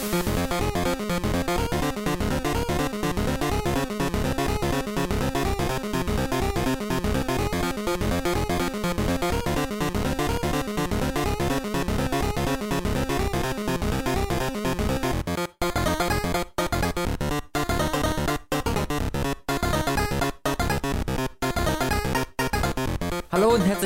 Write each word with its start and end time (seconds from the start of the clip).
Bye. 0.00 0.39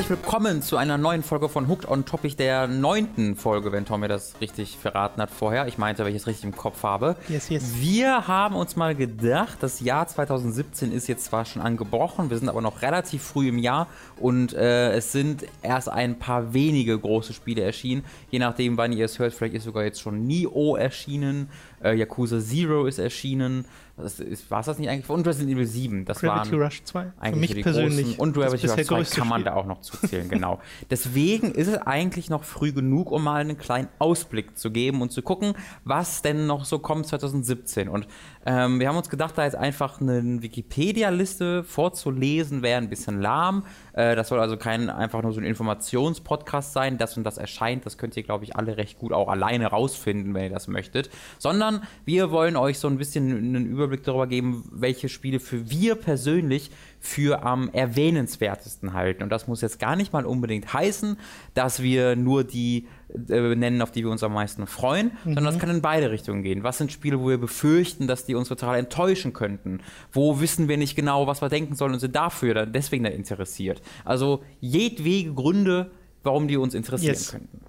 Herzlich 0.05 0.23
willkommen 0.23 0.61
zu 0.61 0.77
einer 0.77 0.99
neuen 0.99 1.23
Folge 1.23 1.49
von 1.49 1.67
Hooked 1.67 1.89
on 1.89 2.05
Topic, 2.05 2.35
der 2.35 2.67
neunten 2.67 3.35
Folge, 3.35 3.71
wenn 3.71 3.85
Tom 3.85 4.01
mir 4.01 4.07
das 4.07 4.39
richtig 4.39 4.77
verraten 4.77 5.19
hat 5.19 5.31
vorher. 5.31 5.65
Ich 5.65 5.79
meinte, 5.79 6.03
weil 6.03 6.11
ich 6.11 6.17
es 6.17 6.27
richtig 6.27 6.43
im 6.43 6.55
Kopf 6.55 6.83
habe. 6.83 7.15
Yes, 7.27 7.49
yes. 7.49 7.73
Wir 7.79 8.27
haben 8.27 8.55
uns 8.55 8.75
mal 8.75 8.93
gedacht, 8.93 9.57
das 9.61 9.79
Jahr 9.79 10.05
2017 10.05 10.91
ist 10.91 11.07
jetzt 11.07 11.25
zwar 11.25 11.45
schon 11.45 11.63
angebrochen, 11.63 12.29
wir 12.29 12.37
sind 12.37 12.49
aber 12.49 12.61
noch 12.61 12.83
relativ 12.83 13.23
früh 13.23 13.47
im 13.47 13.57
Jahr 13.57 13.87
und 14.19 14.53
äh, 14.53 14.91
es 14.91 15.11
sind 15.11 15.45
erst 15.63 15.89
ein 15.89 16.19
paar 16.19 16.53
wenige 16.53 16.99
große 16.99 17.33
Spiele 17.33 17.63
erschienen. 17.63 18.03
Je 18.29 18.37
nachdem, 18.37 18.77
wann 18.77 18.93
ihr 18.93 19.05
es 19.05 19.17
hört, 19.17 19.33
vielleicht 19.33 19.55
ist 19.55 19.63
sogar 19.63 19.85
jetzt 19.85 20.01
schon 20.01 20.27
Nioh 20.27 20.75
erschienen, 20.75 21.49
äh, 21.83 21.95
Yakuza 21.95 22.39
Zero 22.39 22.85
ist 22.85 22.99
erschienen. 22.99 23.65
War 23.97 24.59
es 24.59 24.65
das 24.65 24.77
nicht 24.77 24.89
eigentlich? 24.89 25.09
Und 25.09 25.25
Resident 25.25 25.55
Evil 25.55 25.65
7. 25.65 26.03
Das 26.03 26.19
Gravity 26.19 26.51
waren 26.51 26.63
Rush 26.63 26.83
2. 26.83 27.13
eigentlich 27.17 27.49
Für 27.51 27.55
mich 27.55 27.63
persönlich. 27.63 28.05
großen. 28.07 28.19
Und 28.19 28.33
Gravity 28.33 28.63
das 28.63 28.71
Rush 28.71 28.77
bisher 28.77 28.85
2 28.85 28.95
größte 28.95 29.15
kann 29.19 29.27
man 29.29 29.41
Spiel. 29.41 29.51
da 29.51 29.57
auch 29.57 29.65
noch 29.65 29.81
zuzählen, 29.81 30.27
genau. 30.27 30.59
Deswegen 30.89 31.51
ist 31.53 31.67
es 31.67 31.77
eigentlich 31.77 32.29
noch 32.29 32.43
früh 32.43 32.73
genug, 32.73 33.11
um 33.11 33.23
mal 33.23 33.39
einen 33.39 33.57
kleinen 33.57 33.87
Ausblick 33.99 34.57
zu 34.57 34.69
geben 34.69 35.01
und 35.01 35.13
zu 35.13 35.21
gucken, 35.21 35.53
was 35.85 36.21
denn 36.21 36.45
noch 36.45 36.65
so 36.65 36.79
kommt 36.79 37.07
2017. 37.07 37.87
Und 37.87 38.05
ähm, 38.45 38.79
wir 38.79 38.87
haben 38.87 38.97
uns 38.97 39.09
gedacht, 39.09 39.37
da 39.37 39.43
jetzt 39.43 39.55
einfach 39.55 39.99
eine 39.99 40.41
Wikipedia-Liste 40.41 41.63
vorzulesen, 41.63 42.61
wäre 42.61 42.77
ein 42.77 42.89
bisschen 42.89 43.19
lahm. 43.19 43.65
Äh, 43.93 44.15
das 44.15 44.27
soll 44.27 44.39
also 44.39 44.55
kein 44.55 44.89
einfach 44.89 45.23
nur 45.23 45.33
so 45.33 45.39
ein 45.39 45.45
Informationspodcast 45.45 46.71
sein, 46.71 46.97
das 46.99 47.17
und 47.17 47.23
das 47.23 47.37
erscheint. 47.37 47.85
Das 47.85 47.97
könnt 47.97 48.15
ihr, 48.15 48.23
glaube 48.23 48.43
ich, 48.43 48.55
alle 48.55 48.77
recht 48.77 48.99
gut 48.99 49.13
auch 49.13 49.29
alleine 49.29 49.67
rausfinden, 49.67 50.33
wenn 50.35 50.43
ihr 50.43 50.49
das 50.51 50.67
möchtet. 50.67 51.09
Sondern 51.39 51.81
wir 52.05 52.29
wollen 52.29 52.55
euch 52.55 52.77
so 52.77 52.87
ein 52.87 52.97
bisschen 52.97 53.31
einen 53.31 53.65
Überblick 53.65 54.03
darüber 54.03 54.27
geben, 54.27 54.69
welche 54.71 55.09
Spiele 55.09 55.39
für 55.39 55.69
wir 55.71 55.95
persönlich 55.95 56.69
für 56.99 57.43
am 57.43 57.69
erwähnenswertesten 57.71 58.93
halten. 58.93 59.23
Und 59.23 59.29
das 59.29 59.47
muss 59.47 59.61
jetzt 59.61 59.79
gar 59.79 59.95
nicht 59.95 60.11
mal 60.13 60.25
unbedingt 60.25 60.73
heißen, 60.73 61.17
dass 61.53 61.81
wir 61.81 62.15
nur 62.15 62.43
die 62.43 62.87
äh, 63.29 63.55
nennen, 63.55 63.81
auf 63.81 63.91
die 63.91 64.03
wir 64.03 64.09
uns 64.11 64.23
am 64.23 64.33
meisten 64.33 64.65
freuen, 64.67 65.11
sondern 65.23 65.45
das 65.45 65.59
kann 65.59 65.69
in 65.69 65.81
beide 65.81 66.09
Richtungen 66.11 66.41
gehen. 66.41 66.63
Was 66.63 66.77
sind 66.79 66.91
Spiele, 66.91 67.19
wo 67.19 67.29
wir 67.29 67.37
befürchten, 67.37 68.07
dass 68.07 68.25
die 68.25 68.33
uns 68.35 68.47
total 68.47 68.77
enttäuschen 68.79 69.33
könnten? 69.33 69.81
Wo 70.11 70.39
wissen 70.41 70.67
wir 70.67 70.77
nicht 70.77 70.95
genau, 70.95 71.27
was 71.27 71.41
wir 71.41 71.49
denken 71.49 71.75
sollen 71.75 71.93
und 71.93 71.99
sind 71.99 72.15
dafür 72.15 72.53
dann 72.55 72.73
deswegen 72.73 73.03
dann 73.03 73.13
interessiert? 73.13 73.81
Also 74.03 74.43
jedwege 74.59 75.33
Gründe, 75.33 75.91
warum 76.23 76.47
die 76.47 76.57
uns 76.57 76.73
interessieren 76.73 77.13
Yes. 77.13 77.31
könnten. 77.31 77.59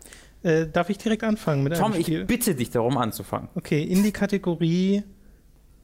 Äh, 0.43 0.69
darf 0.69 0.89
ich 0.91 0.99
direkt 0.99 1.25
anfangen 1.25 1.63
mit 1.63 1.77
Tom, 1.77 1.93
einem 1.93 2.01
ich 2.01 2.07
Spiel? 2.07 2.25
bitte 2.25 2.55
dich 2.55 2.71
darum 2.71 2.97
anzufangen. 2.97 3.49
Okay, 3.55 3.83
in 3.83 4.03
die 4.03 4.13
Kategorie 4.13 5.03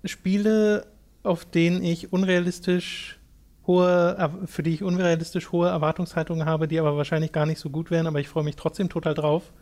Spiele, 0.05 0.87
auf 1.23 1.45
denen 1.45 1.83
ich 1.83 2.13
unrealistisch 2.13 3.19
hohe, 3.67 4.31
für 4.47 4.63
die 4.63 4.75
ich 4.75 4.83
unrealistisch 4.83 5.53
hohe 5.53 5.69
Erwartungshaltungen 5.69 6.47
habe, 6.47 6.67
die 6.69 6.79
aber 6.81 6.97
wahrscheinlich 6.97 7.33
gar 7.33 7.47
nicht 7.47 7.59
so 7.61 7.71
gut 7.71 7.91
wären, 7.91 8.07
aber 8.07 8.21
ich 8.21 8.29
freue 8.29 8.45
mich 8.45 8.57
trotzdem 8.57 8.89
total 8.89 9.15
drauf. 9.15 9.53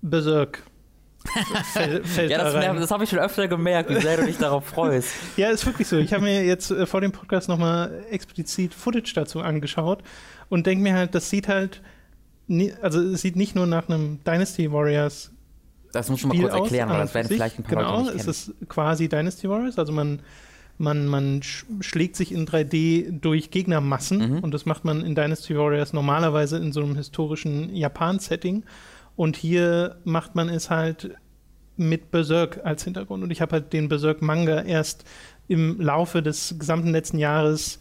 Berserk. 0.00 0.62
Fäll, 1.72 2.02
fällt 2.04 2.30
Ja, 2.32 2.38
da 2.38 2.44
das, 2.44 2.54
rein. 2.54 2.76
das 2.76 2.90
habe 2.90 3.04
ich 3.04 3.10
schon 3.10 3.20
öfter 3.20 3.46
gemerkt, 3.46 3.90
wie 3.90 4.00
sehr 4.00 4.16
du 4.16 4.24
dich 4.26 4.38
darauf 4.38 4.66
freust. 4.66 5.14
Ja, 5.36 5.50
ist 5.50 5.64
wirklich 5.64 5.86
so. 5.86 5.96
Ich 5.96 6.12
habe 6.12 6.24
mir 6.24 6.44
jetzt 6.44 6.70
äh, 6.72 6.84
vor 6.86 7.00
dem 7.00 7.12
Podcast 7.12 7.48
nochmal 7.48 8.04
explizit 8.10 8.74
Footage 8.74 9.12
dazu 9.14 9.40
angeschaut 9.40 10.02
und 10.48 10.66
denke 10.66 10.82
mir 10.82 10.94
halt, 10.94 11.14
das 11.14 11.30
sieht 11.30 11.46
halt, 11.46 11.80
nie, 12.48 12.72
also 12.82 13.00
es 13.00 13.22
sieht 13.22 13.36
nicht 13.36 13.54
nur 13.54 13.66
nach 13.66 13.88
einem 13.88 14.18
Dynasty 14.24 14.72
Warriors 14.72 15.30
Das 15.92 16.08
mal 16.10 16.18
Spiel 16.18 16.42
kurz 16.42 16.54
erklären, 16.54 16.88
weil 16.90 17.00
das 17.02 17.14
werden 17.14 17.28
vielleicht 17.28 17.58
ein 17.58 17.62
paar 17.62 17.76
genau, 17.76 17.98
Leute 18.00 18.16
nicht 18.16 18.26
es 18.26 18.44
kennen. 18.46 18.56
ist 18.60 18.68
quasi 18.68 19.08
Dynasty 19.08 19.48
Warriors, 19.48 19.78
also 19.78 19.92
man, 19.92 20.20
man, 20.82 21.06
man 21.06 21.42
sch 21.42 21.64
schlägt 21.80 22.16
sich 22.16 22.32
in 22.32 22.46
3D 22.46 23.20
durch 23.20 23.50
Gegnermassen 23.50 24.18
Mhm. 24.18 24.38
und 24.40 24.52
das 24.52 24.66
macht 24.66 24.84
man 24.84 25.04
in 25.04 25.14
Dynasty 25.14 25.56
Warriors 25.56 25.92
normalerweise 25.92 26.58
in 26.58 26.72
so 26.72 26.82
einem 26.82 26.96
historischen 26.96 27.74
Japan-Setting 27.74 28.64
und 29.16 29.36
hier 29.36 29.96
macht 30.04 30.34
man 30.34 30.48
es 30.48 30.68
halt 30.68 31.14
mit 31.76 32.10
Berserk 32.10 32.60
als 32.64 32.84
Hintergrund 32.84 33.22
und 33.22 33.30
ich 33.30 33.40
habe 33.40 33.52
halt 33.52 33.72
den 33.72 33.88
Berserk-Manga 33.88 34.62
erst 34.62 35.04
im 35.48 35.80
Laufe 35.80 36.22
des 36.22 36.56
gesamten 36.58 36.90
letzten 36.90 37.18
Jahres 37.18 37.80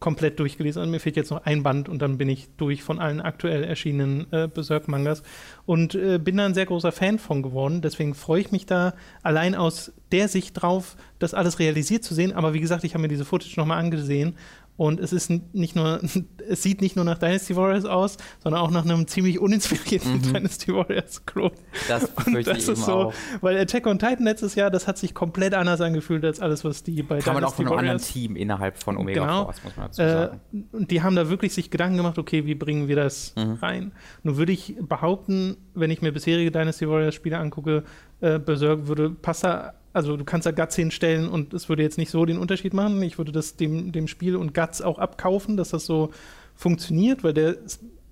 komplett 0.00 0.40
durchgelesen. 0.40 0.90
Mir 0.90 0.98
fehlt 0.98 1.16
jetzt 1.16 1.30
noch 1.30 1.44
ein 1.44 1.62
Band 1.62 1.88
und 1.88 2.00
dann 2.00 2.18
bin 2.18 2.28
ich 2.28 2.48
durch 2.56 2.82
von 2.82 2.98
allen 2.98 3.20
aktuell 3.20 3.62
erschienenen 3.62 4.26
äh, 4.32 4.48
Berserk-Mangas 4.48 5.22
und 5.66 5.94
äh, 5.94 6.18
bin 6.18 6.38
da 6.38 6.46
ein 6.46 6.54
sehr 6.54 6.66
großer 6.66 6.90
Fan 6.90 7.18
von 7.18 7.42
geworden. 7.42 7.82
Deswegen 7.82 8.14
freue 8.14 8.40
ich 8.40 8.50
mich 8.50 8.66
da 8.66 8.94
allein 9.22 9.54
aus 9.54 9.92
der 10.10 10.28
Sicht 10.28 10.60
drauf, 10.60 10.96
das 11.18 11.34
alles 11.34 11.58
realisiert 11.58 12.02
zu 12.02 12.14
sehen. 12.14 12.32
Aber 12.32 12.54
wie 12.54 12.60
gesagt, 12.60 12.82
ich 12.84 12.94
habe 12.94 13.02
mir 13.02 13.08
diese 13.08 13.24
Footage 13.24 13.54
nochmal 13.56 13.78
angesehen 13.78 14.36
und 14.80 14.98
es 14.98 15.12
ist 15.12 15.30
nicht 15.52 15.76
nur, 15.76 16.00
es 16.48 16.62
sieht 16.62 16.80
nicht 16.80 16.96
nur 16.96 17.04
nach 17.04 17.18
Dynasty 17.18 17.54
Warriors 17.54 17.84
aus, 17.84 18.16
sondern 18.42 18.62
auch 18.62 18.70
nach 18.70 18.82
einem 18.86 19.06
ziemlich 19.06 19.38
uninspirierten 19.38 20.22
Dynasty 20.32 20.72
Warriors-Klon. 20.72 21.50
Das 21.86 22.04
Und 22.26 22.46
das 22.46 22.66
ist 22.66 22.86
so, 22.86 22.92
auch. 22.94 23.14
weil 23.42 23.58
Attack 23.58 23.86
on 23.86 23.98
Titan 23.98 24.24
letztes 24.24 24.54
Jahr, 24.54 24.70
das 24.70 24.88
hat 24.88 24.96
sich 24.96 25.12
komplett 25.12 25.52
anders 25.52 25.82
angefühlt 25.82 26.24
als 26.24 26.40
alles, 26.40 26.64
was 26.64 26.82
die 26.82 27.02
bei 27.02 27.18
Kann 27.18 27.34
man 27.34 27.44
auch 27.44 27.48
Dynasty 27.54 27.62
von 27.64 27.66
einem 27.66 27.78
anderen 27.78 27.98
Warriors 27.98 28.10
Team 28.12 28.36
innerhalb 28.36 28.82
von 28.82 28.96
Omega 28.96 29.20
Genau. 29.20 29.44
Force, 29.44 29.62
muss 29.64 29.76
man 29.76 29.86
dazu 29.88 30.00
äh, 30.00 30.08
sagen. 30.08 30.40
und 30.72 30.90
die 30.90 31.02
haben 31.02 31.14
da 31.14 31.28
wirklich 31.28 31.52
sich 31.52 31.70
Gedanken 31.70 31.98
gemacht, 31.98 32.16
okay, 32.18 32.46
wie 32.46 32.54
bringen 32.54 32.88
wir 32.88 32.96
das 32.96 33.34
Mhm. 33.36 33.58
rein? 33.60 33.92
Nun 34.22 34.38
würde 34.38 34.52
ich 34.52 34.76
behaupten, 34.80 35.58
wenn 35.74 35.90
ich 35.90 36.00
mir 36.00 36.10
bisherige 36.10 36.50
Dynasty 36.50 36.88
Warriors 36.88 37.14
Spiele 37.14 37.36
angucke, 37.36 37.84
äh, 38.22 38.38
Berserk 38.38 38.86
würde 38.86 39.10
passt 39.10 39.44
da, 39.44 39.74
also 39.92 40.16
du 40.16 40.24
kannst 40.24 40.46
da 40.46 40.52
Guts 40.52 40.76
hinstellen 40.76 41.28
und 41.28 41.52
es 41.52 41.68
würde 41.68 41.82
jetzt 41.82 41.98
nicht 41.98 42.10
so 42.10 42.24
den 42.24 42.38
Unterschied 42.38 42.74
machen. 42.74 43.02
Ich 43.02 43.18
würde 43.18 43.32
das 43.32 43.56
dem, 43.56 43.92
dem 43.92 44.06
Spiel 44.08 44.36
und 44.36 44.54
Guts 44.54 44.82
auch 44.82 44.98
abkaufen, 44.98 45.56
dass 45.56 45.70
das 45.70 45.84
so 45.84 46.10
funktioniert, 46.54 47.24
weil 47.24 47.34
der 47.34 47.56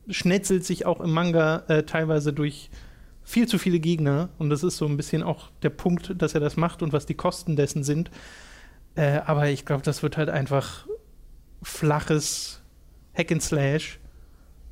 schnetzelt 0.09 0.65
sich 0.65 0.87
auch 0.87 1.01
im 1.01 1.13
Manga 1.13 1.65
äh, 1.69 1.83
teilweise 1.85 2.33
durch 2.33 2.71
viel 3.23 3.47
zu 3.47 3.59
viele 3.59 3.79
Gegner 3.79 4.31
und 4.39 4.49
das 4.49 4.63
ist 4.63 4.79
so 4.79 4.87
ein 4.87 4.97
bisschen 4.97 5.23
auch 5.23 5.51
der 5.63 5.71
Punkt, 5.71 6.15
dass 6.17 6.35
er 6.35 6.41
das 6.41 6.57
macht 6.57 6.83
und 6.83 6.93
was 6.93 7.05
die 7.05 7.15
Kosten 7.15 7.57
dessen 7.57 7.85
sind. 7.85 8.11
Äh, 8.95 9.21
aber 9.27 9.49
ich 9.49 9.67
glaube, 9.67 9.83
das 9.83 10.03
wird 10.03 10.17
halt 10.17 10.31
einfach 10.31 10.87
flaches 11.63 12.63
Hack 13.15 13.31
and 13.31 13.43
Slash. 13.43 13.99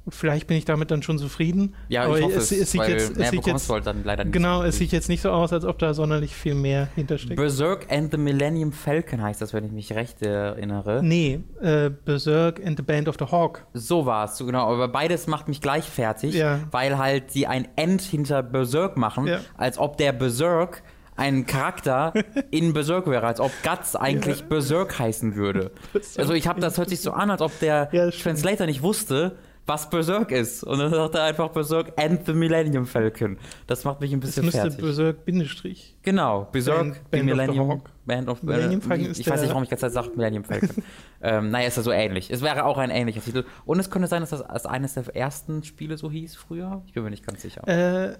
Und 0.06 0.14
vielleicht 0.14 0.46
bin 0.46 0.56
ich 0.56 0.64
damit 0.64 0.92
dann 0.92 1.02
schon 1.02 1.18
zufrieden. 1.18 1.74
Ja, 1.88 2.04
aber 2.04 2.16
ich 2.18 2.24
hoffe 2.24 2.36
es, 2.38 2.52
es, 2.52 2.60
es 2.60 2.70
sieht 2.70 2.86
jetzt, 2.86 3.16
es 3.18 3.30
sieht 3.30 3.44
jetzt 3.44 3.68
halt 3.68 3.86
dann 3.88 4.04
leider 4.04 4.22
nicht. 4.22 4.32
genau, 4.32 4.62
es 4.62 4.78
sieht 4.78 4.92
jetzt 4.92 5.08
nicht 5.08 5.20
so 5.20 5.30
aus, 5.32 5.52
als 5.52 5.64
ob 5.64 5.80
da 5.80 5.94
sonderlich 5.94 6.32
viel 6.34 6.54
mehr 6.54 6.86
hintersteckt. 6.94 7.34
Berserk 7.34 7.90
and 7.90 8.12
the 8.12 8.16
Millennium 8.16 8.70
Falcon 8.72 9.20
heißt 9.20 9.42
das, 9.42 9.52
wenn 9.52 9.64
ich 9.64 9.72
mich 9.72 9.92
recht 9.94 10.22
erinnere. 10.22 11.02
nee, 11.02 11.40
äh, 11.60 11.90
Berserk 11.90 12.64
and 12.64 12.76
the 12.78 12.84
Band 12.84 13.08
of 13.08 13.16
the 13.18 13.26
Hawk. 13.26 13.66
So 13.74 14.06
war 14.06 14.26
es, 14.26 14.38
genau. 14.38 14.72
Aber 14.72 14.86
beides 14.88 15.26
macht 15.26 15.48
mich 15.48 15.60
gleich 15.60 15.84
fertig, 15.84 16.34
Ja. 16.36 16.60
weil 16.70 16.98
halt 16.98 17.32
sie 17.32 17.48
ein 17.48 17.66
End 17.74 18.00
hinter 18.00 18.44
Berserk 18.44 18.96
machen, 18.96 19.26
Ja. 19.26 19.40
als 19.56 19.76
ob 19.76 19.96
der 19.96 20.12
Berserk 20.12 20.84
ein 21.16 21.46
Charakter 21.46 22.12
in 22.52 22.74
Berserk 22.74 23.08
wäre, 23.08 23.26
als 23.26 23.40
ob 23.40 23.50
Guts 23.64 23.96
eigentlich 23.96 24.44
Berserk 24.44 24.98
heißen 25.00 25.34
würde. 25.34 25.72
Also 26.16 26.32
ich 26.34 26.46
habe 26.46 26.60
das 26.60 26.78
hört 26.78 26.90
sich 26.90 27.00
so 27.00 27.10
an, 27.10 27.30
als 27.30 27.40
ob 27.42 27.58
der 27.58 27.88
Ja. 27.90 28.10
Translator 28.10 28.66
nicht 28.66 28.82
wusste, 28.82 29.36
was 29.66 29.90
Berserk 29.90 30.30
ist. 30.30 30.62
Und 30.62 30.78
dann 30.78 30.90
sagt 30.90 31.14
er 31.14 31.24
einfach 31.24 31.48
Berserk 31.48 31.92
and 31.96 32.24
the 32.26 32.32
Millennium 32.32 32.86
Falcon. 32.86 33.36
Das 33.66 33.84
macht 33.84 34.00
mich 34.00 34.12
ein 34.12 34.20
bisschen 34.20 34.44
müsste 34.44 34.60
fertig. 34.60 34.80
Berserk 34.80 35.24
Bindestrich. 35.24 35.96
Genau, 36.02 36.48
Berserk, 36.52 36.78
Band- 36.78 36.96
die 36.96 37.10
Band 37.10 37.22
of 37.30 37.36
Millennium 37.36 37.68
Hawk. 37.68 37.90
Band 38.04 38.28
of 38.28 38.42
Millennium 38.42 38.80
äh, 38.80 38.84
Falcon 38.84 39.10
Ich 39.10 39.28
weiß 39.28 39.40
nicht, 39.40 39.50
warum 39.50 39.64
ich 39.64 39.70
jetzt 39.70 39.80
sagt 39.80 40.16
Millennium 40.16 40.44
Falcon. 40.44 40.70
ähm, 41.22 41.50
naja, 41.50 41.68
ist 41.68 41.76
ja 41.76 41.82
so 41.82 41.90
ähnlich. 41.90 42.30
Es 42.30 42.42
wäre 42.42 42.64
auch 42.64 42.78
ein 42.78 42.90
ähnlicher 42.90 43.20
Titel. 43.20 43.44
Und 43.64 43.80
es 43.80 43.90
könnte 43.90 44.08
sein, 44.08 44.20
dass 44.20 44.30
das 44.30 44.42
als 44.42 44.66
eines 44.66 44.94
der 44.94 45.14
ersten 45.14 45.64
Spiele 45.64 45.98
so 45.98 46.10
hieß 46.10 46.36
früher. 46.36 46.82
Ich 46.86 46.92
bin 46.92 47.02
mir 47.02 47.10
nicht 47.10 47.26
ganz 47.26 47.42
sicher. 47.42 47.66
Äh, 47.66 48.16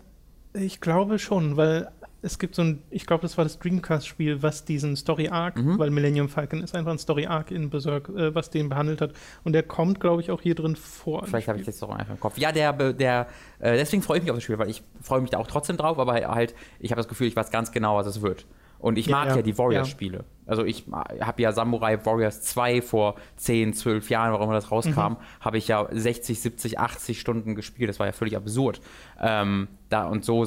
ich 0.54 0.80
glaube 0.80 1.18
schon, 1.18 1.56
weil 1.56 1.88
es 2.26 2.38
gibt 2.38 2.54
so 2.56 2.62
ein, 2.62 2.82
ich 2.90 3.06
glaube, 3.06 3.22
das 3.22 3.38
war 3.38 3.44
das 3.44 3.58
Dreamcast-Spiel, 3.60 4.42
was 4.42 4.64
diesen 4.64 4.96
Story 4.96 5.28
Arc, 5.28 5.56
Mhm. 5.56 5.78
weil 5.78 5.90
Millennium 5.90 6.28
Falcon 6.28 6.62
ist 6.62 6.74
einfach 6.74 6.90
ein 6.92 6.98
Story 6.98 7.26
Arc 7.26 7.50
in 7.52 7.70
Berserk, 7.70 8.08
äh, 8.10 8.34
was 8.34 8.50
den 8.50 8.68
behandelt 8.68 9.00
hat. 9.00 9.12
Und 9.44 9.52
der 9.52 9.62
kommt, 9.62 10.00
glaube 10.00 10.20
ich, 10.22 10.30
auch 10.30 10.40
hier 10.42 10.54
drin 10.54 10.76
vor. 10.76 11.24
Vielleicht 11.26 11.48
habe 11.48 11.58
ich 11.58 11.64
das 11.66 11.78
doch 11.78 11.90
einfach 11.90 12.14
im 12.14 12.20
Kopf. 12.20 12.36
Ja, 12.38 12.52
der, 12.52 12.72
der, 12.92 13.28
äh, 13.60 13.76
deswegen 13.76 14.02
freue 14.02 14.18
ich 14.18 14.24
mich 14.24 14.30
auf 14.30 14.36
das 14.36 14.44
Spiel, 14.44 14.58
weil 14.58 14.68
ich 14.70 14.82
freue 15.00 15.20
mich 15.20 15.30
da 15.30 15.38
auch 15.38 15.46
trotzdem 15.46 15.76
drauf, 15.76 15.98
aber 15.98 16.14
halt, 16.14 16.54
ich 16.80 16.90
habe 16.90 16.98
das 17.00 17.08
Gefühl, 17.08 17.28
ich 17.28 17.36
weiß 17.36 17.50
ganz 17.50 17.70
genau, 17.72 17.96
was 17.96 18.06
es 18.06 18.20
wird. 18.22 18.44
Und 18.78 18.98
ich 18.98 19.06
Ja, 19.06 19.16
mag 19.16 19.28
ja, 19.28 19.36
ja, 19.36 19.42
die 19.42 19.56
Warriors-Spiele. 19.56 20.24
Also 20.44 20.64
ich 20.64 20.84
habe 21.20 21.40
ja 21.42 21.52
Samurai 21.52 22.04
Warriors 22.04 22.42
2 22.42 22.82
vor 22.82 23.14
10, 23.36 23.72
12 23.72 24.10
Jahren, 24.10 24.32
warum 24.32 24.50
das 24.52 24.70
rauskam, 24.70 25.12
Mhm. 25.12 25.16
habe 25.40 25.56
ich 25.58 25.66
ja 25.68 25.88
60, 25.90 26.40
70, 26.40 26.78
80 26.78 27.18
Stunden 27.18 27.54
gespielt. 27.54 27.88
Das 27.88 27.98
war 27.98 28.06
ja 28.06 28.12
völlig 28.12 28.36
absurd. 28.36 28.80
Ähm, 29.20 29.68
da 29.88 30.04
und 30.06 30.24
so 30.26 30.46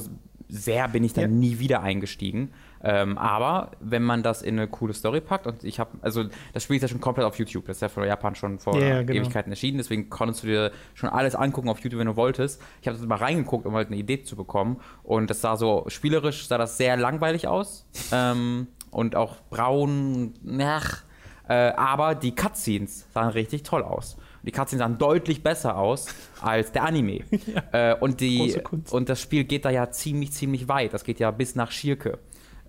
sehr 0.49 0.87
bin 0.87 1.03
ich 1.03 1.13
dann 1.13 1.21
Ja. 1.23 1.27
nie 1.29 1.59
wieder 1.59 1.81
eingestiegen. 1.81 2.51
Ähm, 2.81 3.17
aber 3.17 3.71
wenn 3.81 4.03
man 4.03 4.23
das 4.23 4.41
in 4.41 4.57
eine 4.57 4.67
coole 4.67 4.93
Story 4.93 5.19
packt 5.21 5.45
und 5.47 5.63
ich 5.63 5.79
habe, 5.79 5.91
also 6.01 6.23
das 6.53 6.63
Spiel 6.63 6.77
ist 6.77 6.81
ja 6.81 6.87
schon 6.87 7.01
komplett 7.01 7.25
auf 7.27 7.37
YouTube, 7.37 7.65
das 7.65 7.77
ist 7.77 7.81
ja 7.81 7.89
von 7.89 8.05
Japan 8.05 8.35
schon 8.35 8.57
vor 8.57 8.79
Ja, 8.81 9.03
genau. 9.03 9.19
Ewigkeiten 9.19 9.51
erschienen, 9.51 9.77
deswegen 9.77 10.09
konntest 10.09 10.43
du 10.43 10.47
dir 10.47 10.71
schon 10.93 11.09
alles 11.09 11.35
angucken 11.35 11.67
auf 11.69 11.79
YouTube, 11.81 11.99
wenn 11.99 12.07
du 12.07 12.15
wolltest. 12.15 12.61
Ich 12.81 12.87
habe 12.87 12.97
mal 13.05 13.17
reingeguckt, 13.17 13.65
um 13.65 13.73
halt 13.75 13.87
eine 13.87 13.97
Idee 13.97 14.23
zu 14.23 14.35
bekommen 14.37 14.79
und 15.03 15.29
das 15.29 15.41
sah 15.41 15.57
so 15.57 15.83
spielerisch, 15.87 16.47
sah 16.47 16.57
das 16.57 16.77
sehr 16.77 16.95
langweilig 16.95 17.47
aus 17.47 17.85
ähm, 18.13 18.67
und 18.91 19.15
auch 19.17 19.35
braun, 19.49 20.33
ach, 20.61 21.03
äh, 21.49 21.53
aber 21.73 22.15
die 22.15 22.33
Cutscenes 22.33 23.07
sahen 23.13 23.29
richtig 23.29 23.63
toll 23.63 23.83
aus. 23.83 24.17
Und 24.41 24.45
die 24.47 24.51
Cutscenes 24.51 24.79
sahen 24.79 24.97
deutlich 24.97 25.43
besser 25.43 25.77
aus 25.77 26.07
als 26.41 26.71
der 26.71 26.83
Anime. 26.83 27.21
äh, 27.71 27.95
und, 27.95 28.21
die, 28.21 28.55
und 28.91 29.09
das 29.09 29.21
Spiel 29.21 29.43
geht 29.43 29.65
da 29.65 29.69
ja 29.69 29.91
ziemlich, 29.91 30.31
ziemlich 30.31 30.67
weit. 30.67 30.93
Das 30.93 31.03
geht 31.03 31.19
ja 31.19 31.31
bis 31.31 31.55
nach 31.55 31.71
Schirke. 31.71 32.19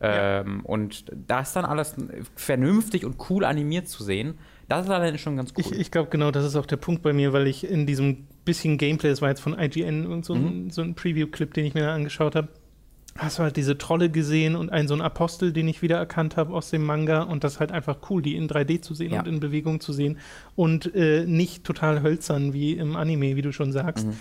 Ähm, 0.03 0.61
Und 0.65 1.05
da 1.15 1.41
ist 1.41 1.55
dann 1.55 1.67
alles 1.67 1.95
vernünftig 2.35 3.05
und 3.05 3.17
cool 3.29 3.45
animiert 3.45 3.87
zu 3.89 4.03
sehen. 4.03 4.39
Das 4.69 4.83
ist 4.83 4.89
dann 4.89 5.19
schon 5.19 5.37
ganz 5.37 5.53
cool. 5.57 5.65
Ich, 5.73 5.73
ich 5.73 5.91
glaube, 5.91 6.09
genau 6.11 6.31
das 6.31 6.45
ist 6.45 6.57
auch 6.57 6.65
der 6.67 6.77
Punkt 6.79 7.03
bei 7.03 7.13
mir, 7.13 7.33
weil 7.33 7.47
ich 7.47 7.69
in 7.69 7.87
diesem 7.87 8.27
bisschen 8.45 8.79
Gameplay, 8.79 9.11
das 9.11 9.21
war 9.21 9.29
jetzt 9.29 9.41
von 9.41 9.59
IGN 9.59 10.07
und 10.07 10.25
so, 10.25 10.35
Mhm. 10.35 10.47
ein, 10.47 10.71
so 10.71 10.81
ein 10.83 10.95
Preview-Clip, 10.95 11.53
den 11.53 11.67
ich 11.67 11.75
mir 11.75 11.83
da 11.83 11.95
angeschaut 11.95 12.35
habe, 12.35 12.49
hast 13.19 13.39
du 13.39 13.43
halt 13.43 13.57
diese 13.57 13.77
Trolle 13.77 14.09
gesehen 14.11 14.55
und 14.57 14.71
einen 14.71 14.89
so 14.89 14.95
einen 14.95 15.03
Apostel, 15.03 15.53
den 15.53 15.69
ich 15.69 15.83
wiedererkannt 15.83 16.37
habe 16.37 16.55
aus 16.55 16.71
dem 16.71 16.85
Manga 16.85 17.23
und 17.23 17.45
das 17.45 17.55
ist 17.55 17.61
halt 17.61 17.73
einfach 17.73 17.99
cool, 18.09 18.23
die 18.23 18.37
in 18.37 18.49
3D 18.49 18.81
zu 18.83 18.95
sehen 18.95 19.13
Ja. 19.13 19.21
und 19.21 19.27
in 19.29 19.41
Bewegung 19.41 19.81
zu 19.81 19.93
sehen 19.93 20.19
und 20.57 20.95
äh, 20.95 21.25
nicht 21.27 21.65
total 21.65 22.03
hölzern 22.03 22.53
wie 22.53 22.73
im 22.75 22.97
Anime, 22.97 23.37
wie 23.37 23.43
du 23.43 23.53
schon 23.53 23.73
sagst. 23.73 24.07
Mhm. 24.07 24.13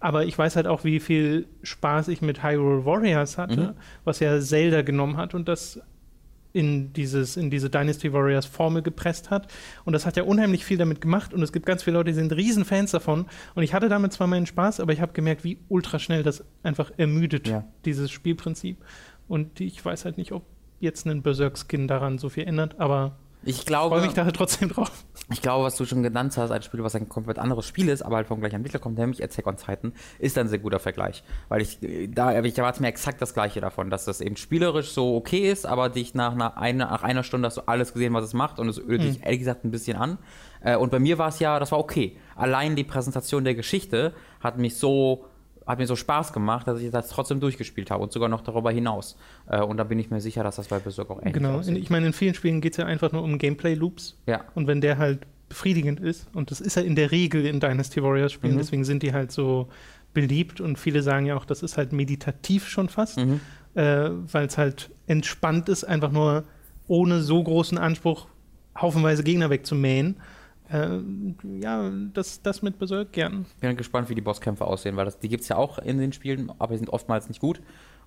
Aber 0.00 0.26
ich 0.26 0.36
weiß 0.36 0.56
halt 0.56 0.66
auch, 0.66 0.84
wie 0.84 1.00
viel 1.00 1.46
Spaß 1.62 2.08
ich 2.08 2.20
mit 2.20 2.42
Hyrule 2.42 2.84
Warriors 2.84 3.38
hatte, 3.38 3.60
Mhm. 3.60 3.72
was 4.04 4.20
ja 4.20 4.38
Zelda 4.40 4.82
genommen 4.82 5.16
hat 5.16 5.34
und 5.34 5.48
das 5.48 5.80
in, 6.54 6.92
dieses, 6.92 7.36
in 7.36 7.50
diese 7.50 7.68
Dynasty 7.68 8.12
Warriors 8.12 8.46
Formel 8.46 8.80
gepresst 8.80 9.30
hat. 9.30 9.52
Und 9.84 9.92
das 9.92 10.06
hat 10.06 10.16
ja 10.16 10.22
unheimlich 10.22 10.64
viel 10.64 10.78
damit 10.78 11.00
gemacht. 11.00 11.34
Und 11.34 11.42
es 11.42 11.52
gibt 11.52 11.66
ganz 11.66 11.82
viele 11.82 11.98
Leute, 11.98 12.12
die 12.12 12.14
sind 12.16 12.32
riesen 12.32 12.64
Fans 12.64 12.92
davon. 12.92 13.26
Und 13.56 13.64
ich 13.64 13.74
hatte 13.74 13.88
damit 13.88 14.12
zwar 14.12 14.28
meinen 14.28 14.46
Spaß, 14.46 14.78
aber 14.80 14.92
ich 14.92 15.00
habe 15.00 15.12
gemerkt, 15.12 15.42
wie 15.44 15.58
ultra 15.68 15.98
schnell 15.98 16.22
das 16.22 16.44
einfach 16.62 16.92
ermüdet, 16.96 17.48
Ja. 17.48 17.64
dieses 17.84 18.10
Spielprinzip. 18.12 18.78
Und 19.26 19.60
ich 19.60 19.84
weiß 19.84 20.04
halt 20.04 20.16
nicht, 20.16 20.30
ob 20.32 20.44
jetzt 20.78 21.06
ein 21.06 21.22
Berserk-Skin 21.22 21.88
daran 21.88 22.18
so 22.18 22.28
viel 22.28 22.44
ändert, 22.44 22.78
aber 22.78 23.16
ich 23.44 23.60
ich 23.60 23.66
glaube, 23.66 23.96
freue 23.96 24.06
mich 24.06 24.14
da 24.14 24.30
trotzdem 24.30 24.68
drauf. 24.68 24.90
Ich 25.32 25.40
glaube, 25.40 25.64
was 25.64 25.76
du 25.76 25.86
schon 25.86 26.02
genannt 26.02 26.36
hast, 26.36 26.50
ein 26.50 26.62
Spiel, 26.62 26.82
was 26.82 26.94
ein 26.94 27.08
komplett 27.08 27.38
anderes 27.38 27.66
Spiel 27.66 27.88
ist, 27.88 28.02
aber 28.02 28.16
halt 28.16 28.26
vom 28.26 28.40
gleichen 28.40 28.56
Entwickler 28.56 28.80
kommt, 28.80 28.98
nämlich 28.98 29.22
Attack 29.24 29.46
on 29.46 29.56
Titan, 29.56 29.94
ist 30.18 30.36
ein 30.36 30.48
sehr 30.48 30.58
guter 30.58 30.78
Vergleich. 30.78 31.24
Weil 31.48 31.62
ich, 31.62 31.78
da, 32.10 32.42
ich 32.42 32.58
erwarte 32.58 32.82
mir 32.82 32.88
exakt 32.88 33.22
das 33.22 33.32
Gleiche 33.32 33.60
davon, 33.60 33.88
dass 33.88 34.04
das 34.04 34.20
eben 34.20 34.36
spielerisch 34.36 34.90
so 34.90 35.16
okay 35.16 35.50
ist, 35.50 35.66
aber 35.66 35.88
dich 35.88 36.14
nach 36.14 36.32
einer, 36.32 36.86
nach 36.86 37.02
einer 37.02 37.22
Stunde 37.22 37.46
hast 37.46 37.56
du 37.56 37.62
alles 37.62 37.94
gesehen, 37.94 38.12
was 38.12 38.24
es 38.24 38.34
macht 38.34 38.58
und 38.58 38.68
es 38.68 38.78
ödet 38.78 39.02
dich 39.14 39.22
ehrlich 39.24 39.38
gesagt 39.38 39.64
ein 39.64 39.70
bisschen 39.70 39.96
an. 39.96 40.18
Äh, 40.60 40.76
Und 40.76 40.90
bei 40.90 40.98
mir 40.98 41.18
war 41.18 41.28
es 41.28 41.38
ja, 41.38 41.58
das 41.58 41.72
war 41.72 41.78
okay. 41.78 42.16
Allein 42.36 42.76
die 42.76 42.84
Präsentation 42.84 43.44
der 43.44 43.54
Geschichte 43.54 44.12
hat 44.40 44.58
mich 44.58 44.76
so 44.76 45.26
hat 45.66 45.78
mir 45.78 45.86
so 45.86 45.96
Spaß 45.96 46.32
gemacht, 46.32 46.68
dass 46.68 46.80
ich 46.80 46.90
das 46.90 47.08
trotzdem 47.08 47.40
durchgespielt 47.40 47.90
habe 47.90 48.02
und 48.02 48.12
sogar 48.12 48.28
noch 48.28 48.42
darüber 48.42 48.70
hinaus. 48.70 49.16
Äh, 49.48 49.60
Und 49.62 49.76
da 49.78 49.84
bin 49.84 49.98
ich 49.98 50.10
mir 50.10 50.20
sicher, 50.20 50.42
dass 50.44 50.56
das 50.56 50.68
bei 50.68 50.78
Berserk 50.78 51.10
auch 51.10 51.20
ähnlich 51.20 51.34
Genau. 51.34 51.58
aussieht. 51.58 51.78
Ich 51.78 51.90
meine, 51.90 52.06
in 52.08 52.12
vielen 52.12 52.34
Spielen 52.34 52.60
geht 52.60 52.72
es 52.72 52.76
ja 52.78 52.84
einfach 52.86 53.12
nur 53.12 53.22
um 53.22 53.38
Gameplay-Loops. 53.38 54.18
Ja. 54.26 54.42
Und 54.54 54.66
wenn 54.66 54.80
der 54.80 54.98
halt 54.98 55.20
befriedigend 55.48 56.00
ist, 56.00 56.28
und 56.34 56.50
das 56.50 56.60
ist 56.60 56.74
ja 56.76 56.82
in 56.82 56.96
der 56.96 57.10
Regel 57.12 57.46
in 57.46 57.60
Dynasty 57.60 58.02
Warriors 58.02 58.32
Spielen, 58.32 58.54
Mhm. 58.54 58.58
deswegen 58.58 58.84
sind 58.84 59.02
die 59.02 59.12
halt 59.12 59.30
so 59.32 59.68
beliebt 60.12 60.60
und 60.60 60.78
viele 60.78 61.02
sagen 61.02 61.26
ja 61.26 61.36
auch, 61.36 61.44
das 61.44 61.62
ist 61.62 61.76
halt 61.76 61.92
meditativ 61.92 62.68
schon 62.68 62.88
fast, 62.88 63.18
Mhm. 63.18 63.40
äh, 63.74 64.10
weil 64.32 64.46
es 64.46 64.58
halt 64.58 64.90
entspannt 65.06 65.68
ist, 65.68 65.84
einfach 65.84 66.12
nur 66.12 66.44
ohne 66.88 67.20
so 67.22 67.42
großen 67.42 67.78
Anspruch 67.78 68.26
haufenweise 68.80 69.22
Gegner 69.24 69.50
wegzumähen. 69.50 70.16
Äh, 70.74 71.60
ja, 71.62 71.90
das, 72.12 72.42
das 72.42 72.62
mit 72.62 72.78
Berserk 72.78 73.12
gern. 73.12 73.46
bin 73.60 73.76
gespannt, 73.76 74.08
wie 74.10 74.14
die 74.14 74.20
Bosskämpfe 74.20 74.64
aussehen, 74.64 74.96
weil 74.96 75.04
das, 75.04 75.18
die 75.18 75.28
gibt 75.28 75.42
es 75.42 75.48
ja 75.48 75.56
auch 75.56 75.78
in 75.78 75.98
den 75.98 76.12
Spielen, 76.12 76.50
aber 76.58 76.72
die 76.72 76.78
sind 76.78 76.90
oftmals 76.90 77.28
nicht 77.28 77.40
gut. 77.40 77.60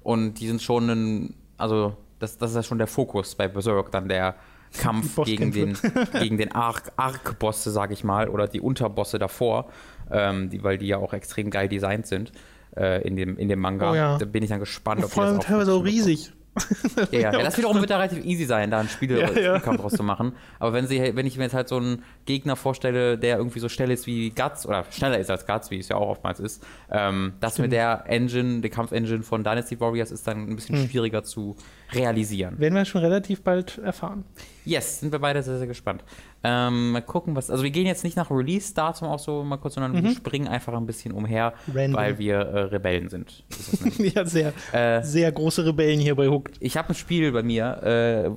Und 0.03 0.35
die 0.35 0.47
sind 0.47 0.61
schon 0.61 0.89
ein, 0.89 1.33
also 1.57 1.95
das, 2.19 2.37
das 2.37 2.51
ist 2.51 2.55
ja 2.55 2.63
schon 2.63 2.77
der 2.77 2.87
Fokus 2.87 3.35
bei 3.35 3.47
Berserk, 3.47 3.91
dann 3.91 4.07
der 4.09 4.35
Kampf 4.77 5.15
gegen 5.23 5.51
den, 5.53 5.77
gegen 6.19 6.37
den 6.37 6.51
Arc- 6.51 6.91
Arc-Bosse, 6.97 7.71
sag 7.71 7.91
ich 7.91 8.03
mal, 8.03 8.27
oder 8.27 8.47
die 8.47 8.59
Unterbosse 8.59 9.17
davor, 9.17 9.69
ähm, 10.11 10.49
die, 10.49 10.61
weil 10.63 10.77
die 10.77 10.87
ja 10.87 10.97
auch 10.97 11.13
extrem 11.13 11.49
geil 11.49 11.69
designt 11.69 12.05
sind 12.05 12.33
äh, 12.75 13.01
in, 13.07 13.15
dem, 13.15 13.37
in 13.37 13.47
dem 13.47 13.59
Manga. 13.59 13.91
Oh 13.91 13.95
ja. 13.95 14.17
Da 14.17 14.25
bin 14.25 14.43
ich 14.43 14.49
dann 14.49 14.59
gespannt, 14.59 15.03
ob 15.03 15.09
die 15.09 15.13
Vor 15.15 15.23
allem 15.23 15.39
teilweise 15.39 15.71
auch 15.73 15.85
riesig. 15.85 16.33
Ja, 17.11 17.19
ja. 17.19 17.33
ja, 17.33 17.43
das 17.43 17.57
wiederum 17.57 17.79
wird 17.79 17.89
da 17.89 17.97
relativ 17.97 18.23
easy 18.25 18.45
sein, 18.45 18.71
da 18.71 18.79
einen 18.79 18.89
Spiele 18.89 19.19
Ja, 19.19 19.27
ja. 19.31 19.31
Spielkampf 19.57 19.81
draus 19.81 19.93
zu 19.93 20.03
machen. 20.03 20.33
Aber 20.59 20.73
wenn, 20.73 20.87
sie, 20.87 21.15
wenn 21.15 21.25
ich 21.25 21.37
mir 21.37 21.43
jetzt 21.43 21.53
halt 21.53 21.67
so 21.67 21.77
einen 21.77 22.03
Gegner 22.25 22.55
vorstelle, 22.55 23.17
der 23.17 23.37
irgendwie 23.37 23.59
so 23.59 23.69
schnell 23.69 23.91
ist 23.91 24.07
wie 24.07 24.29
Guts, 24.31 24.65
oder 24.65 24.85
schneller 24.91 25.19
ist 25.19 25.29
als 25.29 25.45
Guts, 25.45 25.69
wie 25.71 25.79
es 25.79 25.89
ja 25.89 25.95
auch 25.97 26.09
oftmals 26.09 26.39
ist, 26.39 26.65
ähm, 26.91 27.33
das 27.39 27.59
mit 27.59 27.71
der 27.71 28.03
Engine, 28.07 28.61
der 28.61 28.69
Kampfengine 28.71 29.23
von 29.23 29.43
Dynasty 29.43 29.79
Warriors 29.79 30.11
ist 30.11 30.27
dann 30.27 30.49
ein 30.49 30.55
bisschen 30.55 30.75
Hm. 30.77 30.89
schwieriger 30.89 31.23
zu 31.23 31.55
realisieren. 31.93 32.59
Werden 32.59 32.75
wir 32.75 32.85
schon 32.85 33.01
relativ 33.01 33.41
bald 33.43 33.77
erfahren. 33.77 34.23
Yes, 34.65 34.99
sind 34.99 35.11
wir 35.13 35.19
beide 35.19 35.41
sehr, 35.43 35.57
sehr 35.57 35.67
gespannt. 35.67 36.03
Ähm, 36.43 36.91
mal 36.91 37.01
gucken, 37.01 37.35
was. 37.35 37.49
Also, 37.49 37.63
wir 37.63 37.71
gehen 37.71 37.85
jetzt 37.87 38.03
nicht 38.03 38.17
nach 38.17 38.29
Release-Datum 38.29 39.07
auch 39.07 39.19
so 39.19 39.43
mal 39.43 39.57
kurz, 39.57 39.75
sondern 39.75 39.93
wir 40.03 40.11
springen 40.11 40.47
einfach 40.49 40.73
ein 40.73 40.85
bisschen 40.85 41.13
umher, 41.13 41.53
Mhm. 41.67 41.73
Random. 41.77 41.93
weil 42.01 42.17
wir 42.19 42.35
äh, 42.39 42.59
Rebellen 42.63 43.09
sind. 43.09 43.45
Ja, 43.97 44.25
sehr, 44.25 44.53
Äh, 44.73 45.01
sehr 45.03 45.31
große 45.31 45.65
Rebellen 45.65 45.99
hier 45.99 46.15
bei 46.15 46.27
Hooked. 46.27 46.57
Ich 46.59 46.75
habe 46.77 46.89
ein 46.89 46.95
Spiel 46.95 47.31
bei 47.31 47.43
mir, 47.43 47.81
äh, 47.83 48.29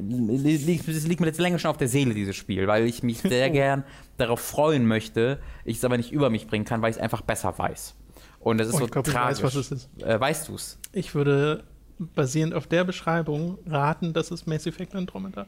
liegt, 0.00 0.88
es 0.88 1.06
liegt 1.06 1.20
mir 1.20 1.26
jetzt 1.26 1.40
länger 1.40 1.58
schon 1.58 1.70
auf 1.70 1.76
der 1.76 1.88
Seele, 1.88 2.14
dieses 2.14 2.36
Spiel, 2.36 2.66
weil 2.66 2.84
ich 2.86 3.02
mich 3.02 3.18
sehr 3.22 3.50
gern 3.50 3.84
darauf 4.16 4.40
freuen 4.40 4.86
möchte, 4.86 5.38
ich 5.64 5.78
es 5.78 5.84
aber 5.84 5.96
nicht 5.96 6.12
über 6.12 6.30
mich 6.30 6.46
bringen 6.46 6.64
kann, 6.64 6.82
weil 6.82 6.90
ich 6.90 6.96
es 6.96 7.02
einfach 7.02 7.22
besser 7.22 7.56
weiß. 7.58 7.94
Und 8.40 8.58
das 8.58 8.68
ist 8.68 8.74
Oh, 8.74 8.78
so 8.80 8.86
glaub, 8.86 9.04
tragisch. 9.04 9.38
weiß, 9.38 9.42
was 9.44 9.54
es 9.54 9.72
ist. 9.72 10.02
Äh, 10.02 10.20
weißt 10.20 10.48
du 10.48 10.54
es? 10.54 10.78
Ich 10.92 11.14
würde 11.14 11.64
basierend 11.98 12.54
auf 12.54 12.66
der 12.66 12.84
Beschreibung 12.84 13.58
raten, 13.66 14.12
dass 14.12 14.30
es 14.30 14.46
Mass 14.46 14.66
Effect 14.66 14.94
Andromeda. 14.94 15.46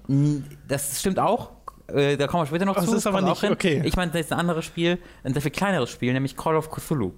Das 0.69 1.01
stimmt 1.01 1.19
auch. 1.19 1.51
Äh, 1.89 2.17
da 2.17 2.27
kommen 2.27 2.43
wir 2.43 2.47
später 2.47 2.65
noch 2.65 2.77
Oh, 2.77 2.81
zu. 2.85 2.97
ist 2.97 3.07
aber 3.07 3.21
nicht- 3.21 3.45
okay. 3.45 3.83
Ich 3.85 3.97
meine, 3.97 4.11
das 4.11 4.23
ist 4.23 4.33
ein 4.33 4.39
anderes 4.41 4.65
Spiel, 4.65 4.99
ein 5.23 5.33
sehr 5.33 5.43
viel 5.43 5.51
kleineres 5.53 5.91
Spiel, 5.91 6.13
nämlich 6.13 6.37
Call 6.37 6.57
of 6.57 6.71
Cthulhu. 6.71 7.13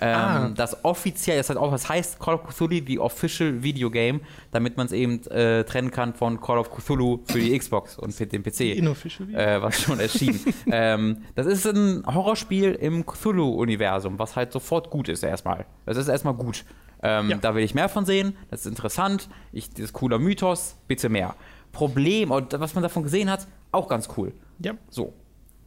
Ähm, 0.00 0.14
Ah. 0.16 0.48
Das 0.56 0.84
offiziell, 0.84 1.36
das 1.38 1.48
heißt 1.50 1.58
auch, 1.58 1.70
was 1.70 1.88
heißt 1.88 2.18
Call 2.18 2.34
of 2.34 2.42
Cthulhu, 2.48 2.80
die 2.80 2.98
Official 2.98 3.62
Video 3.62 3.90
Game, 3.90 4.20
damit 4.50 4.76
man 4.76 4.86
es 4.86 4.92
eben 4.92 5.24
äh, 5.28 5.62
trennen 5.64 5.90
kann 5.92 6.14
von 6.14 6.40
Call 6.40 6.58
of 6.58 6.68
Cthulhu 6.70 7.20
für 7.26 7.38
die 7.38 7.56
Xbox 7.56 7.96
und 7.96 8.12
für 8.12 8.26
den 8.26 8.42
PC. 8.42 8.76
Inofficial. 8.76 9.32
äh, 9.34 9.62
was 9.62 9.80
schon 9.80 10.00
erschienen. 10.00 10.40
ähm, 10.70 11.18
das 11.36 11.46
ist 11.46 11.64
ein 11.66 12.02
Horrorspiel 12.12 12.72
im 12.72 13.06
Cthulhu-Universum, 13.06 14.18
was 14.18 14.34
halt 14.36 14.52
sofort 14.52 14.90
gut 14.90 15.08
ist 15.08 15.22
erstmal. 15.22 15.64
Das 15.86 15.96
ist 15.96 16.08
erstmal 16.08 16.34
gut. 16.34 16.64
Ähm, 17.04 17.30
Ja. 17.30 17.36
Da 17.36 17.54
will 17.54 17.62
ich 17.62 17.74
mehr 17.74 17.88
von 17.88 18.04
sehen, 18.06 18.36
das 18.50 18.60
ist 18.60 18.66
interessant, 18.66 19.28
ich, 19.52 19.70
das 19.70 19.80
ist 19.80 19.92
cooler 19.92 20.18
Mythos, 20.18 20.76
bitte 20.88 21.08
mehr. 21.08 21.36
Problem, 21.70 22.30
und 22.30 22.58
was 22.58 22.74
man 22.74 22.82
davon 22.82 23.02
gesehen 23.02 23.30
hat, 23.30 23.46
auch 23.70 23.88
ganz 23.88 24.08
cool. 24.16 24.32
ja. 24.58 24.74
So. 24.90 25.12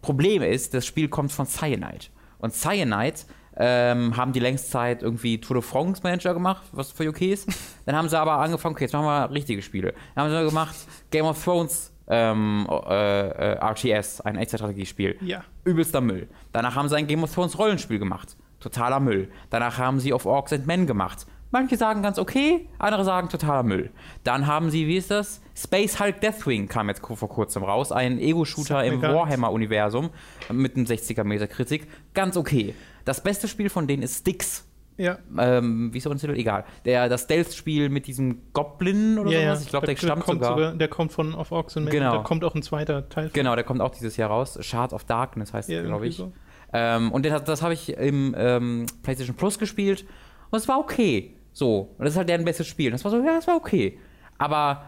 Problem 0.02 0.42
ist, 0.42 0.74
das 0.74 0.86
Spiel 0.86 1.10
kommt 1.10 1.32
von 1.32 1.46
Cyanide. 1.46 2.06
Und 2.40 2.54
Cyanide 2.54 3.18
ähm, 3.58 4.16
haben 4.16 4.32
die 4.32 4.40
längst 4.40 4.72
Zeit 4.72 5.02
irgendwie 5.02 5.42
Tour 5.42 5.56
de 5.56 5.64
France 5.64 6.02
Manager 6.04 6.34
gemacht, 6.34 6.64
was 6.72 6.92
für 6.92 7.10
okay 7.10 7.34
ist. 7.34 7.50
Dann 7.86 7.96
haben 7.96 8.08
sie 8.08 8.18
aber 8.18 8.34
angefangen, 8.34 8.76
okay, 8.76 8.86
jetzt 8.86 8.94
machen 8.94 9.06
wir 9.06 9.32
richtige 9.32 9.62
Spiele. 9.62 9.94
Dann 10.16 10.26
haben 10.26 10.32
sie 10.32 10.46
gemacht 10.46 10.76
Game 11.10 11.26
of 11.26 11.44
Thrones 11.44 11.92
ähm, 12.08 12.68
äh, 12.70 13.28
äh, 13.28 13.60
RTS, 13.60 14.22
ein 14.22 14.38
Echtzeitstrategiespiel. 14.38 15.18
Ja. 15.22 15.44
Übelster 15.66 16.00
Müll. 16.00 16.28
Danach 16.52 16.76
haben 16.76 16.88
sie 16.88 16.96
ein 16.96 17.08
Game 17.08 17.24
of 17.24 17.34
Thrones 17.34 17.58
Rollenspiel 17.58 18.00
gemacht. 18.00 18.38
Totaler 18.60 19.00
Müll. 19.00 19.30
Danach 19.50 19.78
haben 19.78 20.00
sie 20.00 20.14
auf 20.14 20.26
Orcs 20.26 20.54
and 20.54 20.68
Men 20.68 20.88
gemacht. 20.88 21.26
Manche 21.50 21.78
sagen 21.78 22.02
ganz 22.02 22.20
okay, 22.20 22.68
andere 22.78 23.06
sagen 23.06 23.30
totaler 23.30 23.64
Müll. 23.64 23.90
Dann 24.24 24.48
haben 24.48 24.70
sie, 24.70 24.88
wie 24.88 24.98
ist 24.98 25.12
das? 25.12 25.42
Space 25.56 26.00
Hulk 26.00 26.20
Deathwing 26.20 26.68
kam 26.68 26.90
jetzt 26.90 27.02
vor 27.06 27.30
kurzem 27.30 27.64
raus. 27.64 27.92
Ein 27.92 28.20
Ego-Shooter 28.20 28.84
im. 28.84 29.02
Warhammer-Universum 29.02 30.10
mit 30.52 30.76
einem 30.76 30.86
60er 30.86 31.24
Meter 31.24 31.48
Kritik. 31.48 31.88
Ganz 32.14 32.36
okay. 32.36 32.76
Das 33.06 33.24
beste 33.24 33.48
Spiel 33.48 33.70
von 33.70 33.88
denen 33.88 34.04
ist 34.04 34.20
Styx. 34.20 34.66
Ja. 34.98 35.20
Ähm, 35.38 35.94
wie 35.94 36.00
ist 36.00 36.06
der 36.06 36.18
Titel? 36.18 36.34
Egal. 36.34 36.66
Der, 36.84 37.08
das 37.08 37.24
Stealth-Spiel 37.24 37.90
mit 37.90 38.08
diesem 38.08 38.52
Goblin 38.52 39.20
oder 39.20 39.32
ja, 39.32 39.42
sowas. 39.50 39.62
Ich 39.64 39.70
glaube, 39.70 39.86
der, 39.86 39.96
der 39.96 40.02
stammt 40.02 40.24
kommt 40.24 40.44
sogar. 40.44 40.74
Der 40.74 40.88
kommt 40.88 41.12
von 41.12 41.36
Of 41.36 41.52
Ox 41.52 41.78
and 41.78 41.86
Men. 41.86 41.94
Genau. 41.94 42.18
Da 42.18 42.24
kommt 42.24 42.44
auch 42.44 42.56
ein 42.56 42.64
zweiter 42.64 43.08
Teil. 43.08 43.26
von. 43.26 43.34
Genau, 43.34 43.56
der 43.56 43.64
kommt 43.64 43.82
auch 43.82 43.92
dieses 43.92 44.18
Jahr 44.18 44.30
raus. 44.30 44.58
Shards 44.62 44.94
of 44.94 45.04
Darkness 45.06 45.54
heißt 45.54 45.70
Ja, 45.70 45.84
glaube 45.84 46.08
ich. 46.08 46.18
so. 46.18 46.34
Ähm, 46.74 47.12
und 47.12 47.24
den, 47.24 47.34
das 47.46 47.62
habe 47.62 47.74
ich 47.74 47.90
im 47.98 48.36
ähm, 48.38 48.86
PlayStation 49.04 49.36
Plus 49.36 49.58
gespielt 49.60 50.06
und 50.50 50.58
es 50.60 50.68
war 50.68 50.80
okay. 50.80 51.36
So. 51.54 51.96
Und 51.98 52.06
das 52.06 52.14
ist 52.14 52.18
halt 52.18 52.30
deren 52.30 52.46
bestes 52.46 52.68
Spiel. 52.68 52.88
Und 52.88 52.94
das 52.94 53.04
war 53.04 53.12
so, 53.12 53.18
ja, 53.18 53.36
das 53.36 53.48
war 53.48 53.56
okay. 53.56 53.98
Aber 54.38 54.84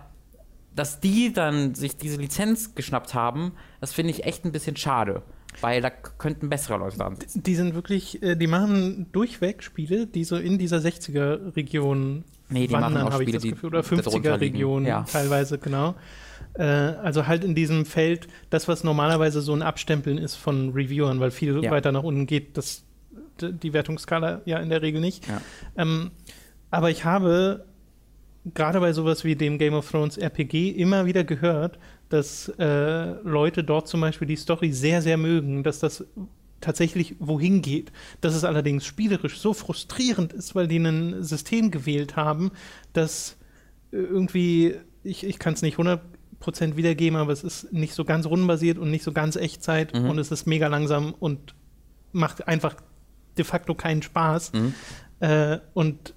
dass 0.76 1.00
die 1.00 1.34
dann 1.34 1.74
sich 1.76 1.98
diese 1.98 2.18
Lizenz 2.22 2.76
geschnappt 2.76 3.14
haben, 3.14 3.54
das 3.82 3.92
finde 3.94 4.12
ich 4.12 4.26
echt 4.26 4.46
ein 4.46 4.52
bisschen 4.52 4.76
schade. 4.76 5.24
weil 5.62 5.82
da 5.82 5.90
könnten 5.90 6.48
bessere 6.48 6.78
Leute 6.78 6.98
dran 6.98 7.16
sitzen. 7.16 7.42
Die 7.44 7.56
sind 7.56 7.74
wirklich, 7.74 8.22
äh, 8.22 8.36
die 8.36 8.46
machen 8.48 9.08
durchweg 9.12 9.64
Spiele, 9.64 10.06
die 10.06 10.24
so 10.24 10.36
in 10.38 10.58
dieser 10.60 10.78
60er-Region 10.78 12.24
Nee, 12.52 12.68
die 12.68 12.74
machen 12.74 12.98
auch 12.98 13.12
habe 13.12 13.24
ich 13.24 13.30
Spiele, 13.30 13.54
Gefühl. 13.54 13.70
Oder 13.70 13.82
darunter 13.82 14.10
liegen. 14.38 14.56
50er-Region 14.58 14.86
Ja. 14.86 15.06
teilweise, 15.12 15.58
genau. 15.58 15.96
Äh, 16.54 16.64
also 16.64 17.28
halt 17.28 17.44
in 17.44 17.56
diesem 17.56 17.86
Feld, 17.86 18.28
das, 18.50 18.68
was 18.68 18.84
normalerweise 18.84 19.42
so 19.42 19.54
ein 19.54 19.62
Abstempeln 19.62 20.18
ist 20.18 20.36
von 20.36 20.72
Reviewern, 20.72 21.20
weil 21.20 21.32
viel 21.32 21.64
Ja. 21.64 21.72
weiter 21.72 21.92
nach 21.92 22.04
unten 22.04 22.26
geht, 22.28 22.58
das, 22.58 22.84
die 23.42 23.74
Wertungsskala 23.74 24.42
ja 24.46 24.58
in 24.60 24.70
der 24.70 24.82
Regel 24.82 25.02
nicht. 25.02 25.28
Ja. 25.28 25.42
Ähm, 25.78 26.12
aber 26.72 26.90
ich 26.90 27.06
habe 27.06 27.66
gerade 28.54 28.80
bei 28.80 28.94
sowas 28.94 29.24
wie 29.24 29.36
dem 29.36 29.58
Game 29.58 29.74
of 29.74 29.90
Thrones 29.90 30.18
RPG 30.18 30.72
immer 30.72 31.06
wieder 31.06 31.24
gehört, 31.24 31.78
dass 32.10 32.50
äh, 32.58 33.12
Leute 33.24 33.64
dort 33.64 33.88
zum 33.88 34.02
Beispiel 34.02 34.28
die 34.28 34.36
Story 34.36 34.72
sehr, 34.72 35.02
sehr 35.02 35.18
mögen, 35.18 35.64
dass 35.64 35.80
das 35.80 36.06
tatsächlich 36.62 37.16
wohin 37.20 37.62
geht. 37.62 37.92
Dass 38.22 38.36
es 38.36 38.44
allerdings 38.44 38.86
spielerisch 38.86 39.40
so 39.40 39.54
frustrierend 39.54 40.34
ist, 40.34 40.56
weil 40.56 40.68
die 40.68 40.78
ein 40.80 41.24
System 41.24 41.72
gewählt 41.72 42.16
haben, 42.16 42.52
das 42.94 43.38
äh, 43.92 43.98
irgendwie, 43.98 44.76
ich, 45.04 45.24
ich 45.26 45.40
kann 45.40 45.54
es 45.54 45.62
nicht 45.62 45.78
100% 45.78 46.00
wiedergeben, 46.46 47.18
aber 47.20 47.32
es 47.32 47.44
ist 47.44 47.72
nicht 47.74 47.94
so 47.94 48.06
ganz 48.06 48.26
rundenbasiert 48.26 48.78
und 48.78 48.90
nicht 48.92 49.04
so 49.04 49.12
ganz 49.12 49.36
Echtzeit 49.36 49.94
Mhm. 49.94 50.10
und 50.10 50.18
es 50.20 50.32
ist 50.32 50.48
mega 50.48 50.68
langsam 50.68 51.14
und 51.20 51.54
macht 52.12 52.48
einfach 52.48 52.76
de 53.38 53.46
facto 53.46 53.76
keinen 53.76 54.02
Spaß. 54.02 54.54
Mhm. 54.54 54.74
Äh, 55.20 55.60
und 55.74 56.14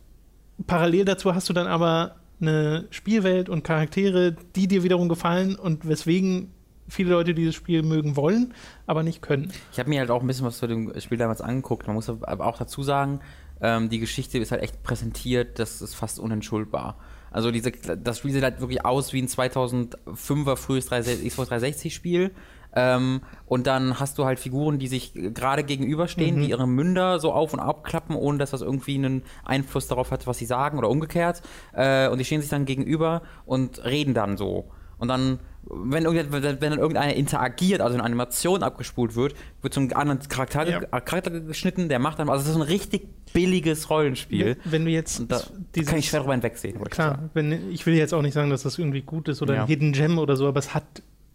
parallel 0.67 1.05
dazu 1.05 1.35
hast 1.35 1.49
du 1.49 1.52
dann 1.52 1.67
aber 1.67 2.17
eine 2.41 2.87
Spielwelt 2.91 3.49
und 3.49 3.62
Charaktere, 3.62 4.35
die 4.57 4.67
dir 4.69 4.83
wiederum 4.83 5.09
gefallen 5.09 5.55
und 5.57 5.87
weswegen 5.88 6.50
viele 6.88 7.11
Leute 7.11 7.35
dieses 7.35 7.55
Spiel 7.55 7.83
mögen 7.83 8.17
wollen, 8.17 8.52
aber 8.87 9.02
nicht 9.02 9.23
können. 9.23 9.52
Ich 9.73 9.79
habe 9.79 9.88
mir 9.88 10.00
halt 10.00 10.11
auch 10.11 10.21
ein 10.21 10.26
bisschen 10.26 10.45
was 10.47 10.59
zu 10.59 10.67
dem 10.67 10.93
Spiel 11.00 11.19
damals 11.19 11.41
angeguckt. 11.41 11.87
Man 11.87 11.95
muss 11.95 12.09
aber 12.09 12.47
auch 12.47 12.59
dazu 12.59 12.83
sagen, 12.83 13.21
ähm, 13.61 13.88
die 13.88 13.99
Geschichte 14.00 14.38
ist 14.38 14.50
halt 14.50 14.62
echt 14.62 14.83
präsentiert, 14.83 15.59
das 15.59 15.81
ist 15.83 15.95
fast 15.95 16.19
unentschuldbar. 16.19 16.99
Also 17.33 17.51
diese, 17.51 17.73
das 17.73 18.19
Spiel 18.19 18.33
sieht 18.33 18.43
halt 18.43 18.61
wirklich 18.61 18.85
aus 18.85 19.12
wie 19.12 19.23
ein 19.23 19.29
2005er 19.29 20.57
frühes 20.57 20.87
360 20.87 21.29
Xbox 21.29 21.49
360 21.49 21.95
Spiel. 21.95 22.31
Ähm, 22.75 23.21
und 23.47 23.67
dann 23.67 24.01
hast 24.01 24.19
du 24.19 24.25
halt 24.25 24.39
Figuren, 24.39 24.79
die 24.79 24.89
sich 24.89 25.12
gerade 25.15 25.62
gegenüberstehen, 25.62 26.41
die 26.41 26.49
ihre 26.49 26.67
Münder 26.67 27.19
so 27.19 27.33
auf 27.33 27.53
und 27.53 27.61
abklappen, 27.61 28.17
ohne 28.17 28.39
dass 28.39 28.51
das 28.51 28.62
irgendwie 28.62 28.95
einen 28.95 29.23
Einfluss 29.45 29.89
darauf 29.89 30.11
hat, 30.11 30.27
was 30.27 30.39
sie 30.39 30.47
sagen 30.47 30.79
oder 30.79 30.89
umgekehrt. 30.89 31.43
Äh, 31.75 32.09
und 32.09 32.19
die 32.19 32.25
stehen 32.25 32.41
sich 32.41 32.51
dann 32.51 32.65
gegenüber 32.65 33.23
und 33.45 33.85
reden 33.85 34.15
dann 34.15 34.37
so. 34.37 34.71
Und 34.99 35.09
dann, 35.09 35.41
wenn, 35.64 36.04
wenn 36.04 36.59
dann 36.71 36.78
irgendeiner 36.78 37.14
interagiert, 37.14 37.81
also 37.81 37.95
eine 37.95 38.02
Animation 38.04 38.62
abgespult 38.62 39.14
wird, 39.14 39.35
wird 39.62 39.73
zum 39.73 39.92
anderen 39.95 40.19
Charakter, 40.28 40.69
Ja. 40.69 40.81
äh, 40.81 41.00
Charakter 41.00 41.31
geschnitten, 41.31 41.88
der 41.88 41.99
macht 41.99 42.19
dann, 42.19 42.28
also 42.28 42.42
es 42.42 42.49
ist 42.49 42.54
so 42.54 42.61
ein 42.61 42.66
richtig 42.66 43.07
billiges 43.33 43.88
Rollenspiel. 43.88 44.57
Wenn 44.64 44.85
du 44.85 44.90
jetzt 44.90 45.23
da 45.28 45.40
dieses- 45.75 45.88
kann 45.88 45.99
ich 45.99 46.09
schwer 46.09 46.21
drüber 46.21 46.33
hinwegsehen. 46.35 46.75
wollte 46.81 46.88
ich. 46.90 46.95
Klar, 46.95 47.31
wenn, 47.35 47.71
ich 47.71 47.87
will 47.87 47.95
jetzt 47.95 48.12
auch 48.12 48.23
nicht 48.23 48.35
sagen, 48.35 48.50
dass 48.50 48.62
das 48.64 48.78
irgendwie 48.78 49.02
gut 49.02 49.28
ist 49.28 49.40
oder 49.40 49.54
Ja. 49.54 49.61
ein 49.62 49.66
Hidden 49.69 49.92
Gem 49.92 50.19
oder 50.19 50.37
so, 50.37 50.49
aber 50.49 50.59
es 50.59 50.75
hat 50.75 50.85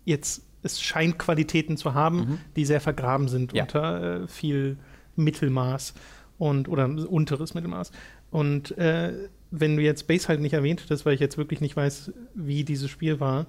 jetzt, 0.05 0.43
es 0.61 0.81
scheint 0.81 1.17
Qualitäten 1.17 1.77
zu 1.77 1.93
haben, 1.93 2.17
Mhm. 2.19 2.37
die 2.55 2.65
sehr 2.65 2.81
vergraben 2.81 3.27
sind 3.29 3.53
Ja. 3.53 3.63
unter 3.63 4.23
äh, 4.23 4.27
viel 4.27 4.77
Mittelmaß 5.15 5.93
und 6.37 6.67
oder 6.69 6.85
unteres 7.09 7.53
Mittelmaß. 7.53 7.91
Und 8.29 8.77
äh, 8.77 9.13
wenn 9.51 9.77
du 9.77 9.81
jetzt 9.81 10.07
Base 10.07 10.27
halt 10.27 10.41
nicht 10.41 10.53
erwähnt 10.53 10.83
hättest, 10.83 11.05
weil 11.05 11.13
ich 11.13 11.21
jetzt 11.21 11.37
wirklich 11.37 11.61
nicht 11.61 11.75
weiß, 11.77 12.11
wie 12.35 12.63
dieses 12.65 12.89
Spiel 12.89 13.19
war, 13.19 13.45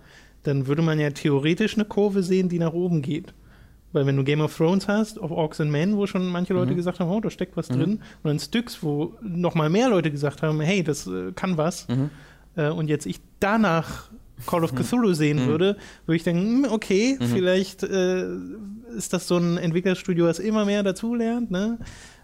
dann 0.49 0.67
würde 0.67 0.83
man 0.83 0.99
ja 0.99 1.11
theoretisch 1.11 1.75
eine 1.75 1.85
Kurve 1.85 2.23
sehen, 2.23 2.49
die 2.49 2.59
nach 2.59 2.73
oben 2.73 3.03
geht. 3.03 3.35
Weil 3.93 4.05
wenn 4.07 4.17
du 4.17 4.25
Game 4.25 4.41
of 4.41 4.55
Thrones 4.57 4.87
hast, 4.89 5.19
auf 5.19 5.31
Orcs 5.31 5.61
and 5.61 5.71
Men, 5.71 5.97
wo 5.97 6.07
schon 6.07 6.27
manche 6.27 6.53
Leute 6.53 6.73
Mhm. 6.73 6.77
gesagt 6.77 7.01
haben, 7.01 7.11
oh, 7.11 7.21
da 7.21 7.31
steckt 7.31 7.57
was 7.57 7.71
Mhm. 7.71 7.75
drin, 7.75 7.91
und 8.23 8.29
dann 8.29 8.39
Styx, 8.39 8.83
wo 8.83 9.15
noch 9.23 9.55
mal 9.55 9.71
mehr 9.71 9.89
Leute 9.89 10.11
gesagt 10.11 10.43
haben, 10.43 10.61
hey, 10.61 10.83
das 10.83 11.07
äh, 11.07 11.33
kann 11.35 11.57
was, 11.57 11.87
Mhm. 11.89 12.11
äh, 12.57 12.69
und 12.69 12.89
jetzt 12.89 13.07
ich 13.07 13.21
danach 13.41 14.11
Call 14.47 14.63
of 14.63 14.75
Cthulhu 14.75 15.15
sehen 15.15 15.45
Mhm. 15.45 15.49
würde, 15.49 15.77
würde 16.07 16.17
ich 16.17 16.23
denken, 16.23 16.65
hm, 16.65 16.73
okay, 16.73 17.17
Mhm. 17.19 17.25
vielleicht 17.27 17.83
äh, 17.83 18.27
ist 18.97 19.13
das 19.13 19.27
so 19.27 19.37
ein 19.39 19.57
Entwicklerstudio, 19.57 20.27
was 20.27 20.39
immer 20.39 20.65
mehr 20.65 20.83
dazulernt, 20.83 21.51
ne? 21.51 21.79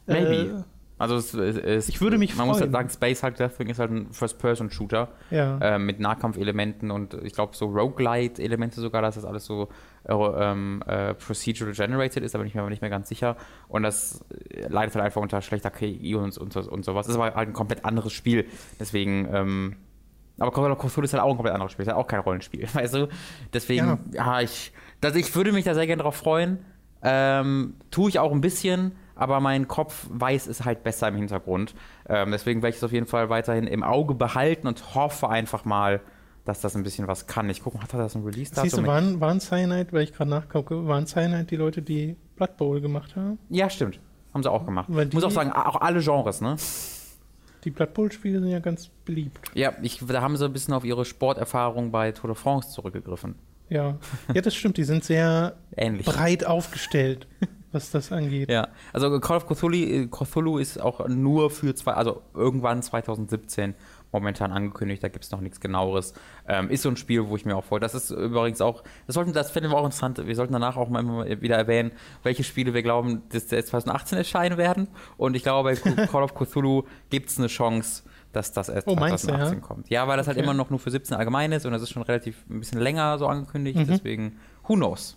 Maybe. 0.07 0.65
Also 0.97 1.17
es, 1.17 1.35
es, 1.35 1.57
es, 1.57 1.89
Ich 1.89 2.01
würde 2.01 2.19
mich 2.19 2.37
Man 2.37 2.47
muss 2.47 2.59
freuen. 2.59 2.73
halt 2.73 2.91
sagen, 2.91 2.91
Space 2.91 3.23
Hulk 3.23 3.35
Deathwing 3.37 3.69
ist 3.69 3.79
halt 3.81 3.91
ein 3.91 4.13
First-Person-Shooter 4.13 5.09
ja. 5.31 5.59
äh, 5.59 5.79
mit 5.79 5.99
Nahkampfelementen 5.99 6.91
und 6.93 7.15
ich 7.25 7.33
glaube 7.33 7.57
so 7.57 7.67
Roguelite-Elemente 7.67 8.81
sogar, 8.81 9.03
dass 9.03 9.17
das 9.17 9.25
alles 9.25 9.45
so 9.45 9.69
äh, 10.05 10.13
ähm, 10.15 10.83
äh, 10.87 11.15
procedural 11.15 11.75
generated 11.75 12.23
ist, 12.23 12.35
da 12.35 12.39
bin 12.39 12.47
ich 12.47 12.55
mir 12.55 12.61
aber 12.61 12.71
nicht 12.71 12.81
mehr 12.83 12.91
ganz 12.91 13.09
sicher. 13.09 13.37
Und 13.69 13.83
das 13.83 14.25
äh, 14.51 14.69
leidet 14.69 14.95
halt 14.95 15.05
einfach 15.05 15.21
unter 15.21 15.43
schlechter 15.43 15.71
KI 15.71 16.15
und, 16.15 16.37
und, 16.39 16.53
so- 16.53 16.71
und 16.71 16.85
sowas. 16.85 17.07
Das 17.07 17.17
ist 17.17 17.21
aber 17.21 17.35
halt 17.35 17.49
ein 17.49 17.55
komplett 17.55 17.85
anderes 17.85 18.13
Spiel. 18.13 18.47
Deswegen, 18.79 19.29
ähm, 19.33 19.77
aber 20.39 20.53
Call 20.53 20.71
of 20.71 20.79
Cthulhu 20.79 21.05
ist 21.05 21.13
halt 21.13 21.23
auch 21.23 21.31
ein 21.31 21.37
komplett 21.37 21.55
anderes 21.55 21.73
Spiel, 21.73 21.85
ist 21.85 21.89
halt 21.89 21.99
auch 21.99 22.07
kein 22.07 22.21
Rollenspiel, 22.21 22.67
weißt 22.73 22.95
du? 22.95 23.09
Deswegen, 23.53 23.99
ja, 24.13 24.41
ich, 24.41 24.73
das, 25.01 25.17
ich 25.17 25.35
würde 25.35 25.51
mich 25.53 25.65
da 25.65 25.75
sehr 25.75 25.87
gerne 25.87 26.03
drauf 26.03 26.17
freuen. 26.17 26.59
Ähm, 27.03 27.75
tue 27.91 28.09
ich 28.09 28.19
auch 28.19 28.33
ein 28.33 28.41
bisschen, 28.41 28.93
aber 29.17 29.41
mein 29.41 29.69
Kopf 29.69 30.07
weiß 30.11 30.47
es 30.47 30.65
halt 30.65 30.83
besser 30.83 31.09
im 31.09 31.17
Hintergrund. 31.17 31.75
Ähm, 32.09 32.31
deswegen 32.31 32.63
werde 32.63 32.71
ich 32.71 32.77
es 32.77 32.85
auf 32.85 32.93
jeden 32.93 33.07
Fall 33.07 33.29
weiterhin 33.31 33.67
im 33.67 33.83
Auge 33.83 34.15
behalten 34.15 34.67
und 34.67 34.95
hoffe 34.95 35.29
einfach 35.29 35.65
mal, 35.65 36.01
dass 36.45 36.61
das 36.61 36.77
ein 36.77 36.83
bisschen 36.83 37.09
was 37.09 37.27
kann. 37.27 37.49
Ich 37.49 37.63
gucke, 37.63 37.81
hat 37.81 37.93
er 37.95 37.99
das 38.01 38.15
ein 38.15 38.23
Release-Datum? 38.25 38.69
Siehst 38.69 38.79
du, 38.79 38.87
waren, 38.87 39.21
waren 39.21 39.41
Cyanide, 39.41 39.93
weil 39.93 40.03
ich 40.03 40.13
gerade 40.13 40.31
nachgucke, 40.31 40.87
waren 40.87 41.07
Cyanide 41.07 41.45
die 41.45 41.57
Leute, 41.57 41.81
die 41.81 42.17
Blood 42.37 42.57
Bowl 42.57 42.81
gemacht 42.81 43.17
haben? 43.17 43.39
Ja, 43.49 43.71
stimmt. 43.71 43.99
Haben 44.35 44.43
sie 44.43 44.51
auch 44.51 44.65
gemacht. 44.67 44.87
Weil 44.89 45.07
Ich 45.09 45.15
muss 45.15 45.25
auch 45.25 45.31
sagen, 45.31 45.53
auch 45.53 45.81
alle 45.81 46.01
Genres, 46.01 46.41
ne? 46.41 46.57
Die 47.65 47.71
Blood 47.71 47.95
Bowl-Spiele 47.95 48.41
sind 48.41 48.51
ja 48.51 48.59
ganz 48.59 48.89
beliebt. 49.07 49.41
Ja, 49.55 49.73
ich, 49.81 50.05
da 50.07 50.21
haben 50.21 50.37
sie 50.37 50.45
ein 50.45 50.53
bisschen 50.53 50.75
auf 50.75 50.85
ihre 50.85 51.05
Sporterfahrung 51.07 51.91
bei 51.93 52.13
Tour 52.13 52.29
de 52.29 52.37
France 52.37 52.71
zurückgegriffen. 52.73 53.37
Ja. 53.71 53.97
ja, 54.35 54.43
das 54.43 54.55
stimmt, 54.55 54.77
die 54.77 54.85
sind 54.85 55.03
sehr 55.05 55.57
Ähnlich. 55.77 56.05
breit 56.05 56.45
aufgestellt, 56.45 57.27
was 57.75 57.91
das 57.91 58.11
angeht. 58.13 58.51
Ja, 58.51 58.69
also 58.93 59.19
Call 59.21 59.37
of 59.39 59.47
Cthulhu, 59.47 59.77
äh, 59.77 60.07
Cthulhu 60.07 60.59
ist 60.59 60.81
auch 60.81 61.07
nur 61.09 61.51
für 61.51 61.75
zwei, 61.75 61.93
also 61.93 62.23
irgendwann 62.35 62.83
2017 62.83 63.75
momentan 64.13 64.53
angekündigt, 64.53 65.03
da 65.03 65.09
gibt 65.09 65.25
es 65.25 65.33
noch 65.33 65.41
nichts 65.41 65.59
genaueres. 65.61 66.15
Ähm, 66.47 66.71
ist 66.71 66.83
so 66.83 66.89
ein 66.89 66.97
Spiel, 66.97 67.27
wo 67.29 67.35
ich 67.37 67.45
mir 67.45 67.57
auch 67.57 67.65
freue. 67.65 67.81
Das 67.81 67.95
ist 67.97 68.11
übrigens 68.11 68.61
auch, 68.61 68.85
das 69.09 69.15
sollten, 69.15 69.33
das 69.33 69.51
finden 69.51 69.71
wir 69.71 69.77
auch 69.77 69.85
interessant, 69.85 70.25
wir 70.25 70.37
sollten 70.37 70.53
danach 70.53 70.77
auch 70.77 70.89
mal 70.89 71.41
wieder 71.41 71.57
erwähnen, 71.57 71.91
welche 72.23 72.45
Spiele 72.45 72.75
wir 72.75 72.83
glauben, 72.85 73.23
dass 73.31 73.51
jetzt 73.51 73.71
2018 73.71 74.19
erscheinen 74.19 74.57
werden. 74.57 74.87
Und 75.17 75.35
ich 75.35 75.43
glaube, 75.43 75.75
bei 75.85 76.07
Call 76.07 76.23
of 76.23 76.35
Cthulhu 76.35 76.85
gibt 77.11 77.29
es 77.31 77.39
eine 77.39 77.49
Chance, 77.49 78.05
dass 78.33 78.53
das 78.53 78.69
erst 78.69 78.87
Oh, 78.87 78.95
meinst 78.95 79.25
du, 79.25 79.29
2018 79.29 79.59
ja? 79.61 79.67
kommt. 79.67 79.91
Ja, 79.91 80.07
weil 80.07 80.17
das 80.17 80.29
halt 80.29 80.37
Okay. 80.37 80.45
immer 80.45 80.55
noch 80.55 80.71
nur 80.71 80.79
für 80.79 80.93
17 80.93 81.17
allgemein 81.17 81.51
ist 81.51 81.67
und 81.67 81.73
das 81.73 81.83
ist 81.83 81.91
schon 81.91 82.03
relativ 82.03 82.45
ein 82.49 82.61
bisschen 82.61 82.81
länger 82.81 83.19
so 83.19 83.27
angekündigt, 83.27 83.79
Mhm. 83.79 83.87
deswegen, 83.89 84.37
who 84.69 84.75
knows? 84.75 85.17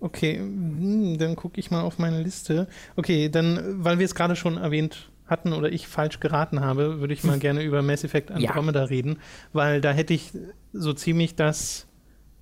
Okay, 0.00 0.38
hm, 0.38 1.18
dann 1.18 1.34
gucke 1.36 1.58
ich 1.60 1.70
mal 1.70 1.80
auf 1.82 1.98
meine 1.98 2.22
Liste. 2.22 2.68
Okay, 2.96 3.28
dann, 3.28 3.84
weil 3.84 3.98
wir 3.98 4.04
es 4.04 4.14
gerade 4.14 4.36
schon 4.36 4.56
erwähnt 4.56 5.10
hatten 5.26 5.52
oder 5.52 5.70
ich 5.70 5.88
falsch 5.88 6.20
geraten 6.20 6.60
habe, 6.60 7.00
würde 7.00 7.12
ich 7.14 7.24
mal 7.24 7.38
gerne 7.40 7.62
über 7.62 7.82
Mass 7.82 8.04
Effect 8.04 8.30
Andromeda 8.30 8.84
reden, 8.84 9.18
weil 9.52 9.80
da 9.80 9.90
hätte 9.92 10.14
ich 10.14 10.32
so 10.72 10.92
ziemlich 10.92 11.34
das 11.34 11.86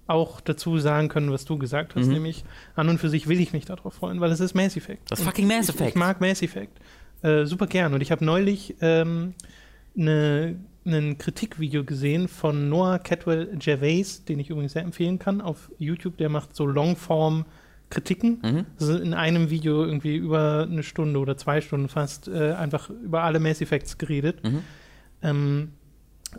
auch 0.08 0.40
dazu 0.40 0.78
sagen 0.78 1.08
können, 1.08 1.32
was 1.32 1.44
du 1.46 1.58
gesagt 1.58 1.96
hast, 1.96 2.06
Mhm. 2.06 2.12
nämlich 2.12 2.44
an 2.76 2.88
und 2.88 2.98
für 2.98 3.08
sich 3.08 3.26
will 3.26 3.40
ich 3.40 3.52
mich 3.52 3.64
darauf 3.64 3.94
freuen, 3.94 4.20
weil 4.20 4.30
es 4.30 4.38
ist 4.38 4.54
Mass 4.54 4.76
Effect. 4.76 5.10
Das 5.10 5.18
Und 5.18 5.24
fucking 5.26 5.48
Mass 5.48 5.68
ich, 5.68 5.74
Effect. 5.74 5.90
Ich 5.90 5.94
mag 5.96 6.20
Mass 6.20 6.42
Effect. 6.42 6.78
Äh, 7.22 7.44
super 7.46 7.66
gern. 7.66 7.92
Und 7.92 8.02
ich 8.02 8.12
habe 8.12 8.24
neulich 8.24 8.76
ähm, 8.80 9.34
eine 9.98 10.56
ein 10.86 11.18
Kritikvideo 11.18 11.84
gesehen 11.84 12.28
von 12.28 12.68
Noah 12.68 12.98
Catwell 12.98 13.56
Gervais, 13.58 14.24
den 14.24 14.38
ich 14.38 14.50
übrigens 14.50 14.72
sehr 14.72 14.82
empfehlen 14.82 15.18
kann, 15.18 15.40
auf 15.40 15.70
YouTube. 15.78 16.16
Der 16.18 16.28
macht 16.28 16.54
so 16.54 16.66
Longform-Kritiken. 16.66 18.38
Mhm. 18.42 18.66
Also 18.78 18.96
in 18.96 19.14
einem 19.14 19.50
Video 19.50 19.84
irgendwie 19.84 20.16
über 20.16 20.66
eine 20.70 20.82
Stunde 20.82 21.18
oder 21.18 21.36
zwei 21.36 21.60
Stunden 21.60 21.88
fast 21.88 22.28
äh, 22.28 22.52
einfach 22.52 22.90
über 22.90 23.22
alle 23.22 23.40
Mass 23.40 23.60
Effects 23.60 23.98
geredet. 23.98 24.42
Mhm. 24.44 24.62
Ähm, 25.22 25.72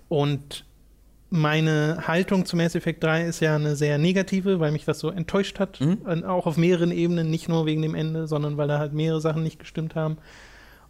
und 0.07 0.65
meine 1.29 2.07
Haltung 2.07 2.45
zu 2.45 2.55
Mass 2.55 2.75
Effect 2.75 3.03
3 3.03 3.25
ist 3.25 3.41
ja 3.41 3.55
eine 3.55 3.75
sehr 3.75 3.97
negative, 3.97 4.59
weil 4.59 4.71
mich 4.71 4.85
das 4.85 4.99
so 4.99 5.09
enttäuscht 5.09 5.59
hat. 5.59 5.81
Mhm. 5.81 6.23
Auch 6.23 6.45
auf 6.45 6.57
mehreren 6.57 6.91
Ebenen, 6.91 7.29
nicht 7.29 7.49
nur 7.49 7.65
wegen 7.65 7.81
dem 7.81 7.95
Ende, 7.95 8.27
sondern 8.27 8.57
weil 8.57 8.67
da 8.67 8.79
halt 8.79 8.93
mehrere 8.93 9.19
Sachen 9.19 9.43
nicht 9.43 9.59
gestimmt 9.59 9.95
haben. 9.95 10.17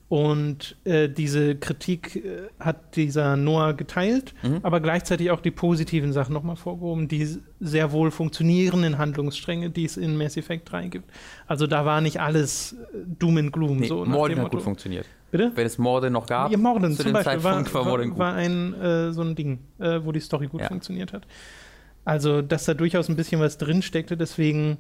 Und 0.10 0.78
äh, 0.86 1.10
diese 1.10 1.56
Kritik 1.56 2.16
äh, 2.16 2.48
hat 2.62 2.96
dieser 2.96 3.36
Noah 3.36 3.74
geteilt, 3.74 4.34
Mhm. 4.42 4.60
aber 4.64 4.80
gleichzeitig 4.80 5.32
auch 5.32 5.42
die 5.42 5.52
positiven 5.52 6.14
Sachen 6.14 6.32
nochmal 6.34 6.56
vorgehoben, 6.56 7.10
die 7.10 7.28
sehr 7.60 7.92
wohl 7.92 8.10
funktionierenden 8.12 8.98
Handlungsstränge, 9.00 9.70
die 9.70 9.84
es 9.84 9.98
in 9.98 10.18
Mass 10.18 10.38
Effect 10.38 10.72
3 10.72 10.88
gibt. 10.88 11.12
Also 11.46 11.68
da 11.68 11.84
war 11.84 12.00
nicht 12.00 12.22
alles 12.22 12.74
äh, 12.74 13.00
Doom 13.20 13.38
and 13.38 13.52
Gloom. 13.54 13.80
Nee, 13.80 13.88
so 13.88 14.06
Morden 14.06 14.38
hat 14.38 14.46
gut 14.46 14.54
Motto. 14.54 14.64
funktioniert. 14.64 15.06
Bitte? 15.30 15.52
Wenn 15.56 15.66
es 15.68 15.78
Morde 15.78 16.10
noch 16.10 16.26
gab, 16.26 16.52
Ja, 16.52 16.58
Morden 16.58 16.92
zu 16.92 16.98
zum 17.04 17.08
dem 17.08 17.14
Beispiel 17.14 17.44
war, 17.44 17.52
Zeitpunkt 17.56 17.74
war 17.74 17.82
war, 17.84 17.90
Morden 17.92 18.10
gut. 18.12 18.20
war 18.20 18.34
ein 18.34 18.74
äh, 18.76 19.12
so 19.12 19.24
ein 19.24 19.36
Ding, 19.36 19.60
äh, 19.80 20.00
wo 20.06 20.14
die 20.14 20.22
Story 20.22 20.48
gut 20.48 20.62
Ja. 20.62 20.68
funktioniert 20.70 21.12
hat. 21.12 21.28
Also, 22.06 22.42
dass 22.42 22.64
da 22.64 22.74
durchaus 22.74 23.10
ein 23.10 23.18
bisschen 23.18 23.42
was 23.42 23.58
drin 23.58 23.82
steckte, 23.82 24.16
deswegen 24.16 24.78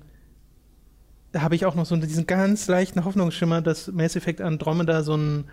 da 1.38 1.44
habe 1.44 1.54
ich 1.54 1.68
auch 1.68 1.76
noch 1.76 1.86
so 1.86 1.96
diesen 1.96 2.26
ganz 2.26 2.68
leichten 2.68 3.06
Hoffnungsschimmer, 3.06 3.62
dass 3.62 3.92
Mass 3.92 4.16
Effect 4.16 4.42
Andromeda 4.42 5.04
so 5.04 5.16
ein, 5.16 5.44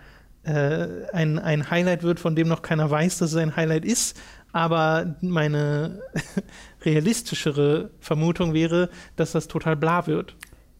äh, 0.41 0.87
ein, 1.13 1.37
ein 1.37 1.69
Highlight 1.69 2.01
wird, 2.01 2.19
von 2.19 2.35
dem 2.35 2.47
noch 2.47 2.63
keiner 2.63 2.89
weiß, 2.89 3.19
dass 3.19 3.33
es 3.33 3.37
ein 3.37 3.55
Highlight 3.55 3.85
ist. 3.85 4.19
Aber 4.51 5.15
meine 5.21 6.01
realistischere 6.85 7.91
Vermutung 7.99 8.55
wäre, 8.55 8.89
dass 9.15 9.33
das 9.33 9.47
total 9.47 9.75
bla 9.75 10.07
wird. 10.07 10.35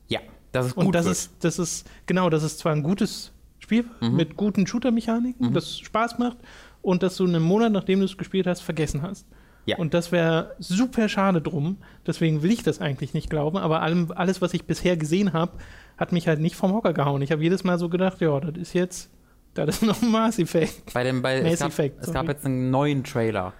Ja, 0.07 0.21
das 0.51 0.67
ist 0.67 0.75
gut. 0.75 0.85
Und 0.85 0.95
das 0.95 1.05
ist, 1.05 1.33
das 1.41 1.59
ist, 1.59 1.88
genau, 2.07 2.31
das 2.31 2.41
ist 2.41 2.57
zwar 2.57 2.71
ein 2.71 2.81
gutes 2.81 3.31
Spiel 3.59 3.85
mhm. 4.01 4.15
mit 4.15 4.35
guten 4.35 4.65
Shooter-Mechaniken, 4.65 5.50
mhm. 5.50 5.53
das 5.53 5.77
Spaß 5.77 6.17
macht 6.17 6.38
und 6.81 7.03
dass 7.03 7.15
du 7.17 7.25
einen 7.25 7.43
Monat, 7.43 7.71
nachdem 7.71 8.00
du 8.00 8.05
es 8.05 8.17
gespielt 8.17 8.47
hast, 8.47 8.62
vergessen 8.62 9.03
hast. 9.03 9.27
Ja. 9.65 9.77
Und 9.77 9.93
das 9.93 10.12
wäre 10.12 10.55
super 10.60 11.10
schade 11.10 11.41
drum. 11.41 11.77
Deswegen 12.05 12.43
will 12.43 12.51
ich 12.51 12.63
das 12.63 12.81
eigentlich 12.81 13.13
nicht 13.13 13.29
glauben. 13.29 13.57
Aber 13.57 13.81
allem, 13.81 14.12
alles, 14.15 14.41
was 14.41 14.53
ich 14.53 14.65
bisher 14.65 14.95
gesehen 14.95 15.34
habe, 15.34 15.53
hat 15.98 16.12
mich 16.12 16.27
halt 16.27 16.39
nicht 16.39 16.55
vom 16.55 16.74
Hocker 16.74 16.93
gehauen. 16.93 17.22
Ich 17.22 17.31
habe 17.31 17.41
jedes 17.41 17.63
Mal 17.63 17.79
so 17.79 17.89
gedacht, 17.89 18.22
ja, 18.22 18.39
das 18.39 18.55
ist 18.55 18.74
jetzt, 18.74 19.10
das 19.53 19.77
ist 19.77 19.81
noch 19.84 20.01
ein 20.01 20.12
Mass 20.12 20.39
Effect. 20.39 20.93
Bei 20.93 21.03
dem, 21.03 21.22
bei, 21.22 21.41
Mass 21.41 21.53
es, 21.53 21.60
gab, 21.60 21.69
Effect, 21.69 22.03
es 22.03 22.13
gab 22.13 22.27
jetzt 22.27 22.45
einen 22.45 22.69
neuen 22.69 23.03
Trailer. 23.03 23.53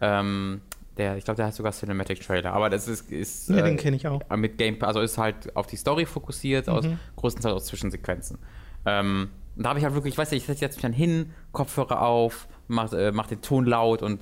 Ähm, 0.00 0.60
der, 0.96 1.16
ich 1.16 1.24
glaube, 1.24 1.36
der 1.36 1.46
heißt 1.46 1.56
sogar 1.56 1.72
Cinematic 1.72 2.20
Trailer, 2.20 2.52
aber 2.52 2.70
das 2.70 2.88
ist. 2.88 3.10
ist 3.10 3.48
ja, 3.48 3.58
äh, 3.58 3.62
den 3.64 3.76
kenne 3.76 3.96
ich 3.96 4.06
auch. 4.06 4.20
Mit 4.36 4.58
Game, 4.58 4.82
also 4.82 5.00
ist 5.00 5.18
halt 5.18 5.54
auf 5.54 5.66
die 5.66 5.76
Story 5.76 6.06
fokussiert, 6.06 6.66
mhm. 6.66 6.72
aus, 6.72 6.84
größtenteils 7.16 7.54
aus 7.54 7.66
Zwischensequenzen. 7.66 8.38
Ähm, 8.84 9.28
und 9.56 9.62
da 9.62 9.70
habe 9.70 9.78
ich 9.78 9.84
halt 9.84 9.94
wirklich, 9.94 10.14
ich 10.14 10.18
weiß 10.18 10.30
nicht, 10.30 10.48
ich 10.48 10.58
setze 10.58 10.76
mich 10.76 10.82
dann 10.82 10.92
hin, 10.92 11.32
Kopfhörer 11.52 12.02
auf, 12.02 12.46
mach, 12.68 12.92
äh, 12.92 13.12
mach 13.12 13.26
den 13.26 13.40
Ton 13.40 13.66
laut 13.66 14.02
und 14.02 14.20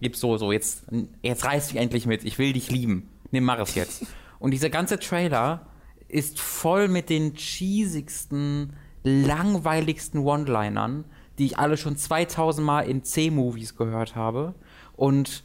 gib 0.00 0.16
so, 0.16 0.36
so, 0.36 0.52
jetzt, 0.52 0.84
jetzt 1.22 1.44
reiß 1.44 1.68
dich 1.68 1.76
endlich 1.76 2.06
mit, 2.06 2.24
ich 2.24 2.38
will 2.38 2.52
dich 2.52 2.70
lieben. 2.70 3.08
Nimm, 3.30 3.44
mach 3.44 3.58
es 3.58 3.74
jetzt. 3.74 4.06
und 4.38 4.52
dieser 4.52 4.70
ganze 4.70 4.98
Trailer 4.98 5.66
ist 6.08 6.40
voll 6.40 6.88
mit 6.88 7.10
den 7.10 7.34
cheesigsten, 7.34 8.74
langweiligsten 9.02 10.20
One-Linern, 10.20 11.04
die 11.38 11.46
ich 11.46 11.58
alle 11.58 11.76
schon 11.76 11.96
2000 11.96 12.64
Mal 12.64 12.82
in 12.82 13.02
C-Movies 13.02 13.76
gehört 13.76 14.14
habe. 14.14 14.54
Und 14.94 15.42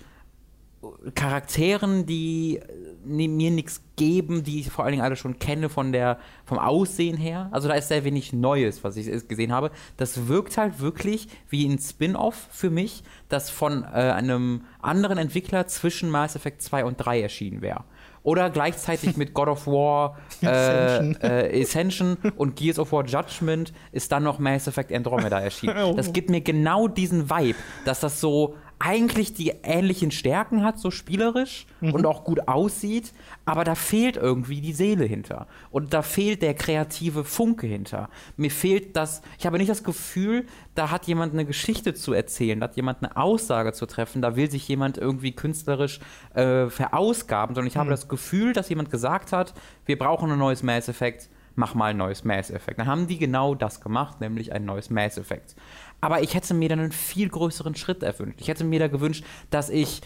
Charakteren, 1.14 2.06
die 2.06 2.60
mir 3.06 3.52
nichts 3.52 3.84
geben, 4.02 4.44
die 4.44 4.62
ich 4.62 4.72
vor 4.72 4.84
allen 4.84 4.94
Dingen 4.94 5.04
alle 5.04 5.16
schon 5.16 5.38
kenne 5.38 5.70
von 5.70 5.92
der, 5.92 6.18
vom 6.44 6.58
Aussehen 6.58 7.18
her. 7.18 7.50
Also 7.52 7.68
da 7.68 7.76
ist 7.76 7.88
sehr 7.88 8.04
wenig 8.04 8.34
Neues, 8.34 8.84
was 8.84 8.98
ich 8.98 9.28
gesehen 9.28 9.52
habe. 9.52 9.70
Das 9.98 10.28
wirkt 10.28 10.58
halt 10.58 10.80
wirklich 10.80 11.28
wie 11.50 11.68
ein 11.68 11.78
Spin-off 11.78 12.48
für 12.50 12.72
mich, 12.72 13.04
das 13.30 13.52
von 13.52 13.84
äh, 13.84 13.88
einem 13.88 14.64
anderen 14.82 15.20
Entwickler 15.20 15.68
zwischen 15.68 16.10
Mass 16.10 16.36
Effect 16.36 16.64
2 16.64 16.84
und 16.84 16.98
3 16.98 17.22
erschienen 17.22 17.62
wäre. 17.62 17.84
Oder 18.24 18.50
gleichzeitig 18.50 19.18
mit 19.18 19.36
God 19.36 19.50
of 19.50 19.68
War 19.68 20.18
äh, 20.42 20.48
Ascension. 20.48 21.22
Äh, 21.22 21.62
Ascension 21.62 22.18
und 22.38 22.56
Gears 22.56 22.80
of 22.80 22.92
War 22.92 23.06
Judgment 23.06 23.72
ist 23.92 24.12
dann 24.12 24.24
noch 24.24 24.40
Mass 24.40 24.66
Effect 24.66 24.92
Andromeda 24.92 25.40
erschienen. 25.40 25.76
Oh. 25.82 25.94
Das 25.96 26.12
gibt 26.12 26.30
mir 26.30 26.42
genau 26.42 26.88
diesen 26.88 27.30
Vibe, 27.30 27.58
dass 27.86 28.00
das 28.00 28.20
so 28.20 28.56
eigentlich 28.82 29.34
die 29.34 29.54
ähnlichen 29.64 30.10
Stärken 30.10 30.64
hat, 30.64 30.80
so 30.80 30.90
spielerisch 30.90 31.68
mhm. 31.82 31.94
und 31.94 32.06
auch 32.06 32.24
gut 32.24 32.48
aussieht, 32.48 33.14
aber 33.46 33.64
da 33.64 33.76
fehlt 33.76 34.18
irgendwie 34.18 34.60
die 34.60 34.74
Seele 34.74 35.06
hinter. 35.06 35.48
Und 35.70 35.94
da 35.94 36.02
fehlt 36.02 36.42
der 36.42 36.56
kreative 36.56 37.24
Funke 37.24 37.68
hinter. 37.68 38.10
Mir 38.38 38.50
fehlt 38.50 38.96
das, 38.96 39.22
ich 39.38 39.46
habe 39.46 39.60
nicht 39.60 39.70
das 39.70 39.84
Gefühl, 39.84 40.48
da 40.74 40.90
hat 40.90 41.06
jemand 41.06 41.34
eine 41.34 41.46
Geschichte 41.46 41.94
zu 41.94 42.14
erzählen, 42.14 42.60
da 42.60 42.66
hat 42.66 42.76
jemand 42.76 43.04
eine 43.04 43.16
Aussage 43.18 43.74
zu 43.74 43.86
treffen, 43.86 44.22
da 44.22 44.36
will 44.36 44.50
sich 44.50 44.68
jemand 44.68 44.98
irgendwie 44.98 45.32
künstlerisch 45.32 46.00
äh, 46.34 46.68
verausgaben, 46.68 47.54
sondern 47.54 47.68
ich 47.68 47.78
habe 47.78 47.88
mhm. 47.88 47.92
das 47.92 48.08
Gefühl, 48.08 48.54
dass 48.54 48.70
jemand 48.70 48.90
gesagt 48.90 49.32
hat, 49.32 49.54
wir 49.86 49.98
brauchen 49.98 50.32
ein 50.32 50.40
neues 50.40 50.64
Mass 50.64 50.90
Effect, 50.90 51.30
mach 51.56 51.76
mal 51.76 51.92
ein 51.92 51.98
neues 51.98 52.24
Mass 52.24 52.50
Effect. 52.50 52.80
Dann 52.80 52.88
haben 52.88 53.08
die 53.08 53.18
genau 53.18 53.56
das 53.56 53.82
gemacht, 53.82 54.22
nämlich 54.22 54.54
ein 54.54 54.66
neues 54.66 54.90
Mass 54.90 55.18
Effect. 55.18 55.56
Aber 56.02 56.22
ich 56.22 56.34
hätte 56.34 56.54
mir 56.54 56.70
dann 56.70 56.80
einen 56.80 56.92
viel 56.92 57.30
größeren 57.30 57.76
Schritt 57.76 58.04
erwünscht. 58.04 58.42
Ich 58.42 58.48
hätte 58.48 58.64
mir 58.64 58.80
da 58.80 58.88
gewünscht, 58.88 59.24
dass 59.50 59.70
ich 59.70 60.02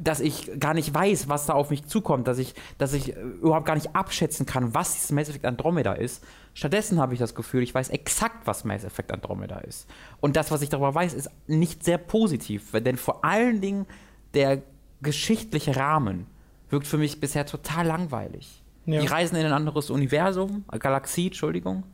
dass 0.00 0.20
ich 0.20 0.50
gar 0.58 0.74
nicht 0.74 0.94
weiß, 0.94 1.28
was 1.28 1.46
da 1.46 1.54
auf 1.54 1.70
mich 1.70 1.84
zukommt, 1.86 2.28
dass 2.28 2.38
ich, 2.38 2.54
dass 2.78 2.92
ich 2.92 3.16
überhaupt 3.16 3.66
gar 3.66 3.74
nicht 3.74 3.94
abschätzen 3.94 4.46
kann, 4.46 4.74
was 4.74 4.94
dieses 4.94 5.10
Mass 5.10 5.28
Effect 5.28 5.44
Andromeda 5.44 5.92
ist. 5.92 6.24
Stattdessen 6.54 7.00
habe 7.00 7.14
ich 7.14 7.18
das 7.20 7.34
Gefühl, 7.34 7.62
ich 7.62 7.74
weiß 7.74 7.88
exakt, 7.90 8.46
was 8.46 8.64
Mass 8.64 8.84
Effect 8.84 9.12
Andromeda 9.12 9.58
ist. 9.58 9.88
Und 10.20 10.36
das, 10.36 10.50
was 10.50 10.62
ich 10.62 10.68
darüber 10.68 10.94
weiß, 10.94 11.14
ist 11.14 11.30
nicht 11.46 11.84
sehr 11.84 11.98
positiv, 11.98 12.70
denn 12.72 12.96
vor 12.96 13.24
allen 13.24 13.60
Dingen 13.60 13.86
der 14.34 14.62
geschichtliche 15.02 15.76
Rahmen 15.76 16.26
wirkt 16.70 16.86
für 16.86 16.98
mich 16.98 17.20
bisher 17.20 17.46
total 17.46 17.86
langweilig. 17.86 18.62
Ja. 18.86 19.00
Die 19.00 19.06
reisen 19.06 19.36
in 19.36 19.46
ein 19.46 19.52
anderes 19.52 19.90
Universum, 19.90 20.64
Galaxie, 20.78 21.26
Entschuldigung, 21.26 21.84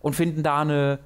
und 0.00 0.14
finden 0.14 0.42
da 0.42 0.60
eine 0.60 1.00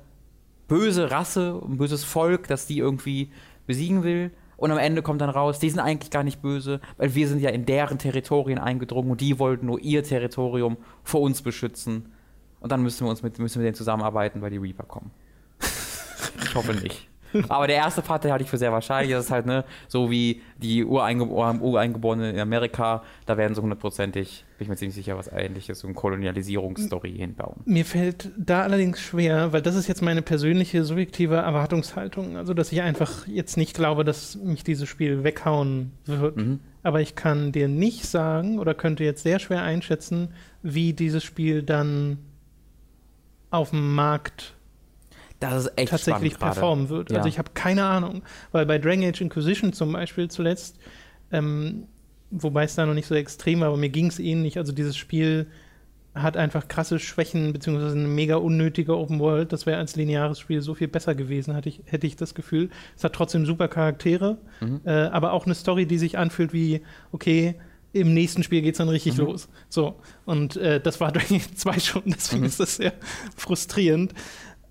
böse 0.70 1.10
Rasse, 1.10 1.60
ein 1.68 1.76
böses 1.76 2.04
Volk, 2.04 2.46
das 2.46 2.66
die 2.66 2.78
irgendwie 2.78 3.30
besiegen 3.66 4.04
will. 4.04 4.30
Und 4.56 4.70
am 4.70 4.78
Ende 4.78 5.02
kommt 5.02 5.20
dann 5.20 5.30
raus, 5.30 5.58
die 5.58 5.68
sind 5.68 5.80
eigentlich 5.80 6.10
gar 6.10 6.22
nicht 6.22 6.40
böse, 6.40 6.80
weil 6.96 7.14
wir 7.14 7.26
sind 7.26 7.40
ja 7.40 7.50
in 7.50 7.66
deren 7.66 7.98
Territorien 7.98 8.58
eingedrungen 8.58 9.10
und 9.10 9.20
die 9.20 9.38
wollten 9.38 9.66
nur 9.66 9.80
ihr 9.80 10.04
Territorium 10.04 10.76
vor 11.02 11.22
uns 11.22 11.42
beschützen. 11.42 12.12
Und 12.60 12.70
dann 12.70 12.82
müssen 12.82 13.04
wir 13.04 13.10
uns 13.10 13.22
mit, 13.22 13.38
müssen 13.38 13.60
wir 13.60 13.64
denen 13.64 13.74
zusammenarbeiten, 13.74 14.42
weil 14.42 14.50
die 14.50 14.58
Reaper 14.58 14.84
kommen. 14.84 15.10
ich 16.42 16.54
hoffe 16.54 16.74
nicht. 16.74 17.09
Aber 17.48 17.66
der 17.66 17.76
erste 17.76 18.02
Part, 18.02 18.24
der 18.24 18.32
halte 18.32 18.44
ich 18.44 18.50
für 18.50 18.58
sehr 18.58 18.72
wahrscheinlich. 18.72 19.12
Das 19.12 19.26
ist 19.26 19.30
halt, 19.30 19.46
ne, 19.46 19.64
so 19.88 20.10
wie 20.10 20.42
die 20.58 20.84
Ureingeborenen 20.84 22.34
in 22.34 22.40
Amerika, 22.40 23.02
da 23.26 23.36
werden 23.36 23.54
sie 23.54 23.62
hundertprozentig, 23.62 24.44
bin 24.58 24.64
ich 24.64 24.68
mir 24.68 24.76
ziemlich 24.76 24.94
sicher, 24.94 25.16
was 25.16 25.28
ähnliches, 25.28 25.80
so 25.80 25.86
eine 25.86 25.94
Kolonialisierungsstory 25.94 27.12
hinbauen. 27.12 27.60
Mir 27.64 27.84
fällt 27.84 28.30
da 28.36 28.62
allerdings 28.62 29.00
schwer, 29.00 29.52
weil 29.52 29.62
das 29.62 29.74
ist 29.74 29.86
jetzt 29.88 30.02
meine 30.02 30.22
persönliche 30.22 30.84
subjektive 30.84 31.36
Erwartungshaltung. 31.36 32.36
Also, 32.36 32.54
dass 32.54 32.72
ich 32.72 32.82
einfach 32.82 33.26
jetzt 33.26 33.56
nicht 33.56 33.74
glaube, 33.74 34.04
dass 34.04 34.36
mich 34.36 34.64
dieses 34.64 34.88
Spiel 34.88 35.24
weghauen 35.24 35.92
wird. 36.04 36.36
Mhm. 36.36 36.60
Aber 36.82 37.00
ich 37.00 37.14
kann 37.14 37.52
dir 37.52 37.68
nicht 37.68 38.06
sagen 38.06 38.58
oder 38.58 38.74
könnte 38.74 39.04
jetzt 39.04 39.22
sehr 39.22 39.38
schwer 39.38 39.62
einschätzen, 39.62 40.28
wie 40.62 40.94
dieses 40.94 41.22
Spiel 41.22 41.62
dann 41.62 42.18
auf 43.50 43.70
dem 43.70 43.94
Markt 43.94 44.54
tatsächlich 45.40 46.38
performen 46.38 46.88
wird. 46.88 47.08
Also 47.08 47.14
ja. 47.14 47.18
Also 47.20 47.28
ich 47.28 47.38
habe 47.38 47.50
keine 47.54 47.84
Ahnung, 47.84 48.22
weil 48.52 48.66
bei 48.66 48.78
Dragon 48.78 49.04
Age 49.04 49.20
Inquisition 49.20 49.72
zum 49.72 49.92
Beispiel 49.92 50.28
zuletzt, 50.28 50.78
ähm, 51.32 51.84
wobei 52.30 52.64
es 52.64 52.74
da 52.74 52.86
noch 52.86 52.94
nicht 52.94 53.06
so 53.06 53.14
extrem 53.14 53.60
war, 53.60 53.68
aber 53.68 53.76
mir 53.76 53.90
ging 53.90 54.06
es 54.06 54.18
ähnlich. 54.18 54.58
Also 54.58 54.72
dieses 54.72 54.96
Spiel 54.96 55.46
hat 56.14 56.36
einfach 56.36 56.68
krasse 56.68 56.98
Schwächen, 56.98 57.52
beziehungsweise 57.52 57.96
eine 57.96 58.08
mega 58.08 58.36
unnötige 58.36 58.96
Open 58.96 59.20
World. 59.20 59.52
Das 59.52 59.66
wäre 59.66 59.78
als 59.78 59.96
lineares 59.96 60.40
Spiel 60.40 60.60
so 60.60 60.74
viel 60.74 60.88
besser 60.88 61.14
gewesen, 61.14 61.54
hatte 61.54 61.68
ich, 61.68 61.82
hätte 61.86 62.06
ich 62.06 62.16
das 62.16 62.34
Gefühl. 62.34 62.70
Es 62.96 63.04
hat 63.04 63.12
trotzdem 63.12 63.46
super 63.46 63.68
Charaktere, 63.68 64.38
mhm. 64.60 64.80
äh, 64.84 64.90
aber 64.90 65.32
auch 65.32 65.46
eine 65.46 65.54
Story, 65.54 65.86
die 65.86 65.98
sich 65.98 66.18
anfühlt 66.18 66.52
wie, 66.52 66.82
okay, 67.12 67.54
im 67.92 68.14
nächsten 68.14 68.42
Spiel 68.42 68.62
geht 68.62 68.74
es 68.74 68.78
dann 68.78 68.88
richtig 68.88 69.16
mhm. 69.16 69.26
los. 69.26 69.48
So. 69.68 69.96
Und 70.24 70.56
äh, 70.56 70.80
das 70.80 71.00
war 71.00 71.12
Dragon 71.12 71.36
Age 71.36 71.54
2 71.54 71.78
schon, 71.78 72.02
deswegen 72.06 72.42
mhm. 72.42 72.46
ist 72.46 72.60
das 72.60 72.76
sehr 72.76 72.92
frustrierend. 73.36 74.12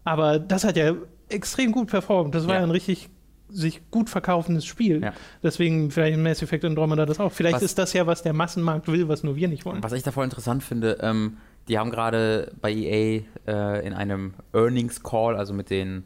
Aber 0.04 0.40
das 0.40 0.64
hat 0.64 0.78
ja 0.78 0.94
extrem 1.30 1.72
gut 1.72 1.90
performt. 1.90 2.34
Das 2.34 2.48
war 2.48 2.56
ja, 2.56 2.64
ein 2.64 2.72
richtig 2.72 3.10
sich 3.52 3.82
gut 3.90 4.10
verkaufendes 4.10 4.66
Spiel. 4.66 5.02
Ja. 5.02 5.14
Deswegen 5.42 5.92
vielleicht 5.92 6.18
Mass 6.20 6.42
Effect 6.42 6.66
Andromeda 6.66 7.06
das 7.06 7.20
auch. 7.20 7.32
Vielleicht 7.32 7.58
was, 7.58 7.64
ist 7.64 7.78
das 7.78 7.94
ja, 7.94 8.06
was 8.08 8.22
der 8.22 8.34
Massenmarkt 8.34 8.88
will, 8.88 9.08
was 9.08 9.24
nur 9.24 9.36
wir 9.36 9.48
nicht 9.48 9.66
wollen. 9.66 9.84
Was 9.84 9.94
ich 9.94 10.04
da 10.04 10.12
voll 10.12 10.26
interessant 10.26 10.64
finde, 10.64 10.98
ähm, 11.02 11.38
die 11.68 11.78
haben 11.78 11.92
gerade 11.92 12.52
bei 12.62 12.72
EA 12.72 13.24
äh, 13.48 13.86
in 13.86 13.94
einem 13.94 14.34
Earnings 14.54 15.04
Call, 15.04 15.36
also 15.36 15.54
mit 15.54 15.70
den 15.70 16.04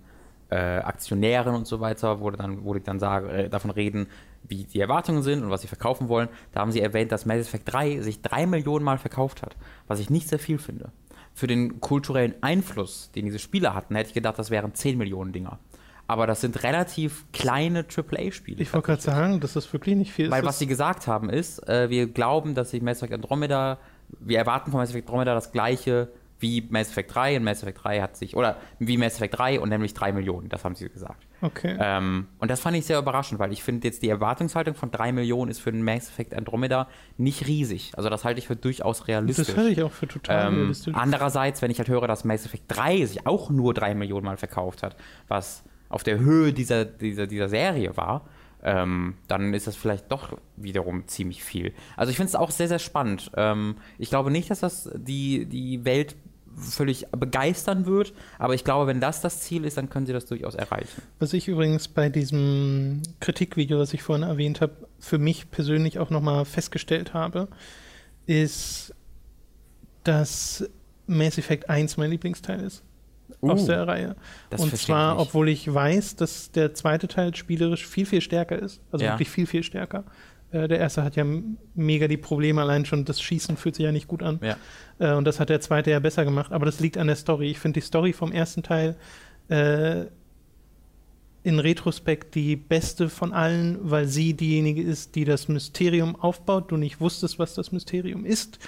äh, 0.50 0.56
Aktionären 0.56 1.56
und 1.56 1.68
so 1.68 1.80
weiter, 1.80 2.22
wo, 2.22 2.32
dann, 2.32 2.64
wo 2.64 2.74
die 2.74 2.84
dann 2.84 3.00
sagen, 3.00 3.30
äh, 3.30 3.50
davon 3.50 3.72
reden, 3.72 4.08
wie 4.44 4.66
die 4.66 4.80
Erwartungen 4.80 5.24
sind 5.24 5.44
und 5.44 5.50
was 5.50 5.62
sie 5.62 5.68
verkaufen 5.68 6.10
wollen. 6.10 6.28
Da 6.52 6.60
haben 6.60 6.72
sie 6.72 6.82
erwähnt, 6.82 7.12
dass 7.12 7.26
Mass 7.26 7.40
Effect 7.40 7.72
3 7.72 8.02
sich 8.02 8.22
drei 8.22 8.46
Millionen 8.46 8.84
Mal 8.84 8.98
verkauft 8.98 9.42
hat, 9.42 9.56
was 9.88 10.00
ich 10.00 10.10
nicht 10.10 10.28
sehr 10.28 10.40
viel 10.40 10.58
finde 10.58 10.92
für 11.34 11.48
den 11.48 11.82
kulturellen 11.82 12.36
Einfluss, 12.42 13.12
den 13.16 13.26
diese 13.26 13.40
Spiele 13.40 13.74
hatten, 13.74 13.96
hätte 13.96 14.10
ich 14.10 14.14
gedacht, 14.14 14.38
das 14.38 14.50
wären 14.50 14.74
10 14.74 14.98
Millionen 14.98 15.34
Dinger. 15.34 15.60
Aber 16.06 16.28
das 16.28 16.42
sind 16.42 16.64
relativ 16.64 17.26
kleine 17.32 17.86
AAA-Spiele. 17.86 18.62
Ich 18.62 18.74
wollte 18.74 18.88
gerade 18.88 19.02
sagen, 19.02 19.40
das 19.40 19.56
ist 19.56 19.72
wirklich 19.72 19.96
nicht 19.96 20.12
viel. 20.12 20.30
Weil 20.30 20.44
was 20.44 20.60
sie 20.60 20.68
gesagt 20.68 21.08
haben 21.08 21.30
ist, 21.30 21.68
äh, 21.68 21.90
wir 21.90 22.08
glauben, 22.08 22.56
dass 22.56 22.72
sich 22.72 22.82
Mass 22.82 22.98
Effect 22.98 23.14
Andromeda, 23.14 23.80
wir 24.20 24.38
erwarten 24.38 24.72
von 24.72 24.80
Mass 24.82 24.90
Effect 24.90 25.08
Andromeda 25.08 25.34
das 25.34 25.52
gleiche 25.52 26.10
wie 26.44 26.68
Mass 26.70 26.90
Effect 26.90 27.16
3 27.16 27.38
und 27.38 27.44
Mass 27.44 27.64
Effect 27.64 27.84
3 27.84 28.02
hat 28.02 28.18
sich, 28.18 28.36
oder 28.36 28.58
wie 28.78 28.98
Mass 28.98 29.16
Effect 29.16 29.40
3 29.40 29.60
und 29.62 29.70
nämlich 29.70 29.96
3 29.96 30.12
Millionen, 30.12 30.50
das 30.50 30.64
haben 30.64 30.76
sie 30.76 30.90
gesagt. 30.90 31.26
Okay. 31.42 31.76
Ähm, 31.80 32.28
und 32.38 32.52
das 32.52 32.60
fand 32.60 32.78
ich 32.78 32.86
sehr 32.86 33.00
überraschend, 33.00 33.40
weil 33.40 33.52
ich 33.52 33.64
finde 33.64 33.88
jetzt 33.88 34.04
die 34.04 34.10
Erwartungshaltung 34.10 34.76
von 34.76 34.92
3 34.92 35.14
Millionen 35.14 35.50
ist 35.50 35.60
für 35.60 35.72
den 35.72 35.84
Mass 35.84 36.10
Effect 36.10 36.36
Andromeda 36.36 36.88
nicht 37.18 37.48
riesig. 37.48 37.94
Also 37.96 38.10
das 38.10 38.26
halte 38.26 38.40
ich 38.40 38.48
für 38.48 38.56
durchaus 38.56 39.08
realistisch. 39.08 39.48
Das 39.48 39.58
halte 39.58 39.72
ich 39.72 39.82
auch 39.82 39.92
für 39.92 40.08
total 40.08 40.48
ähm, 40.48 40.56
realistisch. 40.60 40.94
Andererseits, 40.96 41.62
wenn 41.62 41.72
ich 41.72 41.80
halt 41.80 41.90
höre, 41.90 42.08
dass 42.08 42.26
Mass 42.26 42.46
Effect 42.46 42.66
3 42.68 43.06
sich 43.06 43.26
auch 43.26 43.50
nur 43.50 43.74
3 43.74 43.96
Millionen 43.96 44.26
Mal 44.26 44.38
verkauft 44.38 44.84
hat, 44.84 44.96
was 45.30 45.64
auf 45.90 46.04
der 46.04 46.20
Höhe 46.20 46.54
dieser, 46.54 46.86
dieser, 46.86 47.26
dieser 47.26 47.50
Serie 47.50 47.96
war, 47.96 48.28
ähm, 48.64 49.16
dann 49.28 49.54
ist 49.54 49.68
das 49.68 49.76
vielleicht 49.76 50.12
doch 50.12 50.38
wiederum 50.56 51.08
ziemlich 51.08 51.44
viel. 51.44 51.74
Also 51.98 52.10
ich 52.12 52.18
finde 52.18 52.30
es 52.30 52.36
auch 52.36 52.52
sehr, 52.52 52.68
sehr 52.68 52.80
spannend. 52.80 53.32
Ähm, 53.36 53.76
ich 53.98 54.10
glaube 54.10 54.32
nicht, 54.32 54.50
dass 54.50 54.62
das 54.62 54.90
die, 54.96 55.46
die 55.46 55.84
Welt 55.86 56.16
völlig 56.56 57.08
begeistern 57.12 57.86
wird, 57.86 58.14
aber 58.38 58.54
ich 58.54 58.64
glaube, 58.64 58.88
wenn 58.88 59.02
das 59.02 59.22
das 59.22 59.42
Ziel 59.42 59.66
ist, 59.66 59.78
dann 59.78 59.90
können 59.90 60.06
sie 60.06 60.14
das 60.14 60.26
durchaus 60.26 60.56
erreichen. 60.56 61.02
Was 61.20 61.34
ich 61.34 61.48
übrigens 61.48 61.88
bei 61.88 62.10
diesem 62.10 63.02
Kritikvideo, 63.20 63.80
was 63.80 63.94
ich 63.94 64.04
vorhin 64.04 64.24
erwähnt 64.24 64.62
habe, 64.62 64.74
für 65.00 65.18
mich 65.18 65.52
persönlich 65.52 66.00
auch 66.00 66.10
nochmal 66.10 66.46
festgestellt 66.46 67.14
habe, 67.14 67.48
ist, 68.26 68.94
dass 70.04 70.70
Mass 71.08 71.38
Effect 71.38 71.70
1 71.70 71.98
mein 71.98 72.12
Lieblingsteil 72.12 72.62
ist 72.62 72.84
uh, 73.42 73.52
aus 73.52 73.66
der 73.66 73.88
Reihe. 73.88 74.16
Und 74.58 74.76
zwar, 74.78 75.20
obwohl 75.20 75.50
ich 75.50 75.72
weiß, 75.72 76.16
dass 76.16 76.52
der 76.52 76.74
zweite 76.74 77.08
Teil 77.08 77.36
spielerisch 77.36 77.86
viel, 77.86 78.06
viel 78.06 78.22
stärker 78.22 78.60
ist. 78.60 78.82
Also 78.92 79.06
ja. 79.06 79.14
wirklich 79.14 79.30
viel, 79.30 79.48
viel 79.48 79.64
stärker. 79.64 80.04
Äh, 80.54 80.68
der 80.68 80.80
erste 80.80 81.04
hat 81.04 81.16
ja 81.16 81.26
mega 81.74 82.08
die 82.08 82.18
Probleme, 82.18 82.62
allein 82.62 82.86
schon 82.86 83.04
das 83.06 83.22
Schießen 83.22 83.58
fühlt 83.58 83.76
sich 83.76 83.84
ja 83.84 83.92
nicht 83.92 84.08
gut 84.08 84.24
an. 84.24 84.40
Ja. 84.42 84.58
Äh, 85.00 85.16
und 85.16 85.26
das 85.26 85.40
hat 85.40 85.50
der 85.50 85.60
zweite 85.60 85.92
ja 85.92 86.00
besser 86.00 86.24
gemacht. 86.24 86.52
Aber 86.52 86.66
das 86.66 86.80
liegt 86.80 86.98
an 86.98 87.08
der 87.08 87.16
Story. 87.16 87.50
Ich 87.50 87.60
finde 87.60 87.80
die 87.80 87.86
Story 87.86 88.14
vom 88.14 88.32
ersten 88.32 88.64
Teil 88.64 88.96
äh, 89.50 90.06
in 91.44 91.60
Retrospekt 91.60 92.36
die 92.36 92.56
beste 92.56 93.10
von 93.10 93.34
allen, 93.34 93.78
weil 93.82 94.08
sie 94.08 94.34
diejenige 94.34 94.82
ist, 94.82 95.16
die 95.16 95.26
das 95.26 95.48
Mysterium 95.50 96.16
aufbaut. 96.16 96.72
Du 96.72 96.78
nicht 96.78 97.02
wusstest, 97.02 97.40
was 97.40 97.54
das 97.56 97.72
Mysterium 97.72 98.26
ist 98.26 98.60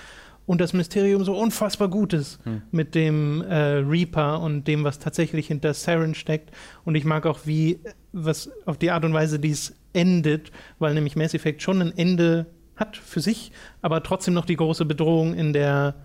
und 0.45 0.61
das 0.61 0.73
Mysterium 0.73 1.23
so 1.23 1.37
unfassbar 1.37 1.87
gut 1.87 2.13
ist 2.13 2.39
hm. 2.43 2.61
mit 2.71 2.95
dem 2.95 3.41
äh, 3.41 3.77
Reaper 3.77 4.41
und 4.41 4.67
dem, 4.67 4.83
was 4.83 4.99
tatsächlich 4.99 5.47
hinter 5.47 5.73
Saren 5.73 6.15
steckt. 6.15 6.51
Und 6.83 6.95
ich 6.95 7.05
mag 7.05 7.25
auch, 7.25 7.39
wie, 7.45 7.79
was 8.11 8.51
auf 8.65 8.77
die 8.77 8.91
Art 8.91 9.05
und 9.05 9.13
Weise 9.13 9.39
dies 9.39 9.73
endet, 9.95 10.51
weil 10.79 10.93
nämlich 10.93 11.15
Mass 11.15 11.33
Effect 11.33 11.61
schon 11.61 11.81
ein 11.81 11.97
Ende 11.97 12.47
hat 12.75 12.97
für 12.97 13.21
sich, 13.21 13.51
aber 13.81 14.03
trotzdem 14.03 14.33
noch 14.33 14.45
die 14.45 14.57
große 14.57 14.85
Bedrohung 14.85 15.33
in 15.33 15.53
der 15.53 15.95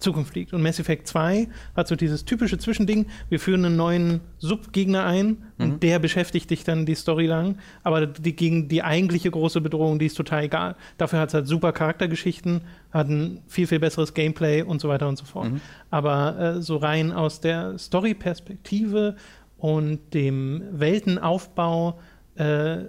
Zukunft 0.00 0.34
liegt. 0.34 0.52
Und 0.52 0.62
Mass 0.62 0.78
Effect 0.78 1.06
2 1.06 1.48
hat 1.76 1.86
so 1.86 1.94
dieses 1.94 2.24
typische 2.24 2.58
Zwischending, 2.58 3.06
wir 3.28 3.38
führen 3.38 3.64
einen 3.64 3.76
neuen 3.76 4.20
Subgegner 4.38 5.04
ein 5.04 5.26
mhm. 5.26 5.36
und 5.58 5.82
der 5.82 5.98
beschäftigt 5.98 6.50
dich 6.50 6.64
dann 6.64 6.86
die 6.86 6.94
Story 6.94 7.26
lang, 7.26 7.58
aber 7.82 8.06
die, 8.06 8.34
gegen 8.34 8.68
die 8.68 8.82
eigentliche 8.82 9.30
große 9.30 9.60
Bedrohung, 9.60 9.98
die 9.98 10.06
ist 10.06 10.16
total 10.16 10.44
egal. 10.44 10.76
Dafür 10.96 11.20
hat 11.20 11.28
es 11.28 11.34
halt 11.34 11.46
super 11.46 11.72
Charaktergeschichten, 11.72 12.62
hat 12.90 13.08
ein 13.08 13.42
viel, 13.46 13.66
viel 13.66 13.78
besseres 13.78 14.14
Gameplay 14.14 14.62
und 14.62 14.80
so 14.80 14.88
weiter 14.88 15.08
und 15.08 15.18
so 15.18 15.24
fort. 15.24 15.52
Mhm. 15.52 15.60
Aber 15.90 16.38
äh, 16.38 16.62
so 16.62 16.76
rein 16.76 17.12
aus 17.12 17.40
der 17.40 17.78
Story-Perspektive 17.78 19.16
und 19.58 20.14
dem 20.14 20.62
Weltenaufbau 20.72 22.00
äh, 22.36 22.84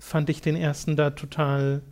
fand 0.00 0.28
ich 0.30 0.40
den 0.40 0.56
ersten 0.56 0.96
da 0.96 1.10
total 1.10 1.82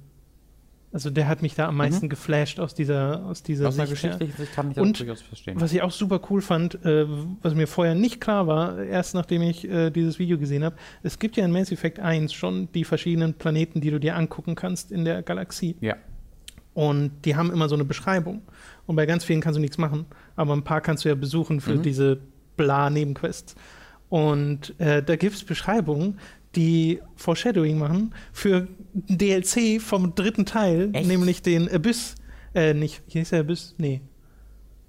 also 0.91 1.11
der 1.11 1.29
hat 1.29 1.43
mich 1.43 1.55
da 1.55 1.69
am 1.69 1.75
mhm. 1.75 1.79
meisten 1.79 2.07
mhm. 2.07 2.11
geflasht 2.11 2.59
aus 2.59 2.75
dieser 2.75 3.25
aus 3.27 3.43
dieser 3.43 3.69
aus 3.69 3.79
einer 3.79 3.89
geschichtlichen 3.89 4.37
Sicht 4.37 4.55
kann 4.55 4.71
ich 4.71 4.77
das 4.77 4.83
und 4.83 4.99
durchaus 4.99 5.21
verstehen. 5.21 5.61
Was 5.61 5.73
ich 5.73 5.83
auch 5.83 5.91
super 5.91 6.21
cool 6.31 6.41
fand, 6.41 6.83
äh, 6.85 7.07
was 7.43 7.55
mir 7.55 7.67
vorher 7.67 7.95
nicht 7.95 8.21
klar 8.21 8.47
war, 8.47 8.83
erst 8.83 9.15
nachdem 9.15 9.43
ich 9.43 9.69
äh, 9.69 9.91
dieses 9.91 10.19
Video 10.19 10.39
gesehen 10.39 10.65
habe, 10.65 10.77
es 11.03 11.19
gibt 11.19 11.37
ja 11.37 11.45
in 11.45 11.53
Mass 11.53 11.71
Effect 11.71 12.01
1 12.01 12.33
schon 12.33 12.73
die 12.73 12.85
verschiedenen 12.85 13.35
Planeten, 13.35 13.83
die 13.83 13.91
du 13.91 14.01
dir 14.01 14.17
angucken 14.17 14.55
kannst 14.55 14.91
in 14.91 15.05
der 15.05 15.23
Galaxie. 15.23 15.77
Ja. 15.81 15.97
Und 16.73 17.11
die 17.25 17.37
haben 17.37 17.53
immer 17.53 17.69
so 17.69 17.75
eine 17.75 17.85
Beschreibung. 17.85 18.43
Und 18.87 18.97
bei 18.97 19.05
ganz 19.05 19.25
vielen 19.25 19.41
kannst 19.41 19.57
du 19.57 19.61
nichts 19.61 19.79
machen, 19.79 20.07
aber 20.37 20.55
ein 20.55 20.63
paar 20.63 20.81
kannst 20.81 21.05
du 21.05 21.09
ja 21.09 21.15
besuchen 21.15 21.61
für 21.61 21.75
mhm. 21.75 21.83
diese 21.83 22.19
Bla-Nebenquests. 22.57 23.57
Und 24.09 24.79
äh, 24.81 25.03
da 25.03 25.17
gibt 25.17 25.35
es 25.35 25.45
Beschreibungen, 25.45 26.19
die 26.55 27.01
Foreshadowing 27.17 27.79
machen 27.79 28.15
für 28.33 28.69
DLC 28.95 29.81
vom 29.81 30.15
dritten 30.15 30.47
Teil, 30.47 30.91
Echt? 30.93 31.09
nämlich 31.09 31.43
den 31.43 31.71
Abyss. 31.71 32.15
Äh, 32.55 32.75
nicht, 32.75 33.03
hier 33.07 33.23
ist 33.23 33.33
der 33.33 33.41
Abyss? 33.41 33.75
Nee. 33.79 34.01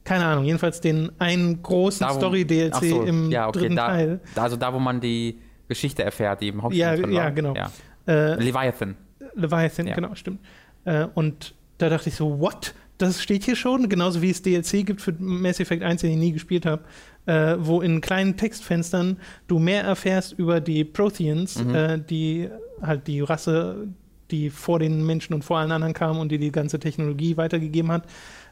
Keine 0.04 0.26
Ahnung, 0.26 0.46
jedenfalls 0.46 0.82
den 0.82 1.12
einen 1.20 1.62
großen 1.62 2.10
Story-DLC 2.10 2.76
so, 2.76 3.04
im 3.04 3.30
ja, 3.30 3.48
okay, 3.48 3.60
dritten 3.60 3.76
da, 3.76 3.88
Teil. 3.88 4.20
Also 4.36 4.56
da, 4.56 4.74
wo 4.74 4.80
man 4.80 5.02
die 5.02 5.40
Geschichte 5.68 6.04
erfährt, 6.04 6.42
die 6.42 6.48
im 6.48 6.64
Hauptspiel 6.64 6.82
Ja, 6.82 6.96
ja 6.96 7.30
genau. 7.30 7.54
Ja. 7.54 7.72
Äh, 8.08 8.36
Leviathan. 8.42 8.96
Leviathan, 9.36 9.88
ja. 9.88 9.96
genau, 9.96 10.16
stimmt. 10.16 10.40
Äh, 10.86 11.08
und 11.14 11.54
da 11.78 11.90
dachte 11.90 12.10
ich 12.10 12.16
so, 12.16 12.40
what? 12.40 12.74
Das 12.98 13.22
steht 13.22 13.44
hier 13.44 13.56
schon, 13.56 13.88
genauso 13.88 14.22
wie 14.22 14.30
es 14.30 14.42
DLC 14.42 14.86
gibt 14.86 15.02
für 15.02 15.14
Mass 15.20 15.60
Effect 15.60 15.84
1, 15.84 16.02
den 16.02 16.12
ich 16.12 16.18
nie 16.18 16.32
gespielt 16.32 16.66
habe 16.66 16.84
äh, 17.30 17.58
wo 17.60 17.82
in 17.82 18.02
kleinen 18.02 18.38
Textfenstern 18.38 19.18
du 19.48 19.60
mehr 19.60 19.84
erfährst 19.84 20.34
über 20.34 20.60
die 20.60 20.84
Protheans, 20.84 21.64
mhm. 21.64 21.76
äh, 21.76 22.00
die 22.00 22.50
halt 22.82 23.06
die 23.06 23.22
Rasse, 23.22 23.88
die 24.32 24.50
vor 24.50 24.80
den 24.80 25.06
Menschen 25.06 25.36
und 25.36 25.44
vor 25.44 25.60
allen 25.60 25.72
anderen 25.72 25.94
kam 25.94 26.18
und 26.18 26.32
die 26.32 26.40
die 26.40 26.52
ganze 26.52 26.80
Technologie 26.80 27.38
weitergegeben 27.38 27.92
hat. 27.92 28.06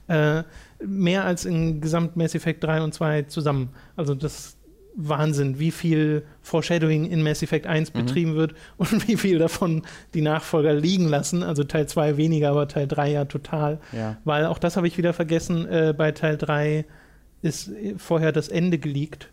Äh, 0.07 0.43
mehr 0.85 1.25
als 1.25 1.45
in 1.45 1.81
Gesamt 1.81 2.17
Mass 2.17 2.35
Effect 2.35 2.63
3 2.63 2.83
und 2.83 2.93
2 2.93 3.23
zusammen. 3.23 3.69
Also 3.95 4.13
das 4.13 4.57
Wahnsinn, 4.95 5.57
wie 5.57 5.71
viel 5.71 6.23
Foreshadowing 6.43 7.05
in 7.05 7.23
Mass 7.23 7.41
Effect 7.41 7.65
1 7.65 7.93
mhm. 7.93 7.99
betrieben 7.99 8.35
wird 8.35 8.53
und 8.77 9.07
wie 9.07 9.17
viel 9.17 9.39
davon 9.39 9.81
die 10.13 10.21
Nachfolger 10.21 10.75
liegen 10.75 11.07
lassen. 11.07 11.41
Also 11.41 11.63
Teil 11.63 11.87
2 11.87 12.17
weniger, 12.17 12.51
aber 12.51 12.67
Teil 12.67 12.87
3 12.87 13.11
ja 13.11 13.25
total. 13.25 13.79
Ja. 13.91 14.17
Weil 14.23 14.45
auch 14.45 14.59
das 14.59 14.77
habe 14.77 14.85
ich 14.85 14.99
wieder 14.99 15.13
vergessen, 15.13 15.65
äh, 15.67 15.95
bei 15.97 16.11
Teil 16.11 16.37
3 16.37 16.85
ist 17.47 17.71
vorher 17.97 18.31
das 18.31 18.49
Ende 18.49 18.77
geleakt. 18.77 19.29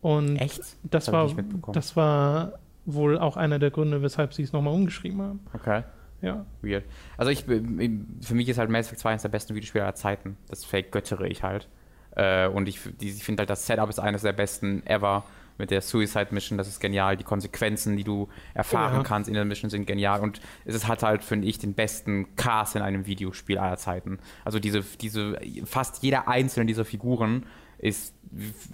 Und 0.00 0.36
Echt? 0.36 0.58
Das, 0.58 1.06
das 1.06 1.12
war, 1.12 1.28
das 1.72 1.96
war 1.96 2.58
wohl 2.84 3.18
auch 3.18 3.36
einer 3.36 3.58
der 3.58 3.70
Gründe, 3.70 4.02
weshalb 4.02 4.34
sie 4.34 4.42
es 4.42 4.52
nochmal 4.52 4.74
umgeschrieben 4.74 5.22
haben. 5.22 5.40
Okay. 5.54 5.84
Ja. 6.20 6.46
Weird. 6.62 6.84
Also 7.16 7.30
ich, 7.30 7.44
für 7.44 8.34
mich 8.34 8.48
ist 8.48 8.58
halt 8.58 8.70
Mass 8.70 8.86
Effect 8.86 9.00
2 9.00 9.10
eines 9.10 9.22
der 9.22 9.28
besten 9.28 9.54
Videospiele 9.54 9.84
aller 9.84 9.94
Zeiten. 9.94 10.36
Das 10.48 10.64
vergöttere 10.64 11.28
ich 11.28 11.42
halt. 11.42 11.68
Äh, 12.14 12.46
und 12.48 12.68
ich, 12.68 12.80
ich 13.00 13.24
finde 13.24 13.40
halt, 13.40 13.50
das 13.50 13.66
Setup 13.66 13.88
ist 13.88 13.98
eines 13.98 14.22
der 14.22 14.32
besten 14.32 14.86
ever 14.86 15.24
mit 15.58 15.70
der 15.70 15.80
Suicide 15.80 16.28
Mission, 16.30 16.58
das 16.58 16.68
ist 16.68 16.80
genial. 16.80 17.16
Die 17.16 17.24
Konsequenzen, 17.24 17.96
die 17.96 18.04
du 18.04 18.28
erfahren 18.54 18.98
ja. 18.98 19.02
kannst 19.02 19.28
in 19.28 19.34
der 19.34 19.44
Mission, 19.44 19.70
sind 19.70 19.86
genial. 19.86 20.20
Und 20.20 20.40
es 20.64 20.86
hat 20.86 21.02
halt, 21.02 21.22
finde 21.22 21.48
ich, 21.48 21.58
den 21.58 21.74
besten 21.74 22.34
Cast 22.36 22.76
in 22.76 22.82
einem 22.82 23.06
Videospiel 23.06 23.58
aller 23.58 23.76
Zeiten. 23.76 24.18
Also 24.44 24.58
diese, 24.58 24.82
diese, 25.00 25.38
fast 25.64 26.02
jeder 26.02 26.28
einzelne 26.28 26.66
dieser 26.66 26.84
Figuren 26.84 27.46
ist, 27.82 28.14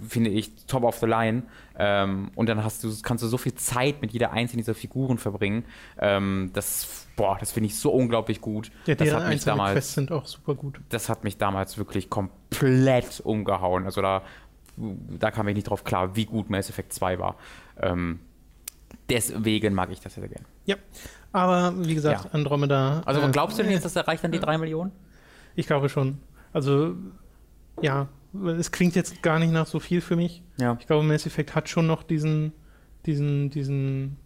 finde 0.07 0.29
ich, 0.29 0.51
top 0.67 0.83
of 0.83 0.97
the 0.99 1.07
line. 1.07 1.43
Ähm, 1.77 2.31
und 2.35 2.47
dann 2.47 2.63
hast 2.63 2.83
du, 2.83 2.93
kannst 3.01 3.23
du 3.23 3.27
so 3.27 3.37
viel 3.37 3.55
Zeit 3.55 4.01
mit 4.01 4.11
jeder 4.11 4.31
einzelnen 4.31 4.59
dieser 4.59 4.75
Figuren 4.75 5.17
verbringen. 5.17 5.65
Ähm, 5.97 6.51
das, 6.53 7.07
boah, 7.15 7.35
das 7.39 7.51
finde 7.51 7.67
ich 7.67 7.75
so 7.77 7.91
unglaublich 7.91 8.39
gut. 8.39 8.71
Ja, 8.85 8.95
das 8.95 9.11
hat 9.11 9.27
mich 9.27 9.43
damals, 9.43 9.73
Quests 9.73 9.93
sind 9.95 10.11
auch 10.11 10.25
super 10.25 10.53
gut. 10.53 10.79
Das 10.89 11.09
hat 11.09 11.23
mich 11.23 11.37
damals 11.37 11.77
wirklich 11.77 12.09
komplett 12.09 13.19
umgehauen. 13.21 13.85
Also 13.85 14.01
da 14.01 14.21
da 15.19 15.31
kam 15.31 15.47
ich 15.47 15.55
nicht 15.55 15.69
drauf 15.69 15.83
klar, 15.83 16.15
wie 16.15 16.25
gut 16.25 16.49
Mass 16.49 16.69
Effect 16.69 16.93
2 16.93 17.19
war. 17.19 17.35
Ähm, 17.79 18.19
deswegen 19.09 19.73
mag 19.73 19.91
ich 19.91 19.99
das 19.99 20.15
sehr 20.15 20.27
gerne. 20.27 20.45
Ja, 20.65 20.75
aber 21.31 21.73
wie 21.77 21.95
gesagt, 21.95 22.25
ja. 22.25 22.31
Andromeda. 22.31 23.01
Also 23.05 23.21
äh, 23.21 23.29
glaubst 23.31 23.59
du 23.59 23.63
denn 23.63 23.71
jetzt, 23.71 23.85
das 23.85 23.95
erreicht 23.95 24.23
dann 24.23 24.31
die 24.31 24.39
3 24.39 24.57
Millionen? 24.57 24.91
Ich 25.55 25.67
glaube 25.67 25.89
schon. 25.89 26.19
Also, 26.53 26.95
ja, 27.81 28.07
es 28.57 28.71
klingt 28.71 28.95
jetzt 28.95 29.21
gar 29.21 29.39
nicht 29.39 29.51
nach 29.51 29.65
so 29.65 29.79
viel 29.79 30.01
für 30.01 30.15
mich. 30.15 30.43
Ja. 30.57 30.77
Ich 30.79 30.87
glaube, 30.87 31.03
Mass 31.03 31.25
Effect 31.25 31.55
hat 31.55 31.69
schon 31.69 31.87
noch 31.87 32.03
diesen, 32.03 32.53
diesen, 33.05 33.49
diesen 33.49 34.17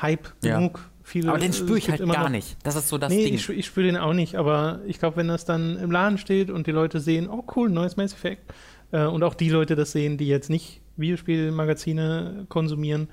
Hype 0.00 0.32
ja. 0.42 0.56
genug. 0.56 0.90
Viele, 1.06 1.28
aber 1.28 1.38
den 1.38 1.52
spüre 1.52 1.76
ich 1.76 1.90
halt 1.90 2.00
gar 2.00 2.24
noch, 2.24 2.28
nicht. 2.30 2.56
Das 2.62 2.76
ist 2.76 2.88
so 2.88 2.96
das 2.96 3.12
nee, 3.12 3.24
Ding. 3.24 3.34
Ich, 3.34 3.46
ich 3.50 3.66
spüre 3.66 3.86
den 3.86 3.98
auch 3.98 4.14
nicht, 4.14 4.36
aber 4.36 4.80
ich 4.86 4.98
glaube, 4.98 5.18
wenn 5.18 5.28
das 5.28 5.44
dann 5.44 5.76
im 5.76 5.90
Laden 5.90 6.16
steht 6.16 6.50
und 6.50 6.66
die 6.66 6.70
Leute 6.70 6.98
sehen, 6.98 7.28
oh 7.28 7.44
cool, 7.54 7.68
neues 7.68 7.98
Mass 7.98 8.14
Effect, 8.14 8.54
äh, 8.92 9.04
und 9.04 9.22
auch 9.22 9.34
die 9.34 9.48
Leute 9.48 9.76
das 9.76 9.92
sehen, 9.92 10.18
die 10.18 10.28
jetzt 10.28 10.50
nicht 10.50 10.80
Videospielmagazine 10.96 12.46
konsumieren, 12.48 13.08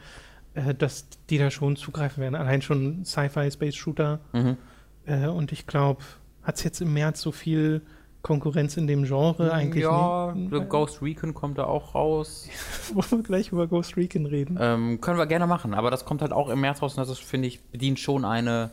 äh, 0.53 0.73
dass 0.73 1.07
die 1.29 1.37
da 1.37 1.51
schon 1.51 1.75
zugreifen 1.75 2.21
werden. 2.21 2.35
Allein 2.35 2.61
schon 2.61 3.05
Sci-Fi, 3.05 3.49
Space 3.51 3.75
Shooter. 3.75 4.19
Mhm. 4.33 4.57
Äh, 5.05 5.27
und 5.27 5.51
ich 5.51 5.67
glaube, 5.67 6.01
hat 6.43 6.55
es 6.55 6.63
jetzt 6.63 6.81
im 6.81 6.93
März 6.93 7.21
so 7.21 7.31
viel 7.31 7.81
Konkurrenz 8.21 8.77
in 8.77 8.85
dem 8.85 9.03
Genre 9.03 9.51
eigentlich 9.51 9.83
ja, 9.83 10.33
nicht. 10.35 10.51
Ja, 10.51 10.59
Ghost 10.59 11.01
Recon 11.01 11.33
kommt 11.33 11.57
da 11.57 11.65
auch 11.65 11.95
raus. 11.95 12.47
Wollen 12.93 13.09
wir 13.09 13.23
gleich 13.23 13.51
über 13.51 13.67
Ghost 13.67 13.97
Recon 13.97 14.25
reden? 14.25 14.57
Ähm, 14.59 15.01
können 15.01 15.17
wir 15.17 15.25
gerne 15.25 15.47
machen, 15.47 15.73
aber 15.73 15.89
das 15.89 16.05
kommt 16.05 16.21
halt 16.21 16.31
auch 16.31 16.49
im 16.49 16.61
März 16.61 16.81
raus 16.81 16.97
und 16.97 17.07
das 17.07 17.17
finde 17.17 17.47
ich, 17.47 17.61
bedient 17.63 17.99
schon 17.99 18.25
eine 18.25 18.71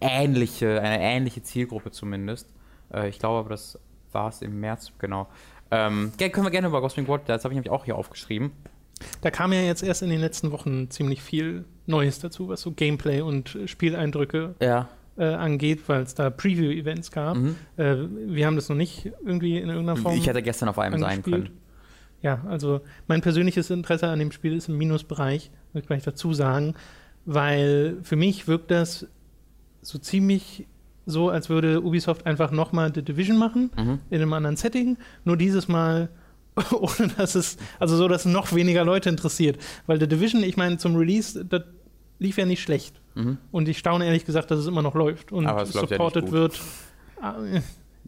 ähnliche, 0.00 0.80
eine 0.80 1.00
ähnliche 1.00 1.42
Zielgruppe 1.42 1.90
zumindest. 1.90 2.48
Äh, 2.92 3.08
ich 3.08 3.18
glaube 3.18 3.38
aber, 3.38 3.50
das 3.50 3.78
war 4.12 4.28
es 4.28 4.42
im 4.42 4.60
März, 4.60 4.92
genau. 4.98 5.28
Ähm, 5.70 6.12
können 6.18 6.46
wir 6.46 6.50
gerne 6.50 6.68
über 6.68 6.80
Ghost 6.80 6.96
Recon 6.96 7.20
das 7.26 7.44
habe 7.44 7.54
ich 7.54 7.56
nämlich 7.56 7.70
auch 7.70 7.84
hier 7.84 7.96
aufgeschrieben. 7.96 8.52
Da 9.22 9.30
kam 9.30 9.52
ja 9.52 9.60
jetzt 9.60 9.82
erst 9.82 10.02
in 10.02 10.10
den 10.10 10.20
letzten 10.20 10.52
Wochen 10.52 10.90
ziemlich 10.90 11.22
viel 11.22 11.64
Neues 11.86 12.18
dazu, 12.18 12.48
was 12.48 12.60
so 12.60 12.72
Gameplay 12.72 13.20
und 13.20 13.58
Spieleindrücke 13.66 14.54
ja. 14.60 14.88
äh, 15.16 15.24
angeht, 15.24 15.88
weil 15.88 16.02
es 16.02 16.14
da 16.14 16.30
Preview-Events 16.30 17.10
gab. 17.10 17.36
Mhm. 17.36 17.56
Äh, 17.76 17.96
wir 18.26 18.46
haben 18.46 18.56
das 18.56 18.68
noch 18.68 18.76
nicht 18.76 19.06
irgendwie 19.24 19.58
in 19.58 19.68
irgendeiner 19.68 19.96
Form. 19.96 20.16
Ich 20.16 20.26
hätte 20.26 20.42
gestern 20.42 20.68
auf 20.68 20.78
einem 20.78 21.00
sein 21.00 21.22
können. 21.22 21.50
Ja, 22.22 22.42
also 22.46 22.82
mein 23.06 23.22
persönliches 23.22 23.70
Interesse 23.70 24.08
an 24.08 24.18
dem 24.18 24.32
Spiel 24.32 24.54
ist 24.54 24.68
im 24.68 24.76
Minusbereich, 24.76 25.50
muss 25.72 25.82
ich 25.82 25.86
gleich 25.86 26.02
dazu 26.02 26.34
sagen, 26.34 26.74
weil 27.24 27.96
für 28.02 28.16
mich 28.16 28.46
wirkt 28.46 28.70
das 28.70 29.06
so 29.80 29.98
ziemlich 29.98 30.66
so, 31.10 31.28
als 31.30 31.48
würde 31.50 31.80
Ubisoft 31.82 32.26
einfach 32.26 32.50
nochmal 32.50 32.92
The 32.94 33.02
Division 33.02 33.36
machen, 33.38 33.70
Mhm. 33.76 33.98
in 34.10 34.22
einem 34.22 34.32
anderen 34.32 34.56
Setting, 34.56 34.96
nur 35.24 35.36
dieses 35.36 35.68
Mal 35.68 36.08
ohne 36.72 37.08
dass 37.16 37.34
es, 37.36 37.56
also 37.78 37.96
so, 37.96 38.08
dass 38.08 38.24
noch 38.24 38.52
weniger 38.54 38.84
Leute 38.84 39.08
interessiert. 39.08 39.58
Weil 39.86 40.00
The 40.00 40.08
Division, 40.08 40.42
ich 40.42 40.56
meine, 40.56 40.78
zum 40.78 40.96
Release, 40.96 41.44
das 41.44 41.62
lief 42.18 42.36
ja 42.38 42.44
nicht 42.44 42.60
schlecht. 42.62 43.00
Mhm. 43.14 43.38
Und 43.50 43.68
ich 43.68 43.78
staune 43.78 44.04
ehrlich 44.04 44.24
gesagt, 44.26 44.50
dass 44.50 44.58
es 44.58 44.66
immer 44.66 44.82
noch 44.82 44.94
läuft 44.94 45.32
und 45.32 45.44
ja 45.44 45.64
supported 45.64 46.24
gut. 46.24 46.32
wird. 46.32 46.60
Ah, 47.20 47.34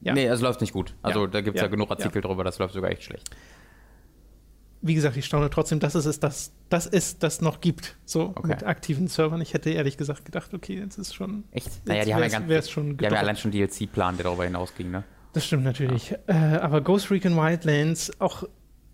Ja. 0.03 0.15
Nee, 0.15 0.27
es 0.27 0.41
läuft 0.41 0.61
nicht 0.61 0.73
gut. 0.73 0.95
Also 1.03 1.21
Ja. 1.23 1.27
da 1.29 1.41
gibt 1.41 1.57
es 1.57 1.61
ja. 1.61 1.67
Ja. 1.67 1.71
genug 1.71 1.91
Artikel 1.91 2.21
drüber, 2.21 2.43
das 2.43 2.59
läuft 2.59 2.75
sogar 2.75 2.91
echt 2.91 3.05
schlecht. 3.05 3.31
Wie 4.85 4.95
gesagt, 4.95 5.16
ich 5.16 5.25
staune 5.25 5.49
trotzdem, 5.49 5.79
dass 5.79 5.95
es 5.95 6.07
ist, 6.07 6.25
das, 6.25 6.53
das 6.68 6.87
ist, 6.87 7.23
das 7.23 7.40
noch 7.40 7.61
gibt, 7.61 7.97
so 8.05 8.33
Okay. 8.35 8.49
mit 8.49 8.64
aktiven 8.64 9.07
Servern. 9.07 9.40
Ich 9.40 9.55
hätte 9.55 9.71
ehrlich 9.71 9.97
gesagt 9.97 10.25
gedacht, 10.25 10.53
okay, 10.55 10.79
jetzt 10.79 10.99
ist 10.99 11.14
schon. 11.14 11.45
Echt? 11.53 11.87
Naja, 11.87 12.05
die 12.05 12.14
haben 12.14 12.23
ja 12.23 12.29
ganz. 12.29 12.49
wär's 12.49 12.68
schon 12.71 12.97
die 12.97 13.07
haben 13.07 13.14
ja 13.14 13.21
allein 13.21 13.37
schon 13.37 13.53
DLC-Plan, 13.53 14.16
der 14.16 14.25
darüber 14.25 14.45
hinausging, 14.45 14.90
ne? 14.90 15.05
Das 15.35 15.47
stimmt 15.47 15.64
natürlich. 15.64 16.14
Äh, 16.27 16.33
aber 16.33 16.81
Ghost 16.81 17.11
Recon 17.11 17.37
Wildlands, 17.37 18.21
auch 18.21 18.45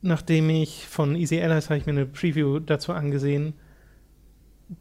nachdem 0.03 0.51
ich 0.51 0.87
von 0.87 1.17
Easy 1.17 1.41
Allies 1.41 1.71
habe 1.71 1.79
ich 1.79 1.87
mir 1.87 1.93
eine 1.93 2.07
Preview 2.07 2.59
dazu 2.61 2.93
angesehen, 2.93 3.55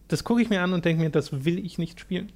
das 0.09 0.23
gucke 0.23 0.41
ich 0.41 0.49
mir 0.49 0.61
an 0.61 0.73
und 0.73 0.83
denke 0.85 1.01
mir, 1.03 1.09
das 1.09 1.45
will 1.45 1.57
ich 1.65 1.77
nicht 1.77 1.99
spielen. 1.99 2.31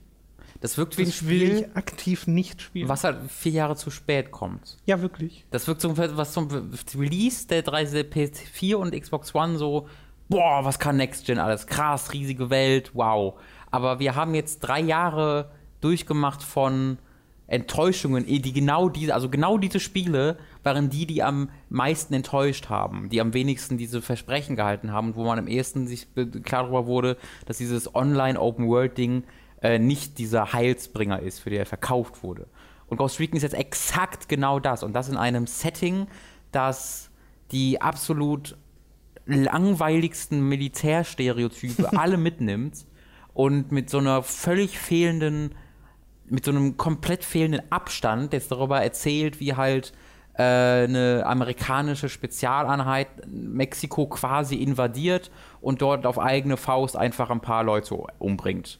Das 0.62 0.78
wirkt 0.78 0.98
wie 0.98 1.04
ein 1.04 1.08
Das 1.08 1.26
will 1.28 1.48
Spiel, 1.48 1.68
ich 1.70 1.76
aktiv 1.76 2.28
nicht 2.28 2.62
spielen. 2.62 2.88
was 2.88 3.04
halt 3.04 3.18
vier 3.30 3.52
Jahre 3.52 3.76
zu 3.76 3.90
spät 3.90 4.32
kommt. 4.32 4.78
Ja, 4.86 5.02
wirklich. 5.02 5.46
Das 5.52 5.68
wirkt 5.68 5.82
so, 5.82 5.98
was 5.98 6.34
zum 6.34 6.48
Release 6.96 7.48
der 7.48 7.64
3 7.64 7.84
PS4 7.84 8.76
und 8.76 9.00
Xbox 9.00 9.36
One 9.36 9.58
so, 9.58 9.88
boah, 10.30 10.64
was 10.64 10.80
kann 10.80 10.98
Next 10.98 11.26
Gen 11.26 11.40
alles? 11.40 11.68
Krass, 11.68 12.14
riesige 12.14 12.50
Welt, 12.50 12.92
wow. 12.94 13.40
Aber 13.72 14.00
wir 14.00 14.16
haben 14.16 14.36
jetzt 14.36 14.60
drei 14.60 14.80
Jahre 14.80 15.52
durchgemacht 15.82 16.44
von 16.44 17.00
Enttäuschungen, 17.48 18.26
eh, 18.28 18.40
die 18.40 18.54
genau 18.54 18.88
diese, 18.88 19.14
also 19.14 19.30
genau 19.30 19.58
diese 19.58 19.80
Spiele 19.82 20.38
waren 20.64 20.90
die, 20.90 21.06
die 21.06 21.22
am 21.22 21.50
meisten 21.70 22.14
enttäuscht 22.14 22.70
haben, 22.70 23.10
die 23.10 23.20
am 23.20 23.34
wenigsten 23.34 23.78
diese 23.78 24.02
Versprechen 24.02 24.56
gehalten 24.56 24.94
haben 24.94 25.08
und 25.10 25.16
wo 25.18 25.26
man 25.26 25.38
am 25.38 25.48
ehesten 25.48 25.86
sich 25.86 26.08
klar 26.44 26.64
darüber 26.64 26.86
wurde, 26.86 27.18
dass 27.46 27.58
dieses 27.58 27.94
Online-Open-World-Ding 27.94 29.24
äh, 29.62 29.80
nicht 29.80 30.18
dieser 30.18 30.54
Heilsbringer 30.54 31.20
ist, 31.20 31.40
für 31.40 31.50
den 31.50 31.60
er 31.60 31.66
verkauft 31.66 32.24
wurde. 32.24 32.48
Und 32.88 32.98
Ghost 32.98 33.20
Recon 33.20 33.38
ist 33.38 33.44
jetzt 33.44 33.56
exakt 33.56 34.28
genau 34.28 34.60
das. 34.60 34.84
Und 34.84 34.94
das 34.94 35.08
in 35.08 35.18
einem 35.18 35.48
Setting, 35.48 36.08
das 36.52 37.10
die 37.52 37.82
absolut 37.82 38.58
langweiligsten 39.26 40.48
Militärstereotype 40.48 41.98
alle 41.98 42.18
mitnimmt 42.18 42.86
und 43.34 43.72
mit 43.72 43.90
so 43.90 44.00
einer 44.00 44.24
völlig 44.24 44.78
fehlenden, 44.78 45.56
mit 46.26 46.44
so 46.46 46.52
einem 46.52 46.78
komplett 46.78 47.24
fehlenden 47.24 47.62
Abstand 47.72 48.34
jetzt 48.34 48.52
darüber 48.52 48.82
erzählt, 48.82 49.40
wie 49.40 49.56
halt 49.56 49.94
äh, 50.34 50.44
eine 50.44 51.24
amerikanische 51.26 52.10
Spezialeinheit 52.10 53.08
Mexiko 53.28 54.08
quasi 54.08 54.56
invadiert 54.56 55.32
und 55.62 55.82
dort 55.82 56.06
auf 56.06 56.20
eigene 56.20 56.58
Faust 56.58 56.98
einfach 56.98 57.30
ein 57.30 57.42
paar 57.42 57.64
Leute 57.64 57.96
umbringt. 58.20 58.80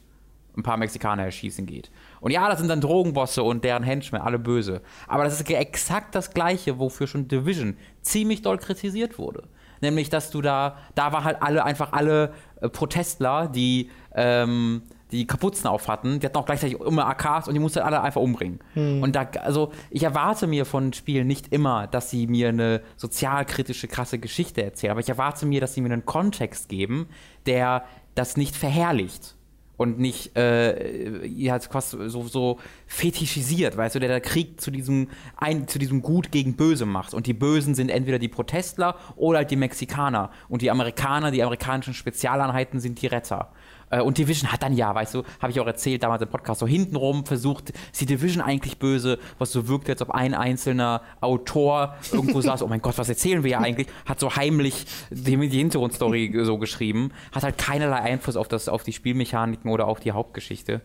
Ein 0.56 0.62
paar 0.62 0.76
Mexikaner 0.76 1.24
erschießen 1.24 1.64
geht. 1.66 1.90
Und 2.20 2.30
ja, 2.30 2.48
das 2.48 2.58
sind 2.58 2.68
dann 2.68 2.80
Drogenbosse 2.80 3.42
und 3.42 3.64
deren 3.64 3.82
Henchmen, 3.82 4.20
alle 4.20 4.38
böse. 4.38 4.82
Aber 5.08 5.24
das 5.24 5.40
ist 5.40 5.50
exakt 5.50 6.14
das 6.14 6.34
Gleiche, 6.34 6.78
wofür 6.78 7.06
schon 7.06 7.28
Division 7.28 7.76
ziemlich 8.02 8.42
doll 8.42 8.58
kritisiert 8.58 9.18
wurde. 9.18 9.44
Nämlich, 9.80 10.10
dass 10.10 10.30
du 10.30 10.42
da, 10.42 10.76
da 10.94 11.12
war 11.12 11.24
halt 11.24 11.42
alle, 11.42 11.64
einfach 11.64 11.92
alle 11.92 12.32
äh, 12.60 12.68
Protestler, 12.68 13.48
die 13.48 13.90
ähm, 14.14 14.82
die 15.12 15.26
Kapuzen 15.26 15.66
auf 15.66 15.88
hatten, 15.88 16.18
die 16.18 16.26
hatten 16.26 16.38
auch 16.38 16.46
gleichzeitig 16.46 16.80
immer 16.80 17.06
AKs 17.06 17.46
und 17.46 17.54
die 17.54 17.60
musste 17.60 17.84
alle 17.84 18.00
einfach 18.00 18.20
umbringen. 18.20 18.60
Und 19.02 19.14
da, 19.14 19.28
also 19.42 19.70
ich 19.90 20.02
erwarte 20.02 20.46
mir 20.46 20.64
von 20.64 20.92
Spielen 20.94 21.26
nicht 21.26 21.52
immer, 21.52 21.86
dass 21.86 22.08
sie 22.10 22.26
mir 22.26 22.48
eine 22.48 22.80
sozialkritische, 22.96 23.88
krasse 23.88 24.18
Geschichte 24.18 24.64
erzählen, 24.64 24.92
aber 24.92 25.00
ich 25.00 25.08
erwarte 25.10 25.44
mir, 25.44 25.60
dass 25.60 25.74
sie 25.74 25.82
mir 25.82 25.92
einen 25.92 26.06
Kontext 26.06 26.70
geben, 26.70 27.08
der 27.44 27.84
das 28.14 28.38
nicht 28.38 28.56
verherrlicht 28.56 29.36
und 29.82 29.98
nicht 29.98 30.36
äh, 30.36 31.26
ja, 31.26 31.58
quasi 31.58 32.08
so, 32.08 32.26
so 32.28 32.58
fetischisiert, 32.86 33.76
weißt 33.76 33.96
du, 33.96 33.98
der 34.00 34.08
der 34.08 34.20
Krieg 34.20 34.60
zu 34.60 34.70
diesem, 34.70 35.08
ein, 35.36 35.68
zu 35.68 35.78
diesem 35.78 36.00
Gut 36.02 36.30
gegen 36.32 36.54
Böse 36.54 36.86
macht. 36.86 37.14
Und 37.14 37.26
die 37.26 37.34
Bösen 37.34 37.74
sind 37.74 37.90
entweder 37.90 38.18
die 38.18 38.28
Protestler 38.28 38.96
oder 39.16 39.38
halt 39.38 39.50
die 39.50 39.56
Mexikaner. 39.56 40.30
Und 40.48 40.62
die 40.62 40.70
Amerikaner, 40.70 41.30
die 41.30 41.42
amerikanischen 41.42 41.94
Spezialeinheiten 41.94 42.80
sind 42.80 43.02
die 43.02 43.08
Retter. 43.08 43.50
Äh, 43.92 44.00
Und 44.00 44.18
Division 44.18 44.50
hat 44.50 44.62
dann 44.62 44.72
ja, 44.74 44.92
weißt 44.94 45.14
du, 45.14 45.22
habe 45.40 45.52
ich 45.52 45.60
auch 45.60 45.66
erzählt 45.66 46.02
damals 46.02 46.22
im 46.22 46.28
Podcast, 46.28 46.60
so 46.60 46.66
hintenrum 46.66 47.24
versucht, 47.26 47.70
ist 47.70 48.00
die 48.00 48.06
Division 48.06 48.42
eigentlich 48.42 48.78
böse, 48.78 49.18
was 49.38 49.52
so 49.52 49.68
wirkt, 49.68 49.88
als 49.90 50.02
ob 50.02 50.10
ein 50.10 50.34
einzelner 50.34 51.02
Autor 51.20 51.94
irgendwo 52.10 52.40
saß, 52.40 52.62
oh 52.62 52.66
mein 52.68 52.80
Gott, 52.82 52.98
was 52.98 53.08
erzählen 53.08 53.44
wir 53.44 53.50
ja 53.52 53.58
eigentlich, 53.60 53.86
hat 54.06 54.18
so 54.18 54.34
heimlich 54.34 54.86
die, 55.10 55.36
die 55.48 55.58
Hintergrundstory 55.58 56.32
so 56.42 56.58
geschrieben, 56.58 57.12
hat 57.32 57.44
halt 57.44 57.58
keinerlei 57.58 57.96
Einfluss 58.00 58.36
auf, 58.36 58.48
das, 58.48 58.68
auf 58.68 58.82
die 58.82 58.92
Spielmechaniken 58.92 59.70
oder 59.70 59.86
auf 59.86 60.00
die 60.00 60.12
Hauptgeschichte. 60.12 60.80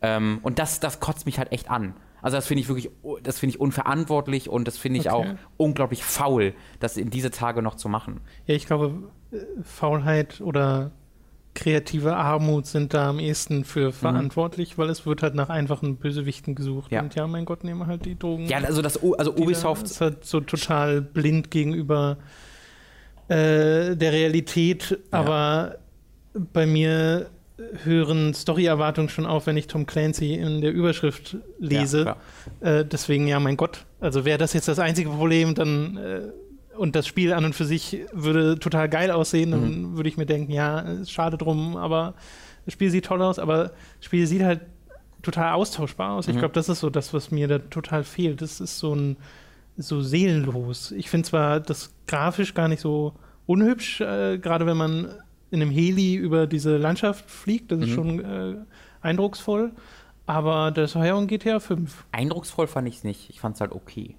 Ähm, 0.00 0.38
und 0.42 0.58
das, 0.58 0.80
das 0.80 1.00
kotzt 1.00 1.26
mich 1.26 1.38
halt 1.38 1.52
echt 1.52 1.70
an. 1.70 1.94
Also 2.22 2.36
das 2.36 2.46
finde 2.46 2.60
ich 2.60 2.68
wirklich, 2.68 2.88
das 3.24 3.40
finde 3.40 3.56
ich 3.56 3.60
unverantwortlich 3.60 4.48
und 4.48 4.68
das 4.68 4.78
finde 4.78 5.00
ich 5.00 5.10
Okay. 5.10 5.30
auch 5.32 5.34
unglaublich 5.56 6.04
faul, 6.04 6.54
das 6.78 6.96
in 6.96 7.10
diese 7.10 7.32
Tage 7.32 7.62
noch 7.62 7.74
zu 7.74 7.88
machen. 7.88 8.20
Ja, 8.46 8.54
ich 8.54 8.66
glaube, 8.66 9.10
äh, 9.32 9.38
Faulheit 9.64 10.40
oder 10.40 10.92
kreative 11.54 12.16
Armut 12.16 12.66
sind 12.66 12.94
da 12.94 13.10
am 13.10 13.18
ehesten 13.18 13.64
für 13.64 13.92
verantwortlich, 13.92 14.78
weil 14.78 14.88
es 14.88 15.04
wird 15.04 15.22
halt 15.22 15.34
nach 15.34 15.50
einfachen 15.50 15.96
Bösewichten 15.96 16.54
gesucht. 16.54 16.90
Ja. 16.90 17.02
Und 17.02 17.14
ja, 17.14 17.26
mein 17.26 17.44
Gott, 17.44 17.62
nehmen 17.64 17.86
halt 17.86 18.04
die 18.06 18.18
Drogen. 18.18 18.46
Ja, 18.46 18.58
also 18.58 18.80
das, 18.82 18.96
also 19.02 19.32
die 19.32 19.36
da- 19.38 19.42
Ubisoft, 19.44 19.84
ist 19.84 20.00
halt 20.00 20.24
so 20.24 20.40
total 20.40 21.02
blind 21.02 21.50
gegenüber 21.50 22.16
äh, 23.28 23.96
der 23.96 24.12
Realität, 24.12 24.98
aber 25.10 25.76
bei 26.52 26.66
mir 26.66 27.28
hören 27.84 28.34
Story-Erwartungen 28.34 29.08
schon 29.08 29.26
auf, 29.26 29.46
wenn 29.46 29.56
ich 29.56 29.66
Tom 29.66 29.86
Clancy 29.86 30.34
in 30.34 30.60
der 30.62 30.72
Überschrift 30.72 31.36
lese. 31.58 32.16
Ja, 32.62 32.78
äh, 32.78 32.84
deswegen, 32.84 33.26
ja, 33.28 33.38
mein 33.40 33.56
Gott. 33.56 33.84
Also 34.00 34.24
wäre 34.24 34.38
das 34.38 34.52
jetzt 34.52 34.68
das 34.68 34.78
einzige 34.78 35.10
Problem, 35.10 35.54
dann 35.54 35.96
äh, 35.96 36.22
und 36.76 36.94
das 36.96 37.06
Spiel 37.06 37.32
an 37.32 37.44
und 37.44 37.54
für 37.54 37.64
sich 37.64 37.98
würde 38.12 38.58
total 38.58 38.88
geil 38.88 39.10
aussehen, 39.10 39.50
dann 39.50 39.90
Mhm. 39.92 39.96
würde 39.96 40.08
ich 40.08 40.16
mir 40.16 40.26
denken, 40.26 40.52
ja, 40.52 40.80
ist 40.80 41.10
schade 41.10 41.36
drum, 41.36 41.76
aber 41.76 42.14
das 42.64 42.74
Spiel 42.74 42.90
sieht 42.90 43.04
toll 43.06 43.22
aus, 43.22 43.38
aber 43.38 43.64
das 43.98 44.04
Spiel 44.06 44.26
sieht 44.26 44.42
halt 44.42 44.60
total 45.22 45.52
austauschbar 45.52 46.12
aus. 46.12 46.28
Ich 46.28 46.34
Mhm. 46.34 46.40
glaube, 46.40 46.54
das 46.54 46.68
ist 46.68 46.80
so 46.80 46.90
das, 46.90 47.12
was 47.14 47.30
mir 47.30 47.46
da 47.48 47.58
total 47.58 48.04
fehlt. 48.04 48.42
Das 48.42 48.60
ist 48.60 48.78
so 48.78 48.94
ein 48.94 49.16
so 49.76 50.02
seelenlos. 50.02 50.90
Ich 50.92 51.08
finde 51.08 51.28
zwar 51.28 51.60
das 51.60 51.94
grafisch 52.06 52.54
gar 52.54 52.68
nicht 52.68 52.80
so 52.80 53.14
unhübsch, 53.46 54.00
äh, 54.00 54.38
gerade 54.38 54.66
wenn 54.66 54.76
man 54.76 55.08
in 55.50 55.62
einem 55.62 55.70
Heli 55.70 56.14
über 56.14 56.46
diese 56.46 56.76
Landschaft 56.76 57.30
fliegt, 57.30 57.72
das 57.72 57.80
ist 57.80 57.88
Mhm. 57.90 57.94
schon 57.94 58.24
äh, 58.24 58.54
eindrucksvoll, 59.00 59.72
aber 60.26 60.70
das 60.70 60.94
war 60.94 61.06
ja 61.06 61.16
ein 61.16 61.26
GTA 61.26 61.58
5. 61.60 62.04
eindrucksvoll 62.12 62.66
fand 62.66 62.86
ich 62.88 62.96
es 62.96 63.04
nicht. 63.04 63.30
Ich 63.30 63.40
fand 63.40 63.54
es 63.56 63.60
halt 63.60 63.72
okay 63.72 64.16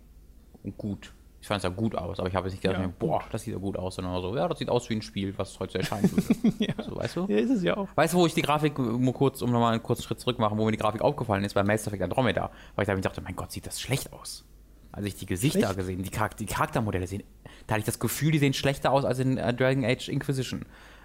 und 0.64 0.78
gut. 0.78 1.12
Ich 1.44 1.48
fand 1.48 1.58
es 1.58 1.64
ja 1.64 1.70
gut 1.72 1.94
aus, 1.94 2.20
aber 2.20 2.30
ich 2.30 2.36
habe 2.36 2.48
jetzt 2.48 2.54
nicht 2.54 2.62
gedacht, 2.62 2.80
Ja, 2.82 2.90
boah, 2.98 3.22
das 3.30 3.42
sieht 3.42 3.52
ja 3.54 3.60
gut 3.60 3.76
aus, 3.76 3.96
sondern 3.96 4.22
so, 4.22 4.34
ja, 4.34 4.48
das 4.48 4.60
sieht 4.60 4.70
aus 4.70 4.90
wie 4.90 4.94
ein 4.96 5.02
Spiel, 5.02 5.38
was 5.38 5.60
heute 5.60 5.78
erscheinen 5.80 6.10
würde. 6.16 6.54
ja. 6.58 6.74
so, 6.82 6.96
weißt 6.96 7.18
du? 7.18 7.26
ja, 7.28 7.38
ist 7.38 7.50
es 7.50 7.64
ja 7.64 7.76
auch. 7.76 7.90
Weißt 7.96 8.14
du, 8.14 8.20
wo 8.20 8.26
ich 8.26 8.34
die 8.34 8.42
Grafik, 8.42 8.80
nur 8.80 9.14
kurz, 9.14 9.42
um 9.42 9.52
nochmal 9.52 9.74
einen 9.74 9.84
kurzen 9.84 10.04
Schritt 10.04 10.22
zurück 10.22 10.40
machen, 10.40 10.58
wo 10.58 10.64
mir 10.64 10.72
die 10.72 10.78
Grafik 10.78 11.02
aufgefallen 11.02 11.44
ist, 11.44 11.54
bei 11.54 11.62
Mass 11.64 11.86
Effect 11.86 12.02
Andromeda, 12.02 12.50
weil 12.76 12.84
ich 12.84 12.88
da 12.88 12.96
dachte, 12.96 13.20
mein 13.20 13.36
Gott, 13.36 13.52
sieht 13.52 13.68
das 13.68 13.82
schlecht 13.82 14.14
aus. 14.14 14.46
Als 14.94 15.06
ich 15.06 15.16
die 15.16 15.26
Gesichter 15.26 15.60
Schlecht? 15.60 15.76
gesehen, 15.76 16.02
die, 16.04 16.12
Charak 16.12 16.38
die 16.38 16.46
Charaktermodelle 16.46 17.08
sehen, 17.08 17.24
da 17.68 17.74
hatte 17.74 17.80
ich 17.80 17.86
das 17.88 18.00
Gefühl, 18.00 18.32
die 18.32 18.40
sehen 18.40 18.54
schlechter 18.54 18.94
aus 18.94 19.04
als 19.04 19.20
in 19.20 19.38
äh, 19.38 19.54
Dragon 19.54 19.84
Age 19.84 20.08
Inquisition. 20.08 20.64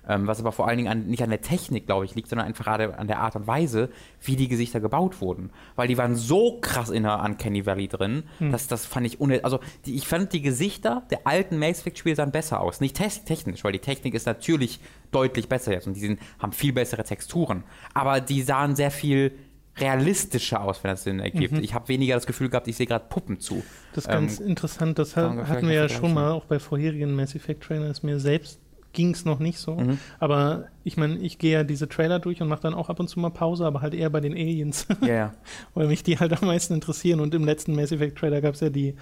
Ähm, 0.09 0.27
was 0.27 0.41
aber 0.41 0.53
vor 0.53 0.67
allen 0.67 0.79
Dingen 0.79 0.89
an, 0.91 1.07
nicht 1.07 1.23
an 1.23 1.31
der 1.31 1.43
Technik, 1.43 1.87
glaube 1.87 2.05
ich, 2.07 2.15
liegt, 2.15 2.29
sondern 2.29 2.47
einfach 2.47 2.65
gerade 2.65 2.99
an 2.99 3.07
der 3.07 3.21
Art 3.21 3.37
und 3.37 3.47
Weise, 3.47 3.91
wie 4.23 4.37
die 4.37 4.49
Gesichter 4.49 4.81
gebaut 4.81 5.21
wurden. 5.21 5.51
Weil 5.77 5.87
die 5.87 5.99
waren 5.99 6.17
so 6.17 6.59
krass 6.61 6.91
in 6.91 7.03
der 7.03 7.23
Uncanny 7.23 7.67
Valley 7.67 7.89
drin, 7.89 8.25
dass 8.51 8.67
das 8.67 8.87
fand 8.87 9.07
ich 9.07 9.21
unnötig. 9.21 9.45
Also 9.45 9.61
die, 9.87 9.95
ich 9.95 10.09
fand 10.09 10.33
die 10.33 10.43
Gesichter 10.43 11.03
der 11.11 11.27
alten 11.27 11.59
Mass 11.59 11.81
Effect 11.81 11.99
Spiele 11.99 12.17
sahen 12.17 12.33
besser 12.33 12.61
aus. 12.61 12.81
Nicht 12.81 12.97
te 12.97 13.09
technisch, 13.25 13.65
weil 13.65 13.73
die 13.73 13.79
Technik 13.79 14.15
ist 14.15 14.27
natürlich 14.27 14.81
deutlich 15.11 15.49
besser 15.49 15.73
jetzt 15.73 15.87
und 15.87 15.95
die 15.95 16.01
sind, 16.01 16.21
haben 16.39 16.53
viel 16.53 16.73
bessere 16.73 17.05
Texturen. 17.05 17.65
Aber 17.95 18.21
die 18.21 18.43
sahen 18.43 18.77
sehr 18.77 18.91
viel 18.91 19.33
realistischer 19.77 20.61
aus, 20.63 20.83
wenn 20.83 20.91
das 20.91 21.05
Sinn 21.05 21.21
ergibt. 21.21 21.59
Ich 21.59 21.75
habe 21.75 21.89
weniger 21.89 22.15
das 22.15 22.27
Gefühl 22.27 22.49
gehabt, 22.49 22.67
ich 22.69 22.77
sehe 22.77 22.87
gerade 22.87 23.05
Puppen 23.09 23.41
zu. 23.41 23.63
Das 23.95 24.05
ist 24.05 24.11
Ähm, 24.11 24.21
ganz 24.21 24.41
interessant. 24.41 24.99
Das 24.99 25.17
hatten 25.17 25.69
wir 25.69 25.75
ja 25.75 25.89
schon 25.89 26.15
mal, 26.15 26.33
auch 26.33 26.47
bei 26.47 26.59
vorherigen 26.59 27.15
Mass 27.15 27.35
Effect 27.35 27.63
Trailern. 27.63 27.95
Mir 28.03 28.19
selbst 28.19 28.61
ging 28.93 29.11
es 29.13 29.25
noch 29.25 29.39
nicht 29.39 29.59
so. 29.59 29.77
Mhm. 29.77 29.99
Aber 30.19 30.65
ich 30.85 30.97
meine, 30.97 31.19
ich 31.19 31.39
gehe 31.39 31.53
ja 31.53 31.65
diese 31.65 31.89
Trailer 31.89 32.19
durch 32.19 32.41
und 32.43 32.49
mache 32.49 32.63
dann 32.63 32.75
auch 32.75 32.89
ab 32.89 32.99
und 33.01 33.09
zu 33.09 33.21
mal 33.21 33.31
Pause, 33.31 33.65
aber 33.67 33.81
halt 33.83 33.95
eher 33.95 34.11
bei 34.11 34.21
den 34.21 34.33
Aliens, 34.33 34.87
Ja, 35.03 35.09
ja. 35.09 35.35
weil 35.75 35.87
mich 35.89 36.03
die 36.03 36.19
halt 36.19 36.41
am 36.41 36.49
meisten 36.49 36.75
interessieren. 36.75 37.21
Und 37.21 37.35
im 37.35 37.45
letzten 37.45 37.75
Mass 37.77 37.93
Effect 37.93 38.19
Trailer 38.19 38.41
gab 38.41 38.55
es 38.55 38.61
ja 38.61 38.71
die 38.71 38.95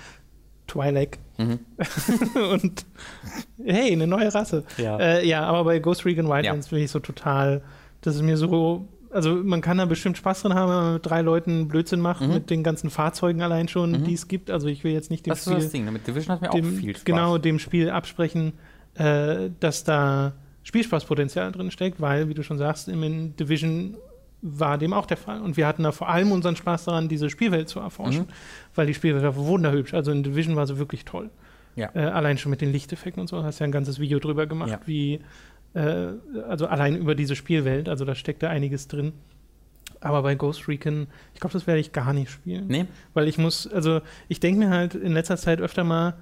Twi'lek. 0.68 1.18
Mhm. 1.38 1.61
und 2.53 2.85
hey, 3.64 3.92
eine 3.92 4.07
neue 4.07 4.35
Rasse. 4.35 4.64
Ja. 4.79 4.99
Äh, 4.99 5.27
ja, 5.27 5.44
aber 5.44 5.64
bei 5.64 5.79
Ghost 5.79 6.05
Recon 6.05 6.29
Wildlands 6.29 6.68
bin 6.68 6.81
ich 6.81 6.90
so 6.90 6.99
total 7.01 7.62
Das 8.01 8.16
ist 8.16 8.22
mir 8.22 8.37
so, 8.37 8.88
also 9.11 9.35
man 9.37 9.61
kann 9.61 9.79
da 9.79 9.85
bestimmt 9.85 10.16
Spaß 10.18 10.42
dran 10.42 10.55
haben, 10.55 10.68
wenn 10.70 10.77
man 10.77 10.92
mit 10.94 11.07
drei 11.07 11.22
Leuten 11.22 11.68
Blödsinn 11.68 12.01
macht, 12.01 12.22
Mhm. 12.22 12.35
mit 12.35 12.51
den 12.51 12.62
ganzen 12.62 12.90
Fahrzeugen 12.90 13.40
allein 13.42 13.68
schon, 13.68 13.92
Mhm. 13.92 14.05
die 14.05 14.14
es 14.14 14.27
gibt. 14.29 14.51
Also 14.51 14.66
ich 14.66 14.83
will 14.85 14.92
jetzt 14.92 15.11
nicht 15.11 15.25
dem 15.27 15.31
Das 15.31 15.38
ist 15.38 15.44
so 15.44 15.53
Spiel 15.53 15.62
das 15.62 15.72
Ding. 15.72 15.85
ne? 15.85 15.92
Mit 15.92 16.07
Division 16.07 16.35
hat 16.35 16.42
mir 16.42 16.51
dem, 16.51 16.64
auch 16.66 16.79
viel 16.81 16.90
Spaß. 16.94 17.05
genau 17.05 17.38
dem 17.38 17.59
Spiel 17.61 17.90
absprechen, 17.90 18.53
äh, 18.99 19.51
dass 19.61 19.85
da 19.85 20.33
Spielspaßpotenzial 20.63 21.53
drin 21.53 21.71
steckt, 21.71 22.01
weil, 22.01 22.29
wie 22.29 22.35
du 22.35 22.43
schon 22.43 22.59
sagst, 22.59 22.89
im 22.89 23.37
Division 23.37 23.97
war 24.43 24.79
dem 24.79 24.93
auch 24.93 25.07
der 25.07 25.17
Fall. 25.17 25.41
Und 25.41 25.57
wir 25.57 25.67
hatten 25.67 25.83
da 25.83 25.93
vor 25.93 26.09
allem 26.09 26.33
unseren 26.33 26.57
Spaß 26.57 26.85
daran, 26.87 27.09
diese 27.09 27.31
Spielwelt 27.31 27.69
zu 27.69 27.81
erforschen, 27.81 28.23
Mhm. 28.23 28.75
weil 28.75 28.87
die 28.87 28.95
Spielwelt 28.95 29.23
war 29.25 29.37
wunderhübsch. 29.37 29.95
Also 29.95 30.13
in 30.13 30.23
Division 30.23 30.57
war 30.57 30.67
sie 30.67 30.79
wirklich 30.79 31.05
toll. 31.05 31.31
Ja. 31.75 31.91
Äh, 31.95 32.01
allein 32.01 32.39
schon 32.39 32.51
mit 32.51 32.61
den 32.61 32.73
Lichteffekten 32.73 33.21
und 33.21 33.29
so, 33.29 33.43
hast 33.45 33.59
ja 33.59 33.65
ein 33.65 33.73
ganzes 33.73 33.99
Video 33.99 34.19
drüber 34.19 34.47
gemacht, 34.47 34.71
Ja. 34.71 34.81
wie, 34.87 35.21
äh, 35.75 36.09
also 36.49 36.67
allein 36.67 36.97
über 36.97 37.15
diese 37.15 37.37
Spielwelt, 37.37 37.89
also 37.89 38.05
da 38.05 38.15
steckt 38.15 38.43
da 38.43 38.49
einiges 38.49 38.89
drin. 38.89 39.13
Aber 40.01 40.23
bei 40.23 40.35
Ghost 40.35 40.69
Recon, 40.69 41.07
ich 41.35 41.41
glaube, 41.41 41.53
das 41.55 41.67
werde 41.67 41.81
ich 41.81 41.93
gar 41.93 42.13
nicht 42.13 42.31
spielen. 42.31 42.67
Nee? 42.69 42.87
Weil 43.15 43.29
ich 43.29 43.39
muss, 43.39 43.67
also 43.67 44.01
ich 44.29 44.41
denke 44.41 44.59
mir 44.61 44.71
halt 44.71 44.95
in 44.95 45.13
letzter 45.13 45.37
Zeit 45.37 45.61
öfter 45.61 45.85
mal, 45.85 46.15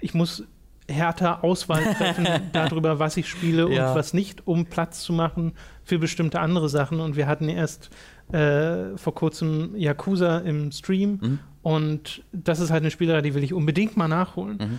ich 0.00 0.14
muss 0.14 0.44
härter 0.88 1.44
Auswahl 1.44 1.82
treffen 1.94 2.26
darüber, 2.52 2.98
was 2.98 3.16
ich 3.16 3.28
spiele 3.28 3.70
Ja. 3.72 3.90
und 3.90 3.96
was 3.98 4.14
nicht, 4.14 4.46
um 4.46 4.66
Platz 4.66 5.02
zu 5.02 5.12
machen 5.12 5.52
für 5.84 5.98
bestimmte 5.98 6.40
andere 6.40 6.68
Sachen. 6.68 7.00
Und 7.00 7.16
wir 7.16 7.26
hatten 7.26 7.48
erst 7.48 7.90
äh, 8.32 8.96
vor 8.96 9.14
kurzem 9.14 9.74
Yakuza 9.76 10.38
im 10.38 10.70
Stream 10.72 11.18
Mhm. 11.22 11.38
und 11.62 12.22
das 12.32 12.60
ist 12.60 12.70
halt 12.70 12.82
eine 12.82 12.90
Spielerei, 12.90 13.20
die 13.22 13.34
will 13.34 13.44
ich 13.44 13.52
unbedingt 13.54 13.96
mal 13.96 14.08
nachholen. 14.08 14.58
Mhm. 14.58 14.78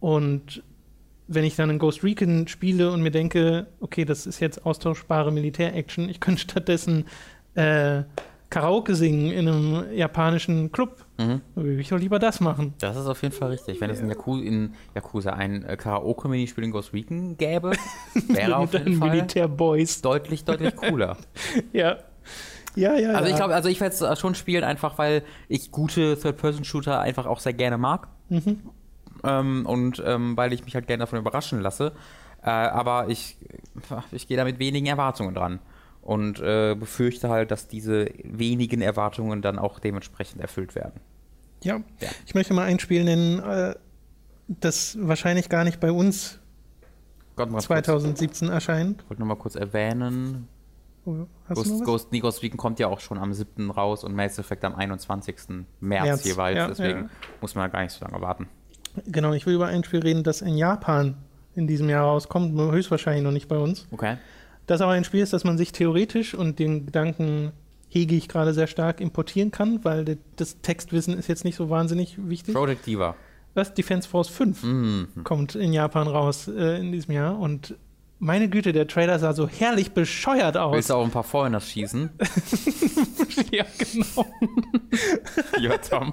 Und 0.00 0.62
wenn 1.26 1.44
ich 1.44 1.56
dann 1.56 1.70
in 1.70 1.78
Ghost 1.78 2.02
Recon 2.04 2.48
spiele 2.48 2.90
und 2.90 3.02
mir 3.02 3.10
denke, 3.10 3.66
okay, 3.80 4.04
das 4.04 4.26
ist 4.26 4.40
jetzt 4.40 4.64
austauschbare 4.64 5.30
Militär-Action, 5.30 6.08
ich 6.08 6.20
könnte 6.20 6.40
stattdessen 6.40 7.04
äh, 7.54 8.02
Karaoke 8.50 8.94
singen 8.94 9.30
in 9.30 9.46
einem 9.48 9.92
japanischen 9.94 10.72
Club, 10.72 11.04
Mhm. 11.18 11.40
dann 11.54 11.64
würde 11.64 11.80
ich 11.80 11.88
doch 11.88 11.98
lieber 11.98 12.20
das 12.20 12.40
machen. 12.40 12.74
Das 12.78 12.96
ist 12.96 13.06
auf 13.06 13.22
jeden 13.22 13.34
Fall 13.34 13.50
richtig. 13.50 13.80
Wenn 13.80 13.90
es 13.90 14.00
in, 14.00 14.08
Yaku 14.08 14.38
in 14.38 14.74
Yakuza 14.94 15.32
ein 15.32 15.64
äh, 15.64 15.76
Karaoke-Minispiel 15.76 16.62
in 16.64 16.70
Ghost 16.70 16.92
Recon 16.94 17.36
gäbe, 17.36 17.72
wäre 18.28 18.56
auf 18.56 18.72
jeden 18.72 18.84
den 18.84 18.94
Fall 18.94 19.10
Militärboys. 19.10 20.00
deutlich, 20.00 20.44
deutlich 20.44 20.76
cooler. 20.76 21.16
Ja. 21.72 21.98
Ja, 22.76 22.94
ja. 22.96 23.10
Also 23.10 23.28
ich 23.28 23.34
glaube, 23.34 23.54
also 23.56 23.68
ich 23.68 23.80
werde 23.80 23.94
es 23.94 24.20
schon 24.20 24.36
spielen, 24.36 24.62
einfach 24.62 24.98
weil 24.98 25.24
ich 25.48 25.72
gute 25.72 26.16
Third-Person-Shooter 26.16 27.00
einfach 27.00 27.26
auch 27.26 27.40
sehr 27.40 27.54
gerne 27.54 27.78
mag. 27.78 28.06
Mhm. 28.28 28.60
Ähm, 29.24 29.66
und 29.66 30.00
ähm, 30.06 30.36
weil 30.36 30.52
ich 30.52 30.64
mich 30.64 30.76
halt 30.76 30.86
gerne 30.86 31.00
davon 31.00 31.18
überraschen 31.18 31.60
lasse. 31.60 31.92
Äh, 32.42 32.50
aber 32.50 33.08
ich, 33.08 33.36
ich 34.12 34.28
gehe 34.28 34.36
da 34.36 34.44
mit 34.44 34.60
wenigen 34.60 34.86
Erwartungen 34.86 35.34
dran. 35.34 35.58
Und 36.02 36.40
äh, 36.40 36.76
befürchte 36.78 37.28
halt, 37.28 37.50
dass 37.50 37.66
diese 37.68 38.06
wenigen 38.22 38.80
Erwartungen 38.80 39.42
dann 39.42 39.58
auch 39.58 39.80
dementsprechend 39.80 40.40
erfüllt 40.40 40.74
werden. 40.74 41.00
Ja. 41.62 41.80
Ja. 42.00 42.08
Ich 42.26 42.34
möchte 42.34 42.54
mal 42.54 42.64
ein 42.64 42.78
Spiel 42.78 43.04
nennen, 43.04 43.38
äh, 43.40 43.74
das 44.48 44.96
wahrscheinlich 45.00 45.48
gar 45.48 45.64
nicht 45.64 45.80
bei 45.80 45.92
uns 45.92 46.38
Gott, 47.36 47.50
mal 47.50 47.60
2017 47.60 48.48
erscheint. 48.48 48.98
Kurz, 48.98 49.02
ich 49.04 49.10
wollte 49.10 49.20
nur 49.22 49.28
mal 49.28 49.36
kurz 49.36 49.54
erwähnen, 49.54 50.48
Oh, 51.08 51.26
Ghost? 51.54 51.84
Ghost, 51.84 52.12
nee, 52.12 52.20
Ghost 52.20 52.42
Recon 52.42 52.58
kommt 52.58 52.78
ja 52.78 52.88
auch 52.88 53.00
schon 53.00 53.16
am 53.16 53.32
7. 53.32 53.70
raus 53.70 54.04
und 54.04 54.14
Mass 54.14 54.38
Effect 54.38 54.62
am 54.64 54.74
21. 54.74 55.36
März, 55.80 56.04
März, 56.04 56.24
jeweils. 56.24 56.56
ja, 56.56 56.68
Deswegen 56.68 56.98
ja. 57.04 57.10
muss 57.40 57.54
man 57.54 57.70
gar 57.70 57.82
nicht 57.82 57.92
so 57.92 58.04
lange 58.04 58.20
warten. 58.20 58.46
Genau, 59.06 59.32
ich 59.32 59.46
will 59.46 59.54
über 59.54 59.68
ein 59.68 59.84
Spiel 59.84 60.00
reden, 60.00 60.22
das 60.22 60.42
in 60.42 60.58
Japan 60.58 61.16
in 61.54 61.66
diesem 61.66 61.88
Jahr 61.88 62.04
rauskommt, 62.04 62.58
höchstwahrscheinlich 62.60 63.24
noch 63.24 63.30
nicht 63.32 63.48
bei 63.48 63.56
uns. 63.56 63.86
Okay. 63.90 64.18
Das 64.66 64.82
aber 64.82 64.92
ein 64.92 65.04
Spiel 65.04 65.22
ist, 65.22 65.32
das 65.32 65.44
man 65.44 65.56
sich 65.56 65.72
theoretisch 65.72 66.34
und 66.34 66.58
den 66.58 66.84
Gedanken 66.86 67.52
hege 67.88 68.14
ich 68.14 68.28
gerade 68.28 68.52
sehr 68.54 68.66
stark 68.66 69.00
importieren 69.00 69.50
kann, 69.50 69.84
weil 69.84 70.18
das 70.36 70.60
Textwissen 70.60 71.16
ist 71.18 71.28
jetzt 71.28 71.44
nicht 71.44 71.56
so 71.56 71.70
wahnsinnig 71.70 72.16
wichtig. 72.28 72.54
Project 72.54 72.86
Diva. 72.86 73.14
Was? 73.54 73.74
Defense 73.74 74.08
Force 74.08 74.28
5 74.28 74.62
Mhm. 74.62 75.08
kommt 75.24 75.54
in 75.54 75.72
Japan 75.72 76.06
raus 76.06 76.48
äh, 76.48 76.78
in 76.78 76.92
diesem 76.92 77.14
Jahr 77.14 77.38
und 77.38 77.74
meine 78.20 78.48
Güte, 78.48 78.72
der 78.72 78.88
Trailer 78.88 79.18
sah 79.20 79.32
so 79.32 79.48
herrlich 79.48 79.92
bescheuert 79.92 80.56
Willst 80.56 80.58
aus. 80.58 80.86
du 80.88 80.94
auch 80.94 81.04
ein 81.04 81.10
paar 81.10 81.22
Foreigners 81.24 81.68
schießen? 81.70 82.10
ja, 83.52 83.64
genau. 83.78 84.26
ja, 85.60 85.78
Tom. 85.78 86.12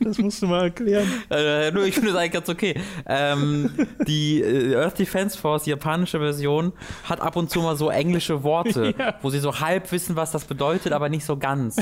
Das 0.00 0.18
musst 0.18 0.42
du 0.42 0.46
mal 0.46 0.64
erklären. 0.64 1.06
Äh, 1.30 1.70
nur, 1.72 1.84
ich 1.84 1.94
finde 1.94 2.12
das 2.12 2.18
eigentlich 2.20 2.32
ganz 2.32 2.48
okay. 2.48 2.74
Ähm, 3.06 3.70
die 4.06 4.40
äh, 4.40 4.76
Earth 4.76 4.98
Defense 4.98 5.36
Force, 5.38 5.64
die 5.64 5.70
japanische 5.70 6.18
Version, 6.18 6.72
hat 7.08 7.20
ab 7.20 7.36
und 7.36 7.50
zu 7.50 7.60
mal 7.60 7.76
so 7.76 7.90
englische 7.90 8.42
Worte, 8.42 8.94
Ja. 8.98 9.14
wo 9.22 9.30
sie 9.30 9.38
so 9.40 9.60
halb 9.60 9.90
wissen, 9.90 10.16
was 10.16 10.30
das 10.30 10.44
bedeutet, 10.44 10.92
aber 10.92 11.08
nicht 11.08 11.24
so 11.24 11.36
ganz. 11.36 11.76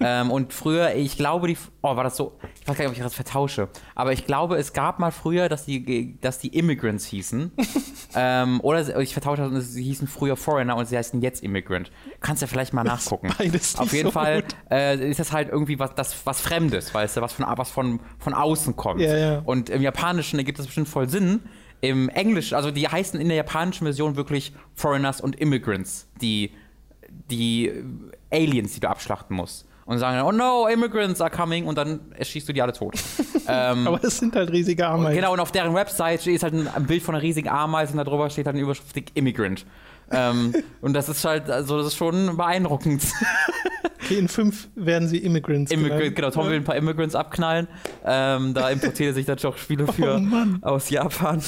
ähm, 0.00 0.30
und 0.30 0.52
früher, 0.52 0.94
ich 0.94 1.16
glaube, 1.16 1.48
die. 1.48 1.56
Oh, 1.82 1.96
war 1.96 2.04
das 2.04 2.16
so. 2.16 2.38
Ich 2.60 2.68
weiß 2.68 2.76
gar 2.76 2.84
nicht, 2.84 2.90
ob 2.90 2.96
ich 2.96 3.02
das 3.02 3.14
vertausche. 3.14 3.68
Aber 3.94 4.12
ich 4.12 4.26
glaube, 4.26 4.56
es 4.56 4.72
gab 4.72 4.98
mal 4.98 5.10
früher, 5.12 5.48
dass 5.48 5.64
die, 5.64 6.18
dass 6.20 6.38
die 6.38 6.48
Immigrants 6.48 7.06
hießen. 7.06 7.52
ähm, 8.14 8.60
oder 8.60 8.98
ich 9.00 9.12
vertausche 9.12 9.42
das 9.42 9.50
und 9.50 9.60
sie 9.60 9.84
hießen 9.84 10.08
früher 10.08 10.36
Foreigner 10.36 10.76
und 10.76 10.86
sie 10.86 10.96
heißen 10.96 11.20
jetzt 11.22 11.42
Immigrant. 11.42 11.90
Kannst 12.20 12.42
ja 12.42 12.48
vielleicht 12.48 12.72
mal 12.74 12.84
nachgucken. 12.84 13.32
Beides 13.38 13.78
Auf 13.78 13.92
jeden 13.92 14.06
so 14.08 14.12
Fall 14.12 14.44
äh, 14.70 15.08
ist 15.08 15.20
das 15.20 15.32
halt 15.32 15.48
irgendwie 15.48 15.78
was, 15.78 15.94
das, 15.94 16.26
was 16.26 16.40
Fremdes, 16.40 16.92
weißt 16.92 17.16
du, 17.16 17.20
was 17.20 17.32
von, 17.32 17.44
was 17.56 17.70
von, 17.70 18.00
von 18.18 18.34
außen 18.34 18.76
kommt. 18.76 19.00
Ja, 19.00 19.16
ja. 19.16 19.42
Und 19.44 19.70
im 19.70 19.82
Japanischen 19.82 20.38
ergibt 20.38 20.58
das 20.58 20.66
bestimmt 20.66 20.88
voll 20.88 21.08
Sinn. 21.08 21.40
Im 21.80 22.08
Englischen, 22.08 22.56
also 22.56 22.70
die 22.70 22.88
heißen 22.88 23.20
in 23.20 23.28
der 23.28 23.36
japanischen 23.36 23.84
Version 23.84 24.16
wirklich 24.16 24.52
Foreigners 24.74 25.20
und 25.20 25.36
Immigrants, 25.36 26.08
die, 26.20 26.50
die 27.30 27.72
Aliens, 28.30 28.74
die 28.74 28.80
du 28.80 28.88
abschlachten 28.88 29.36
musst. 29.36 29.66
Und 29.84 29.98
sagen, 29.98 30.20
oh 30.20 30.32
no, 30.32 30.66
Immigrants 30.66 31.20
are 31.22 31.30
coming 31.30 31.66
und 31.66 31.78
dann 31.78 32.12
erschießt 32.12 32.46
du 32.46 32.52
die 32.52 32.60
alle 32.60 32.74
tot. 32.74 32.94
ähm, 33.48 33.86
Aber 33.86 34.04
es 34.04 34.18
sind 34.18 34.36
halt 34.36 34.50
riesige 34.50 34.86
Ameisen. 34.86 35.14
Genau, 35.14 35.32
und 35.32 35.40
auf 35.40 35.50
deren 35.50 35.74
Website 35.74 36.26
ist 36.26 36.42
halt 36.42 36.52
ein, 36.52 36.68
ein 36.68 36.86
Bild 36.86 37.02
von 37.02 37.14
einer 37.14 37.22
riesigen 37.22 37.48
Ameise 37.48 37.92
und 37.92 38.04
darüber 38.04 38.28
steht 38.28 38.44
halt 38.44 38.54
eine 38.54 38.62
Überschrift 38.62 39.12
Immigrant. 39.14 39.64
Ähm, 40.10 40.54
und 40.80 40.94
das 40.94 41.08
ist 41.08 41.24
halt, 41.24 41.50
also 41.50 41.78
das 41.78 41.88
ist 41.88 41.96
schon 41.96 42.36
beeindruckend. 42.36 43.02
Okay, 44.08 44.18
in 44.18 44.28
5 44.28 44.68
werden 44.74 45.06
sie 45.06 45.18
Immigrants. 45.18 45.70
Immigrant, 45.70 46.16
genau, 46.16 46.30
Tom 46.30 46.46
will 46.46 46.56
ein 46.56 46.64
paar 46.64 46.76
Immigrants 46.76 47.14
abknallen. 47.14 47.68
Ähm, 48.06 48.54
da 48.54 48.70
importiert 48.70 49.10
er 49.10 49.14
sich 49.14 49.26
natürlich 49.26 49.54
auch 49.54 49.58
Spiele 49.58 49.86
für 49.86 50.22
Oh 50.62 50.66
aus 50.66 50.88
Japan. 50.88 51.42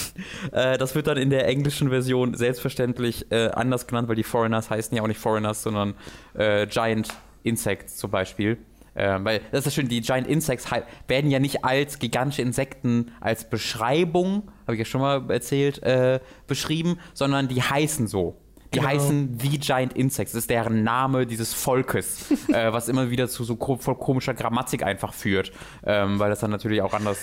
Äh, 0.52 0.76
das 0.76 0.94
wird 0.94 1.06
dann 1.06 1.16
in 1.16 1.30
der 1.30 1.46
englischen 1.48 1.88
Version 1.88 2.34
selbstverständlich 2.34 3.30
äh, 3.32 3.48
anders 3.48 3.86
genannt, 3.86 4.08
weil 4.08 4.16
die 4.16 4.24
Foreigners 4.24 4.68
heißen 4.68 4.94
ja 4.94 5.02
auch 5.02 5.06
nicht 5.06 5.20
Foreigners, 5.20 5.62
sondern 5.62 5.94
äh, 6.34 6.66
Giant 6.66 7.08
Insects 7.44 7.96
zum 7.96 8.10
Beispiel. 8.10 8.58
Ähm, 8.94 9.24
weil 9.24 9.40
das 9.52 9.66
ist 9.66 9.74
schön, 9.74 9.88
die 9.88 10.00
Giant 10.00 10.26
Insects 10.26 10.66
werden 11.08 11.30
ja 11.30 11.38
nicht 11.38 11.64
als 11.64 11.98
gigantische 11.98 12.42
Insekten 12.42 13.12
als 13.20 13.48
Beschreibung, 13.48 14.50
habe 14.66 14.74
ich 14.74 14.80
ja 14.80 14.84
schon 14.84 15.00
mal 15.00 15.30
erzählt, 15.30 15.82
äh, 15.82 16.20
beschrieben, 16.46 16.98
sondern 17.14 17.48
die 17.48 17.62
heißen 17.62 18.06
so. 18.06 18.36
Die 18.72 18.78
Genau. 18.78 18.88
heißen 18.90 19.38
The 19.40 19.58
Giant 19.58 19.94
Insects. 19.94 20.32
Das 20.32 20.40
ist 20.44 20.50
deren 20.50 20.84
Name 20.84 21.26
dieses 21.26 21.52
Volkes, 21.52 22.30
äh, 22.52 22.72
was 22.72 22.88
immer 22.88 23.10
wieder 23.10 23.28
zu 23.28 23.42
so 23.44 23.56
voll 23.56 23.96
komischer 23.96 24.34
Grammatik 24.34 24.82
einfach 24.84 25.12
führt, 25.12 25.50
ähm, 25.84 26.18
weil 26.18 26.30
das 26.30 26.40
dann 26.40 26.50
natürlich 26.52 26.80
auch 26.82 26.94
anders 26.94 27.18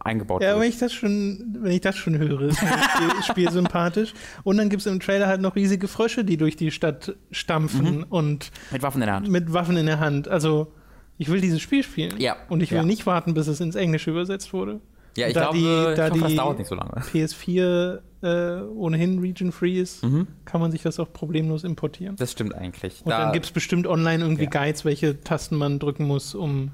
eingebaut 0.00 0.42
Ja, 0.42 0.54
wenn 0.54 0.62
wird. 0.62 0.70
ich 0.74 0.78
das 0.78 0.92
schon, 0.92 1.56
wenn 1.60 1.70
ich 1.72 1.80
das 1.82 1.96
schon 1.96 2.18
höre, 2.18 2.42
ist 2.42 2.62
mir 2.62 2.68
das 2.70 2.84
Spiel, 2.86 3.22
Spiel 3.30 3.50
sympathisch. 3.50 4.14
Und 4.42 4.56
dann 4.56 4.68
gibt 4.70 4.80
es 4.80 4.86
im 4.86 4.98
Trailer 5.00 5.26
halt 5.28 5.40
noch 5.40 5.54
riesige 5.54 5.86
Frösche, 5.86 6.24
die 6.24 6.36
durch 6.36 6.56
die 6.56 6.70
Stadt 6.70 7.14
stampfen 7.30 7.98
Mhm. 7.98 8.06
und 8.08 8.50
Mit 8.72 8.82
Waffen 8.82 9.02
in 9.02 9.06
der 9.06 9.14
Hand. 9.16 9.28
mit 9.28 9.52
Waffen 9.52 9.76
in 9.76 9.86
der 9.86 10.00
Hand. 10.00 10.26
Also 10.28 10.72
ich 11.18 11.28
will 11.30 11.40
dieses 11.40 11.60
Spiel 11.60 11.82
spielen. 11.84 12.14
Ja. 12.18 12.36
Und 12.48 12.62
ich 12.62 12.70
will 12.70 12.78
Ja. 12.78 12.84
nicht 12.84 13.06
warten, 13.06 13.34
bis 13.34 13.46
es 13.46 13.60
ins 13.60 13.76
Englische 13.76 14.10
übersetzt 14.10 14.52
wurde. 14.52 14.80
Ja, 15.16 15.26
ich 15.28 15.34
da 15.34 15.40
glaube, 15.50 15.58
die- 15.58 15.64
ich 15.64 15.96
da 15.96 16.08
hoffe, 16.10 16.20
das 16.20 16.28
die- 16.30 16.36
dauert 16.36 16.58
nicht 16.58 16.68
so 16.68 16.74
lange. 16.74 16.92
PS4 17.12 18.00
äh, 18.22 18.60
ohnehin 18.76 19.18
region-free 19.18 19.80
ist, 19.80 20.04
Mhm. 20.04 20.28
kann 20.44 20.60
man 20.60 20.70
sich 20.70 20.82
das 20.82 21.00
auch 21.00 21.12
problemlos 21.12 21.64
importieren. 21.64 22.14
Das 22.16 22.30
stimmt 22.32 22.54
eigentlich. 22.54 23.02
Und 23.04 23.10
dann 23.10 23.32
gibt 23.32 23.46
es 23.46 23.50
bestimmt 23.50 23.86
online 23.86 24.22
irgendwie 24.22 24.44
Ja. 24.44 24.50
Guides, 24.50 24.84
welche 24.84 25.20
Tasten 25.20 25.56
man 25.56 25.78
drücken 25.78 26.04
muss, 26.06 26.34
um 26.34 26.70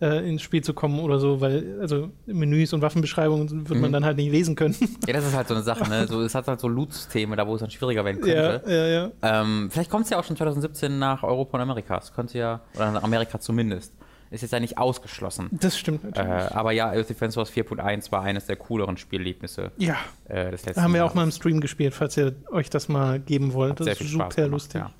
äh, 0.00 0.28
ins 0.28 0.42
Spiel 0.42 0.62
zu 0.62 0.74
kommen 0.74 1.00
oder 1.00 1.18
so, 1.18 1.40
weil 1.40 1.78
also 1.80 2.10
Menüs 2.26 2.72
und 2.72 2.82
Waffenbeschreibungen 2.82 3.68
wird 3.68 3.80
man 3.80 3.90
Mhm. 3.90 3.94
dann 3.94 4.04
halt 4.04 4.16
nicht 4.16 4.30
lesen 4.30 4.54
können. 4.54 4.76
ja, 5.08 5.12
das 5.12 5.26
ist 5.26 5.34
halt 5.36 5.48
so 5.48 5.54
eine 5.54 5.64
Sache. 5.64 5.88
Ne? 5.90 6.06
So, 6.06 6.20
es 6.22 6.36
hat 6.36 6.46
halt 6.46 6.60
so 6.60 6.68
Loot-Systeme, 6.68 7.34
da 7.34 7.44
wo 7.48 7.56
es 7.56 7.60
dann 7.62 7.70
schwieriger 7.70 8.04
werden 8.04 8.24
ja, 8.24 8.58
könnte. 8.58 8.70
ja, 8.72 8.86
ja. 8.86 9.40
Ähm, 9.42 9.68
vielleicht 9.72 9.90
kommt 9.90 10.04
es 10.04 10.10
ja 10.10 10.20
auch 10.20 10.24
schon 10.24 10.36
2017 10.36 11.00
nach 11.00 11.24
Europa 11.24 11.56
und 11.56 11.62
Amerika. 11.62 11.98
Es 11.98 12.12
könnte 12.14 12.38
ja, 12.38 12.60
oder 12.76 12.92
nach 12.92 13.02
Amerika 13.02 13.40
zumindest. 13.40 13.92
Ist 14.30 14.42
jetzt 14.42 14.52
ja 14.52 14.60
nicht 14.60 14.76
ausgeschlossen. 14.78 15.48
Das 15.52 15.78
stimmt 15.78 16.04
Äh, 16.04 16.08
natürlich. 16.08 16.54
aber 16.56 16.72
ja, 16.72 16.88
Earth 16.90 17.08
Defense 17.08 17.34
Force 17.34 17.50
4.1 17.50 18.12
war 18.12 18.22
eines 18.22 18.44
der 18.46 18.56
cooleren 18.56 18.96
Spielerlebnisse 18.98 19.72
ja, 19.78 19.96
äh, 20.26 20.50
des 20.50 20.66
letzten 20.66 20.74
da 20.80 20.82
haben 20.82 20.92
wir 20.94 21.00
auch 21.02 21.06
Jahres. 21.06 21.14
mal 21.16 21.22
im 21.24 21.30
Stream 21.30 21.60
gespielt, 21.60 21.94
falls 21.94 22.16
ihr 22.18 22.34
euch 22.50 22.68
das 22.68 22.88
mal 22.88 23.20
geben 23.20 23.54
wollt. 23.54 23.72
Hat 23.72 23.80
Das 23.80 23.84
sehr 23.86 24.00
ist 24.00 24.10
super 24.12 24.28
gemacht, 24.28 24.50
lustig. 24.50 24.80
ja. 24.82 24.90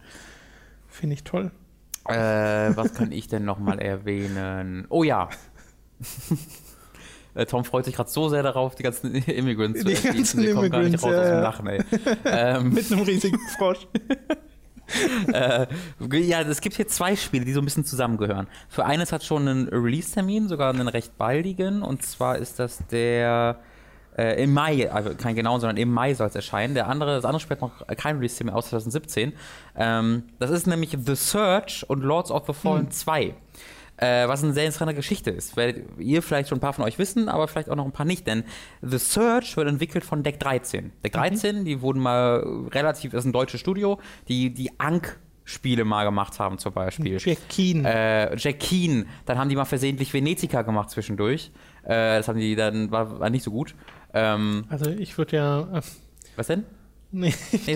Finde 0.88 1.14
ich 1.14 1.24
toll. 1.24 1.50
Äh, 2.08 2.74
was 2.74 2.94
kann 2.94 3.12
ich 3.12 3.28
denn 3.28 3.44
nochmal 3.44 3.78
erwähnen? 3.80 4.86
Oh 4.88 5.02
ja. 5.04 5.28
Äh, 7.34 7.46
Tom 7.46 7.64
freut 7.64 7.84
sich 7.84 7.94
gerade 7.94 8.10
so 8.10 8.28
sehr 8.28 8.42
darauf, 8.42 8.74
die 8.74 8.82
ganzen 8.82 9.14
Immigrants 9.26 9.78
zu 9.80 9.84
Die 9.86 9.92
erschießen. 9.92 10.14
ganzen 10.16 10.42
Der 10.42 10.54
kommt 10.54 10.70
gar 10.72 10.80
nicht 10.80 10.94
Immigrants, 10.94 11.04
raus 11.04 11.12
aus 11.12 11.16
ja, 11.18 11.30
dem 11.30 11.34
ja. 11.34 11.40
Lachen, 11.40 11.66
ey. 11.68 11.84
ähm, 12.24 12.70
Mit 12.74 12.90
einem 12.90 13.02
riesigen 13.02 13.38
Frosch. 13.56 13.86
äh, 15.32 15.66
ja, 16.18 16.42
es 16.42 16.60
gibt 16.60 16.76
hier 16.76 16.88
zwei 16.88 17.16
Spiele, 17.16 17.44
die 17.44 17.52
so 17.52 17.60
ein 17.60 17.64
bisschen 17.64 17.84
zusammengehören. 17.84 18.46
Für 18.68 18.84
eines 18.84 19.12
hat 19.12 19.24
schon 19.24 19.48
einen 19.48 19.68
Release-Termin, 19.68 20.48
sogar 20.48 20.70
einen 20.70 20.88
recht 20.88 21.16
baldigen. 21.18 21.82
Und 21.82 22.02
zwar 22.02 22.38
ist 22.38 22.58
das 22.58 22.78
der 22.90 23.58
äh, 24.16 24.42
im 24.42 24.52
Mai, 24.52 24.90
also 24.90 25.14
kein 25.14 25.36
genau, 25.36 25.58
sondern 25.58 25.76
im 25.76 25.92
Mai 25.92 26.14
soll 26.14 26.26
es 26.26 26.34
erscheinen. 26.34 26.74
Der 26.74 26.88
andere, 26.88 27.14
das 27.14 27.24
andere 27.24 27.40
Spiel 27.40 27.56
hat 27.56 27.60
noch 27.60 27.86
kein 27.96 28.16
Release-Termin 28.16 28.54
aus 28.54 28.70
2017. 28.70 29.32
Ähm, 29.76 30.24
das 30.38 30.50
ist 30.50 30.66
nämlich 30.66 30.96
The 31.04 31.14
Search 31.14 31.84
und 31.88 32.02
Lords 32.02 32.30
of 32.30 32.46
the 32.46 32.52
Fallen 32.52 32.86
hm. 32.86 32.90
2. 32.90 33.34
Äh, 33.98 34.28
was 34.28 34.44
eine 34.44 34.52
sehr 34.52 34.64
interessante 34.64 34.94
Geschichte 34.94 35.30
ist. 35.30 35.56
Werdet 35.56 35.84
ihr 35.98 36.22
vielleicht 36.22 36.48
schon 36.48 36.58
ein 36.58 36.60
paar 36.60 36.72
von 36.72 36.84
euch 36.84 36.98
wissen, 36.98 37.28
aber 37.28 37.48
vielleicht 37.48 37.68
auch 37.68 37.76
noch 37.76 37.84
ein 37.84 37.92
paar 37.92 38.06
nicht, 38.06 38.26
denn 38.26 38.44
The 38.80 38.98
Search 38.98 39.56
wird 39.56 39.68
entwickelt 39.68 40.04
von 40.04 40.22
Deck 40.22 40.38
13. 40.38 40.92
Deck 41.04 41.12
13, 41.12 41.60
mhm. 41.60 41.64
die 41.64 41.82
wurden 41.82 42.00
mal 42.00 42.68
relativ, 42.72 43.10
das 43.10 43.24
ist 43.24 43.26
ein 43.26 43.32
deutsches 43.32 43.60
Studio, 43.60 43.98
die 44.28 44.54
die 44.54 44.78
Ank 44.78 45.18
Spiele 45.48 45.84
mal 45.84 46.04
gemacht 46.04 46.38
haben, 46.38 46.58
zum 46.58 46.74
Beispiel. 46.74 47.16
Jack 47.18 47.48
Keen. 47.48 47.84
Äh, 47.84 48.36
Jack 48.36 48.60
Keen. 48.60 49.06
Dann 49.24 49.38
haben 49.38 49.48
die 49.48 49.56
mal 49.56 49.64
versehentlich 49.64 50.12
Venezia 50.12 50.60
gemacht 50.60 50.90
zwischendurch. 50.90 51.50
Äh, 51.84 52.18
das 52.18 52.28
haben 52.28 52.38
die 52.38 52.54
dann, 52.54 52.90
war, 52.90 53.18
war 53.18 53.30
nicht 53.30 53.44
so 53.44 53.50
gut. 53.50 53.74
Ähm, 54.12 54.66
also 54.68 54.90
ich 54.90 55.16
würde 55.16 55.36
ja. 55.36 55.60
Äh, 55.78 55.80
was 56.36 56.48
denn? 56.48 56.64
Nee, 57.10 57.28
ich, 57.52 57.66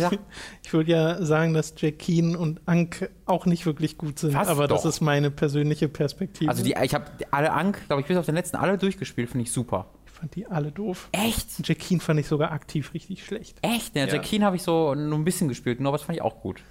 ich 0.62 0.72
würde 0.72 0.90
ja 0.90 1.24
sagen, 1.24 1.54
dass 1.54 1.74
Jack 1.76 1.98
Keen 1.98 2.36
und 2.36 2.60
Ank 2.66 3.10
auch 3.24 3.46
nicht 3.46 3.64
wirklich 3.64 3.96
gut 3.96 4.18
sind, 4.18 4.32
Fast 4.32 4.50
aber 4.50 4.68
doch. 4.68 4.76
das 4.76 4.84
ist 4.84 5.00
meine 5.00 5.30
persönliche 5.30 5.88
Perspektive. 5.88 6.50
Also 6.50 6.62
die, 6.62 6.74
ich 6.82 6.94
habe 6.94 7.06
alle 7.30 7.52
Ank, 7.52 7.86
glaube 7.86 8.02
ich, 8.02 8.08
bis 8.08 8.16
auf 8.18 8.26
den 8.26 8.34
letzten 8.34 8.56
alle 8.56 8.76
durchgespielt, 8.76 9.30
finde 9.30 9.44
ich 9.44 9.52
super. 9.52 9.86
Ich 10.04 10.12
fand 10.12 10.34
die 10.34 10.46
alle 10.46 10.70
doof. 10.70 11.08
Echt? 11.12 11.66
Jack 11.66 11.78
Keen 11.78 12.00
fand 12.00 12.20
ich 12.20 12.28
sogar 12.28 12.52
aktiv 12.52 12.92
richtig 12.92 13.24
schlecht. 13.24 13.56
Echt? 13.62 13.96
Ja, 13.96 14.04
ja. 14.04 14.12
Jack 14.12 14.22
Keen 14.22 14.44
habe 14.44 14.56
ich 14.56 14.62
so 14.62 14.94
nur 14.94 15.18
ein 15.18 15.24
bisschen 15.24 15.48
gespielt, 15.48 15.80
nur 15.80 15.92
was 15.92 16.02
fand 16.02 16.16
ich 16.16 16.22
auch 16.22 16.40
gut. 16.40 16.62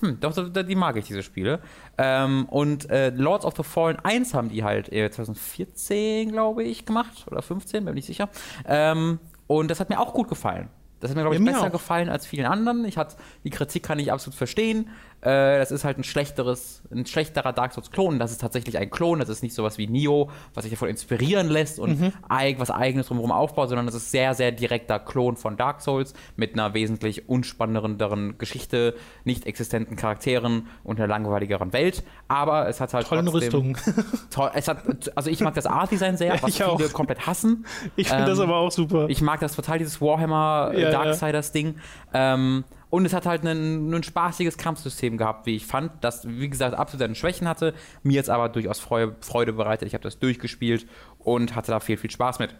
Hm, 0.00 0.18
doch, 0.18 0.34
die 0.34 0.74
mag 0.74 0.96
ich, 0.96 1.06
diese 1.06 1.22
Spiele. 1.22 1.60
Ähm, 1.96 2.46
und 2.46 2.90
äh, 2.90 3.10
Lords 3.10 3.44
of 3.44 3.54
the 3.56 3.62
Fallen 3.62 3.98
1 4.00 4.34
haben 4.34 4.48
die 4.48 4.64
halt 4.64 4.86
2014, 4.86 6.32
glaube 6.32 6.64
ich, 6.64 6.86
gemacht. 6.86 7.26
Oder 7.30 7.40
15, 7.40 7.84
bin 7.84 7.84
mir 7.84 7.94
nicht 7.94 8.06
sicher. 8.06 8.28
Ähm, 8.66 9.20
und 9.46 9.70
das 9.70 9.78
hat 9.78 9.90
mir 9.90 10.00
auch 10.00 10.12
gut 10.12 10.28
gefallen. 10.28 10.70
Das 11.02 11.10
hat 11.10 11.16
mir, 11.16 11.22
glaube 11.22 11.34
ich, 11.34 11.42
ja, 11.42 11.52
besser 11.52 11.66
auch. 11.66 11.72
gefallen 11.72 12.08
als 12.08 12.26
vielen 12.26 12.46
anderen. 12.46 12.84
Ich 12.84 12.96
hat, 12.96 13.16
die 13.42 13.50
Kritik 13.50 13.82
kann 13.82 13.98
ich 13.98 14.12
absolut 14.12 14.36
verstehen. 14.36 14.88
Äh, 15.22 15.58
das 15.58 15.70
ist 15.70 15.84
halt 15.84 15.98
ein 15.98 16.04
schlechteres, 16.04 16.82
ein 16.90 17.06
schlechterer 17.06 17.52
Dark 17.52 17.72
Souls-Klon. 17.72 18.18
Das 18.18 18.32
ist 18.32 18.40
tatsächlich 18.40 18.76
ein 18.76 18.90
Klon. 18.90 19.20
Das 19.20 19.28
ist 19.28 19.42
nicht 19.42 19.54
sowas 19.54 19.78
wie 19.78 19.86
Nio, 19.86 20.30
was 20.52 20.64
sich 20.64 20.72
davon 20.72 20.88
inspirieren 20.88 21.48
lässt 21.48 21.78
und 21.78 22.00
mhm. 22.00 22.12
eig, 22.28 22.58
was 22.58 22.72
eigenes 22.72 23.06
drumherum 23.06 23.30
aufbaut, 23.30 23.68
sondern 23.68 23.86
das 23.86 23.94
ist 23.94 24.10
sehr, 24.10 24.34
sehr 24.34 24.50
direkter 24.50 24.98
Klon 24.98 25.36
von 25.36 25.56
Dark 25.56 25.80
Souls 25.80 26.14
mit 26.34 26.54
einer 26.54 26.74
wesentlich 26.74 27.28
unspannenderen 27.28 28.36
Geschichte, 28.36 28.96
nicht 29.22 29.46
existenten 29.46 29.94
Charakteren 29.94 30.66
und 30.82 30.98
einer 30.98 31.06
langweiligeren 31.06 31.72
Welt. 31.72 32.02
Aber 32.26 32.68
es 32.68 32.80
hat 32.80 32.92
halt 32.92 33.06
Tolle 33.06 33.22
trotzdem, 33.24 33.74
Rüstung. 33.74 33.78
Toll, 34.30 34.50
es 34.54 34.66
hat, 34.66 34.82
also 35.14 35.30
ich 35.30 35.40
mag 35.40 35.54
das 35.54 35.66
Art-Design 35.66 36.16
sehr, 36.16 36.32
was 36.42 36.56
viele 36.56 36.68
auch. 36.68 36.92
komplett 36.92 37.28
hassen. 37.28 37.64
Ich 37.94 38.08
finde 38.08 38.24
ähm, 38.24 38.28
das 38.28 38.40
aber 38.40 38.56
auch 38.56 38.72
super. 38.72 39.06
Ich 39.08 39.22
mag 39.22 39.38
das 39.38 39.54
total, 39.54 39.78
dieses 39.78 40.00
Warhammer 40.00 40.72
ja, 40.76 40.90
Darksiders-Ding. 40.90 41.76
Ähm, 42.12 42.64
und 42.92 43.06
es 43.06 43.14
hat 43.14 43.24
halt 43.24 43.42
ein, 43.42 43.90
ein 43.90 44.02
spaßiges 44.02 44.58
Kampfsystem 44.58 45.16
gehabt, 45.16 45.46
wie 45.46 45.56
ich 45.56 45.64
fand, 45.64 45.92
das, 46.02 46.28
wie 46.28 46.50
gesagt, 46.50 46.74
absolut 46.74 47.00
seine 47.00 47.14
Schwächen 47.14 47.48
hatte, 47.48 47.72
mir 48.02 48.12
jetzt 48.12 48.28
aber 48.28 48.50
durchaus 48.50 48.80
Freude, 48.80 49.16
Freude 49.20 49.54
bereitet. 49.54 49.88
Ich 49.88 49.94
habe 49.94 50.02
das 50.02 50.18
durchgespielt 50.18 50.86
und 51.18 51.56
hatte 51.56 51.72
da 51.72 51.80
viel, 51.80 51.96
viel 51.96 52.10
Spaß 52.10 52.38
mit. 52.38 52.54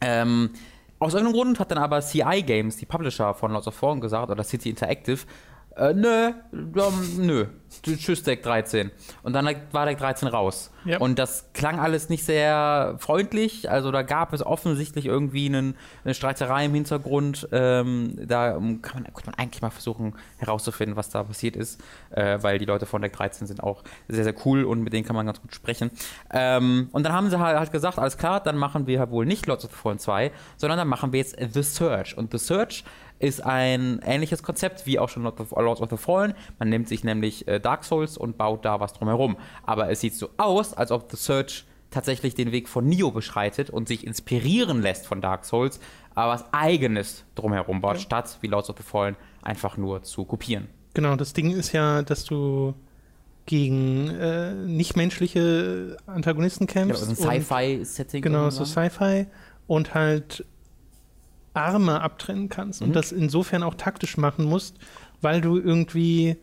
Ähm, 0.00 0.50
aus 1.00 1.14
irgendeinem 1.14 1.34
Grund 1.34 1.58
hat 1.58 1.72
dann 1.72 1.78
aber 1.78 2.00
CI 2.02 2.44
Games, 2.46 2.76
die 2.76 2.86
Publisher 2.86 3.34
von 3.34 3.50
Lots 3.50 3.66
of 3.66 3.74
Fallen, 3.74 4.00
gesagt, 4.00 4.30
oder 4.30 4.44
City 4.44 4.70
Interactive, 4.70 5.26
äh, 5.78 5.94
nö, 5.94 6.32
ähm, 6.52 7.26
nö, 7.26 7.46
tschüss 7.82 8.22
Deck 8.22 8.42
13. 8.42 8.90
Und 9.22 9.32
dann 9.32 9.48
war 9.72 9.86
Deck 9.86 9.98
13 9.98 10.28
raus. 10.28 10.70
Ja. 10.84 10.98
Und 10.98 11.18
das 11.18 11.50
klang 11.52 11.78
alles 11.78 12.08
nicht 12.08 12.24
sehr 12.24 12.96
freundlich. 12.98 13.70
Also 13.70 13.90
da 13.90 14.02
gab 14.02 14.32
es 14.32 14.44
offensichtlich 14.44 15.06
irgendwie 15.06 15.46
einen, 15.46 15.76
eine 16.04 16.14
Streiterei 16.14 16.64
im 16.64 16.74
Hintergrund. 16.74 17.48
Ähm, 17.52 18.14
da 18.26 18.52
kann 18.52 18.62
man, 18.62 18.82
könnte 18.82 19.26
man 19.26 19.34
eigentlich 19.34 19.62
mal 19.62 19.70
versuchen 19.70 20.14
herauszufinden, 20.38 20.96
was 20.96 21.10
da 21.10 21.22
passiert 21.24 21.56
ist, 21.56 21.80
äh, 22.10 22.38
weil 22.42 22.58
die 22.58 22.64
Leute 22.64 22.86
von 22.86 23.02
Deck 23.02 23.12
13 23.12 23.46
sind 23.46 23.62
auch 23.62 23.84
sehr, 24.08 24.24
sehr 24.24 24.34
cool 24.44 24.64
und 24.64 24.82
mit 24.82 24.92
denen 24.92 25.06
kann 25.06 25.16
man 25.16 25.26
ganz 25.26 25.40
gut 25.40 25.54
sprechen. 25.54 25.90
Ähm, 26.32 26.88
und 26.92 27.04
dann 27.04 27.12
haben 27.12 27.30
sie 27.30 27.38
halt, 27.38 27.58
halt 27.58 27.72
gesagt, 27.72 27.98
alles 27.98 28.16
klar, 28.16 28.40
dann 28.40 28.56
machen 28.56 28.86
wir 28.86 29.00
halt 29.00 29.10
wohl 29.10 29.26
nicht 29.26 29.46
Lords 29.46 29.64
of 29.64 29.70
the 29.72 29.76
Fallen 29.76 29.98
2, 29.98 30.32
sondern 30.56 30.78
dann 30.78 30.88
machen 30.88 31.12
wir 31.12 31.20
jetzt 31.20 31.36
The 31.38 31.62
Search. 31.62 32.16
Und 32.16 32.32
The 32.32 32.38
Search 32.38 32.84
ist 33.18 33.44
ein 33.44 34.00
ähnliches 34.04 34.42
Konzept 34.42 34.86
wie 34.86 34.98
auch 34.98 35.08
schon 35.08 35.22
Lords 35.22 35.80
of 35.80 35.90
the 35.90 35.96
Fallen. 35.96 36.34
Man 36.58 36.68
nimmt 36.68 36.88
sich 36.88 37.04
nämlich 37.04 37.48
äh, 37.48 37.60
Dark 37.60 37.84
Souls 37.84 38.16
und 38.16 38.38
baut 38.38 38.64
da 38.64 38.80
was 38.80 38.92
drumherum. 38.92 39.36
Aber 39.64 39.90
es 39.90 40.00
sieht 40.00 40.14
so 40.14 40.30
aus, 40.36 40.74
als 40.74 40.90
ob 40.92 41.10
The 41.10 41.16
Search 41.16 41.64
tatsächlich 41.90 42.34
den 42.34 42.52
Weg 42.52 42.68
von 42.68 42.86
Nio 42.86 43.10
beschreitet 43.10 43.70
und 43.70 43.88
sich 43.88 44.06
inspirieren 44.06 44.82
lässt 44.82 45.06
von 45.06 45.20
Dark 45.20 45.44
Souls, 45.44 45.80
aber 46.14 46.32
was 46.32 46.44
eigenes 46.52 47.24
drumherum 47.34 47.80
baut, 47.80 47.94
ja. 47.94 48.00
statt 48.00 48.38
wie 48.40 48.48
Lords 48.48 48.68
of 48.68 48.76
the 48.76 48.82
Fallen 48.82 49.16
einfach 49.42 49.76
nur 49.76 50.02
zu 50.02 50.24
kopieren. 50.24 50.68
Genau, 50.94 51.16
das 51.16 51.32
Ding 51.32 51.50
ist 51.50 51.72
ja, 51.72 52.02
dass 52.02 52.24
du 52.24 52.74
gegen 53.46 54.10
äh, 54.10 54.52
nichtmenschliche 54.52 55.96
Antagonisten 56.06 56.66
kämpfst. 56.66 57.00
Genau, 57.00 57.10
also 57.10 57.28
ein 57.28 57.40
Sci-Fi-Setting. 57.40 58.22
Genau, 58.22 58.50
so 58.50 58.64
Sci-Fi 58.64 59.26
und 59.66 59.94
halt 59.94 60.44
Arme 61.58 62.00
abtrennen 62.00 62.48
kannst 62.48 62.80
mhm. 62.80 62.88
und 62.88 62.96
das 62.96 63.12
insofern 63.12 63.62
auch 63.62 63.74
taktisch 63.74 64.16
machen 64.16 64.44
musst, 64.44 64.76
weil 65.20 65.40
du 65.40 65.58
irgendwie, 65.58 66.36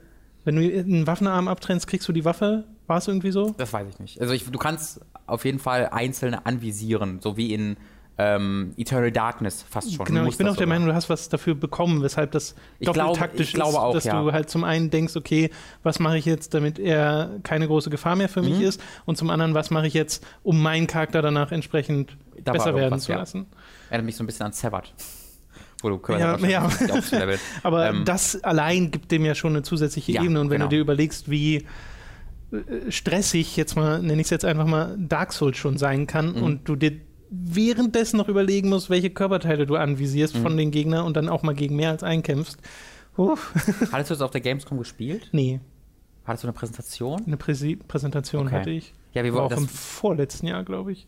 wenn 0.43 0.55
du 0.55 0.61
einen 0.61 1.07
Waffenarm 1.07 1.47
abtrennst, 1.47 1.88
kriegst 1.88 2.07
du 2.07 2.13
die 2.13 2.26
Waffe. 2.26 2.66
War 2.88 2.97
es 2.97 3.07
irgendwie 3.07 3.32
so? 3.32 3.55
Das 3.57 3.74
weiß 3.74 3.88
ich 3.89 3.99
nicht. 3.99 4.22
Also 4.22 4.34
ich, 4.34 4.49
du 4.49 4.59
kannst 4.59 5.01
auf 5.26 5.43
jeden 5.43 5.59
Fall 5.59 5.89
einzelne 5.91 6.45
anvisieren, 6.45 7.20
so 7.20 7.36
wie 7.36 7.53
in 7.53 7.78
ähm, 8.18 8.74
Eternal 8.78 9.11
Darkness 9.11 9.66
fast 9.70 9.93
schon. 9.93 10.05
Genau, 10.05 10.26
ich 10.26 10.38
bin 10.38 10.47
auch 10.47 10.55
der 10.55 10.68
Meinung, 10.68 10.88
du 10.88 10.93
hast 10.93 11.09
was 11.09 11.28
dafür 11.28 11.53
bekommen, 11.53 12.01
weshalb 12.01 12.32
das 12.32 12.55
ich 12.80 12.91
glaube, 12.91 13.18
taktisch 13.18 13.49
ich 13.49 13.53
glaube 13.53 13.74
ist, 13.74 13.78
auch, 13.78 13.93
dass 13.93 14.05
ja. 14.05 14.22
du 14.22 14.32
halt 14.32 14.49
zum 14.49 14.63
einen 14.63 14.89
denkst, 14.89 15.16
okay, 15.18 15.49
was 15.84 15.99
mache 15.99 16.18
ich 16.18 16.26
jetzt, 16.26 16.53
damit 16.53 16.80
er 16.80 17.32
keine 17.43 17.68
große 17.68 17.89
Gefahr 17.89 18.16
mehr 18.16 18.30
für 18.30 18.41
mhm. 18.41 18.49
mich 18.49 18.61
ist 18.61 18.82
und 19.05 19.18
zum 19.18 19.30
anderen, 19.30 19.53
was 19.53 19.70
mache 19.70 19.88
ich 19.88 19.93
jetzt, 19.93 20.26
um 20.43 20.61
meinen 20.61 20.88
Charakter 20.88 21.22
danach 21.22 21.51
entsprechend 21.51 22.18
da 22.41 22.53
besser 22.53 22.74
werden 22.76 22.99
zu 22.99 23.11
lassen. 23.11 23.47
Ja. 23.49 23.57
Erinnert 23.89 24.05
mich 24.05 24.16
so 24.16 24.24
ein 24.24 24.28
bisschen 24.28 24.45
an 24.45 24.53
Severed. 24.53 24.93
Wo 25.82 25.89
du 25.89 26.01
ja, 26.13 26.38
ja. 26.38 26.70
Aber 27.63 27.89
ähm, 27.89 28.05
das 28.05 28.43
allein 28.43 28.91
gibt 28.91 29.11
dem 29.11 29.26
ja 29.26 29.36
schon 29.36 29.53
eine 29.53 29.61
zusätzliche 29.61 30.13
ja, 30.13 30.24
Ebene. 30.24 30.39
Und 30.39 30.49
wenn 30.49 30.57
genau. 30.57 30.70
du 30.70 30.78
dir 30.78 30.82
überlegst, 30.82 31.30
wie 31.30 31.57
äh, 31.57 32.89
stressig 32.89 33.55
jetzt 33.57 33.76
mal, 33.76 34.01
nenne 34.01 34.22
ich 34.22 34.28
es 34.28 34.32
jetzt 34.32 34.45
einfach 34.45 34.66
mal, 34.66 34.95
Dark 34.97 35.34
Souls 35.34 35.57
schon 35.57 35.78
sein 35.78 36.07
kann 36.07 36.34
mhm. 36.34 36.43
und 36.43 36.70
du 36.70 36.76
dir 36.76 36.93
währenddessen 37.44 38.18
noch 38.18 38.28
überlegen 38.28 38.70
musst, 38.70 38.90
welche 38.90 39.10
Körperteile 39.10 39.66
du 39.66 39.76
anvisierst 39.76 40.36
mhm. 40.36 40.42
von 40.42 40.58
den 40.58 40.72
Gegnern 40.72 41.06
und 41.06 41.18
dann 41.18 41.30
auch 41.30 41.44
mal 41.44 41.56
gegen 41.56 41.76
mehr 41.76 41.90
als 41.90 42.04
einkämpfst. 42.04 42.60
Uff. 43.18 43.54
Hattest 43.92 44.12
du 44.12 44.14
das 44.16 44.22
auf 44.22 44.32
der 44.32 44.42
Gamescom 44.42 44.78
gespielt? 44.78 45.30
Nee. 45.32 45.60
Hattest 46.26 46.44
du 46.44 46.48
eine 46.48 46.54
Präsentation? 46.54 47.24
Eine 47.26 47.38
Präsi 47.38 47.76
Präsentation 47.76 48.48
okay. 48.48 48.56
hatte 48.56 48.70
ich. 48.72 48.94
Ja, 49.14 49.24
wir 49.24 49.34
War 49.34 49.44
auch 49.44 49.52
im 49.52 49.68
vorletzten 49.68 50.48
Jahr, 50.48 50.64
glaube 50.64 50.92
ich. 50.92 51.08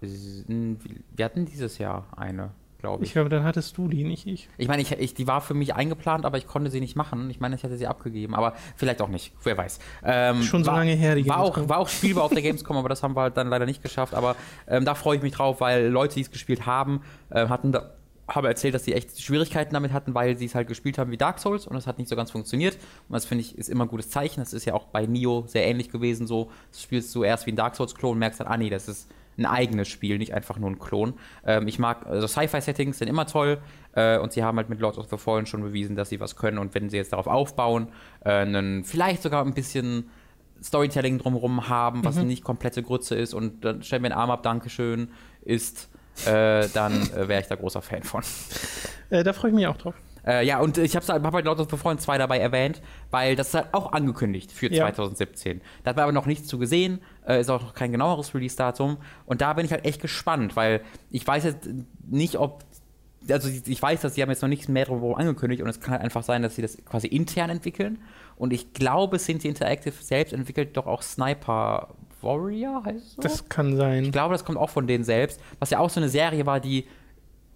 Wir 0.00 1.24
hatten 1.24 1.46
dieses 1.46 1.78
Jahr 1.78 2.06
eine, 2.16 2.52
glaube 2.78 3.04
ich. 3.04 3.10
Ich 3.10 3.12
glaube, 3.14 3.28
dann 3.28 3.44
hattest 3.44 3.76
du 3.76 3.88
die, 3.88 4.04
nicht 4.04 4.26
ich. 4.26 4.48
Ich 4.58 4.68
meine, 4.68 4.82
ich, 4.82 4.92
ich, 4.92 5.14
die 5.14 5.26
war 5.26 5.40
für 5.40 5.54
mich 5.54 5.74
eingeplant, 5.74 6.24
aber 6.24 6.38
ich 6.38 6.46
konnte 6.46 6.70
sie 6.70 6.80
nicht 6.80 6.96
machen. 6.96 7.30
Ich 7.30 7.40
meine, 7.40 7.54
ich 7.54 7.62
hätte 7.62 7.76
sie 7.76 7.86
abgegeben, 7.86 8.34
aber 8.34 8.54
vielleicht 8.76 9.00
auch 9.02 9.08
nicht. 9.08 9.32
Wer 9.42 9.56
weiß. 9.56 9.78
Ähm, 10.04 10.42
Schon 10.42 10.64
so 10.64 10.70
war, 10.70 10.78
lange 10.78 10.92
her, 10.92 11.14
die 11.14 11.28
war 11.28 11.40
auch, 11.40 11.68
war 11.68 11.78
auch 11.78 11.88
spielbar 11.88 12.24
auf 12.24 12.32
der 12.32 12.42
Gamescom, 12.42 12.76
aber 12.76 12.88
das 12.88 13.02
haben 13.02 13.16
wir 13.16 13.22
halt 13.22 13.36
dann 13.36 13.48
leider 13.48 13.66
nicht 13.66 13.82
geschafft. 13.82 14.14
Aber 14.14 14.36
ähm, 14.68 14.84
da 14.84 14.94
freue 14.94 15.16
ich 15.16 15.22
mich 15.22 15.32
drauf, 15.32 15.60
weil 15.60 15.86
Leute, 15.88 16.14
die 16.14 16.22
es 16.22 16.30
gespielt 16.30 16.66
haben, 16.66 17.02
äh, 17.30 17.48
hatten 17.48 17.72
da 17.72 17.96
haben 18.28 18.46
erzählt, 18.46 18.74
dass 18.74 18.84
sie 18.84 18.92
echt 18.92 19.20
Schwierigkeiten 19.20 19.72
damit 19.72 19.92
hatten, 19.92 20.14
weil 20.14 20.36
sie 20.36 20.46
es 20.46 20.54
halt 20.54 20.68
gespielt 20.68 20.98
haben 20.98 21.10
wie 21.10 21.16
Dark 21.16 21.38
Souls 21.38 21.66
und 21.66 21.76
es 21.76 21.86
hat 21.86 21.98
nicht 21.98 22.08
so 22.08 22.16
ganz 22.16 22.30
funktioniert. 22.30 22.74
Und 23.08 23.12
das 23.12 23.24
finde 23.24 23.42
ich 23.42 23.56
ist 23.56 23.68
immer 23.68 23.84
ein 23.84 23.88
gutes 23.88 24.10
Zeichen. 24.10 24.40
Das 24.40 24.52
ist 24.52 24.64
ja 24.64 24.74
auch 24.74 24.86
bei 24.86 25.06
Nio 25.06 25.44
sehr 25.46 25.64
ähnlich 25.66 25.90
gewesen. 25.90 26.26
So, 26.26 26.50
du 26.72 26.78
spielst 26.78 27.14
du 27.14 27.22
erst 27.22 27.46
wie 27.46 27.52
ein 27.52 27.56
Dark 27.56 27.76
Souls-Klon, 27.76 28.18
merkst 28.18 28.40
dann, 28.40 28.48
ah 28.48 28.56
nee, 28.56 28.70
das 28.70 28.88
ist 28.88 29.08
ein 29.38 29.46
eigenes 29.46 29.88
Spiel, 29.88 30.18
nicht 30.18 30.34
einfach 30.34 30.58
nur 30.58 30.70
ein 30.70 30.78
Klon. 30.78 31.14
Ähm, 31.44 31.68
ich 31.68 31.78
mag, 31.78 32.06
also 32.06 32.26
Sci-Fi-Settings 32.26 32.98
sind 32.98 33.08
immer 33.08 33.26
toll 33.26 33.58
äh, 33.92 34.18
und 34.18 34.32
sie 34.32 34.42
haben 34.42 34.56
halt 34.56 34.68
mit 34.68 34.80
Lords 34.80 34.98
of 34.98 35.08
the 35.10 35.18
Fallen 35.18 35.46
schon 35.46 35.62
bewiesen, 35.62 35.96
dass 35.96 36.08
sie 36.08 36.20
was 36.20 36.36
können 36.36 36.58
und 36.58 36.74
wenn 36.74 36.90
sie 36.90 36.96
jetzt 36.96 37.12
darauf 37.12 37.26
aufbauen, 37.26 37.88
äh, 38.24 38.30
einen, 38.30 38.84
vielleicht 38.84 39.22
sogar 39.22 39.44
ein 39.44 39.54
bisschen 39.54 40.10
Storytelling 40.62 41.18
drumherum 41.18 41.68
haben, 41.68 42.04
was 42.04 42.16
mhm. 42.16 42.28
nicht 42.28 42.44
komplette 42.44 42.82
Grütze 42.82 43.14
ist 43.14 43.34
und 43.34 43.64
dann 43.64 43.82
stellen 43.82 44.02
wir 44.02 44.10
einen 44.10 44.18
Arm 44.18 44.30
ab, 44.30 44.42
Dankeschön, 44.42 45.08
ist, 45.42 45.88
äh, 46.26 46.68
dann 46.72 47.10
äh, 47.12 47.28
wäre 47.28 47.40
ich 47.40 47.46
da 47.46 47.56
großer 47.56 47.82
Fan 47.82 48.02
von. 48.02 48.22
Äh, 49.10 49.22
da 49.22 49.32
freue 49.32 49.50
ich 49.50 49.54
mich 49.54 49.66
auch 49.66 49.76
drauf. 49.76 49.94
Äh, 50.26 50.44
ja, 50.44 50.58
und 50.58 50.76
ich 50.78 50.96
habe 50.96 51.06
hab 51.06 51.34
halt 51.34 51.44
Lord 51.44 51.60
of 51.60 51.68
the 51.70 51.76
Fallen 51.76 51.98
2 51.98 52.18
dabei 52.18 52.38
erwähnt, 52.38 52.82
weil 53.10 53.36
das 53.36 53.48
ist 53.48 53.54
halt 53.54 53.68
auch 53.72 53.92
angekündigt 53.92 54.50
für 54.50 54.70
ja. 54.72 54.84
2017. 54.84 55.60
Da 55.84 55.90
hat 55.90 55.96
man 55.96 56.04
aber 56.04 56.12
noch 56.12 56.26
nichts 56.26 56.48
zu 56.48 56.58
gesehen, 56.58 57.00
äh, 57.26 57.40
ist 57.40 57.50
auch 57.50 57.62
noch 57.62 57.74
kein 57.74 57.92
genaueres 57.92 58.34
Release-Datum. 58.34 58.96
Und 59.24 59.40
da 59.40 59.52
bin 59.52 59.64
ich 59.64 59.72
halt 59.72 59.84
echt 59.84 60.02
gespannt, 60.02 60.56
weil 60.56 60.82
ich 61.10 61.26
weiß 61.26 61.44
jetzt 61.44 61.68
nicht, 62.08 62.36
ob 62.36 62.64
also 63.28 63.48
ich 63.48 63.82
weiß, 63.82 64.02
dass 64.02 64.14
sie 64.14 64.22
haben 64.22 64.30
jetzt 64.30 64.42
noch 64.42 64.48
nichts 64.48 64.68
mehr 64.68 64.84
darüber 64.84 65.18
angekündigt 65.18 65.60
und 65.60 65.68
es 65.68 65.80
kann 65.80 65.94
halt 65.94 66.02
einfach 66.02 66.22
sein, 66.22 66.42
dass 66.42 66.54
sie 66.54 66.62
das 66.62 66.76
quasi 66.84 67.08
intern 67.08 67.50
entwickeln. 67.50 67.98
Und 68.36 68.52
ich 68.52 68.72
glaube, 68.72 69.18
Cincy 69.18 69.48
Interactive 69.48 69.94
selbst 70.00 70.32
entwickelt 70.32 70.76
doch 70.76 70.86
auch 70.86 71.02
Sniper 71.02 71.88
Warrior, 72.20 72.84
heißt 72.84 73.04
es 73.04 73.12
so? 73.14 73.22
Das 73.22 73.48
kann 73.48 73.76
sein. 73.76 74.04
Ich 74.04 74.12
glaube, 74.12 74.32
das 74.34 74.44
kommt 74.44 74.58
auch 74.58 74.70
von 74.70 74.86
denen 74.86 75.04
selbst, 75.04 75.40
was 75.58 75.70
ja 75.70 75.78
auch 75.78 75.90
so 75.90 76.00
eine 76.00 76.08
Serie 76.08 76.46
war, 76.46 76.60
die 76.60 76.86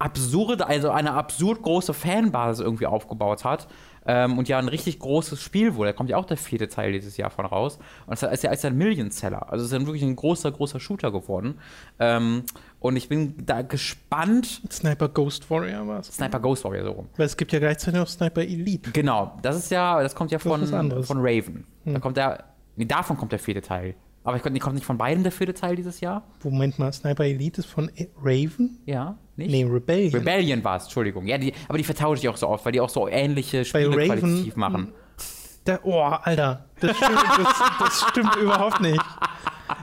absurde, 0.00 0.66
also 0.66 0.90
eine 0.90 1.12
absurd 1.12 1.62
große 1.62 1.94
Fanbasis 1.94 2.64
irgendwie 2.64 2.86
aufgebaut 2.86 3.44
hat. 3.44 3.68
Ähm, 4.06 4.38
und 4.38 4.48
ja, 4.48 4.58
ein 4.58 4.68
richtig 4.68 4.98
großes 4.98 5.40
Spiel 5.42 5.74
wohl. 5.76 5.86
Da 5.86 5.92
kommt 5.92 6.08
ja 6.08 6.16
auch 6.16 6.24
der 6.24 6.38
vierte 6.38 6.68
Teil 6.68 6.92
dieses 6.92 7.18
Jahr 7.18 7.28
von 7.28 7.44
raus. 7.44 7.78
Und 8.06 8.14
es 8.14 8.22
ist 8.22 8.42
ja 8.42 8.48
als 8.50 8.64
ein 8.64 8.76
Million-Seller. 8.76 9.52
Also 9.52 9.62
es 9.64 9.70
ist 9.70 9.74
dann 9.78 9.86
wirklich 9.86 10.02
ein 10.02 10.16
großer, 10.16 10.50
großer 10.50 10.80
Shooter 10.80 11.12
geworden. 11.12 11.58
Ähm, 11.98 12.44
und 12.80 12.96
ich 12.96 13.10
bin 13.10 13.34
da 13.44 13.60
gespannt. 13.60 14.62
Sniper 14.72 15.10
Ghost 15.10 15.50
Warrior 15.50 15.86
war 15.86 16.00
es. 16.00 16.06
Sniper 16.08 16.40
Ghost 16.40 16.64
Warrior, 16.64 16.84
so 16.84 16.92
rum. 16.92 17.08
Weil 17.18 17.26
es 17.26 17.36
gibt 17.36 17.52
ja 17.52 17.58
gleichzeitig 17.58 18.00
noch 18.00 18.08
Sniper 18.08 18.40
Elite. 18.40 18.90
Genau, 18.92 19.36
das 19.42 19.56
ist 19.56 19.70
ja, 19.70 20.02
das 20.02 20.14
kommt 20.14 20.30
ja 20.30 20.38
von, 20.38 20.66
von 20.66 21.18
Raven. 21.20 21.66
Da 21.84 21.92
Hm. 21.92 22.00
kommt 22.00 22.16
der, 22.16 22.44
nee, 22.76 22.86
davon 22.86 23.18
kommt 23.18 23.32
der 23.32 23.38
vierte 23.38 23.60
Teil. 23.60 23.94
Aber 24.24 24.36
ich, 24.36 24.42
kommt 24.42 24.74
nicht 24.74 24.84
von 24.84 24.98
beidem 24.98 25.22
der 25.22 25.32
vierte 25.32 25.54
Teil 25.54 25.76
dieses 25.76 26.00
Jahr? 26.00 26.22
Moment 26.44 26.78
mal, 26.78 26.92
Sniper 26.92 27.24
Elite 27.24 27.60
ist 27.60 27.66
von 27.70 27.90
Raven? 28.22 28.78
Ja, 28.84 29.16
nicht? 29.40 29.50
Nee, 29.50 29.64
Rebellion. 29.64 30.14
Rebellion 30.14 30.62
war 30.64 30.76
es, 30.76 30.84
Entschuldigung. 30.84 31.26
Ja, 31.26 31.36
die, 31.38 31.52
aber 31.68 31.78
die 31.78 31.84
vertausche 31.84 32.22
ich 32.22 32.28
auch 32.28 32.36
so 32.36 32.48
oft, 32.48 32.64
weil 32.64 32.72
die 32.72 32.80
auch 32.80 32.88
so 32.88 33.08
ähnliche 33.08 33.64
Spiele 33.64 33.88
Raven- 33.88 34.06
qualitativ 34.20 34.56
machen. 34.56 34.92
Da, 35.64 35.78
oh, 35.82 36.00
Alter, 36.00 36.64
das 36.80 36.96
stimmt, 36.96 37.18
das, 37.36 37.62
das 37.80 38.06
stimmt 38.10 38.36
überhaupt 38.36 38.80
nicht. 38.80 39.00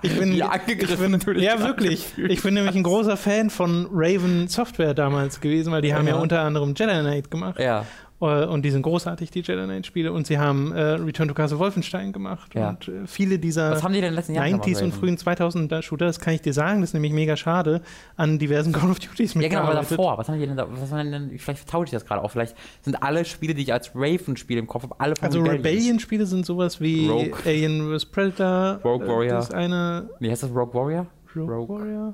Ich 0.02 0.18
bin, 0.18 0.34
Wie 0.34 0.44
angegriffen 0.44 0.98
bin 1.04 1.12
natürlich 1.12 1.44
Ja, 1.44 1.60
wirklich. 1.60 2.08
Ich 2.18 2.42
bin 2.44 2.56
nämlich 2.56 2.76
ein 2.76 2.84
großer 2.84 3.16
Fan 3.16 3.50
von 3.50 3.88
Raven 3.94 4.48
Software 4.48 4.94
damals 4.94 5.40
gewesen, 5.40 5.72
weil 5.72 5.82
die 5.82 5.94
haben 5.94 6.08
ja, 6.08 6.16
Ja. 6.16 6.22
unter 6.22 6.42
anderem 6.42 6.74
Jedi 6.76 6.92
Knight 7.00 7.32
gemacht. 7.32 7.60
Ja. 7.60 7.86
Äh, 8.20 8.46
Und 8.46 8.64
die 8.64 8.72
sind 8.72 8.82
großartig, 8.82 9.30
die 9.32 9.42
Jedi 9.42 9.64
Knight-Spiele. 9.64 10.12
Und 10.12 10.26
sie 10.28 10.40
haben 10.40 10.72
äh, 10.72 10.82
Return 10.82 11.28
to 11.28 11.34
Castle 11.34 11.60
Wolfenstein 11.60 12.12
gemacht. 12.14 12.56
Ja. 12.56 12.70
Und 12.70 12.88
äh, 12.88 13.06
viele 13.06 13.38
dieser 13.38 13.72
Was 13.72 13.84
haben 13.84 13.94
die 13.94 14.02
denn 14.02 14.14
letzten 14.14 14.34
Jahren 14.34 14.56
90s 14.56 14.82
und 14.84 15.00
gemacht, 15.00 15.00
frühen 15.00 15.18
2000er 15.18 15.82
Shooter, 15.82 16.06
das 16.06 16.20
kann 16.20 16.34
ich 16.34 16.42
dir 16.42 16.54
sagen, 16.54 16.82
das 16.82 16.90
ist 16.90 16.94
nämlich 16.96 17.14
mega 17.14 17.36
schade, 17.38 17.82
an 18.16 18.40
diversen 18.40 18.74
Call 18.74 18.90
of 18.90 19.00
Duties 19.00 19.34
Ja, 19.36 19.42
genau, 19.42 19.62
aber 19.62 19.68
mitgearbeitet. 19.82 19.92
davor. 19.92 20.18
Was 20.18 20.28
haben 20.30 20.40
die 20.40 20.48
denn 20.48 20.58
da? 20.58 20.68
Was 20.70 20.92
haben 20.92 21.06
die 21.06 21.12
denn, 21.12 21.40
vielleicht 21.40 21.60
vertausche 21.60 21.86
ich 21.86 21.92
das 21.92 22.06
gerade 22.06 22.24
auch. 22.24 22.32
Vielleicht 22.32 22.56
sind 22.82 23.02
alle 23.04 23.24
Spiele, 23.26 23.54
die 23.54 23.62
ich 23.62 23.74
als 23.74 23.92
Raven-Spiele 23.94 24.60
im 24.60 24.68
Kopf 24.68 24.84
habe, 24.84 24.96
alle 25.00 25.16
von 25.16 25.26
Also 25.26 25.42
Rebellion-Spiele 25.42 26.26
sind 26.26 26.46
sowas 26.46 26.82
wie 26.82 27.08
Rogue. 27.08 27.34
Alien 27.46 27.96
vs. 27.96 28.06
Predator. 28.06 28.80
Rogue 28.84 29.06
äh, 29.06 29.10
Warrior. 29.10 29.34
Das 29.36 29.52
eine 29.52 30.10
Wie 30.20 30.32
heißt 30.32 30.44
das? 30.44 30.50
Rogue 30.50 30.74
Warrior? 30.74 31.06
Rogue, 31.36 31.54
Rogue. 31.54 31.80
Warrior. 31.80 32.14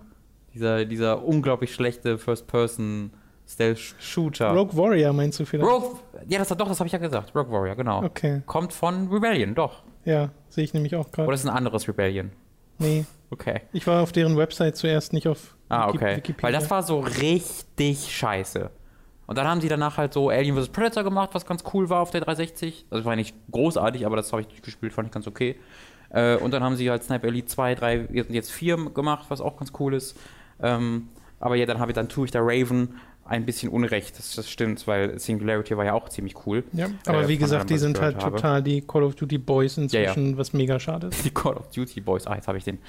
Dieser, 0.53 0.85
dieser 0.85 1.23
unglaublich 1.23 1.73
schlechte 1.73 2.17
First-Person-Stealth-Shooter. 3.45 4.51
Rogue 4.53 4.75
Warrior 4.77 5.13
meinst 5.13 5.39
du 5.39 5.45
vielleicht? 5.45 5.69
Rogue. 5.69 5.97
Ja, 6.27 6.39
das, 6.39 6.49
doch, 6.49 6.67
das 6.67 6.79
habe 6.79 6.87
ich 6.87 6.93
ja 6.93 6.99
gesagt. 6.99 7.35
Rogue 7.35 7.51
Warrior, 7.51 7.75
genau. 7.75 8.03
Okay, 8.03 8.41
Kommt 8.45 8.73
von 8.73 9.09
Rebellion, 9.11 9.55
doch. 9.55 9.83
ja, 10.05 10.29
sehe 10.49 10.63
ich 10.63 10.73
nämlich 10.73 10.95
auch 10.95 11.07
Oder 11.07 11.11
gerade. 11.23 11.33
ist 11.33 11.45
ein 11.45 11.55
anderes 11.55 11.87
Rebellion? 11.87 12.31
Nee, 12.79 13.05
Okay. 13.29 13.61
ich 13.71 13.85
war 13.87 14.01
auf 14.03 14.11
deren 14.11 14.37
Website 14.37 14.75
zuerst 14.77 15.13
nicht 15.13 15.27
auf 15.27 15.55
Ah, 15.69 15.87
Wiki- 15.87 15.97
okay. 15.97 16.15
Wikipedia. 16.17 16.43
Weil 16.43 16.53
das 16.53 16.69
war 16.69 16.83
so 16.83 16.99
richtig 16.99 18.15
scheiße. 18.15 18.69
Und 19.25 19.37
dann 19.37 19.47
haben 19.47 19.61
sie 19.61 19.69
danach 19.69 19.97
halt 19.97 20.13
so 20.13 20.29
Alien 20.29 20.55
vs. 20.55 20.69
Predator 20.69 21.03
gemacht, 21.03 21.29
was 21.33 21.45
ganz 21.45 21.63
cool 21.73 21.89
war 21.89 22.01
auf 22.01 22.11
der 22.11 22.21
360. 22.21 22.85
Also 22.91 23.05
war 23.05 23.15
nicht 23.15 23.35
großartig, 23.51 24.05
aber 24.05 24.17
das 24.17 24.31
habe 24.31 24.41
ich 24.41 24.47
durchgespielt, 24.49 24.93
fand 24.93 25.07
ich 25.07 25.13
ganz 25.13 25.25
okay. 25.27 25.55
Äh, 26.09 26.35
und 26.37 26.51
dann 26.51 26.61
haben 26.63 26.75
sie 26.75 26.89
halt 26.91 27.03
Sniper 27.03 27.27
Elite 27.27 27.47
2, 27.47 27.75
3, 27.75 28.07
jetzt 28.11 28.29
jetzt 28.29 28.51
4 28.51 28.75
gemacht, 28.93 29.25
was 29.29 29.41
auch 29.41 29.57
ganz 29.57 29.71
cool 29.79 29.95
ist. 29.95 30.15
Ähm, 30.61 31.07
aber 31.39 31.55
ja, 31.55 31.65
dann 31.65 31.79
habe 31.79 31.91
ich, 31.91 31.95
dann 31.95 32.09
tue 32.09 32.25
ich 32.25 32.31
der 32.31 32.41
Raven 32.43 32.99
ein 33.25 33.45
bisschen 33.45 33.69
Unrecht, 33.69 34.17
das, 34.17 34.35
das 34.35 34.49
stimmt, 34.49 34.85
weil 34.87 35.17
Singularity 35.17 35.77
war 35.77 35.85
ja 35.85 35.93
auch 35.93 36.09
ziemlich 36.09 36.45
cool. 36.45 36.63
ja, 36.73 36.87
aber 37.05 37.23
äh, 37.23 37.27
wie 37.27 37.37
gesagt, 37.37 37.69
die 37.69 37.77
sind 37.77 37.99
halt 38.01 38.17
habe. 38.17 38.35
total 38.35 38.61
die 38.61 38.81
Call 38.81 39.03
of 39.03 39.15
Duty 39.15 39.37
Boys 39.37 39.77
Ja, 39.77 39.83
inzwischen, 39.83 40.37
was 40.37 40.53
mega 40.53 40.79
schade 40.79 41.07
ist. 41.07 41.23
Die 41.25 41.29
Call 41.29 41.55
of 41.55 41.67
Duty 41.69 42.01
Boys. 42.01 42.27
Ah, 42.27 42.35
jetzt 42.35 42.47
habe 42.47 42.57
ich 42.57 42.63
den, 42.63 42.79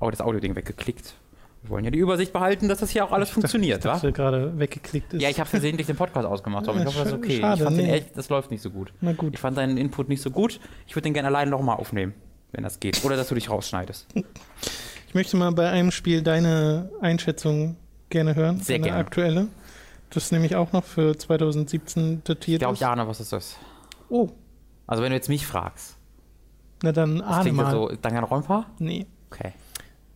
oh, 0.00 0.10
das 0.10 0.20
Audio-Ding 0.20 0.54
weggeklickt. 0.56 1.14
Wir 1.62 1.70
wollen 1.70 1.84
ja 1.84 1.90
die 1.90 1.98
Übersicht 1.98 2.32
behalten, 2.32 2.68
dass 2.68 2.78
das 2.78 2.90
hier 2.90 3.04
auch 3.04 3.10
alles 3.10 3.30
funktioniert, 3.30 3.80
ich 3.80 3.84
wa? 3.84 3.94
dachte 3.94 4.12
gerade 4.12 4.58
weggeklickt 4.58 5.14
ist. 5.14 5.22
Ja, 5.22 5.28
ich 5.28 5.40
habe 5.40 5.50
versehentlich 5.50 5.86
den 5.88 5.96
Podcast 5.96 6.26
ausgemacht, 6.26 6.68
aber 6.68 6.78
ich 6.78 6.86
hoffe, 6.86 6.98
das 6.98 7.08
ist 7.08 7.14
okay. 7.14 7.40
Schade, 7.40 7.56
ich 7.56 7.62
fand 7.64 7.78
den 7.78 7.86
nee. 7.86 7.92
echt, 7.92 8.16
das 8.16 8.28
läuft 8.28 8.50
nicht 8.50 8.62
so 8.62 8.70
gut. 8.70 8.92
Na 9.00 9.12
gut. 9.12 9.34
Ich 9.34 9.40
fand 9.40 9.56
deinen 9.56 9.76
Input 9.76 10.08
nicht 10.08 10.22
so 10.22 10.30
gut. 10.30 10.60
Ich 10.86 10.94
würde 10.94 11.04
den 11.04 11.14
gerne 11.14 11.28
alleine 11.28 11.50
nochmal 11.50 11.76
aufnehmen, 11.76 12.14
wenn 12.52 12.62
das 12.62 12.78
geht. 12.78 13.04
Oder 13.04 13.16
dass 13.16 13.28
du 13.28 13.34
dich 13.34 13.50
rausschneidest. 13.50 14.06
Ich 15.08 15.14
möchte 15.14 15.36
mal 15.36 15.50
bei 15.52 15.68
einem 15.68 15.90
Spiel 15.90 16.22
deine 16.22 16.90
Einschätzung 17.00 17.76
gerne 18.10 18.36
hören. 18.36 18.60
Sehr 18.60 18.78
gerne. 18.78 18.98
aktuelle. 18.98 19.48
Das 20.10 20.32
nämlich 20.32 20.56
auch 20.56 20.72
noch 20.72 20.84
für 20.84 21.16
2017 21.16 22.18
Ich 22.18 22.24
datiert. 22.24 22.60
glaube, 22.60 22.74
ist. 22.74 22.80
ich 22.80 22.86
ahne, 22.86 23.06
was 23.06 23.20
ist 23.20 23.32
das? 23.32 23.56
Oh, 24.08 24.28
Also, 24.86 25.02
wenn 25.02 25.10
du 25.10 25.16
jetzt 25.16 25.28
mich 25.28 25.46
fragst, 25.46 25.96
na 26.82 26.92
dann 26.92 27.18
das 27.18 27.26
ahne 27.28 27.52
mal. 27.52 27.70
so. 27.70 27.88
Danganronpa? 28.00 28.66
Nee. 28.78 29.06
Okay. 29.30 29.52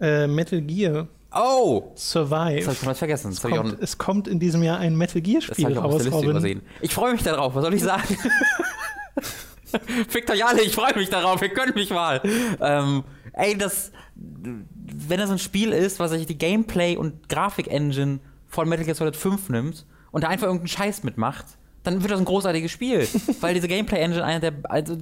Äh, 0.01 0.27
Metal 0.27 0.61
Gear 0.63 1.09
Oh! 1.35 1.93
Survive. 1.97 2.57
Das 2.57 2.65
habe 2.67 2.73
ich 2.75 2.79
komplett 2.81 2.97
vergessen. 2.99 3.31
Das 3.31 3.39
es, 3.39 3.45
ich, 3.45 3.57
kommt, 3.57 3.83
es 3.83 3.99
kommt 3.99 4.29
in 4.29 4.39
diesem 4.39 4.63
Jahr 4.63 4.79
ein 4.79 4.95
Metal 4.97 5.21
Gear 5.23 5.41
Spiel 5.41 5.71
ich 5.71 5.77
raus, 5.79 6.07
Robin. 6.13 6.61
Ich 6.83 6.93
freue 6.93 7.13
mich 7.13 7.23
darauf, 7.23 7.55
was 7.55 7.65
soll 7.65 7.73
ich 7.75 7.83
sagen? 7.83 8.19
Fickt 10.09 10.31
euch 10.31 10.45
alle, 10.45 10.63
ich 10.63 10.75
freue 10.75 10.95
mich 10.95 11.09
darauf, 11.09 11.41
ihr 11.41 11.49
könnt 11.49 11.75
mich 11.75 11.89
mal. 11.91 12.21
Ähm, 12.61 13.05
ey, 13.33 13.57
das, 13.57 13.93
wenn 14.15 15.19
das 15.19 15.31
ein 15.31 15.39
Spiel 15.39 15.73
ist, 15.73 15.99
was 15.99 16.11
sich 16.11 16.27
die 16.27 16.37
Gameplay- 16.37 16.97
und 16.99 17.29
Grafik-Engine 17.31 18.21
von 18.53 18.69
Metal 18.69 18.85
Gear 18.85 18.95
Solid 18.95 19.17
5 19.17 19.49
nimmt 19.49 19.87
und 20.11 20.25
da 20.25 20.29
einfach 20.29 20.47
irgendeinen 20.47 20.69
Scheiß 20.69 21.03
mitmacht, 21.05 21.47
dann 21.83 22.03
wird 22.03 22.13
das 22.13 22.21
ein 22.21 22.27
großartiges 22.27 22.71
Spiel. 22.71 23.09
weil 23.41 23.55
diese 23.55 23.67
Gameplay-Engine 23.67 24.23
einer 24.23 24.41
der, 24.41 24.53
also 24.65 24.97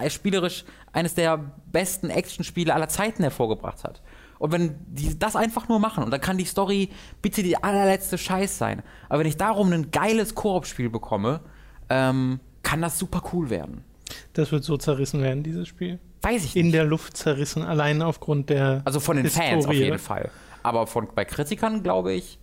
äh, 0.00 0.10
spielerisch 0.10 0.64
eines 0.92 1.14
der 1.14 1.38
besten 1.70 2.10
Action-Spiele 2.10 2.74
aller 2.74 2.88
Zeiten 2.88 3.22
hervorgebracht 3.22 3.84
hat. 3.84 4.02
Und 4.38 4.52
wenn 4.52 4.74
die 4.88 5.18
das 5.18 5.36
einfach 5.36 5.68
nur 5.68 5.78
machen, 5.78 6.04
und 6.04 6.10
dann 6.10 6.20
kann 6.20 6.36
die 6.36 6.44
Story 6.44 6.90
bitte 7.22 7.42
die 7.42 7.56
allerletzte 7.62 8.18
Scheiß 8.18 8.58
sein. 8.58 8.82
Aber 9.08 9.20
wenn 9.20 9.26
ich 9.26 9.36
darum 9.36 9.72
ein 9.72 9.90
geiles 9.92 10.34
Koop-Spiel 10.34 10.90
bekomme, 10.90 11.40
ähm, 11.88 12.40
kann 12.62 12.82
das 12.82 12.98
super 12.98 13.22
cool 13.32 13.48
werden. 13.48 13.84
Das 14.32 14.52
wird 14.52 14.64
so 14.64 14.76
zerrissen 14.76 15.22
werden, 15.22 15.42
dieses 15.42 15.68
Spiel. 15.68 16.00
Weiß 16.22 16.44
ich 16.44 16.56
In 16.56 16.66
nicht. 16.66 16.74
der 16.74 16.84
Luft 16.84 17.16
zerrissen, 17.16 17.62
allein 17.62 18.02
aufgrund 18.02 18.50
der. 18.50 18.82
Also 18.84 18.98
von 18.98 19.16
den 19.16 19.26
Fans 19.26 19.64
auf 19.64 19.70
Historie. 19.70 19.84
jeden 19.84 19.98
Fall. 19.98 20.30
Aber 20.64 20.86
von, 20.88 21.08
bei 21.14 21.24
Kritikern 21.24 21.84
glaube 21.84 22.12
ich. 22.12 22.40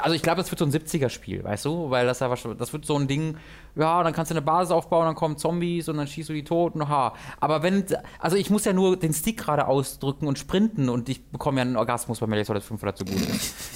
Also 0.00 0.14
ich 0.16 0.22
glaube, 0.22 0.38
das 0.38 0.50
wird 0.50 0.58
so 0.58 0.64
ein 0.64 0.72
70er-Spiel, 0.72 1.44
weißt 1.44 1.64
du? 1.64 1.90
Weil 1.90 2.06
das 2.06 2.18
ja 2.20 2.28
wahrscheinlich- 2.28 2.58
das 2.58 2.72
wird 2.72 2.84
so 2.84 2.98
ein 2.98 3.06
Ding, 3.06 3.36
ja, 3.76 4.02
dann 4.02 4.12
kannst 4.12 4.30
du 4.30 4.34
eine 4.34 4.42
Basis 4.42 4.72
aufbauen, 4.72 5.04
dann 5.06 5.14
kommen 5.14 5.36
Zombies 5.36 5.88
und 5.88 5.96
dann 5.96 6.06
schießt 6.08 6.28
du 6.28 6.32
die 6.32 6.42
tot 6.42 6.74
und 6.74 6.88
ha. 6.88 7.14
Aber 7.40 7.62
wenn, 7.62 7.84
also 8.18 8.36
ich 8.36 8.50
muss 8.50 8.64
ja 8.64 8.72
nur 8.72 8.96
den 8.96 9.12
Stick 9.12 9.38
gerade 9.38 9.68
ausdrücken 9.68 10.26
und 10.26 10.38
sprinten 10.38 10.88
und 10.88 11.08
ich 11.08 11.24
bekomme 11.28 11.58
ja 11.58 11.62
einen 11.62 11.76
Orgasmus 11.76 12.18
bei 12.18 12.26
Gear 12.26 12.44
Solid 12.44 12.62
5 12.64 12.80
dazu 12.80 13.04
gut. 13.04 13.16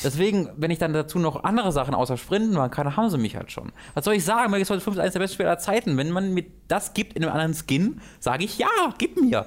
Deswegen, 0.02 0.48
wenn 0.56 0.70
ich 0.72 0.78
dann 0.78 0.92
dazu 0.92 1.18
noch 1.20 1.44
andere 1.44 1.70
Sachen 1.70 1.94
außer 1.94 2.16
Sprinten 2.16 2.54
machen 2.54 2.70
kann, 2.70 2.86
dann 2.86 2.96
haben 2.96 3.10
sie 3.10 3.18
mich 3.18 3.36
halt 3.36 3.52
schon. 3.52 3.70
Was 3.94 4.04
soll 4.04 4.14
ich 4.14 4.24
sagen? 4.24 4.52
Gear 4.52 4.64
Solid 4.64 4.82
5 4.82 4.96
ist 4.96 5.00
eines 5.00 5.12
der 5.12 5.20
besten 5.20 5.34
Spiele 5.34 5.48
aller 5.50 5.58
Zeiten. 5.58 5.96
Wenn 5.96 6.10
man 6.10 6.34
mir 6.34 6.44
das 6.66 6.92
gibt 6.94 7.12
in 7.12 7.22
einem 7.24 7.32
anderen 7.32 7.54
Skin, 7.54 8.00
sage 8.18 8.44
ich 8.44 8.58
ja, 8.58 8.66
gib 8.98 9.20
mir. 9.20 9.46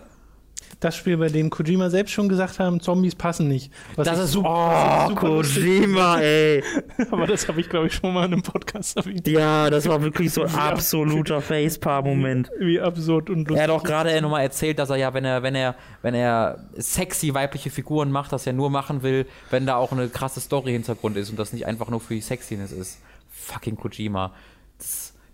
Das 0.79 0.95
Spiel, 0.95 1.17
bei 1.17 1.29
dem 1.29 1.49
Kojima 1.49 1.89
selbst 1.89 2.11
schon 2.11 2.29
gesagt 2.29 2.59
haben, 2.59 2.79
Zombies 2.79 3.15
passen 3.15 3.47
nicht. 3.47 3.71
Was 3.95 4.07
Das 4.07 4.17
ich 4.17 4.25
ist 4.25 4.31
super, 4.31 4.49
oh, 4.49 4.67
was 4.67 5.03
ich 5.03 5.15
super 5.15 5.27
lustig 5.29 5.63
Kojima, 5.63 6.19
ey. 6.19 6.63
Aber 7.11 7.27
das 7.27 7.47
habe 7.47 7.61
ich, 7.61 7.69
glaube 7.69 7.87
ich, 7.87 7.93
schon 7.93 8.13
mal 8.13 8.25
in 8.25 8.33
einem 8.33 8.41
Podcast 8.41 8.97
erwähnt. 8.97 9.27
Ja, 9.27 9.69
das 9.69 9.87
war 9.87 10.01
wirklich 10.01 10.31
so 10.31 10.43
ein 10.43 10.55
absoluter 10.55 11.41
Facepalm-Moment. 11.41 12.51
Wie 12.59 12.79
absurd 12.79 13.29
und 13.29 13.47
lustig. 13.47 13.57
Er 13.57 13.63
hat 13.63 13.69
auch 13.69 13.83
gerade 13.83 14.21
nochmal 14.21 14.43
erzählt, 14.43 14.79
dass 14.79 14.89
er 14.89 14.97
ja, 14.97 15.13
wenn 15.13 15.25
er, 15.25 15.43
wenn 15.43 15.55
er, 15.55 15.75
wenn 16.01 16.13
er 16.13 16.59
sexy 16.75 17.33
weibliche 17.33 17.69
Figuren 17.69 18.11
macht, 18.11 18.31
das 18.31 18.45
er 18.47 18.53
nur 18.53 18.69
machen 18.69 19.03
will, 19.03 19.25
wenn 19.49 19.65
da 19.65 19.75
auch 19.75 19.91
eine 19.91 20.09
krasse 20.09 20.41
Story-Hintergrund 20.41 21.17
ist 21.17 21.29
und 21.29 21.39
das 21.39 21.53
nicht 21.53 21.65
einfach 21.65 21.89
nur 21.89 21.99
für 21.99 22.15
die 22.15 22.21
Sexiness 22.21 22.71
ist. 22.71 22.99
Fucking 23.31 23.75
Kojima. 23.75 24.31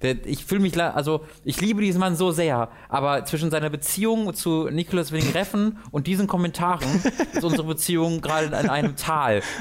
Der, 0.01 0.25
ich 0.25 0.45
fühle 0.45 0.61
mich, 0.61 0.81
also 0.81 1.25
ich 1.43 1.59
liebe 1.59 1.81
diesen 1.81 1.99
Mann 1.99 2.15
so 2.15 2.31
sehr, 2.31 2.69
aber 2.87 3.25
zwischen 3.25 3.51
seiner 3.51 3.69
Beziehung 3.69 4.33
zu 4.33 4.69
Nicholas 4.69 5.11
Winning 5.11 5.31
Reffen 5.31 5.77
und 5.91 6.07
diesen 6.07 6.27
Kommentaren 6.27 6.87
ist 7.33 7.43
unsere 7.43 7.67
Beziehung 7.67 8.21
gerade 8.21 8.47
in 8.47 8.69
einem 8.69 8.95
Tal. 8.95 9.41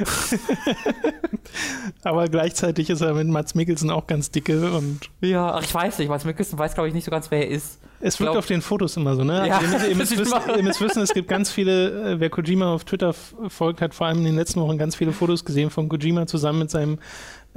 Aber 2.03 2.28
gleichzeitig 2.28 2.91
ist 2.91 3.01
er 3.01 3.14
mit 3.14 3.26
Mats 3.28 3.55
Mikkelsen 3.55 3.91
auch 3.91 4.07
ganz 4.07 4.30
dicke 4.30 4.72
und 4.72 5.01
Ja, 5.20 5.55
ach, 5.55 5.62
ich 5.62 5.74
weiß 5.74 5.99
nicht, 5.99 6.09
was 6.09 6.24
Mickelson 6.24 6.59
weiß, 6.59 6.74
glaube 6.74 6.89
ich, 6.89 6.95
nicht 6.95 7.05
so 7.05 7.11
ganz, 7.11 7.30
wer 7.30 7.47
er 7.47 7.49
ist. 7.49 7.80
es 8.01 8.20
wirkt 8.20 8.36
auf 8.36 8.47
den 8.47 8.62
Fotos 8.62 8.97
immer 8.97 9.16
so, 9.16 9.24
ne? 9.24 9.49
Ja, 9.49 9.59
Also 9.59 9.86
ihr, 9.86 9.97
müsst, 9.97 10.12
ihr, 10.12 10.18
müsst 10.18 10.18
wissen, 10.18 10.57
ihr 10.57 10.62
müsst 10.62 10.80
wissen, 10.80 11.03
es 11.03 11.12
gibt 11.12 11.28
ganz 11.28 11.51
viele, 11.51 12.12
äh, 12.12 12.20
wer 12.20 12.30
Kojima 12.30 12.72
auf 12.72 12.84
Twitter 12.84 13.12
folgt, 13.49 13.80
hat 13.80 13.95
vor 13.95 14.07
allem 14.07 14.18
in 14.18 14.24
den 14.24 14.36
letzten 14.36 14.61
Wochen 14.61 14.78
ganz 14.78 14.97
viele 14.97 15.12
Fotos 15.12 15.45
gesehen 15.45 15.70
von 15.70 15.89
Kojima 15.89 16.26
zusammen 16.26 16.61
mit 16.61 16.70
seinem 16.70 16.99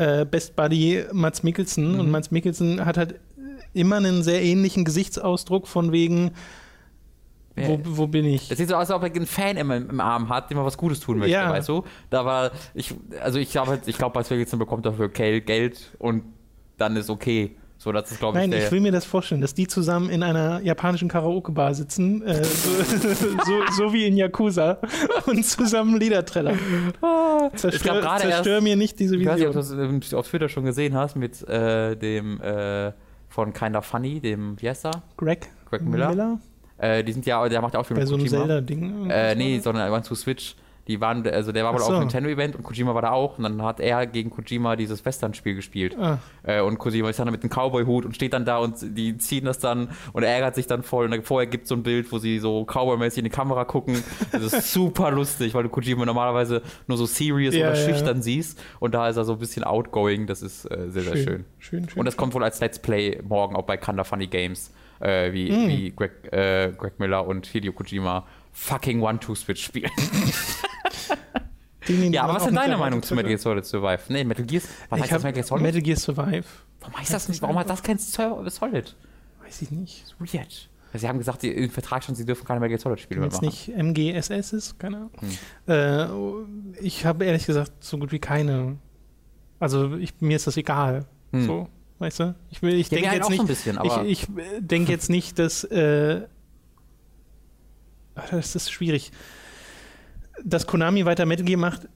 äh, 0.01 0.25
Best 0.25 0.55
Buddy 0.55 1.05
Mats 1.13 1.43
Mikkelsen. 1.43 1.93
Mhm. 1.93 1.99
Und 1.99 2.11
Mats 2.11 2.31
Mikkelsen 2.31 2.83
hat 2.85 2.97
halt 2.97 3.15
immer 3.73 3.97
einen 3.97 4.23
sehr 4.23 4.41
ähnlichen 4.41 4.83
Gesichtsausdruck 4.85 5.67
von 5.67 5.91
wegen 5.91 6.31
Wo, 7.55 7.79
wo 7.83 8.07
bin 8.07 8.25
ich? 8.25 8.47
Das 8.47 8.57
sieht 8.57 8.69
so 8.69 8.75
aus, 8.75 8.89
als 8.89 8.91
ob 8.91 9.03
er 9.03 9.13
einen 9.13 9.25
Fan 9.25 9.57
im, 9.57 9.71
im 9.71 9.99
Arm 9.99 10.29
hat, 10.29 10.49
dem 10.49 10.57
er 10.57 10.65
was 10.65 10.77
Gutes 10.77 10.99
tun 10.99 11.19
möchte, 11.19 11.33
Ja. 11.33 11.49
weißt 11.51 11.69
du? 11.69 11.83
Da 12.09 12.25
war, 12.25 12.51
ich, 12.73 12.93
also 13.21 13.39
ich 13.39 13.51
glaube, 13.51 13.79
ich 13.85 13.97
glaube, 13.97 14.13
bekommt 14.57 14.85
dafür 14.85 15.09
Geld 15.09 15.45
Geld 15.45 15.91
und 15.99 16.23
dann 16.77 16.95
ist 16.95 17.09
okay. 17.09 17.55
So, 17.83 17.91
das 17.91 18.11
ist, 18.11 18.19
glaube 18.19 18.37
ich, 18.39 18.47
Nein, 18.47 18.59
ich 18.61 18.71
will 18.71 18.79
mir 18.79 18.91
das 18.91 19.05
vorstellen, 19.05 19.41
dass 19.41 19.55
die 19.55 19.65
zusammen 19.65 20.11
in 20.11 20.21
einer 20.21 20.61
japanischen 20.61 21.07
Karaoke-Bar 21.09 21.73
sitzen, 21.73 22.21
äh, 22.21 22.43
so, 22.43 22.69
so, 22.83 23.61
so 23.75 23.91
wie 23.93 24.05
in 24.05 24.15
Yakuza, 24.15 24.77
und 25.25 25.43
zusammen 25.43 25.99
Lieder 25.99 26.23
trällern. 26.23 26.59
Zerstör, 27.55 27.73
Ich 27.73 27.81
glaub, 27.81 28.01
gerade 28.01 28.21
zerstör 28.21 28.53
erst- 28.53 28.63
mir 28.63 28.75
nicht 28.75 28.99
diese 28.99 29.15
ich 29.15 29.25
weiß 29.25 29.39
nicht, 29.39 29.47
ob 29.47 29.53
du 29.53 29.99
das 29.99 30.13
auf 30.13 30.27
Twitter 30.27 30.47
schon 30.47 30.63
gesehen 30.63 30.93
hast 30.95 31.15
mit 31.15 31.41
äh, 31.49 31.95
dem 31.95 32.39
äh, 32.41 32.91
von 33.29 33.51
Kinda 33.51 33.81
Funny, 33.81 34.19
dem, 34.19 34.57
er? 34.61 34.91
Greg, 35.17 35.49
Greg 35.67 35.81
Miller. 35.81 36.37
Äh, 36.77 37.03
die 37.03 37.13
sind 37.13 37.25
ja, 37.25 37.49
der 37.49 37.61
macht 37.61 37.73
ja 37.73 37.79
auch 37.79 37.85
viel 37.87 37.95
bei 37.95 38.01
mit 38.01 38.09
so 38.09 38.13
einem. 38.13 38.27
Zelda-Ding. 38.27 39.09
Äh, 39.09 39.33
nee, 39.33 39.57
sondern 39.57 39.91
One 39.91 40.03
to 40.03 40.13
Switch. 40.13 40.55
Die 40.91 40.99
waren, 41.01 41.25
also 41.27 41.51
der 41.51 41.63
war 41.63 41.73
wohl 41.73 41.79
Ach 41.79 41.85
auf 41.85 41.87
so. 41.89 41.93
dem 41.95 42.01
Nintendo-Event 42.01 42.55
und 42.57 42.63
Kojima 42.63 42.93
war 42.93 43.01
da 43.01 43.11
auch. 43.11 43.37
Und 43.37 43.43
dann 43.45 43.61
hat 43.63 43.79
er 43.79 44.05
gegen 44.05 44.29
Kojima 44.29 44.75
dieses 44.75 45.05
Western-Spiel 45.05 45.55
gespielt. 45.55 45.97
Ah. 45.97 46.17
Äh, 46.43 46.61
und 46.61 46.77
Kojima 46.79 47.09
ist 47.09 47.19
dann 47.19 47.31
mit 47.31 47.41
einem 47.43 47.49
Cowboy-Hut 47.49 48.05
und 48.05 48.15
steht 48.15 48.33
dann 48.33 48.43
da 48.45 48.57
und 48.57 48.75
die 48.81 49.17
ziehen 49.17 49.45
das 49.45 49.59
dann 49.59 49.89
und 50.13 50.23
er 50.23 50.33
ärgert 50.33 50.55
sich 50.55 50.67
dann 50.67 50.83
voll. 50.83 51.05
Und 51.05 51.11
dann 51.11 51.23
vorher 51.23 51.47
gibt 51.49 51.63
es 51.63 51.69
so 51.69 51.75
ein 51.75 51.83
Bild, 51.83 52.11
wo 52.11 52.17
sie 52.17 52.39
so 52.39 52.65
Cowboy-mäßig 52.65 53.19
in 53.19 53.23
die 53.23 53.29
Kamera 53.29 53.63
gucken. 53.65 54.03
Das 54.31 54.43
ist 54.43 54.73
super 54.73 55.11
lustig, 55.11 55.53
weil 55.53 55.63
du 55.63 55.69
Kojima 55.69 56.05
normalerweise 56.05 56.61
nur 56.87 56.97
so 56.97 57.05
serious 57.05 57.55
Ja, 57.55 57.69
oder 57.69 57.79
ja. 57.79 57.87
schüchtern 57.89 58.21
siehst. 58.21 58.61
Und 58.79 58.93
da 58.93 59.07
ist 59.07 59.15
er 59.17 59.23
so 59.23 59.33
ein 59.33 59.39
bisschen 59.39 59.63
outgoing. 59.63 60.27
Das 60.27 60.41
ist 60.41 60.65
äh, 60.65 60.89
sehr, 60.89 61.03
sehr 61.03 61.15
schön. 61.17 61.45
Schön, 61.59 61.87
schön. 61.89 61.99
Und 61.99 62.05
das 62.05 62.17
kommt 62.17 62.33
wohl 62.33 62.43
als 62.43 62.59
Let's 62.59 62.79
Play 62.79 63.21
morgen 63.27 63.55
auch 63.55 63.63
bei 63.63 63.77
Kanda 63.77 64.03
Funny 64.03 64.27
Games, 64.27 64.73
äh, 64.99 65.31
wie, 65.31 65.51
Mm. 65.51 65.67
wie 65.69 65.91
Greg, 65.95 66.11
äh, 66.33 66.71
Greg 66.77 66.99
Miller 66.99 67.25
und 67.25 67.45
Hideo 67.47 67.71
Kojima 67.73 68.25
fucking 68.51 69.01
One-Two-Switch 69.01 69.63
spielen. 69.63 69.91
Ja, 71.87 72.23
aber 72.23 72.35
was 72.35 72.45
ist 72.45 72.55
deine 72.55 72.77
Meinung 72.77 73.01
zu 73.01 73.15
Metal 73.15 73.29
Gear 73.29 73.39
Solid 73.39 73.65
Survive? 73.65 73.99
Nee, 74.09 74.23
Metal 74.23 74.45
Gear, 74.45 74.61
was 74.89 74.97
Ich 74.99 75.03
heißt 75.03 75.11
das 75.13 75.23
Metal 75.23 75.33
Gear 75.33 75.45
Solid? 75.45 75.63
Metal 75.63 75.81
Gear 75.81 75.97
Survive. 75.97 76.43
Warum 76.79 76.95
heißt 76.97 77.11
das 77.13 77.27
nicht? 77.27 77.41
Warum 77.41 77.57
hat 77.57 77.69
das 77.69 77.81
kein 77.81 77.97
Solid? 77.97 78.95
Weiß 79.43 79.61
ich 79.63 79.71
nicht. 79.71 80.15
Weird. 80.19 80.69
Sie 80.93 81.07
haben 81.07 81.17
gesagt, 81.17 81.41
sie, 81.41 81.49
im 81.49 81.69
Vertrag 81.71 82.03
schon, 82.03 82.13
sie 82.15 82.23
dürfen 82.25 82.45
keine 82.45 82.59
Metal 82.59 82.69
Gear 82.69 82.79
Solid 82.79 82.99
Spiele 82.99 83.21
Wenn 83.21 83.29
mehr 83.29 83.35
es 83.35 83.41
machen. 83.41 83.95
nicht 83.95 84.13
MGSS 84.29 84.53
ist, 84.53 84.79
keine 84.79 84.97
Ahnung. 84.97 85.11
Hm. 85.65 86.77
Äh, 86.77 86.85
ich 86.85 87.03
habe 87.05 87.25
ehrlich 87.25 87.45
gesagt 87.47 87.71
so 87.83 87.97
gut 87.97 88.11
wie 88.11 88.19
keine. 88.19 88.77
Also 89.59 89.95
ich, 89.97 90.13
mir 90.21 90.35
ist 90.35 90.45
das 90.47 90.57
egal. 90.57 91.05
Hm. 91.31 91.45
So, 91.47 91.67
weißt 91.97 92.19
du? 92.19 92.35
Ich, 92.51 92.61
will- 92.61 92.75
ich 92.75 92.89
Ja, 92.91 92.97
denke 92.97 93.09
halt 93.09 93.19
jetzt 93.21 93.29
nicht. 93.29 93.37
so 93.37 93.43
ein 93.43 93.47
bisschen, 93.47 93.77
aber- 93.79 94.05
ich 94.05 94.21
ich 94.21 94.27
denke 94.59 94.91
jetzt 94.91 95.09
nicht, 95.09 95.39
dass. 95.39 95.63
Äh, 95.63 96.27
das 98.29 98.55
ist 98.55 98.71
schwierig. 98.71 99.11
Dass 100.43 100.65
Konami 100.67 101.05
weiter 101.05 101.25
Metal 101.25 101.45
Gear 101.45 101.59
macht, 101.59 101.87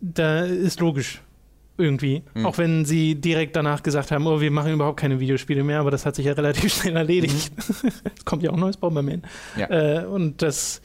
da 0.00 0.44
ist 0.44 0.80
logisch. 0.80 1.22
Irgendwie. 1.76 2.22
Hm. 2.34 2.46
Auch 2.46 2.58
wenn 2.58 2.84
sie 2.84 3.16
direkt 3.16 3.56
danach 3.56 3.82
gesagt 3.82 4.12
haben, 4.12 4.26
oh, 4.28 4.40
wir 4.40 4.50
machen 4.52 4.72
überhaupt 4.72 5.00
keine 5.00 5.18
Videospiele 5.18 5.64
mehr, 5.64 5.80
aber 5.80 5.90
das 5.90 6.06
hat 6.06 6.14
sich 6.14 6.26
ja 6.26 6.32
relativ 6.32 6.72
schnell 6.80 6.96
erledigt. 6.96 7.52
es 7.58 8.24
kommt 8.24 8.44
ja 8.44 8.50
auch 8.50 8.54
ein 8.54 8.60
neues 8.60 8.76
Bomberman. 8.76 9.22
Mhm. 9.54 9.60
Ja. 9.60 10.02
Äh, 10.02 10.06
und 10.06 10.40
das, 10.40 10.82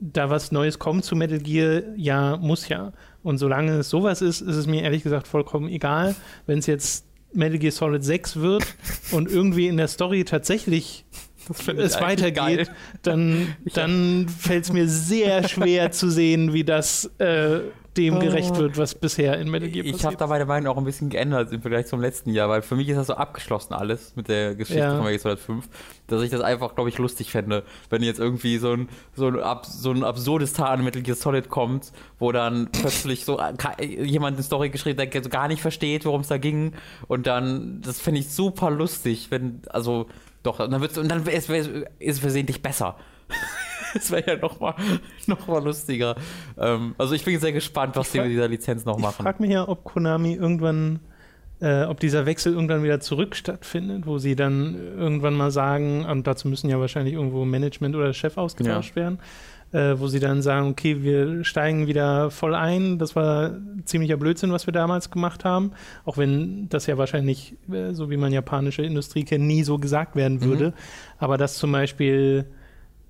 da 0.00 0.30
was 0.30 0.52
Neues 0.52 0.78
kommt 0.78 1.04
zu 1.04 1.16
Metal 1.16 1.38
Gear, 1.40 1.82
ja, 1.96 2.36
muss 2.36 2.68
ja. 2.68 2.92
Und 3.24 3.38
solange 3.38 3.72
es 3.72 3.90
sowas 3.90 4.22
ist, 4.22 4.40
ist 4.40 4.56
es 4.56 4.66
mir 4.66 4.82
ehrlich 4.82 5.02
gesagt 5.02 5.26
vollkommen 5.26 5.68
egal. 5.68 6.14
Wenn 6.46 6.58
es 6.60 6.66
jetzt 6.66 7.06
Metal 7.32 7.58
Gear 7.58 7.72
Solid 7.72 8.04
6 8.04 8.36
wird 8.36 8.64
und 9.10 9.28
irgendwie 9.28 9.66
in 9.66 9.76
der 9.76 9.88
Story 9.88 10.24
tatsächlich 10.24 11.04
es 11.48 12.00
weitergeht, 12.00 12.34
geil. 12.34 12.68
dann, 13.02 13.54
dann 13.74 14.28
fällt 14.28 14.64
es 14.64 14.72
mir 14.72 14.88
sehr 14.88 15.46
schwer 15.48 15.90
zu 15.92 16.10
sehen, 16.10 16.52
wie 16.52 16.64
das 16.64 17.04
äh, 17.18 17.60
dem 17.96 18.18
gerecht 18.18 18.56
wird, 18.56 18.76
was 18.76 18.96
bisher 18.96 19.38
in 19.38 19.48
Metal 19.48 19.68
Gear 19.68 19.84
Ich 19.84 19.92
habe 19.92 20.02
passiert. 20.02 20.20
da 20.20 20.26
meine 20.26 20.46
Meinung 20.46 20.72
auch 20.72 20.78
ein 20.78 20.84
bisschen 20.84 21.10
geändert 21.10 21.52
im 21.52 21.60
Vergleich 21.60 21.86
zum 21.86 22.00
letzten 22.00 22.30
Jahr, 22.30 22.48
weil 22.48 22.60
für 22.62 22.74
mich 22.74 22.88
ist 22.88 22.96
das 22.96 23.06
so 23.06 23.14
abgeschlossen 23.14 23.72
alles 23.72 24.16
mit 24.16 24.26
der 24.26 24.56
Geschichte 24.56 24.80
Ja. 24.80 24.96
von 24.96 25.04
Metal 25.04 25.12
Gear 25.12 25.20
Solid 25.20 25.38
5, 25.38 25.68
dass 26.08 26.22
ich 26.22 26.30
das 26.30 26.40
einfach, 26.40 26.74
glaube 26.74 26.88
ich, 26.90 26.98
lustig 26.98 27.30
fände, 27.30 27.62
wenn 27.90 28.02
jetzt 28.02 28.18
irgendwie 28.18 28.58
so 28.58 28.72
ein, 28.72 28.88
so 29.14 29.28
ein, 29.28 29.38
ab, 29.38 29.64
so 29.66 29.92
ein 29.92 30.02
absurdes 30.02 30.54
Teil 30.54 30.66
an 30.78 30.82
Metal 30.82 31.02
Gear 31.02 31.16
Solid 31.16 31.48
kommt, 31.50 31.92
wo 32.18 32.32
dann 32.32 32.68
plötzlich 32.72 33.24
so 33.24 33.40
jemand 33.80 34.38
eine 34.38 34.42
Story 34.42 34.70
geschrieben 34.70 35.00
hat, 35.00 35.14
der 35.14 35.22
so 35.22 35.28
gar 35.30 35.46
nicht 35.46 35.62
versteht, 35.62 36.04
worum 36.04 36.22
es 36.22 36.28
da 36.28 36.36
ging 36.38 36.72
und 37.06 37.28
dann, 37.28 37.80
das 37.80 38.00
finde 38.00 38.18
ich 38.20 38.28
super 38.30 38.72
lustig, 38.72 39.28
wenn, 39.30 39.62
also 39.70 40.08
doch, 40.44 40.60
und 40.60 40.70
dann 40.70 40.80
wird's, 40.80 40.96
und 40.96 41.08
dann 41.08 41.26
ist 41.26 41.50
es 41.50 41.66
es 41.98 42.18
versehentlich 42.20 42.62
besser. 42.62 42.96
Das 43.94 44.10
wäre 44.10 44.28
ja 44.32 44.36
noch 44.36 44.58
mal, 44.58 44.74
noch 45.28 45.46
mal 45.46 45.62
lustiger. 45.62 46.16
Ähm, 46.58 46.96
also 46.98 47.14
ich 47.14 47.24
bin 47.24 47.38
sehr 47.38 47.52
gespannt, 47.52 47.94
was 47.94 48.08
Ich 48.08 48.12
die 48.14 48.20
mit 48.22 48.30
dieser 48.32 48.48
Lizenz 48.48 48.84
noch 48.84 48.96
Ich 48.96 49.02
machen. 49.04 49.22
frage 49.22 49.40
mich 49.40 49.52
ja, 49.52 49.68
ob 49.68 49.84
Konami 49.84 50.34
irgendwann, 50.34 50.98
äh, 51.60 51.84
ob 51.84 52.00
dieser 52.00 52.26
Wechsel 52.26 52.54
irgendwann 52.54 52.82
wieder 52.82 52.98
zurück 52.98 53.36
stattfindet, 53.36 54.04
wo 54.04 54.18
sie 54.18 54.34
dann 54.34 54.74
irgendwann 54.98 55.34
mal 55.34 55.52
sagen, 55.52 56.04
und 56.06 56.26
dazu 56.26 56.48
müssen 56.48 56.68
ja 56.70 56.80
wahrscheinlich 56.80 57.14
irgendwo 57.14 57.44
Management 57.44 57.94
oder 57.94 58.12
Chef 58.12 58.36
ausgetauscht 58.36 58.96
werden, 58.96 59.20
äh, 59.74 59.98
wo 59.98 60.06
sie 60.06 60.20
dann 60.20 60.40
sagen, 60.40 60.68
okay, 60.68 61.02
wir 61.02 61.44
steigen 61.44 61.88
wieder 61.88 62.30
voll 62.30 62.54
ein. 62.54 62.98
Das 62.98 63.16
war 63.16 63.50
ziemlicher 63.84 64.16
Blödsinn, 64.16 64.52
was 64.52 64.66
wir 64.66 64.72
damals 64.72 65.10
gemacht 65.10 65.44
haben, 65.44 65.72
auch 66.04 66.16
wenn 66.16 66.68
das 66.68 66.86
ja 66.86 66.96
wahrscheinlich, 66.96 67.56
äh, 67.70 67.92
so 67.92 68.08
wie 68.08 68.16
man 68.16 68.32
japanische 68.32 68.82
Industrie 68.82 69.24
kennt, 69.24 69.44
nie 69.44 69.64
so 69.64 69.78
gesagt 69.78 70.14
werden 70.14 70.42
würde. 70.42 70.72
Aber 71.18 71.36
dass 71.38 71.56
zum 71.58 71.72
Beispiel 71.72 72.46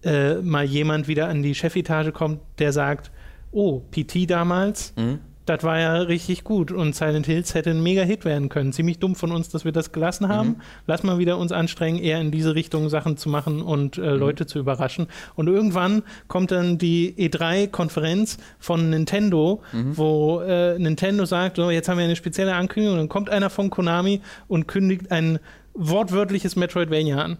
äh, 0.02 0.36
mal 0.36 0.64
jemand 0.64 1.06
wieder 1.06 1.28
an 1.28 1.42
die 1.42 1.54
Chefetage 1.54 2.12
kommt, 2.12 2.40
der 2.58 2.72
sagt, 2.72 3.10
oh, 3.52 3.80
PT 3.90 4.30
damals, 4.30 4.94
Mhm. 4.96 5.18
Das 5.47 5.62
war 5.62 5.78
ja 5.78 5.95
richtig 5.97 6.42
gut 6.42 6.72
und 6.72 6.95
Silent 6.97 7.26
Hills 7.26 7.55
hätte 7.55 7.70
ein 7.70 7.82
Mega-Hit 7.82 8.24
werden 8.24 8.49
können. 8.49 8.72
Ziemlich 8.72 8.99
dumm 8.99 9.14
von 9.14 9.30
uns, 9.30 9.51
dass 9.51 9.64
wir 9.66 9.72
das 9.72 9.92
gelassen 9.92 10.28
haben. 10.28 10.49
Mhm. 10.49 10.57
Lass 10.86 11.03
mal 11.03 11.18
wieder 11.18 11.36
uns 11.36 11.53
anstrengen, 11.53 11.99
eher 11.99 12.18
in 12.20 12.30
diese 12.30 12.55
Richtung 12.55 12.88
Sachen 12.88 13.16
zu 13.18 13.28
machen 13.28 13.61
und 13.61 13.99
Mhm. 13.99 14.05
äh, 14.05 14.11
Leute 14.12 14.47
zu 14.47 14.59
überraschen. 14.59 15.07
Und 15.34 15.49
irgendwann 15.49 16.03
kommt 16.28 16.51
dann 16.51 16.78
die 16.78 17.14
E3-Konferenz 17.18 18.38
von 18.59 18.88
Nintendo, 18.88 19.61
Mhm. 19.72 19.99
wo 19.99 20.40
äh, 20.40 20.78
Nintendo 20.78 21.24
sagt, 21.26 21.57
so, 21.57 21.70
jetzt 21.70 21.88
haben 21.90 21.99
wir 21.99 22.05
eine 22.05 22.16
spezielle 22.16 22.55
Ankündigung. 22.55 22.95
Und 22.95 23.01
dann 23.03 23.09
kommt 23.11 23.28
einer 23.28 23.51
von 23.51 23.68
Konami 23.68 24.22
und 24.49 24.66
kündigt 24.66 25.11
ein 25.12 25.38
wortwörtliches 25.74 26.57
Metroidvania 26.57 27.18
an. 27.18 27.36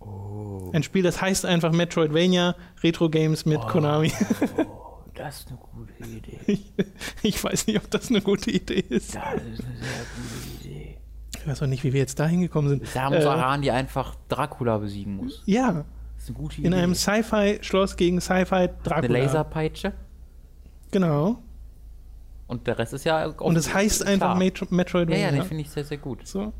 Oh. 0.00 0.70
Ein 0.72 0.82
Spiel, 0.82 1.02
das 1.02 1.20
heißt 1.20 1.44
einfach 1.44 1.72
Metroidvania, 1.72 2.54
Retro 2.82 3.10
Games 3.10 3.44
mit 3.44 3.60
Konami. 3.62 4.12
Das 5.16 5.40
ist 5.40 5.48
eine 5.48 5.58
gute 5.58 5.92
Idee. 6.04 6.40
Ich, 6.46 6.72
ich 7.22 7.44
weiß 7.44 7.66
nicht, 7.66 7.78
ob 7.78 7.90
das 7.90 8.08
eine 8.10 8.20
gute 8.20 8.50
Idee 8.50 8.84
ist. 8.88 9.14
Das 9.14 9.34
ist 9.34 9.40
eine 9.42 9.76
sehr 9.76 10.04
gute 10.14 10.68
Idee. 10.68 10.98
Ich 11.38 11.46
weiß 11.46 11.62
auch 11.62 11.66
nicht, 11.66 11.84
wie 11.84 11.92
wir 11.92 12.00
jetzt 12.00 12.18
dahin 12.18 12.40
gekommen 12.40 12.68
sind. 12.68 12.82
Da 12.94 13.08
muss 13.10 13.24
Äh, 13.24 13.28
Aran, 13.28 13.62
die 13.62 13.70
einfach 13.70 14.16
Dracula 14.28 14.78
besiegen 14.78 15.16
muss. 15.16 15.42
ja, 15.46 15.84
Das 16.16 16.24
ist 16.24 16.28
eine 16.30 16.38
gute 16.38 16.56
Idee. 16.58 16.66
in 16.66 16.74
einem 16.74 16.94
Sci-Fi-Schloss 16.94 17.96
gegen 17.96 18.20
Sci-Fi 18.20 18.68
eine. 18.90 19.08
Laserpeitsche. 19.08 19.92
Genau. 20.90 21.42
Und 22.48 22.66
der 22.66 22.78
Rest 22.78 22.92
ist 22.94 23.04
ja. 23.04 23.26
auch- 23.26 23.40
Und 23.40 23.56
es 23.56 23.72
heißt 23.74 24.02
klar. 24.02 24.12
einfach 24.12 24.36
Metro 24.36 24.66
Ja, 24.66 24.74
Metroidvania. 24.74 25.24
ja, 25.26 25.30
den 25.32 25.42
finde 25.42 25.62
ich 25.62 25.70
sehr, 25.70 25.84
sehr 25.84 25.98
gut. 25.98 26.26
so. 26.26 26.52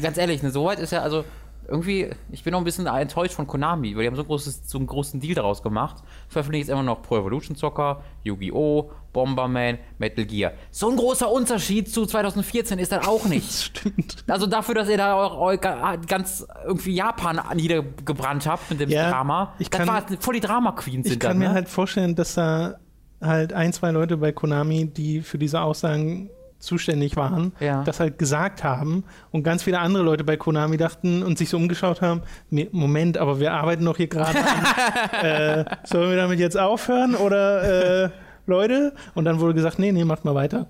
Ganz 0.00 0.16
ehrlich, 0.16 0.42
ne, 0.42 0.50
soweit 0.50 0.78
ist 0.80 0.92
ja, 0.92 1.02
also 1.02 1.24
irgendwie, 1.68 2.10
ich 2.30 2.42
bin 2.44 2.52
noch 2.52 2.58
ein 2.58 2.64
bisschen 2.64 2.86
enttäuscht 2.86 3.34
von 3.34 3.46
Konami, 3.46 3.94
weil 3.94 4.02
die 4.02 4.06
haben 4.08 4.16
so, 4.16 4.22
ein 4.22 4.26
großes, 4.26 4.62
so 4.68 4.78
einen 4.78 4.86
großen 4.86 5.20
Deal 5.20 5.34
daraus 5.34 5.62
gemacht. 5.62 6.02
Veröffentlichen 6.28 6.66
jetzt 6.66 6.72
immer 6.72 6.82
noch 6.82 7.02
Pro 7.02 7.18
Evolution 7.18 7.56
Soccer, 7.56 8.02
Yu-Gi-Oh!, 8.22 8.90
Bomberman, 9.12 9.78
Metal 9.98 10.24
Gear. 10.24 10.52
So 10.70 10.90
ein 10.90 10.96
großer 10.96 11.30
Unterschied 11.30 11.88
zu 11.88 12.04
2014 12.04 12.78
ist 12.78 12.90
das 12.92 13.06
auch 13.06 13.24
nicht. 13.26 13.50
Stimmt. 13.52 14.24
Also 14.28 14.46
dafür, 14.46 14.74
dass 14.74 14.88
ihr 14.88 14.96
da 14.98 15.16
eu, 15.38 15.56
ganz 15.56 16.46
irgendwie 16.66 16.94
Japan 16.94 17.40
niedergebrannt 17.54 18.46
habt 18.46 18.70
mit 18.70 18.80
dem 18.80 18.90
Ja, 18.90 19.10
Drama. 19.10 19.54
ich 19.58 19.70
das 19.70 19.78
kann- 19.80 19.88
war 19.88 20.04
voll 20.20 20.34
die 20.34 20.40
Drama-Queens 20.40 21.06
Ich 21.10 21.18
kann 21.20 21.30
dann, 21.32 21.38
mir 21.38 21.48
ne? 21.48 21.54
halt 21.54 21.68
vorstellen, 21.68 22.14
dass 22.14 22.34
da 22.34 22.76
halt 23.20 23.52
ein, 23.52 23.72
zwei 23.72 23.90
Leute 23.92 24.16
bei 24.16 24.32
Konami, 24.32 24.86
die 24.86 25.20
für 25.22 25.38
diese 25.38 25.60
Aussagen 25.60 26.28
zuständig 26.64 27.16
waren, 27.16 27.52
Ja. 27.60 27.82
das 27.84 28.00
halt 28.00 28.18
gesagt 28.18 28.64
haben 28.64 29.04
und 29.30 29.42
ganz 29.44 29.62
viele 29.62 29.78
andere 29.78 30.02
Leute 30.02 30.24
bei 30.24 30.36
Konami 30.36 30.76
dachten 30.76 31.22
und 31.22 31.38
sich 31.38 31.48
so 31.48 31.56
umgeschaut 31.56 32.00
haben, 32.02 32.22
"Nee, 32.50 32.68
Moment, 32.72 33.18
aber 33.18 33.38
wir 33.40 33.52
arbeiten 33.52 33.84
doch 33.84 33.96
hier 33.96 34.08
gerade 34.08 34.38
an. 34.38 35.22
äh, 35.22 35.64
sollen 35.84 36.10
wir 36.10 36.16
damit 36.16 36.38
jetzt 36.40 36.58
aufhören 36.58 37.14
oder 37.14 38.04
äh, 38.04 38.10
Leute? 38.46 38.94
Und 39.14 39.24
dann 39.24 39.40
wurde 39.40 39.54
gesagt, 39.54 39.78
nee, 39.78 39.92
nee, 39.92 40.04
macht 40.04 40.24
mal 40.24 40.34
weiter. 40.34 40.66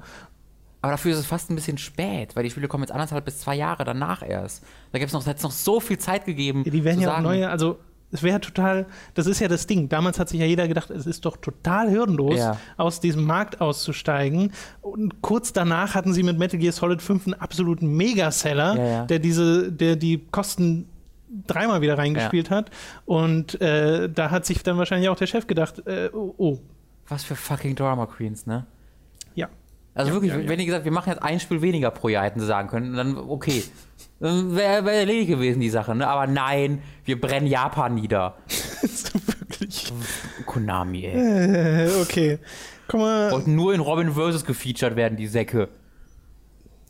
Aber 0.83 0.93
dafür 0.93 1.13
ist 1.13 1.19
es 1.19 1.27
fast 1.27 1.51
ein 1.51 1.55
bisschen 1.55 1.79
spät, 1.79 2.37
weil 2.37 2.45
die 2.45 2.51
Spiele 2.51 2.69
kommen 2.69 2.83
jetzt 2.85 2.93
anderthalb 2.93 3.25
bis 3.25 3.41
zwei 3.41 3.55
Jahre 3.55 3.85
danach 3.85 4.23
erst. 4.23 4.63
Da 4.93 4.99
gibt 4.99 5.13
es 5.15 5.43
noch, 5.43 5.51
so 5.51 5.81
viel 5.81 5.97
Zeit 5.99 6.27
gegeben. 6.27 6.63
Ja, 6.67 6.71
die 6.71 6.85
werden 6.85 7.01
ja 7.01 7.09
auch 7.09 7.13
sagen, 7.15 7.25
neue, 7.25 7.49
also 7.49 7.79
es 8.15 8.23
wäre 8.23 8.41
total, 8.41 8.87
das 9.15 9.27
ist 9.27 9.41
ja 9.41 9.49
das 9.49 9.67
Ding. 9.67 9.89
Damals 9.89 10.19
hat 10.19 10.29
sich 10.29 10.41
ja 10.41 10.47
jeder 10.47 10.69
gedacht, 10.69 10.89
es 10.91 11.05
ist 11.05 11.25
doch 11.27 11.37
total 11.37 11.91
hürdenlos, 11.91 12.39
Ja. 12.39 12.59
aus 12.77 13.01
diesem 13.01 13.25
Markt 13.25 13.61
auszusteigen. 13.61 14.53
Und 14.81 15.21
kurz 15.21 15.53
danach 15.53 15.95
hatten 15.95 16.15
sie 16.15 16.23
mit 16.23 16.39
Metal 16.39 16.59
Gear 16.59 16.73
Solid 16.73 17.03
5 17.03 17.27
einen 17.27 17.35
absoluten 17.35 17.89
Megaseller, 17.97 18.77
Ja, 18.77 18.87
ja. 18.87 19.05
der 19.07 19.19
diese, 19.19 19.71
der 19.73 19.97
die 19.97 20.25
Kosten 20.31 20.89
dreimal 21.49 21.81
wieder 21.81 21.99
reingespielt 21.99 22.51
hat. 22.51 22.71
Und 23.05 23.61
äh, 23.61 24.09
da 24.09 24.31
hat 24.31 24.47
sich 24.47 24.63
dann 24.63 24.79
wahrscheinlich 24.79 25.09
auch 25.09 25.17
der 25.17 25.27
Chef 25.27 25.47
gedacht, 25.49 25.85
äh, 25.87 26.09
oh, 26.13 26.33
oh, 26.39 26.59
Was 27.09 27.25
für 27.25 27.35
fucking 27.37 27.75
Drama 27.75 28.07
Queens, 28.07 28.47
ne? 28.47 28.65
ja. 29.35 29.49
Also 29.97 30.13
wirklich, 30.13 30.33
wenn 30.33 30.59
die 30.59 30.67
gesagt, 30.67 30.85
wir 30.85 30.91
machen 30.93 31.11
jetzt 31.11 31.23
ein 31.23 31.39
Spiel 31.39 31.63
weniger 31.63 31.91
pro 31.93 32.09
Jahr, 32.09 32.25
hätten 32.25 32.41
sie 32.41 32.47
sagen 32.47 32.69
können, 32.69 32.95
dann 32.97 33.17
okay. 33.17 33.63
Wäre 34.25 34.85
wär 34.87 34.93
erledigt 34.95 35.29
gewesen, 35.29 35.61
die 35.61 35.69
Sache, 35.69 35.95
ne? 35.95 36.09
Aber 36.09 36.27
nein, 36.27 36.81
wir 37.05 37.21
brennen 37.21 37.47
Japan 37.47 37.95
nieder. 37.95 38.37
Wirklich. 39.39 39.93
Konami, 40.47 41.05
ey. 41.05 41.87
Äh, 41.87 42.01
okay. 42.01 42.39
Komm 42.89 43.01
mal. 43.01 43.31
Wollten 43.33 43.55
nur 43.55 43.75
in 43.75 43.81
Robin 43.81 44.13
Versus 44.13 44.45
gefeatured 44.47 44.97
werden, 44.97 45.17
die 45.19 45.27
Säcke. 45.27 45.69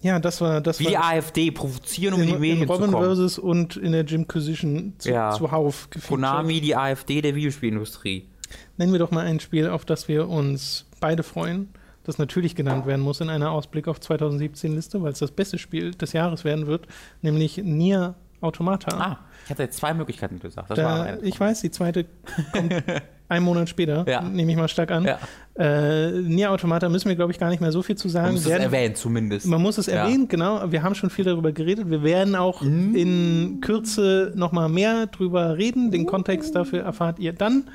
Ja, 0.01 0.19
das 0.21 0.41
war 0.41 0.61
das 0.61 0.79
Wie 0.81 0.85
die 0.87 0.95
war 0.95 1.07
AfD 1.13 1.51
provozieren, 1.51 2.15
um 2.15 2.21
in, 2.23 2.29
in, 2.29 2.35
die 2.35 2.41
Medien 2.41 2.63
in 2.63 2.69
Robin 2.69 2.87
zu 2.87 2.93
kommen. 2.93 3.05
versus 3.05 3.39
und 3.39 3.77
in 3.77 3.93
der 3.93 4.05
Jimquisition 4.05 4.93
zu, 4.99 5.11
Ja. 5.11 5.33
zuhauf 5.33 5.89
gefeatured. 5.91 6.21
Konami, 6.23 6.61
die 6.61 6.77
AfD 6.77 7.21
der 7.21 7.35
Videospielindustrie. 7.35 8.29
Nennen 8.77 8.93
wir 8.93 8.99
doch 8.99 9.11
mal 9.11 9.25
ein 9.27 9.41
Spiel, 9.41 9.67
auf 9.69 9.85
das 9.85 10.07
wir 10.07 10.29
uns 10.29 10.87
beide 11.01 11.23
freuen, 11.23 11.71
das 12.05 12.19
natürlich 12.19 12.55
genannt 12.55 12.87
werden 12.87 13.01
muss 13.01 13.21
in 13.21 13.29
einer 13.31 13.51
Ausblick 13.51 13.89
auf 13.89 13.99
2017-Liste, 13.99 15.03
weil 15.03 15.13
es 15.13 15.19
das 15.19 15.31
beste 15.31 15.59
Spiel 15.59 15.93
des 15.93 16.13
Jahres 16.13 16.45
werden 16.45 16.67
wird, 16.67 16.87
nämlich 17.23 17.59
Nier 17.59 18.15
Automata. 18.41 18.97
Ah, 18.99 19.19
ich 19.45 19.51
hatte 19.51 19.63
jetzt 19.63 19.79
zwei 19.79 19.95
Möglichkeiten 19.95 20.39
gesagt. 20.39 20.77
Da, 20.77 21.17
ich 21.23 21.41
weiß, 21.41 21.63
die 21.63 21.71
zweite 21.71 22.05
kommt 22.53 22.75
einen 23.29 23.45
Monat 23.45 23.71
später, 23.71 24.05
Ja. 24.07 24.21
nehme 24.21 24.51
ich 24.53 24.59
mal 24.59 24.69
stark 24.69 24.91
an. 24.91 25.05
Ja. 25.07 25.19
Äh, 25.59 26.11
Nier 26.21 26.51
Automata 26.51 26.91
müssen 26.91 27.09
wir, 27.09 27.17
glaube 27.17 27.33
ich, 27.33 27.39
gar 27.39 27.49
nicht 27.49 27.61
mehr 27.63 27.73
so 27.73 27.81
viel 27.83 27.97
zu 27.97 28.09
Man 28.09 28.13
sagen. 28.13 28.33
muss 28.35 28.45
es 28.45 28.51
erwähnen, 28.51 28.95
zumindest. 28.97 29.47
Man 29.47 29.63
muss 29.63 29.79
es 29.79 29.87
Ja. 29.87 29.95
erwähnen, 30.05 30.29
genau. 30.29 30.71
Wir 30.71 30.83
haben 30.83 30.95
schon 30.95 31.09
viel 31.09 31.25
darüber 31.25 31.53
geredet. 31.53 31.89
Wir 31.89 32.03
werden 32.03 32.35
auch 32.37 32.61
Mhm. 32.61 32.95
in 32.95 33.61
Kürze 33.63 34.33
nochmal 34.35 34.69
mehr 34.69 35.07
drüber 35.07 35.57
reden. 35.57 35.91
Den 35.91 36.05
Kontext 36.05 36.55
dafür 36.55 36.83
erfahrt 36.83 37.19
ihr 37.19 37.33
dann. 37.33 37.71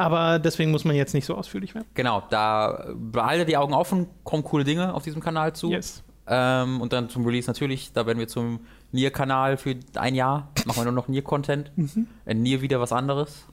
Aber 0.00 0.38
deswegen 0.38 0.70
muss 0.70 0.86
man 0.86 0.96
jetzt 0.96 1.12
nicht 1.12 1.26
so 1.26 1.34
ausführlich 1.34 1.74
werden. 1.74 1.86
Genau, 1.92 2.22
da 2.30 2.86
behalte 2.94 3.44
die 3.44 3.58
Augen 3.58 3.74
offen, 3.74 4.06
kommen 4.24 4.42
coole 4.42 4.64
Dinge 4.64 4.94
auf 4.94 5.02
diesem 5.02 5.20
Kanal 5.20 5.52
zu. 5.54 5.70
Yes. 5.70 6.02
Ähm, 6.26 6.80
und 6.80 6.94
dann 6.94 7.10
zum 7.10 7.26
Release 7.26 7.46
natürlich, 7.50 7.92
da 7.92 8.06
werden 8.06 8.18
wir 8.18 8.26
zum 8.26 8.60
Nier-Kanal 8.92 9.58
für 9.58 9.76
ein 9.96 10.14
Jahr, 10.14 10.52
machen 10.64 10.80
wir 10.80 10.84
nur 10.84 10.92
noch 10.94 11.08
Nier-Content. 11.08 11.72
Mhm. 11.76 12.06
Äh, 12.24 12.32
Nier 12.32 12.62
wieder 12.62 12.80
was 12.80 12.92
anderes. 12.92 13.46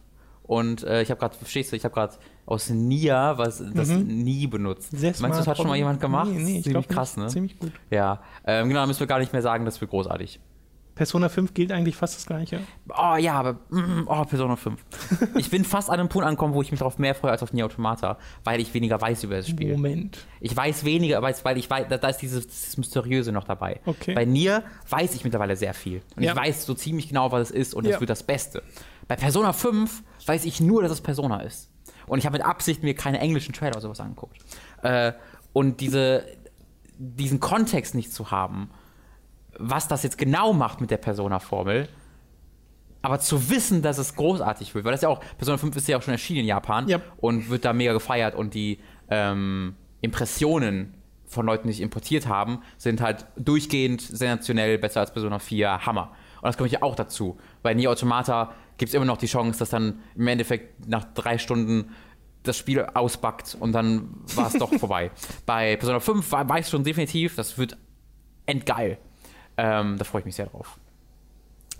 Und 0.44 0.84
äh, 0.84 1.02
ich 1.02 1.12
habe 1.12 1.20
gerade, 1.20 1.36
verstehst 1.36 1.74
du, 1.74 1.76
ich 1.76 1.84
habe 1.84 1.94
gerade 1.94 2.14
aus 2.46 2.70
Nier 2.70 3.34
was, 3.36 3.62
das 3.74 3.90
nie 3.90 4.48
benutzt. 4.48 4.94
Mhm. 4.94 4.98
Sehr 5.00 5.14
Meinst 5.20 5.24
du, 5.24 5.42
das 5.42 5.48
hat 5.48 5.58
schon 5.58 5.68
mal 5.68 5.76
jemand 5.76 6.00
gemacht? 6.00 6.30
Nee, 6.32 6.40
nee, 6.40 6.58
ich 6.60 6.64
Ziemlich 6.64 6.88
krass, 6.88 7.18
nicht. 7.18 7.26
ne? 7.26 7.30
Ziemlich 7.30 7.60
gut. 7.60 7.74
Ja, 7.90 8.22
ähm, 8.46 8.70
genau, 8.70 8.80
da 8.80 8.88
müssen 8.88 9.02
wir 9.02 9.08
gar 9.08 9.20
nicht 9.20 9.34
mehr 9.34 9.42
sagen, 9.42 9.66
das 9.66 9.82
wird 9.82 9.92
großartig. 9.92 10.40
Persona 10.98 11.30
5 11.30 11.54
gilt 11.54 11.72
eigentlich 11.72 11.96
fast 11.96 12.16
das 12.16 12.26
Gleiche. 12.26 12.60
Oh 12.90 13.16
ja, 13.18 13.34
aber 13.34 13.54
mm, 13.70 14.08
oh, 14.08 14.26
Persona 14.26 14.56
5. 14.56 14.84
ich 15.38 15.50
bin 15.50 15.64
fast 15.64 15.90
an 15.90 16.00
einem 16.00 16.10
Punkt 16.10 16.28
angekommen, 16.28 16.54
wo 16.56 16.62
ich 16.62 16.72
mich 16.72 16.80
darauf 16.80 16.98
mehr 16.98 17.14
freue 17.16 17.32
als 17.32 17.44
auf 17.44 17.54
Nier 17.54 17.66
Automata, 17.66 18.18
weil 18.44 18.60
ich 18.60 18.74
weniger 18.74 19.00
weiß 19.00 19.24
über 19.24 19.38
das 19.38 19.48
Spiel. 19.48 19.72
Moment. 19.74 20.26
Ich 20.42 20.58
weiß 20.58 20.84
weniger, 20.86 21.22
weil, 21.22 21.36
ich 21.58 21.70
weiß, 21.70 21.86
da, 21.90 22.08
ist 22.10 22.18
dieses, 22.18 22.48
dieses 22.48 22.78
Mysteriöse 22.78 23.32
noch 23.32 23.44
dabei. 23.44 23.80
Okay. 23.86 24.16
Bei 24.16 24.26
Nier 24.26 24.64
weiß 24.90 25.16
ich 25.16 25.24
mittlerweile 25.24 25.56
sehr 25.56 25.74
viel. 25.74 26.02
Und 26.16 26.24
Ja. 26.24 26.32
ich 26.34 26.38
weiß 26.38 26.66
so 26.66 26.74
ziemlich 26.74 27.10
genau, 27.10 27.32
was 27.32 27.50
es 27.50 27.52
ist 27.52 27.74
und 27.76 27.86
das 27.86 27.94
Ja. 27.94 28.00
wird 28.00 28.10
das 28.10 28.24
Beste. 28.24 28.64
Bei 29.08 29.16
Persona 29.16 29.54
5 29.54 30.04
weiß 30.26 30.46
ich 30.46 30.60
nur, 30.60 30.82
dass 30.82 30.92
es 30.92 31.02
Persona 31.02 31.42
ist. 31.42 31.70
Und 32.08 32.20
ich 32.20 32.26
habe 32.26 32.38
mit 32.38 32.46
Absicht 32.46 32.84
mir 32.84 32.96
keine 32.96 33.20
englischen 33.20 33.54
Trailer 33.54 33.74
oder 33.74 33.82
sowas 33.82 34.00
angeguckt. 34.00 34.38
Äh, 34.82 35.14
und 35.54 35.80
diese, 35.80 36.26
diesen 36.98 37.40
Kontext 37.40 37.94
nicht 37.96 38.12
zu 38.12 38.32
haben, 38.32 38.72
was 39.60 39.88
das 39.88 40.04
jetzt 40.04 40.18
genau 40.18 40.54
macht 40.54 40.82
mit 40.82 40.92
der 40.92 40.98
Persona-Formel, 40.98 41.88
aber 43.02 43.20
zu 43.20 43.50
wissen, 43.50 43.82
dass 43.82 43.98
es 43.98 44.16
großartig 44.16 44.74
wird, 44.76 44.84
weil 44.86 44.92
das 44.92 45.02
ja 45.02 45.10
auch, 45.10 45.22
Persona 45.38 45.58
5 45.58 45.76
ist 45.76 45.88
ja 45.88 45.98
auch 45.98 46.02
schon 46.02 46.14
erschienen 46.14 46.42
in 46.42 46.46
Japan 46.48 46.88
Ja. 46.88 47.00
und 47.18 47.50
wird 47.50 47.64
da 47.64 47.74
mega 47.74 47.94
gefeiert 47.94 48.36
und 48.36 48.54
die 48.54 48.80
ähm, 49.10 49.76
Impressionen 50.02 50.94
von 51.26 51.46
Leuten, 51.46 51.68
die 51.68 51.74
sich 51.74 51.82
importiert 51.82 52.28
haben, 52.28 52.60
sind 52.78 53.02
halt 53.02 53.26
durchgehend 53.38 54.02
sensationell 54.02 54.78
besser 54.78 55.02
als 55.02 55.12
Persona 55.12 55.40
4, 55.40 55.86
Hammer. 55.86 56.12
Und 56.38 56.44
das 56.46 56.58
kommt 56.58 56.72
ja 56.72 56.82
auch 56.82 56.96
dazu. 56.96 57.38
Bei 57.64 57.74
Nier 57.74 57.92
Automata 57.92 58.54
gibt 58.78 58.90
es 58.90 58.94
immer 58.94 59.06
noch 59.06 59.18
die 59.18 59.26
Chance, 59.28 59.60
dass 59.60 59.70
dann 59.70 60.00
im 60.16 60.28
Endeffekt 60.28 60.88
nach 60.88 61.04
drei 61.14 61.38
Stunden 61.38 61.90
das 62.44 62.58
Spiel 62.58 62.82
ausbackt 62.94 63.58
und 63.60 63.74
dann 63.74 64.10
war 64.36 64.48
es 64.48 64.54
doch 64.54 64.74
vorbei. 64.80 65.12
Bei 65.46 65.76
Persona 65.76 66.00
5 66.00 66.32
war- 66.32 66.48
weiß 66.48 66.66
ich 66.68 66.72
schon 66.72 66.84
definitiv, 66.84 67.36
das 67.36 67.58
wird 67.58 67.78
endgeil. 68.46 68.98
Ähm, 69.58 69.98
da 69.98 70.04
freue 70.04 70.22
ich 70.22 70.26
mich 70.26 70.36
sehr 70.36 70.46
drauf. 70.48 70.78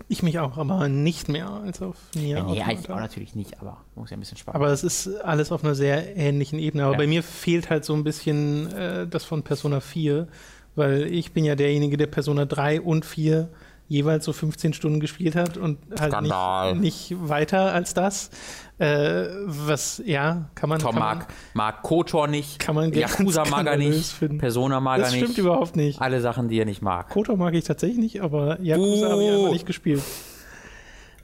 Ich 0.08 0.22
mich 0.22 0.38
auch, 0.38 0.58
aber 0.58 0.88
nicht 0.88 1.28
mehr 1.28 1.48
als 1.50 1.82
auf 1.82 1.96
Nier 2.14 2.38
Ja, 2.38 2.44
nee, 2.44 2.62
eigentlich 2.62 2.88
auch 2.88 2.96
natürlich 3.00 3.34
nicht, 3.34 3.60
aber 3.60 3.78
muss 3.96 4.10
ja 4.10 4.16
ein 4.16 4.20
bisschen 4.20 4.38
Spaß 4.38 4.54
Aber 4.54 4.68
es 4.68 4.84
ist 4.84 5.08
alles 5.22 5.50
auf 5.50 5.64
einer 5.64 5.74
sehr 5.74 6.16
ähnlichen 6.16 6.58
Ebene. 6.60 6.84
Aber 6.84 6.92
Ja. 6.92 6.98
bei 6.98 7.06
mir 7.08 7.22
fehlt 7.22 7.68
halt 7.68 7.84
so 7.84 7.94
ein 7.94 8.04
bisschen 8.04 8.72
äh, 8.72 9.06
das 9.08 9.24
von 9.24 9.42
Persona 9.42 9.80
4, 9.80 10.28
weil 10.76 11.02
ich 11.12 11.32
bin 11.32 11.44
ja 11.44 11.56
derjenige, 11.56 11.96
der 11.96 12.06
Persona 12.06 12.44
3 12.44 12.80
und 12.80 13.04
4 13.04 13.48
jeweils 13.88 14.24
so 14.26 14.32
15 14.32 14.74
Stunden 14.74 15.00
gespielt 15.00 15.34
hat 15.34 15.56
und 15.56 15.78
halt 15.98 16.12
Skandal. 16.12 16.74
nicht, 16.76 17.10
nicht 17.10 17.28
weiter 17.28 17.72
als 17.72 17.94
das. 17.94 18.30
Äh, 18.78 19.26
was, 19.46 20.00
ja, 20.04 20.50
kann 20.54 20.68
man. 20.68 20.78
Tom 20.78 20.92
kann 20.92 21.00
man, 21.00 21.18
mag, 21.18 21.28
mag 21.54 21.82
Kotor 21.82 22.28
nicht, 22.28 22.58
kann 22.58 22.74
man 22.74 22.92
Yakuza 22.92 23.44
mag 23.46 23.66
er 23.66 23.76
nicht, 23.76 24.10
finden. 24.12 24.38
Persona 24.38 24.78
mag 24.80 24.98
Das 25.00 25.08
er 25.08 25.16
stimmt 25.16 25.28
nicht. 25.30 25.38
überhaupt 25.38 25.74
nicht. 25.74 26.00
Alle 26.00 26.20
Sachen, 26.20 26.48
die 26.48 26.58
er 26.60 26.64
nicht 26.66 26.82
mag. 26.82 27.08
Kotor 27.08 27.36
mag 27.36 27.54
ich 27.54 27.64
tatsächlich 27.64 27.98
nicht, 27.98 28.20
aber 28.22 28.60
Yakuza 28.60 29.06
Oh. 29.08 29.10
habe 29.12 29.24
ich 29.24 29.30
einfach 29.30 29.52
nicht 29.52 29.66
gespielt. 29.66 30.02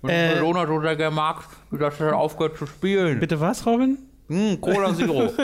Und 0.03 0.11
Äh, 0.11 0.33
Persona 0.33 0.67
so 0.67 0.81
sehr 0.81 0.97
gerne 0.97 1.15
mag, 1.15 1.45
dass 1.71 2.01
er 2.01 2.17
aufgehört 2.17 2.57
zu 2.59 2.67
spielen. 2.67 3.21
Bitte 3.21 3.39
was, 3.41 3.65
Robin? 3.67 3.99
Hm, 4.29 4.61
Cola 4.61 4.95
Zero. 4.95 5.31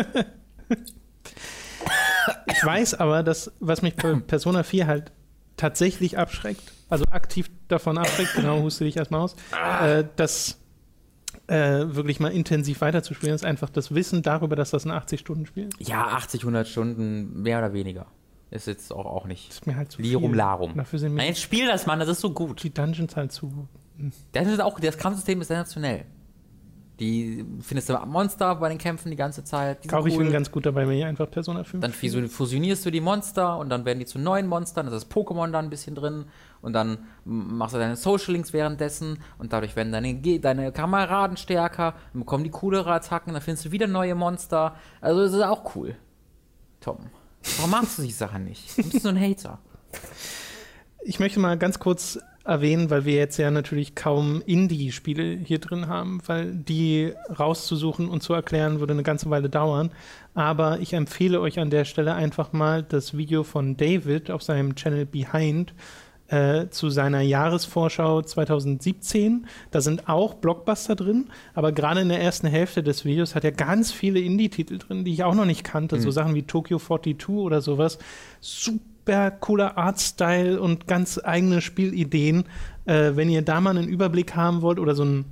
Ich 2.46 2.64
weiß 2.64 2.94
aber, 2.94 3.22
dass, 3.22 3.50
was 3.60 3.82
mich 3.82 3.96
bei 3.96 4.14
Persona 4.26 4.62
4 4.62 4.86
halt 4.86 5.12
tatsächlich 5.56 6.18
abschreckt, 6.18 6.72
also 6.90 7.04
aktiv 7.10 7.50
davon 7.68 7.96
abschreckt, 7.98 8.34
genau, 8.34 8.60
huste 8.60 8.84
dich 8.84 8.96
erstmal 8.96 9.22
aus, 9.22 9.36
äh, 9.82 10.04
das 10.16 10.58
äh, 11.46 11.54
wirklich 11.94 12.20
mal 12.20 12.28
intensiv 12.32 12.80
weiterzuspielen, 12.80 13.34
ist 13.34 13.44
einfach 13.44 13.70
das 13.70 13.94
Wissen 13.94 14.22
darüber, 14.22 14.56
dass 14.56 14.70
das 14.70 14.84
ein 14.84 14.92
80-Stunden-Spiel 14.92 15.68
ist. 15.78 15.88
ja, 15.88 16.06
80, 16.08 16.42
100 16.42 16.68
Stunden, 16.68 17.42
mehr 17.42 17.58
oder 17.58 17.72
weniger. 17.72 18.06
Ist 18.50 18.66
jetzt 18.66 18.92
auch, 18.92 19.06
auch 19.06 19.26
nicht. 19.26 19.48
Ist 19.48 19.66
mir 19.66 19.76
halt 19.76 19.92
zu 19.92 20.02
Lirum 20.02 20.30
viel. 20.32 20.38
Larum. 20.38 20.76
Dafür 20.76 20.98
sind 20.98 21.12
mir 21.12 21.18
Nein, 21.18 21.28
jetzt 21.28 21.40
spiel 21.40 21.66
das, 21.68 21.86
Mann, 21.86 22.00
das 22.00 22.08
ist 22.08 22.20
so 22.20 22.32
gut. 22.32 22.62
die 22.64 22.74
Dungeons 22.74 23.14
halt 23.14 23.30
zu. 23.30 23.68
Das 24.32 24.48
ist 24.48 24.60
auch, 24.60 24.80
das 24.80 24.98
Kampfsystem 24.98 25.40
ist 25.40 25.48
sensationell. 25.48 26.04
Die 27.00 27.46
findest 27.62 27.88
du 27.88 27.96
Monster 28.06 28.54
bei 28.56 28.68
den 28.68 28.76
Kämpfen 28.76 29.10
die 29.10 29.16
ganze 29.16 29.42
Zeit. 29.42 29.82
Die 29.84 29.90
Auch 29.92 30.04
ich 30.06 30.14
cool. 30.16 30.24
bin 30.24 30.32
ganz 30.32 30.50
gut 30.50 30.66
dabei, 30.66 30.84
mir 30.84 31.06
einfach 31.06 31.30
Persona 31.30 31.64
5. 31.64 31.80
Dann 31.80 31.92
fusi- 31.92 32.28
fusionierst 32.28 32.84
du 32.84 32.90
die 32.90 33.00
Monster 33.00 33.56
und 33.56 33.70
dann 33.70 33.86
werden 33.86 33.98
die 34.00 34.04
zu 34.04 34.18
neuen 34.18 34.46
Monstern. 34.46 34.84
Da 34.86 34.94
ist 34.94 35.04
das 35.04 35.10
Pokémon 35.10 35.50
da 35.50 35.58
ein 35.60 35.70
bisschen 35.70 35.94
drin. 35.94 36.26
Und 36.60 36.74
dann 36.74 36.98
machst 37.24 37.74
du 37.74 37.78
deine 37.78 37.96
Social 37.96 38.32
Links 38.34 38.52
währenddessen. 38.52 39.18
Und 39.38 39.54
dadurch 39.54 39.76
werden 39.76 39.92
deine, 39.92 40.14
deine 40.40 40.72
Kameraden 40.72 41.38
stärker. 41.38 41.94
Dann 42.12 42.20
bekommen 42.20 42.44
die 42.44 42.50
coolere 42.50 42.92
Attacken. 42.92 43.32
Dann 43.32 43.40
findest 43.42 43.64
du 43.64 43.72
wieder 43.72 43.86
neue 43.86 44.14
Monster. 44.14 44.76
Also, 45.00 45.22
das 45.22 45.32
ist 45.32 45.42
auch 45.42 45.74
cool. 45.74 45.96
Tom. 46.80 46.98
Warum 47.56 47.70
machst 47.70 47.96
du 47.98 48.02
die 48.02 48.10
Sachen 48.12 48.44
nicht? 48.44 48.76
Du 48.76 48.82
bist 48.82 49.02
so 49.02 49.08
ein 49.08 49.18
Hater. 49.18 49.58
Ich 51.02 51.18
möchte 51.18 51.40
mal 51.40 51.56
ganz 51.56 51.78
kurz 51.78 52.18
erwähnen, 52.44 52.90
weil 52.90 53.04
wir 53.04 53.14
jetzt 53.14 53.36
ja 53.36 53.50
natürlich 53.50 53.94
kaum 53.94 54.42
Indie-Spiele 54.44 55.38
hier 55.44 55.58
drin 55.58 55.88
haben, 55.88 56.20
weil 56.26 56.52
die 56.52 57.12
rauszusuchen 57.38 58.08
und 58.08 58.22
zu 58.22 58.32
erklären 58.32 58.80
würde 58.80 58.94
eine 58.94 59.02
ganze 59.02 59.28
Weile 59.30 59.48
dauern. 59.48 59.90
Aber 60.34 60.80
ich 60.80 60.92
empfehle 60.92 61.40
euch 61.40 61.58
an 61.58 61.70
der 61.70 61.84
Stelle 61.84 62.14
einfach 62.14 62.52
mal 62.52 62.82
das 62.82 63.16
Video 63.16 63.42
von 63.42 63.76
David 63.76 64.30
auf 64.30 64.42
seinem 64.42 64.74
Channel 64.74 65.04
Behind 65.04 65.74
äh, 66.28 66.68
zu 66.70 66.88
seiner 66.88 67.20
Jahresvorschau 67.20 68.22
2017. 68.22 69.46
Da 69.70 69.80
sind 69.80 70.08
auch 70.08 70.34
Blockbuster 70.34 70.96
drin, 70.96 71.28
aber 71.54 71.72
gerade 71.72 72.00
in 72.00 72.08
der 72.08 72.22
ersten 72.22 72.46
Hälfte 72.46 72.82
des 72.82 73.04
Videos 73.04 73.34
hat 73.34 73.44
er 73.44 73.52
ganz 73.52 73.92
viele 73.92 74.20
Indie-Titel 74.20 74.78
drin, 74.78 75.04
die 75.04 75.12
ich 75.12 75.24
auch 75.24 75.34
noch 75.34 75.44
nicht 75.44 75.64
kannte. 75.64 76.00
So 76.00 76.10
Sachen 76.10 76.34
wie 76.34 76.44
Tokyo 76.44 76.78
42 76.78 77.28
oder 77.28 77.60
sowas. 77.60 77.98
Super 78.40 78.89
cooler 79.40 79.76
Artstyle 79.76 80.60
und 80.60 80.86
ganz 80.86 81.20
eigene 81.22 81.60
Spielideen. 81.60 82.44
Äh, 82.84 83.12
wenn 83.14 83.28
ihr 83.28 83.42
da 83.42 83.60
mal 83.60 83.76
einen 83.76 83.88
Überblick 83.88 84.36
haben 84.36 84.62
wollt 84.62 84.78
oder 84.78 84.94
so 84.94 85.04
ein 85.04 85.24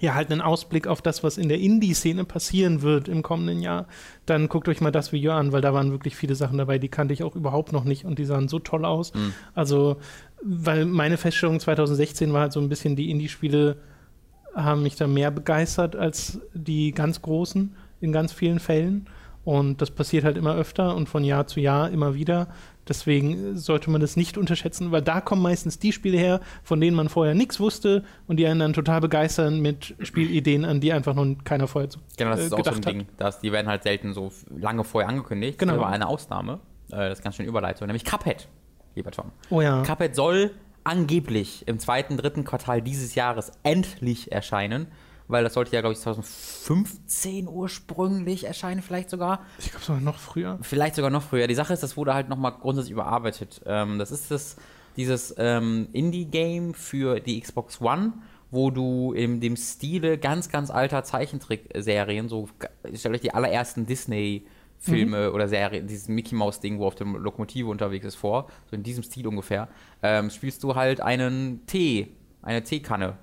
ja, 0.00 0.14
halt 0.14 0.30
einen 0.30 0.40
Ausblick 0.40 0.86
auf 0.86 1.02
das, 1.02 1.24
was 1.24 1.38
in 1.38 1.48
der 1.48 1.58
Indie-Szene 1.58 2.24
passieren 2.24 2.82
wird 2.82 3.08
im 3.08 3.22
kommenden 3.22 3.60
Jahr, 3.60 3.86
dann 4.26 4.48
guckt 4.48 4.68
euch 4.68 4.80
mal 4.80 4.92
das 4.92 5.12
Video 5.12 5.32
an, 5.32 5.52
weil 5.52 5.60
da 5.60 5.74
waren 5.74 5.90
wirklich 5.90 6.16
viele 6.16 6.34
Sachen 6.34 6.58
dabei, 6.58 6.78
die 6.78 6.88
kannte 6.88 7.14
ich 7.14 7.22
auch 7.22 7.34
überhaupt 7.34 7.72
noch 7.72 7.84
nicht 7.84 8.04
und 8.04 8.18
die 8.18 8.24
sahen 8.24 8.48
so 8.48 8.58
toll 8.58 8.84
aus. 8.84 9.12
Also, 9.54 9.96
weil 10.42 10.84
meine 10.84 11.16
Feststellung 11.16 11.58
2016 11.58 12.32
war 12.32 12.42
halt 12.42 12.52
so 12.52 12.60
ein 12.60 12.68
bisschen, 12.68 12.94
die 12.94 13.10
Indie-Spiele 13.10 13.78
haben 14.54 14.82
mich 14.82 14.96
da 14.96 15.06
mehr 15.06 15.30
begeistert 15.30 15.96
als 15.96 16.40
die 16.54 16.92
ganz 16.92 17.22
großen 17.22 17.74
in 18.00 18.12
ganz 18.12 18.32
vielen 18.32 18.60
Fällen. 18.60 19.08
Und 19.44 19.80
das 19.80 19.90
passiert 19.90 20.24
halt 20.24 20.36
immer 20.36 20.54
öfter 20.54 20.94
und 20.94 21.08
von 21.08 21.24
Jahr 21.24 21.46
zu 21.46 21.60
Jahr 21.60 21.90
immer 21.90 22.14
wieder. 22.14 22.48
Deswegen 22.88 23.56
sollte 23.56 23.90
man 23.90 24.00
das 24.00 24.16
nicht 24.16 24.38
unterschätzen, 24.38 24.90
weil 24.90 25.02
da 25.02 25.20
kommen 25.20 25.42
meistens 25.42 25.78
die 25.78 25.92
Spiele 25.92 26.18
her, 26.18 26.40
von 26.62 26.80
denen 26.80 26.96
man 26.96 27.08
vorher 27.08 27.34
nichts 27.34 27.60
wusste 27.60 28.04
und 28.26 28.38
die 28.38 28.46
einen 28.46 28.60
dann 28.60 28.72
total 28.72 29.00
begeistern 29.00 29.60
mit 29.60 29.94
Spielideen, 30.00 30.64
an 30.64 30.80
die 30.80 30.92
einfach 30.92 31.14
noch 31.14 31.26
keiner 31.44 31.68
vorher 31.68 31.90
zu, 31.90 32.00
Genau, 32.16 32.30
das 32.30 32.40
äh, 32.40 32.44
ist 32.46 32.54
auch 32.54 32.64
so 32.64 32.70
ein. 32.70 32.80
Ding. 32.82 33.06
Dass 33.16 33.40
die 33.40 33.52
werden 33.52 33.66
halt 33.66 33.82
selten 33.82 34.14
so 34.14 34.32
lange 34.48 34.84
vorher 34.84 35.08
angekündigt. 35.08 35.58
Genau. 35.58 35.74
Das 35.74 35.82
aber 35.82 35.92
eine 35.92 36.08
Ausnahme. 36.08 36.60
Äh, 36.90 37.08
das 37.08 37.18
ist 37.18 37.24
ganz 37.24 37.36
schön 37.36 37.46
Überleitung. 37.46 37.86
Nämlich 37.86 38.04
Cuphead, 38.04 38.48
lieber 38.94 39.10
Tom. 39.10 39.32
Oh 39.50 39.60
ja. 39.60 39.82
Cuphead 39.82 40.14
soll 40.14 40.52
angeblich 40.84 41.64
im 41.66 41.78
zweiten, 41.78 42.16
dritten 42.16 42.44
Quartal 42.44 42.80
dieses 42.80 43.14
Jahres 43.14 43.52
endlich 43.62 44.32
erscheinen. 44.32 44.86
Weil 45.28 45.44
das 45.44 45.54
sollte 45.54 45.74
ja, 45.74 45.80
glaube 45.82 45.92
ich, 45.92 46.00
2015 46.00 47.48
ursprünglich 47.48 48.44
erscheinen, 48.44 48.80
vielleicht 48.80 49.10
sogar. 49.10 49.44
Ich 49.58 49.70
glaube 49.70 49.84
sogar 49.84 50.00
noch 50.00 50.18
früher. 50.18 50.58
Vielleicht 50.62 50.94
sogar 50.94 51.10
noch 51.10 51.22
früher. 51.22 51.46
Die 51.46 51.54
Sache 51.54 51.74
ist, 51.74 51.82
das 51.82 51.98
wurde 51.98 52.14
halt 52.14 52.30
nochmal 52.30 52.52
grundsätzlich 52.52 52.92
überarbeitet. 52.92 53.60
Ähm, 53.66 53.98
das 53.98 54.10
ist 54.10 54.30
das, 54.30 54.56
dieses 54.96 55.34
ähm, 55.36 55.88
Indie-Game 55.92 56.72
für 56.72 57.20
die 57.20 57.38
Xbox 57.40 57.80
One, 57.82 58.14
wo 58.50 58.70
du 58.70 59.12
in 59.12 59.40
dem 59.40 59.56
Stile 59.56 60.16
ganz, 60.16 60.48
ganz 60.48 60.70
alter 60.70 61.04
Zeichentrickserien, 61.04 62.30
so 62.30 62.48
stellt 62.94 63.14
euch 63.14 63.20
die 63.20 63.34
allerersten 63.34 63.84
Disney-Filme 63.84 65.32
oder 65.32 65.46
Serien, 65.46 65.86
dieses 65.86 66.08
Mickey 66.08 66.34
Mouse-Ding, 66.34 66.78
wo 66.78 66.86
auf 66.86 66.94
dem 66.94 67.16
Lokomotive 67.16 67.68
unterwegs 67.68 68.06
ist, 68.06 68.14
vor, 68.14 68.48
so 68.70 68.76
in 68.76 68.82
diesem 68.82 69.04
Stil 69.04 69.26
ungefähr, 69.26 69.68
ähm, 70.02 70.30
spielst 70.30 70.64
du 70.64 70.74
halt 70.74 71.02
einen 71.02 71.66
Tee, 71.66 72.08
eine 72.40 72.62
Teekanne. 72.62 73.18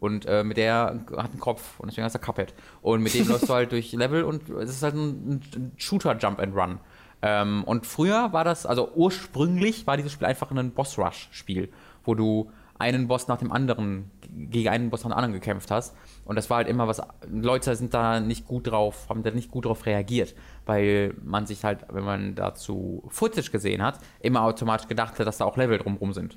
Und 0.00 0.26
äh, 0.26 0.44
mit 0.44 0.56
der 0.56 1.00
hat 1.16 1.30
einen 1.30 1.40
Kopf 1.40 1.80
und 1.80 1.90
deswegen 1.90 2.04
heißt 2.04 2.14
er 2.14 2.20
Cuphead. 2.20 2.52
Und 2.82 3.02
mit 3.02 3.14
dem 3.14 3.28
läufst 3.28 3.48
du 3.48 3.54
halt 3.54 3.72
durch 3.72 3.92
Level 3.92 4.24
und 4.24 4.48
es 4.50 4.70
ist 4.70 4.82
halt 4.82 4.94
ein, 4.94 5.40
ein 5.54 5.72
Shooter 5.76 6.16
Jump 6.18 6.40
and 6.40 6.54
Run. 6.54 6.78
Ähm, 7.22 7.64
und 7.64 7.86
früher 7.86 8.32
war 8.32 8.44
das, 8.44 8.66
also 8.66 8.92
ursprünglich 8.94 9.86
war 9.86 9.96
dieses 9.96 10.12
Spiel 10.12 10.26
einfach 10.26 10.50
ein 10.50 10.72
Boss 10.72 10.98
Rush 10.98 11.28
Spiel, 11.30 11.70
wo 12.04 12.14
du 12.14 12.50
einen 12.78 13.08
Boss 13.08 13.28
nach 13.28 13.38
dem 13.38 13.50
anderen, 13.50 14.10
gegen 14.30 14.68
einen 14.68 14.90
Boss 14.90 15.04
nach 15.04 15.10
dem 15.10 15.16
anderen 15.16 15.32
gekämpft 15.32 15.70
hast. 15.70 15.96
Und 16.24 16.36
das 16.36 16.48
war 16.48 16.58
halt 16.58 16.68
immer 16.68 16.88
was, 16.88 17.02
Leute 17.30 17.74
sind 17.76 17.92
da 17.92 18.20
nicht 18.20 18.46
gut 18.46 18.68
drauf, 18.68 19.06
haben 19.08 19.22
da 19.22 19.30
nicht 19.30 19.50
gut 19.50 19.66
drauf 19.66 19.84
reagiert, 19.86 20.34
weil 20.64 21.14
man 21.22 21.46
sich 21.46 21.64
halt, 21.64 21.84
wenn 21.90 22.04
man 22.04 22.34
dazu 22.34 23.02
Footage 23.08 23.50
gesehen 23.50 23.82
hat, 23.82 23.98
immer 24.20 24.42
automatisch 24.42 24.88
gedacht 24.88 25.18
hat, 25.18 25.26
dass 25.26 25.38
da 25.38 25.44
auch 25.44 25.56
Level 25.56 25.78
drumrum 25.78 26.12
sind. 26.12 26.34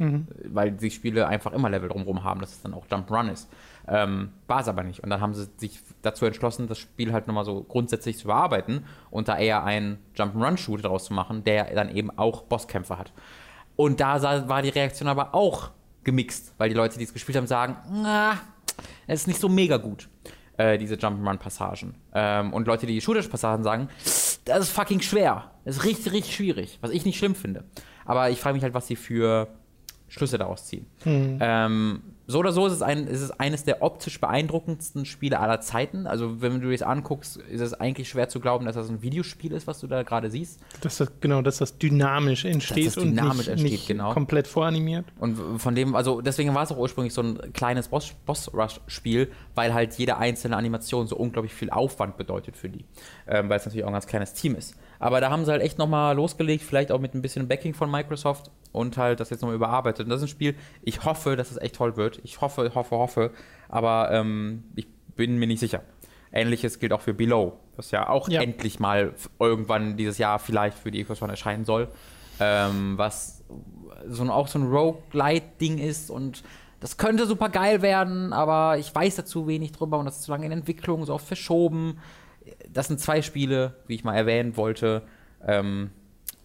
Weil 0.54 0.72
die 0.72 0.92
Spiele 0.92 1.28
einfach 1.28 1.54
immer 1.54 1.70
Level 1.70 1.90
drumrum 1.90 2.24
haben, 2.24 2.42
dass 2.42 2.52
es 2.52 2.62
dann 2.62 2.74
auch 2.74 2.86
Jump 2.92 3.10
Run 3.10 3.30
ist. 3.30 3.50
Ähm, 3.88 4.32
war 4.48 4.60
es 4.60 4.68
aber 4.68 4.84
nicht. 4.84 5.02
Und 5.04 5.10
dann 5.10 5.22
haben 5.22 5.34
sie 5.34 5.48
sich 5.58 5.80
dazu 6.02 6.26
entschlossen, 6.26 6.68
das 6.68 6.78
Spiel 6.78 7.14
halt 7.14 7.28
nochmal 7.28 7.46
so 7.46 7.64
grundsätzlich 7.64 8.18
zu 8.18 8.26
überarbeiten 8.26 8.86
und 9.10 9.30
da 9.30 9.38
eher 9.38 9.64
einen 9.64 10.00
Jump-Run-Shooter 10.16 10.84
draus 10.84 11.06
zu 11.06 11.14
machen, 11.14 11.44
der 11.46 11.74
dann 11.74 11.96
eben 11.96 12.10
auch 12.18 12.44
Bosskämpfe 12.44 12.98
hat. 12.98 13.14
Und 13.78 14.02
da 14.02 14.50
war 14.50 14.62
die 14.62 14.70
Reaktion 14.70 15.08
aber 15.08 15.34
auch 15.34 15.70
gemixt, 16.04 16.54
weil 16.58 16.70
die 16.70 16.76
Leute, 16.76 16.98
die 16.98 17.04
es 17.04 17.14
gespielt 17.14 17.38
haben, 17.38 17.48
sagen, 17.48 17.78
na, 17.92 18.38
es 19.08 19.22
ist 19.22 19.28
nicht 19.28 19.40
so 19.40 19.50
mega 19.50 19.78
gut, 19.78 20.10
äh, 20.58 20.78
diese 20.78 20.96
Jump'n'Run-Passagen. 20.96 21.96
Ähm, 22.14 22.54
und 22.54 22.68
Leute, 22.68 22.86
die 22.86 22.94
die 22.94 23.02
Shooter-Passagen 23.02 23.64
sagen, 23.64 23.90
das 24.46 24.60
ist 24.60 24.70
fucking 24.72 25.02
schwer. 25.02 25.52
Das 25.66 25.78
ist 25.78 25.84
richtig, 25.84 26.14
richtig 26.14 26.36
schwierig, 26.36 26.78
was 26.82 26.92
ich 26.92 27.06
nicht 27.06 27.18
schlimm 27.18 27.36
finde. 27.36 27.66
Aber 28.06 28.30
ich 28.30 28.40
frage 28.40 28.54
mich 28.54 28.64
halt, 28.64 28.74
was 28.74 28.88
sie 28.88 28.96
für 28.96 29.48
Schlüsse 30.08 30.38
daraus 30.38 30.66
ziehen. 30.66 30.88
Ähm, 31.42 32.02
so 32.30 32.40
oder 32.40 32.52
so 32.52 32.68
ist 32.68 32.74
es, 32.74 32.82
ein, 32.82 33.08
ist 33.08 33.22
es 33.22 33.32
eines 33.32 33.64
der 33.64 33.82
optisch 33.82 34.20
beeindruckendsten 34.20 35.06
Spiele 35.06 35.40
aller 35.40 35.62
Zeiten. 35.62 36.08
Also, 36.08 36.42
wenn 36.42 36.60
du 36.60 36.70
das 36.70 36.82
anguckst, 36.82 37.38
ist 37.38 37.62
es 37.62 37.74
eigentlich 37.74 38.10
schwer 38.10 38.28
zu 38.28 38.42
glauben, 38.42 38.66
dass 38.66 38.76
das 38.76 38.90
ein 38.90 39.02
Videospiel 39.02 39.54
ist, 39.54 39.66
was 39.66 39.80
du 39.80 39.88
da 39.88 40.04
gerade 40.04 40.30
siehst. 40.30 40.60
Dass 40.82 40.98
das, 40.98 41.10
genau, 41.22 41.42
dass 41.42 41.58
das 41.58 41.78
dynamisch 41.78 42.44
entsteht 42.44 42.88
das 42.88 42.96
dynamisch 42.96 43.32
und 43.32 43.38
nicht, 43.38 43.48
entsteht, 43.48 43.72
nicht 43.72 43.88
genau. 43.88 44.14
komplett 44.14 44.48
voranimiert. 44.48 45.06
Und 45.20 45.60
von 45.60 45.74
dem, 45.74 45.96
also 45.96 46.20
deswegen 46.20 46.54
war 46.54 46.64
es 46.64 46.72
auch 46.72 46.78
ursprünglich 46.78 47.14
so 47.14 47.22
ein 47.22 47.54
kleines 47.54 47.88
Boss- 47.88 48.14
Boss-Rush-Spiel, 48.26 49.32
weil 49.56 49.74
halt 49.74 49.94
jede 49.94 50.18
einzelne 50.18 50.58
Animation 50.58 51.08
so 51.08 51.16
unglaublich 51.16 51.54
viel 51.54 51.70
Aufwand 51.70 52.18
bedeutet 52.18 52.58
für 52.58 52.68
die. 52.68 52.84
Ähm, 53.26 53.48
weil 53.48 53.58
es 53.58 53.66
natürlich 53.66 53.86
auch 53.86 53.90
ein 53.90 53.94
ganz 53.94 54.08
kleines 54.08 54.34
Team 54.34 54.56
ist. 54.56 54.76
Aber 55.00 55.22
da 55.22 55.30
haben 55.30 55.46
sie 55.46 55.52
halt 55.52 55.62
echt 55.62 55.78
nochmal 55.78 56.16
losgelegt, 56.16 56.64
vielleicht 56.64 56.92
auch 56.92 57.00
mit 57.00 57.14
ein 57.14 57.22
bisschen 57.22 57.48
Backing 57.48 57.74
von 57.74 57.90
Microsoft 57.92 58.52
und 58.72 58.98
halt 58.98 59.20
das 59.20 59.30
jetzt 59.30 59.42
nochmal 59.42 59.56
überarbeitet. 59.56 60.06
Und 60.06 60.10
das 60.10 60.18
ist 60.22 60.26
ein 60.26 60.30
Spiel, 60.30 60.56
ich 60.82 61.06
hoffe, 61.06 61.36
dass 61.36 61.52
es 61.52 61.58
echt 61.58 61.76
toll 61.76 61.98
wird. 61.98 62.20
Ich 62.24 62.42
hoffe, 62.42 62.72
hoffe, 62.74 62.96
hoffe. 62.98 63.32
Aber 63.70 64.10
ähm, 64.12 64.64
ich 64.76 64.88
bin 65.16 65.38
mir 65.38 65.48
nicht 65.48 65.60
sicher. 65.60 65.82
Ähnliches 66.32 66.80
gilt 66.80 66.94
auch 66.94 67.02
für 67.02 67.14
Below, 67.14 67.54
was 67.76 67.92
ja 67.92 68.10
auch 68.10 68.28
Ja. 68.30 68.42
endlich 68.42 68.80
mal 68.80 69.14
irgendwann 69.40 69.98
dieses 69.98 70.18
Jahr 70.18 70.40
vielleicht 70.40 70.78
für 70.78 70.92
die 70.92 71.02
Xbox 71.02 71.22
One 71.22 71.32
erscheinen 71.32 71.64
soll. 71.66 71.88
Ähm, 72.40 72.98
was 72.98 73.44
so 74.08 74.24
ein, 74.24 74.30
auch 74.30 74.48
so 74.48 74.60
ein 74.60 74.68
Roguelite-Ding 74.68 75.78
ist 75.80 76.10
und 76.12 76.44
das 76.80 76.98
könnte 76.98 77.26
super 77.26 77.50
geil 77.50 77.82
werden, 77.82 78.34
aber 78.34 78.78
ich 78.78 78.94
weiß 78.94 79.16
dazu 79.16 79.48
wenig 79.48 79.72
drüber 79.72 79.98
und 79.98 80.06
das 80.06 80.18
ist 80.18 80.24
zu 80.24 80.32
lange 80.32 80.46
in 80.46 80.52
Entwicklung, 80.52 81.04
so 81.06 81.14
oft 81.16 81.26
verschoben. 81.26 81.98
Das 82.74 82.88
sind 82.88 83.00
zwei 83.00 83.22
Spiele, 83.22 83.76
wie 83.88 83.96
ich 83.96 84.04
mal 84.04 84.16
erwähnen 84.16 84.58
wollte, 84.58 85.04
ähm, 85.46 85.92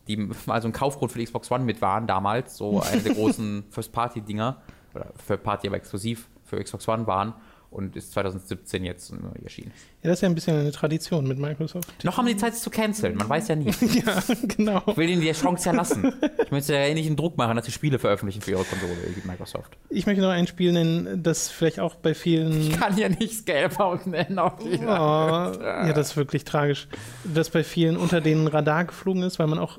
die 0.09 0.17
mal 0.47 0.61
so 0.61 0.69
ein 0.69 0.73
Kaufgrund 0.73 1.13
für 1.13 1.19
die 1.19 1.25
Xbox 1.25 1.51
One 1.51 1.65
mit 1.65 1.81
waren 1.81 2.07
damals, 2.07 2.57
so 2.57 2.81
eine 2.81 3.03
der 3.03 3.15
großen 3.17 3.65
First-Party-Dinger, 3.71 4.61
oder 4.95 5.07
Third-Party, 5.27 5.67
aber 5.69 5.77
exklusiv 5.77 6.29
für 6.45 6.63
Xbox 6.63 6.87
One 6.89 7.07
waren 7.07 7.35
und 7.73 7.97
ist 7.97 8.13
2017 8.13 8.85
jetzt 8.85 9.13
erschienen. 9.43 9.73
Ja, 10.03 10.11
das 10.11 10.19
ist 10.19 10.23
ja 10.23 10.29
ein 10.29 10.35
bisschen 10.35 10.59
eine 10.59 10.73
Tradition 10.73 11.27
mit 11.27 11.39
Microsoft. 11.39 12.05
Noch 12.05 12.17
haben 12.17 12.27
die 12.27 12.37
Zeit, 12.37 12.53
es 12.53 12.63
zu 12.63 12.71
canceln, 12.71 13.17
man 13.17 13.29
weiß 13.29 13.49
ja 13.49 13.57
nie. 13.57 13.71
ja, 14.07 14.23
genau. 14.47 14.83
Ich 14.87 14.97
will 14.97 15.09
ihnen 15.09 15.23
die 15.23 15.33
Chance 15.33 15.67
ja 15.67 15.75
lassen. 15.75 16.13
Ich 16.45 16.51
möchte 16.51 16.75
ja 16.75 16.93
nicht 16.93 17.07
einen 17.07 17.17
Druck 17.17 17.37
machen, 17.37 17.57
dass 17.57 17.67
sie 17.67 17.73
Spiele 17.73 17.99
veröffentlichen 17.99 18.43
für 18.43 18.53
ihre 18.53 18.65
Konsole, 18.65 18.93
Microsoft. 19.25 19.77
Ich 19.89 20.07
möchte 20.07 20.23
noch 20.23 20.31
ein 20.31 20.47
Spiel 20.47 20.73
nennen, 20.73 21.23
das 21.23 21.49
vielleicht 21.49 21.81
auch 21.81 21.95
bei 21.95 22.15
vielen. 22.15 22.73
kann 22.73 22.97
ja 22.99 23.09
nicht 23.09 23.35
Scalepout 23.35 24.09
nennen 24.09 24.39
auf 24.39 24.59
die 24.59 24.79
Oh, 24.79 24.87
ja, 24.87 25.93
das 25.93 26.11
ist 26.11 26.17
wirklich 26.17 26.45
tragisch. 26.45 26.89
Das 27.25 27.51
bei 27.51 27.65
vielen 27.65 27.97
unter 27.97 28.21
den 28.21 28.47
Radar 28.47 28.85
geflogen 28.85 29.23
ist, 29.23 29.39
weil 29.39 29.47
man 29.47 29.59
auch 29.59 29.79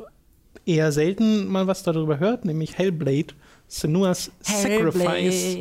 eher 0.65 0.91
selten 0.91 1.47
mal 1.47 1.67
was 1.67 1.83
darüber 1.83 2.19
hört, 2.19 2.45
nämlich 2.45 2.77
Hellblade. 2.77 3.33
Senua's 3.73 4.29
Sacrifice 4.41 5.57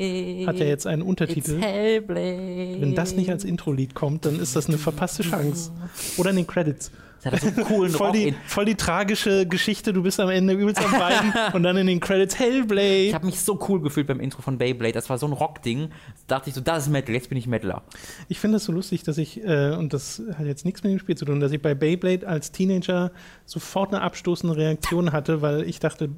hat 0.47 0.59
ja 0.59 0.67
jetzt 0.67 0.87
einen 0.87 1.01
Untertitel. 1.01 1.59
Wenn 1.61 2.95
das 2.95 3.15
nicht 3.15 3.31
als 3.31 3.43
Intro-Lied 3.43 3.95
kommt, 3.95 4.27
dann 4.27 4.39
ist 4.39 4.55
das 4.55 4.69
eine 4.69 4.77
verpasste 4.77 5.23
Chance. 5.23 5.73
Oder 6.19 6.31
in 6.31 6.37
den 6.37 6.47
Credits. 6.47 6.91
Das 7.23 7.33
hat 7.33 7.41
so 7.41 7.47
einen 7.47 7.65
coolen 7.65 7.91
Voll 7.93 8.13
die, 8.13 8.35
voll 8.47 8.65
die 8.67 8.75
tragische 8.75 9.47
Geschichte, 9.47 9.93
du 9.93 10.03
bist 10.03 10.19
am 10.21 10.29
Ende 10.29 10.53
übelst 10.55 10.85
am 10.85 10.93
Weinen 10.93 11.33
und 11.55 11.63
dann 11.63 11.77
in 11.79 11.87
den 11.87 12.01
Credits 12.01 12.35
Ich 12.35 12.41
Hellblade. 12.41 13.15
habe 13.15 13.25
mich 13.25 13.41
so 13.41 13.59
cool 13.69 13.81
gefühlt 13.81 14.09
beim 14.09 14.21
Intro 14.21 14.43
von 14.43 14.59
Beyblade. 14.59 14.93
Das 14.93 15.09
war 15.09 15.17
so 15.17 15.27
ein 15.27 15.33
Rock-Ding. 15.33 15.89
Da 16.27 16.37
dachte 16.37 16.51
ich 16.51 16.55
so, 16.55 16.61
das 16.61 16.85
ist 16.85 16.91
Metal, 16.91 17.15
jetzt 17.15 17.31
bin 17.31 17.39
ich 17.39 17.47
Metaler. 17.47 17.83
Ich 18.29 18.41
finde 18.41 18.57
es 18.59 18.65
so 18.65 18.73
lustig, 18.73 19.05
dass 19.05 19.17
ich, 19.17 19.43
äh, 19.43 19.71
und 19.75 19.95
das 19.95 20.21
hat 20.37 20.45
jetzt 20.47 20.65
nichts 20.67 20.83
mit 20.83 20.93
dem 20.93 20.99
Spiel 20.99 21.17
zu 21.17 21.25
tun, 21.25 21.41
dass 21.41 21.53
ich 21.53 21.63
bei 21.63 21.75
Beyblade 21.75 22.27
als 22.29 22.51
Teenager 22.53 23.13
sofort 23.47 23.95
eine 23.95 24.03
abstoßende 24.03 24.55
Reaktion 24.57 25.13
hatte, 25.13 25.41
weil 25.41 25.63
ich 25.63 25.79
dachte, 25.79 26.11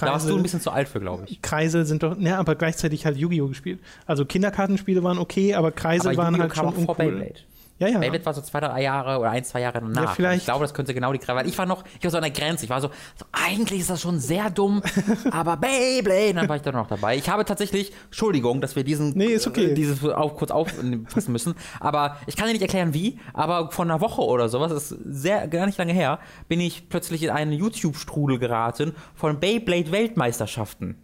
Da 0.00 0.06
warst 0.06 0.24
du 0.24 0.28
Kreisel, 0.28 0.36
ein 0.36 0.42
bisschen 0.42 0.60
zu 0.60 0.70
alt 0.70 0.88
für, 0.88 1.00
glaube 1.00 1.24
ich. 1.26 1.42
Kreisel 1.42 1.84
sind 1.84 2.02
doch, 2.02 2.16
ne, 2.16 2.36
aber 2.38 2.54
gleichzeitig 2.54 3.04
halt 3.04 3.16
Yu-Gi-Oh! 3.16 3.48
gespielt. 3.48 3.80
Also 4.06 4.24
Kinderkartenspiele 4.24 5.02
waren 5.04 5.18
okay, 5.18 5.54
aber 5.54 5.70
Kreisel 5.70 6.12
Aber 6.12 6.22
waren 6.22 6.38
halt 6.38 6.56
schon 6.56 6.74
uncool. 6.74 6.96
Beyblade. 6.96 7.34
Ja, 7.82 7.88
ja. 7.88 7.98
Beyblade 7.98 8.24
war 8.26 8.34
so 8.34 8.40
zwei, 8.40 8.60
drei 8.60 8.82
Jahre 8.82 9.18
oder 9.18 9.30
ein, 9.30 9.44
zwei 9.44 9.60
Jahre 9.60 9.80
danach. 9.80 10.02
Ja, 10.02 10.08
vielleicht- 10.14 10.38
Ich 10.38 10.44
glaube, 10.44 10.62
das 10.64 10.72
könnte 10.74 10.94
genau 10.94 11.12
die. 11.12 11.20
Weil 11.26 11.46
ich 11.48 11.56
war 11.58 11.66
noch, 11.66 11.84
ich 11.98 12.04
war 12.04 12.10
so 12.10 12.16
an 12.16 12.22
der 12.22 12.32
Grenze. 12.32 12.64
Ich 12.64 12.70
war 12.70 12.80
so, 12.80 12.88
so 13.16 13.24
eigentlich 13.32 13.80
ist 13.80 13.90
das 13.90 14.00
schon 14.00 14.18
sehr 14.20 14.50
dumm, 14.50 14.82
aber 15.30 15.56
Beyblade. 15.56 16.34
Dann 16.34 16.48
war 16.48 16.56
ich 16.56 16.62
dann 16.62 16.74
noch 16.74 16.86
dabei. 16.86 17.16
Ich 17.16 17.28
habe 17.28 17.44
tatsächlich, 17.44 17.92
Entschuldigung, 18.06 18.60
dass 18.60 18.76
wir 18.76 18.84
diesen, 18.84 19.16
Nee, 19.16 19.26
ist 19.26 19.46
okay. 19.46 19.72
äh, 19.72 19.74
dieses 19.74 20.04
auf, 20.04 20.36
kurz 20.36 20.50
auffassen 20.50 21.32
müssen. 21.32 21.54
Aber 21.80 22.16
ich 22.26 22.36
kann 22.36 22.46
dir 22.46 22.52
nicht 22.52 22.62
erklären, 22.62 22.94
wie. 22.94 23.18
Aber 23.34 23.70
vor 23.70 23.84
einer 23.84 24.00
Woche 24.00 24.22
oder 24.22 24.48
sowas, 24.48 24.72
das 24.72 24.90
ist 24.92 24.98
sehr, 25.04 25.48
gar 25.48 25.66
nicht 25.66 25.78
lange 25.78 25.92
her, 25.92 26.18
bin 26.48 26.60
ich 26.60 26.88
plötzlich 26.88 27.22
in 27.22 27.30
einen 27.30 27.52
YouTube-Strudel 27.52 28.38
geraten 28.38 28.94
von 29.14 29.40
Beyblade-Weltmeisterschaften 29.40 30.96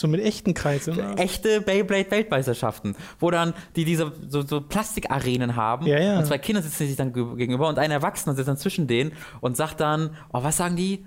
So 0.00 0.08
mit 0.08 0.20
echten 0.22 0.54
Kreiseln. 0.54 0.96
ne? 0.96 1.14
echte 1.16 1.60
Beyblade-Weltmeisterschaften, 1.60 2.96
wo 3.18 3.30
dann 3.30 3.54
die 3.76 3.84
diese 3.84 4.12
so, 4.28 4.42
so 4.46 4.60
Plastikarenen 4.60 5.56
haben 5.56 5.86
Ja, 5.86 5.98
ja. 6.00 6.18
und 6.18 6.26
zwei 6.26 6.38
Kinder 6.38 6.62
sitzen 6.62 6.86
sich 6.86 6.96
dann 6.96 7.12
ge- 7.12 7.36
gegenüber 7.36 7.68
und 7.68 7.78
ein 7.78 7.90
Erwachsener 7.90 8.34
sitzt 8.34 8.48
dann 8.48 8.56
zwischen 8.56 8.86
denen 8.86 9.12
und 9.40 9.56
sagt 9.56 9.80
dann, 9.80 10.16
oh, 10.32 10.42
was 10.42 10.56
sagen 10.56 10.76
die? 10.76 11.06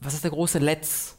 Was 0.00 0.14
ist 0.14 0.24
der 0.24 0.30
große 0.30 0.58
Let's? 0.58 1.18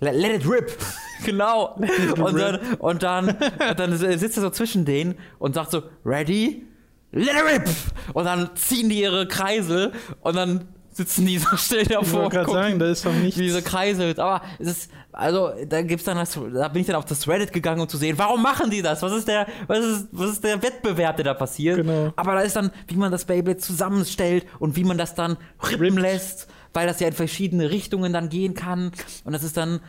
Let, 0.00 0.14
let 0.14 0.42
it 0.42 0.48
rip. 0.48 0.76
genau. 1.24 1.76
und, 2.18 2.38
dann, 2.38 2.58
und 2.78 3.02
dann 3.02 3.28
und 3.30 3.78
dann 3.78 3.96
sitzt 3.96 4.36
er 4.36 4.42
so 4.42 4.50
zwischen 4.50 4.84
denen 4.84 5.14
und 5.38 5.54
sagt 5.54 5.70
so, 5.70 5.82
ready? 6.04 6.66
Let 7.12 7.28
it 7.28 7.44
rip! 7.44 7.70
Und 8.12 8.24
dann 8.24 8.50
ziehen 8.56 8.88
die 8.88 9.00
ihre 9.00 9.28
Kreisel 9.28 9.92
und 10.20 10.34
dann 10.36 10.68
sitzen 10.94 11.26
die 11.26 11.38
so 11.38 11.56
still 11.56 11.84
davor. 11.84 12.02
Ich 12.04 12.12
wollte 12.12 12.36
gerade 12.36 12.52
sagen, 12.52 12.78
da 12.78 12.90
ist 12.90 13.04
doch 13.04 13.12
nichts. 13.12 13.38
Wie 13.38 13.50
so 13.50 13.60
kreiselt. 13.60 14.18
Aber 14.18 14.42
es 14.58 14.68
ist, 14.68 14.90
also, 15.12 15.50
da 15.66 15.82
gibt's 15.82 16.04
dann 16.04 16.16
das, 16.16 16.32
da 16.32 16.68
bin 16.68 16.80
ich 16.80 16.86
dann 16.86 16.96
auf 16.96 17.04
das 17.04 17.28
Reddit 17.28 17.52
gegangen, 17.52 17.80
um 17.80 17.88
zu 17.88 17.96
sehen, 17.96 18.16
warum 18.16 18.42
machen 18.42 18.70
die 18.70 18.80
das? 18.80 19.02
Was 19.02 19.12
ist 19.12 19.28
der, 19.28 19.46
was 19.66 19.78
ist, 19.80 20.08
was 20.12 20.30
ist 20.30 20.44
der 20.44 20.62
Wettbewerb, 20.62 21.16
der 21.16 21.24
da 21.24 21.34
passiert? 21.34 21.76
Genau. 21.76 22.12
Aber 22.16 22.34
da 22.34 22.40
ist 22.40 22.56
dann, 22.56 22.70
wie 22.88 22.96
man 22.96 23.12
das 23.12 23.24
Beyblade 23.24 23.58
zusammenstellt 23.58 24.46
und 24.58 24.76
wie 24.76 24.84
man 24.84 24.96
das 24.96 25.14
dann 25.14 25.36
rippen 25.70 25.98
lässt, 25.98 26.48
weil 26.72 26.86
das 26.86 27.00
ja 27.00 27.08
in 27.08 27.12
verschiedene 27.12 27.70
Richtungen 27.70 28.12
dann 28.12 28.28
gehen 28.28 28.54
kann. 28.54 28.92
Und 29.24 29.32
das 29.32 29.42
ist 29.42 29.56
dann, 29.56 29.80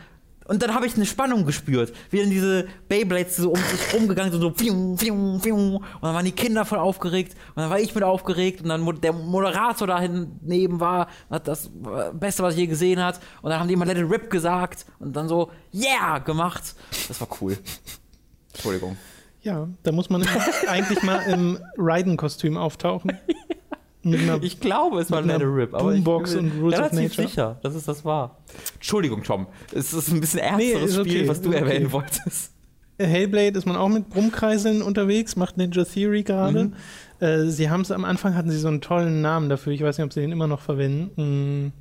und 0.48 0.62
dann 0.62 0.74
habe 0.74 0.86
ich 0.86 0.94
eine 0.96 1.06
Spannung 1.06 1.44
gespürt, 1.44 1.92
wie 2.10 2.20
dann 2.20 2.30
diese 2.30 2.66
Beyblades 2.88 3.36
so 3.36 3.50
um 3.50 3.60
sich 3.60 3.94
rumgegangen 3.94 4.32
sind, 4.32 4.40
so 4.40 4.50
fiung, 4.50 4.96
fiung, 4.96 5.40
fiung. 5.40 5.76
Und 5.76 6.02
dann 6.02 6.14
waren 6.14 6.24
die 6.24 6.32
Kinder 6.32 6.64
voll 6.64 6.78
aufgeregt 6.78 7.34
und 7.54 7.62
dann 7.62 7.70
war 7.70 7.80
ich 7.80 7.94
mit 7.94 8.04
aufgeregt 8.04 8.62
und 8.62 8.68
dann 8.68 9.00
der 9.00 9.12
Moderator 9.12 9.86
da 9.86 10.00
neben 10.42 10.80
war, 10.80 11.08
hat 11.30 11.48
das 11.48 11.66
äh, 11.66 12.12
Beste, 12.12 12.42
was 12.42 12.54
ich 12.54 12.60
je 12.60 12.66
gesehen 12.66 13.02
hat. 13.02 13.20
Und 13.42 13.50
dann 13.50 13.60
haben 13.60 13.68
die 13.68 13.74
immer 13.74 13.86
Let 13.86 13.98
it 13.98 14.10
rip 14.10 14.30
gesagt 14.30 14.86
und 14.98 15.14
dann 15.16 15.28
so, 15.28 15.50
yeah, 15.74 16.18
gemacht. 16.18 16.74
Das 17.08 17.20
war 17.20 17.28
cool. 17.40 17.58
Entschuldigung. 18.52 18.96
Ja, 19.42 19.68
da 19.82 19.92
muss 19.92 20.10
man 20.10 20.26
eigentlich 20.66 21.02
mal 21.02 21.20
im 21.22 21.58
Raiden-Kostüm 21.76 22.56
auftauchen. 22.56 23.18
Einer 24.14 24.42
Ich 24.42 24.60
glaube, 24.60 25.00
es 25.00 25.10
war 25.10 25.22
Let 25.22 25.40
it 25.40 25.46
rip, 25.46 25.74
aber 25.74 25.92
Boombox 25.92 26.34
ich 26.34 26.36
bin 26.40 26.50
und 26.52 26.60
Rules 26.60 26.74
of 26.74 26.80
relativ 26.92 27.00
Nature. 27.10 27.28
sicher, 27.28 27.58
dass 27.62 27.74
es 27.74 27.84
das 27.84 28.04
war. 28.04 28.38
Entschuldigung, 28.74 29.22
Tom. 29.22 29.46
Es 29.72 29.92
ist 29.92 30.08
ein 30.12 30.20
bisschen 30.20 30.40
Nee, 30.56 30.72
ernsteres 30.72 30.90
ist 30.92 30.98
okay, 30.98 31.10
Spiel, 31.10 31.28
was 31.28 31.40
du 31.42 31.48
okay. 31.50 31.58
erwähnen 31.58 31.92
wolltest. 31.92 32.52
Hellblade 32.98 33.58
ist 33.58 33.66
man 33.66 33.76
auch 33.76 33.88
mit 33.88 34.08
Brummkreiseln 34.08 34.80
unterwegs, 34.80 35.36
macht 35.36 35.58
Ninja 35.58 35.84
Theory 35.84 36.22
gerade. 36.22 36.64
Mhm. 36.64 36.74
Äh, 37.20 37.44
sie 37.50 37.68
haben 37.68 37.82
es 37.82 37.90
am 37.90 38.04
Anfang 38.04 38.34
hatten 38.34 38.50
sie 38.50 38.58
so 38.58 38.68
einen 38.68 38.80
tollen 38.80 39.20
Namen 39.20 39.48
dafür. 39.48 39.72
Ich 39.72 39.82
weiß 39.82 39.98
nicht, 39.98 40.04
ob 40.04 40.12
sie 40.12 40.20
den 40.20 40.32
immer 40.32 40.46
noch 40.46 40.60
verwenden. 40.60 41.10
Hm, 41.16 41.72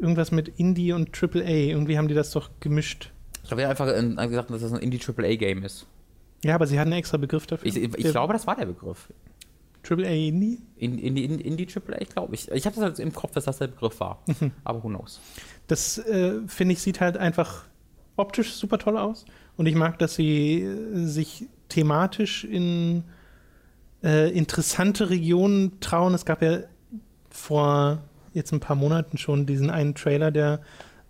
irgendwas 0.00 0.32
mit 0.32 0.48
Indie 0.58 0.92
und 0.92 1.10
AAA. 1.16 1.70
Irgendwie 1.70 1.98
haben 1.98 2.08
die 2.08 2.14
das 2.14 2.30
doch 2.32 2.50
gemischt. 2.60 3.12
Ich 3.44 3.50
habe 3.50 3.62
ja 3.62 3.70
einfach 3.70 3.86
äh, 3.86 4.28
gesagt, 4.28 4.50
dass 4.50 4.60
das 4.60 4.72
ein 4.72 4.80
Indie-AAA-Game 4.80 5.62
ist. 5.64 5.86
Ja, 6.44 6.54
aber 6.54 6.66
sie 6.66 6.78
hatten 6.78 6.92
einen 6.92 6.98
extra 7.00 7.16
Begriff 7.16 7.46
dafür. 7.46 7.66
Ich, 7.66 7.76
ich 7.76 7.92
glaube, 8.10 8.32
das 8.32 8.46
war 8.46 8.56
der 8.56 8.66
Begriff. 8.66 9.08
AAA 9.88 10.28
Indie? 10.28 10.58
In, 10.76 10.98
in, 10.98 11.16
in, 11.16 11.38
Indie 11.40 11.66
AAA, 11.66 12.04
glaube 12.12 12.34
ich. 12.34 12.50
Ich 12.50 12.66
habe 12.66 12.74
das 12.76 12.84
halt 12.84 12.98
im 12.98 13.12
Kopf, 13.12 13.32
dass 13.32 13.44
das 13.44 13.58
der 13.58 13.68
Begriff 13.68 13.98
war. 14.00 14.22
Mhm. 14.26 14.52
Aber 14.64 14.82
who 14.82 14.88
knows? 14.88 15.20
Das 15.66 15.98
äh, 15.98 16.40
finde 16.46 16.72
ich 16.74 16.82
sieht 16.82 17.00
halt 17.00 17.16
einfach 17.16 17.64
optisch 18.16 18.54
super 18.54 18.78
toll 18.78 18.96
aus. 18.98 19.24
Und 19.56 19.66
ich 19.66 19.74
mag, 19.74 19.98
dass 19.98 20.14
sie 20.14 20.62
äh, 20.62 21.04
sich 21.06 21.46
thematisch 21.68 22.44
in 22.44 23.04
äh, 24.02 24.30
interessante 24.36 25.10
Regionen 25.10 25.80
trauen. 25.80 26.14
Es 26.14 26.24
gab 26.24 26.42
ja 26.42 26.60
vor 27.30 27.98
jetzt 28.32 28.52
ein 28.52 28.60
paar 28.60 28.76
Monaten 28.76 29.18
schon 29.18 29.46
diesen 29.46 29.70
einen 29.70 29.94
Trailer, 29.94 30.30
der 30.30 30.60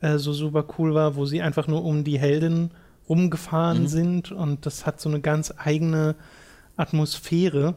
äh, 0.01 0.18
so 0.18 0.33
super 0.33 0.64
cool 0.79 0.95
war, 0.95 1.16
wo 1.16 1.26
sie 1.26 1.43
einfach 1.43 1.66
nur 1.66 1.85
um 1.85 2.05
die 2.05 2.18
Heldin 2.18 2.70
rumgefahren 3.09 3.83
Mhm. 3.83 3.89
sind. 3.89 4.33
Und 4.33 4.66
das 4.66 4.87
hat 4.87 5.01
so 5.01 5.09
eine 5.09 5.20
ganz 5.20 5.53
eigene 5.57 6.14
Atmosphäre. 6.76 7.74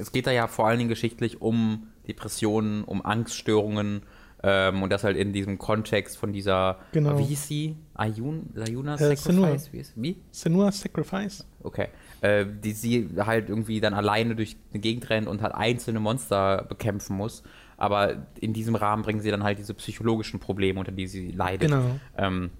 Es 0.00 0.12
geht 0.12 0.26
da 0.26 0.30
ja 0.30 0.46
vor 0.46 0.66
allen 0.66 0.78
Dingen 0.78 0.88
geschichtlich 0.88 1.40
um 1.40 1.88
Depressionen, 2.08 2.84
um 2.84 3.04
Angststörungen 3.04 4.02
ähm, 4.42 4.82
und 4.82 4.90
das 4.90 5.04
halt 5.04 5.16
in 5.16 5.32
diesem 5.32 5.58
Kontext 5.58 6.16
von 6.16 6.32
dieser, 6.32 6.78
Genau. 6.92 7.18
wie 7.18 7.24
hieß 7.24 7.46
sie? 7.46 7.76
Ayun, 7.94 8.50
Ayuna 8.58 8.94
Äh, 8.94 9.14
Sacrifice? 9.16 9.72
Wie, 9.72 9.78
ist, 9.78 9.92
wie? 9.96 10.16
Senua 10.30 10.72
Sacrifice. 10.72 11.46
Okay. 11.62 11.88
Äh, 12.22 12.46
die 12.64 12.72
sie 12.72 13.08
halt 13.18 13.48
irgendwie 13.50 13.80
dann 13.80 13.92
alleine 13.94 14.34
durch 14.34 14.56
eine 14.72 14.80
Gegend 14.80 15.08
rennt 15.10 15.28
und 15.28 15.42
halt 15.42 15.54
einzelne 15.54 16.00
Monster 16.00 16.64
bekämpfen 16.68 17.16
muss. 17.16 17.42
Aber 17.76 18.26
in 18.40 18.52
diesem 18.52 18.74
Rahmen 18.74 19.02
bringen 19.02 19.20
sie 19.20 19.30
dann 19.30 19.42
halt 19.42 19.58
diese 19.58 19.74
psychologischen 19.74 20.40
Probleme, 20.40 20.80
unter 20.80 20.92
die 20.92 21.06
sie 21.06 21.30
leidet. 21.32 21.70
Genau. 21.70 21.84
Ähm, 22.16 22.50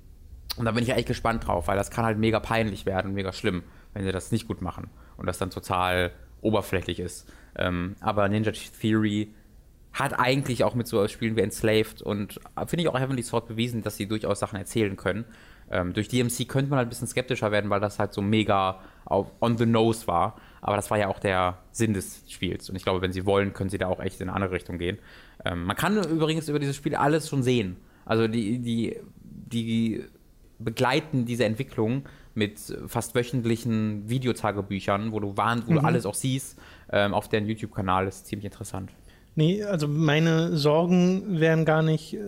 und 0.56 0.64
da 0.64 0.72
bin 0.72 0.82
ich 0.82 0.90
echt 0.90 1.08
gespannt 1.08 1.46
drauf, 1.46 1.68
weil 1.68 1.76
das 1.76 1.90
kann 1.90 2.04
halt 2.04 2.18
mega 2.18 2.40
peinlich 2.40 2.84
werden, 2.84 3.14
mega 3.14 3.32
schlimm, 3.32 3.62
wenn 3.94 4.04
sie 4.04 4.12
das 4.12 4.32
nicht 4.32 4.48
gut 4.48 4.60
machen 4.62 4.88
und 5.16 5.26
das 5.26 5.38
dann 5.38 5.50
total 5.50 6.10
oberflächlich 6.42 7.00
ist. 7.00 7.32
Ähm, 7.56 7.96
aber 8.00 8.28
Ninja 8.28 8.52
Theory 8.52 9.32
hat 9.92 10.18
eigentlich 10.18 10.62
auch 10.64 10.74
mit 10.74 10.86
so 10.86 11.06
Spielen 11.08 11.36
wie 11.36 11.40
Enslaved 11.40 12.00
und 12.02 12.40
äh, 12.56 12.66
finde 12.66 12.82
ich 12.82 12.88
auch 12.88 12.98
Heavenly 12.98 13.22
Sword 13.22 13.48
bewiesen, 13.48 13.82
dass 13.82 13.96
sie 13.96 14.06
durchaus 14.06 14.38
Sachen 14.38 14.56
erzählen 14.56 14.96
können. 14.96 15.24
Ähm, 15.70 15.92
durch 15.92 16.08
DMC 16.08 16.48
könnte 16.48 16.70
man 16.70 16.78
halt 16.78 16.86
ein 16.86 16.90
bisschen 16.90 17.06
skeptischer 17.06 17.52
werden, 17.52 17.70
weil 17.70 17.80
das 17.80 17.98
halt 17.98 18.12
so 18.12 18.22
mega 18.22 18.80
auf, 19.04 19.30
on 19.40 19.56
the 19.56 19.66
nose 19.66 20.06
war. 20.06 20.36
Aber 20.60 20.76
das 20.76 20.90
war 20.90 20.98
ja 20.98 21.08
auch 21.08 21.18
der 21.18 21.58
Sinn 21.70 21.94
des 21.94 22.24
Spiels. 22.28 22.68
Und 22.68 22.76
ich 22.76 22.82
glaube, 22.82 23.00
wenn 23.02 23.12
sie 23.12 23.24
wollen, 23.24 23.52
können 23.52 23.70
sie 23.70 23.78
da 23.78 23.86
auch 23.86 24.00
echt 24.00 24.20
in 24.20 24.28
eine 24.28 24.34
andere 24.34 24.52
Richtung 24.52 24.78
gehen. 24.78 24.98
Ähm, 25.44 25.64
man 25.64 25.76
kann 25.76 25.96
übrigens 26.04 26.48
über 26.48 26.58
dieses 26.58 26.76
Spiel 26.76 26.94
alles 26.96 27.28
schon 27.28 27.42
sehen. 27.42 27.76
Also 28.04 28.26
die, 28.26 28.58
die, 28.58 28.96
die 29.22 30.04
begleiten 30.58 31.24
diese 31.24 31.44
Entwicklung 31.44 32.04
mit 32.34 32.58
fast 32.86 33.14
wöchentlichen 33.14 34.08
Videotagebüchern, 34.08 35.12
wo 35.12 35.20
du, 35.20 35.36
warn, 35.36 35.62
wo 35.66 35.74
du 35.74 35.80
alles 35.80 36.06
auch 36.06 36.14
siehst, 36.14 36.58
ähm, 36.92 37.12
auf 37.14 37.28
deren 37.28 37.46
YouTube-Kanal. 37.46 38.06
Ist 38.06 38.26
ziemlich 38.26 38.44
interessant. 38.46 38.90
Nee, 39.34 39.62
also 39.64 39.88
meine 39.88 40.56
Sorgen 40.56 41.40
wären 41.40 41.64
gar 41.64 41.82
nicht 41.82 42.14
äh, 42.14 42.18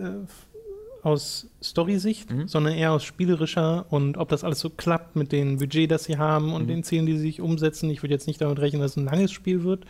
aus 1.03 1.47
Story-Sicht, 1.61 2.31
Mhm. 2.31 2.47
sondern 2.47 2.73
eher 2.73 2.91
aus 2.93 3.03
spielerischer 3.03 3.85
und 3.89 4.17
ob 4.17 4.29
das 4.29 4.43
alles 4.45 4.59
so 4.61 4.69
klappt 4.69 5.15
mit 5.17 5.31
dem 5.33 5.57
Budget, 5.57 5.91
das 5.91 6.05
sie 6.05 6.17
haben 6.17 6.53
und 6.53 6.63
Mhm. 6.63 6.67
den 6.67 6.83
Zielen, 6.83 7.05
die 7.05 7.13
sie 7.13 7.19
sich 7.23 7.41
umsetzen. 7.41 7.89
Ich 7.89 8.01
würde 8.03 8.13
jetzt 8.13 8.27
nicht 8.27 8.39
damit 8.41 8.59
rechnen, 8.59 8.81
dass 8.81 8.91
es 8.91 8.97
ein 8.97 9.05
langes 9.05 9.31
Spiel 9.31 9.63
wird, 9.63 9.85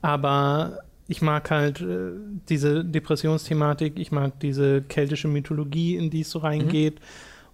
aber 0.00 0.78
ich 1.06 1.22
mag 1.22 1.50
halt 1.50 1.80
äh, 1.80 2.10
diese 2.48 2.84
Depressionsthematik, 2.84 3.98
ich 3.98 4.12
mag 4.12 4.40
diese 4.40 4.82
keltische 4.82 5.28
Mythologie, 5.28 5.96
in 5.96 6.10
die 6.10 6.20
es 6.22 6.30
so 6.30 6.38
reingeht 6.40 6.98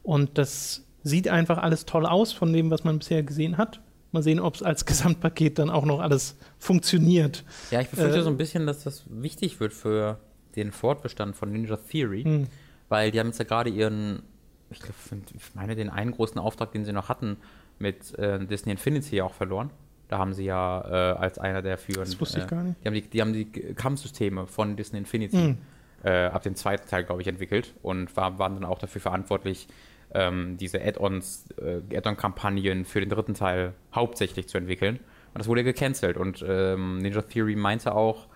und 0.03 0.39
das 0.39 0.85
sieht 1.05 1.29
einfach 1.29 1.59
alles 1.59 1.85
toll 1.87 2.07
aus 2.07 2.33
von 2.33 2.53
dem, 2.53 2.71
was 2.71 2.83
man 2.85 2.99
bisher 2.99 3.23
gesehen 3.23 3.57
hat. 3.59 3.81
Mal 4.13 4.23
sehen, 4.23 4.41
ob 4.41 4.55
es 4.57 4.63
als 4.63 4.85
Gesamtpaket 4.87 5.59
dann 5.59 5.71
auch 5.71 5.85
noch 5.85 6.01
alles 6.01 6.37
funktioniert. 6.59 7.45
Ja, 7.71 7.81
ich 7.81 7.89
befürchte 7.89 8.19
Äh, 8.19 8.23
so 8.23 8.31
ein 8.31 8.37
bisschen, 8.37 8.67
dass 8.67 8.83
das 8.85 9.05
wichtig 9.09 9.61
wird 9.61 9.73
für 9.73 10.19
den 10.57 10.73
Fortbestand 10.73 11.37
von 11.37 11.51
Ninja 11.53 11.77
Theory, 11.77 12.23
Hm. 12.25 12.47
weil 12.89 13.11
die 13.11 13.21
haben 13.21 13.27
jetzt 13.29 13.39
ja 13.39 13.45
gerade 13.45 13.71
ihren, 13.71 14.23
ich, 14.71 14.81
glaub, 14.81 14.95
ich 15.35 15.55
meine, 15.55 15.75
den 15.77 15.91
einen 15.91 16.13
großen 16.13 16.39
Auftrag, 16.41 16.73
den 16.73 16.85
sie 16.85 16.93
noch 16.93 17.09
hatten, 17.09 17.37
mit 17.79 18.17
äh, 18.19 18.39
Disney 18.47 18.73
Infinity 18.73 19.21
auch 19.21 19.35
verloren. 19.35 19.71
Da 20.09 20.19
haben 20.19 20.33
sie 20.33 20.45
ja 20.45 21.15
äh, 21.15 21.17
als 21.19 21.39
einer 21.39 21.61
der 21.61 21.77
führenden. 21.77 22.13
Das 22.13 22.21
wusste 22.21 22.39
ich 22.39 22.45
äh, 22.45 22.49
gar 22.49 22.63
nicht. 22.63 22.77
Die 22.85 22.87
haben 22.87 22.95
die, 22.95 23.03
die, 23.03 23.21
haben 23.21 23.33
die 23.33 23.47
Kampfsysteme 23.75 24.47
von 24.47 24.77
Disney 24.77 24.99
Infinity 25.01 25.37
Hm. 25.37 25.59
äh, 26.05 26.27
ab 26.27 26.43
dem 26.45 26.55
zweiten 26.55 26.89
Teil, 26.89 27.03
glaube 27.05 27.21
ich, 27.21 27.27
entwickelt 27.27 27.75
und 27.83 28.17
war, 28.17 28.39
waren 28.39 28.55
dann 28.55 28.65
auch 28.65 28.79
dafür 28.79 29.01
verantwortlich, 29.01 29.67
ähm, 30.15 30.57
diese 30.57 30.81
Add-ons, 30.81 31.47
äh, 31.61 31.97
Add-on-Kampagnen 31.97 32.85
für 32.85 33.01
den 33.01 33.11
dritten 33.11 33.35
Teil 33.35 33.75
hauptsächlich 33.95 34.49
zu 34.49 34.59
entwickeln. 34.59 34.97
Und 34.97 35.39
das 35.39 35.49
wurde 35.49 35.65
gecancelt. 35.65 36.17
Und 36.17 36.45
ähm, 36.49 36.99
Ninja 36.99 37.23
Theory 37.23 37.57
meinte 37.57 37.95
auch 37.95 38.29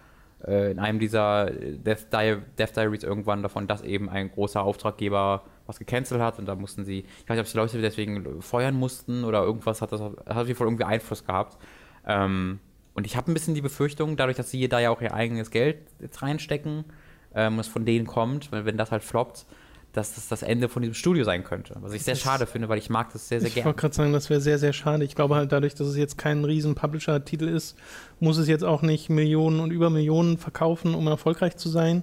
äh, 0.46 0.72
in 0.72 0.78
einem 0.78 0.98
dieser 0.98 1.46
Death, 1.46 2.12
Di 2.12 2.36
Death 2.58 2.76
Diaries 2.76 3.04
irgendwann 3.04 3.42
davon, 3.42 3.66
dass 3.66 3.82
eben 3.82 4.08
ein 4.08 4.30
großer 4.30 4.62
Auftraggeber 4.62 5.44
was 5.66 5.78
gecancelt 5.78 6.20
hat 6.20 6.38
und 6.38 6.46
da 6.46 6.54
mussten 6.54 6.84
sie, 6.84 7.00
ich 7.00 7.28
weiß 7.28 7.36
nicht, 7.36 7.46
ob 7.46 7.52
die 7.52 7.56
Leute 7.58 7.80
deswegen 7.82 8.40
feuern 8.40 8.74
mussten 8.74 9.24
oder 9.24 9.42
irgendwas 9.42 9.82
hat 9.82 9.92
das 9.92 10.00
hat 10.00 10.16
auf 10.26 10.48
irgendwie 10.48 10.84
Einfluss 10.84 11.26
gehabt. 11.26 11.58
Ähm, 12.06 12.58
und 12.94 13.06
ich 13.06 13.16
habe 13.16 13.30
ein 13.30 13.34
bisschen 13.34 13.54
die 13.54 13.60
Befürchtung, 13.60 14.16
dadurch, 14.16 14.36
dass 14.36 14.50
sie 14.50 14.68
da 14.68 14.80
ja 14.80 14.90
auch 14.90 15.02
ihr 15.02 15.12
eigenes 15.12 15.50
Geld 15.50 15.76
jetzt 16.00 16.22
reinstecken, 16.22 16.84
ähm, 17.34 17.58
es 17.58 17.68
von 17.68 17.84
denen 17.84 18.06
kommt, 18.06 18.50
weil 18.50 18.64
wenn 18.64 18.76
das 18.76 18.90
halt 18.90 19.04
floppt, 19.04 19.46
dass 19.92 20.14
das 20.14 20.28
das 20.28 20.42
Ende 20.42 20.68
von 20.68 20.82
diesem 20.82 20.94
Studio 20.94 21.24
sein 21.24 21.44
könnte. 21.44 21.74
Was 21.80 21.92
ich 21.92 22.02
sehr 22.04 22.14
Das- 22.14 22.22
schade 22.22 22.46
finde, 22.46 22.68
weil 22.68 22.78
ich 22.78 22.90
mag 22.90 23.12
das 23.12 23.28
sehr, 23.28 23.40
sehr 23.40 23.48
Ich 23.48 23.54
gerne. 23.54 23.66
wollte 23.66 23.80
gerade 23.80 23.94
sagen, 23.94 24.12
das 24.12 24.28
wäre 24.30 24.40
sehr, 24.40 24.58
sehr 24.58 24.72
schade. 24.72 25.04
Ich 25.04 25.14
glaube 25.14 25.34
halt 25.34 25.50
dadurch, 25.50 25.74
dass 25.74 25.86
es 25.88 25.96
jetzt 25.96 26.18
kein 26.18 26.44
riesen 26.44 26.74
Publisher-Titel 26.74 27.48
ist, 27.48 27.76
muss 28.20 28.36
es 28.38 28.48
jetzt 28.48 28.64
auch 28.64 28.82
nicht 28.82 29.08
Millionen 29.10 29.60
und 29.60 29.70
über 29.70 29.90
Millionen 29.90 30.38
verkaufen, 30.38 30.94
um 30.94 31.06
erfolgreich 31.06 31.56
zu 31.56 31.68
sein. 31.68 32.02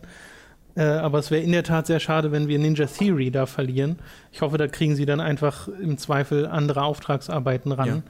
Äh, 0.77 0.83
aber 0.83 1.19
es 1.19 1.31
wäre 1.31 1.41
in 1.41 1.53
der 1.53 1.63
Tat 1.63 1.87
sehr 1.87 2.01
schade, 2.01 2.33
wenn 2.33 2.47
wir 2.49 2.59
Ninja 2.59 2.85
Theory 2.87 3.31
da 3.31 3.45
verlieren. 3.45 3.99
Ich 4.33 4.41
hoffe, 4.41 4.57
da 4.57 4.67
kriegen 4.67 4.95
sie 4.95 5.05
dann 5.05 5.21
einfach 5.21 5.69
im 5.69 5.97
Zweifel 5.97 6.47
andere 6.47 6.83
Auftragsarbeiten 6.83 7.71
ran, 7.71 8.03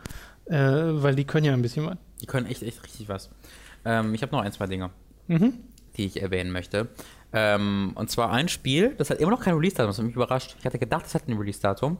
äh, 0.46 0.56
weil 0.58 1.14
die 1.16 1.26
können 1.26 1.46
ja 1.46 1.54
ein 1.54 1.62
bisschen 1.62 1.86
was. 1.86 1.98
Die 2.22 2.26
können 2.26 2.48
echt, 2.48 2.64
echt 2.64 2.84
richtig 2.84 3.08
was. 3.08 3.30
Ähm, 3.84 4.16
ich 4.16 4.24
habe 4.24 4.32
noch 4.32 4.42
ein, 4.42 4.52
zwei 4.52 4.66
Dinge, 4.66 4.90
Mhm. 5.28 5.54
die 5.98 6.06
ich 6.06 6.22
erwähnen 6.24 6.52
möchte. 6.52 6.88
Ähm, 7.38 7.92
und 7.96 8.10
zwar 8.10 8.32
ein 8.32 8.48
Spiel, 8.48 8.96
das 8.98 9.10
hat 9.10 9.20
immer 9.20 9.32
noch 9.32 9.42
kein 9.42 9.56
Release-Datum, 9.56 9.90
das 9.90 9.98
hat 9.98 10.06
mich 10.06 10.16
überrascht. 10.16 10.56
Ich 10.58 10.66
hatte 10.66 10.80
gedacht, 10.80 11.06
es 11.06 11.14
hat 11.14 11.28
ein 11.28 11.38
Release-Datum. 11.38 11.98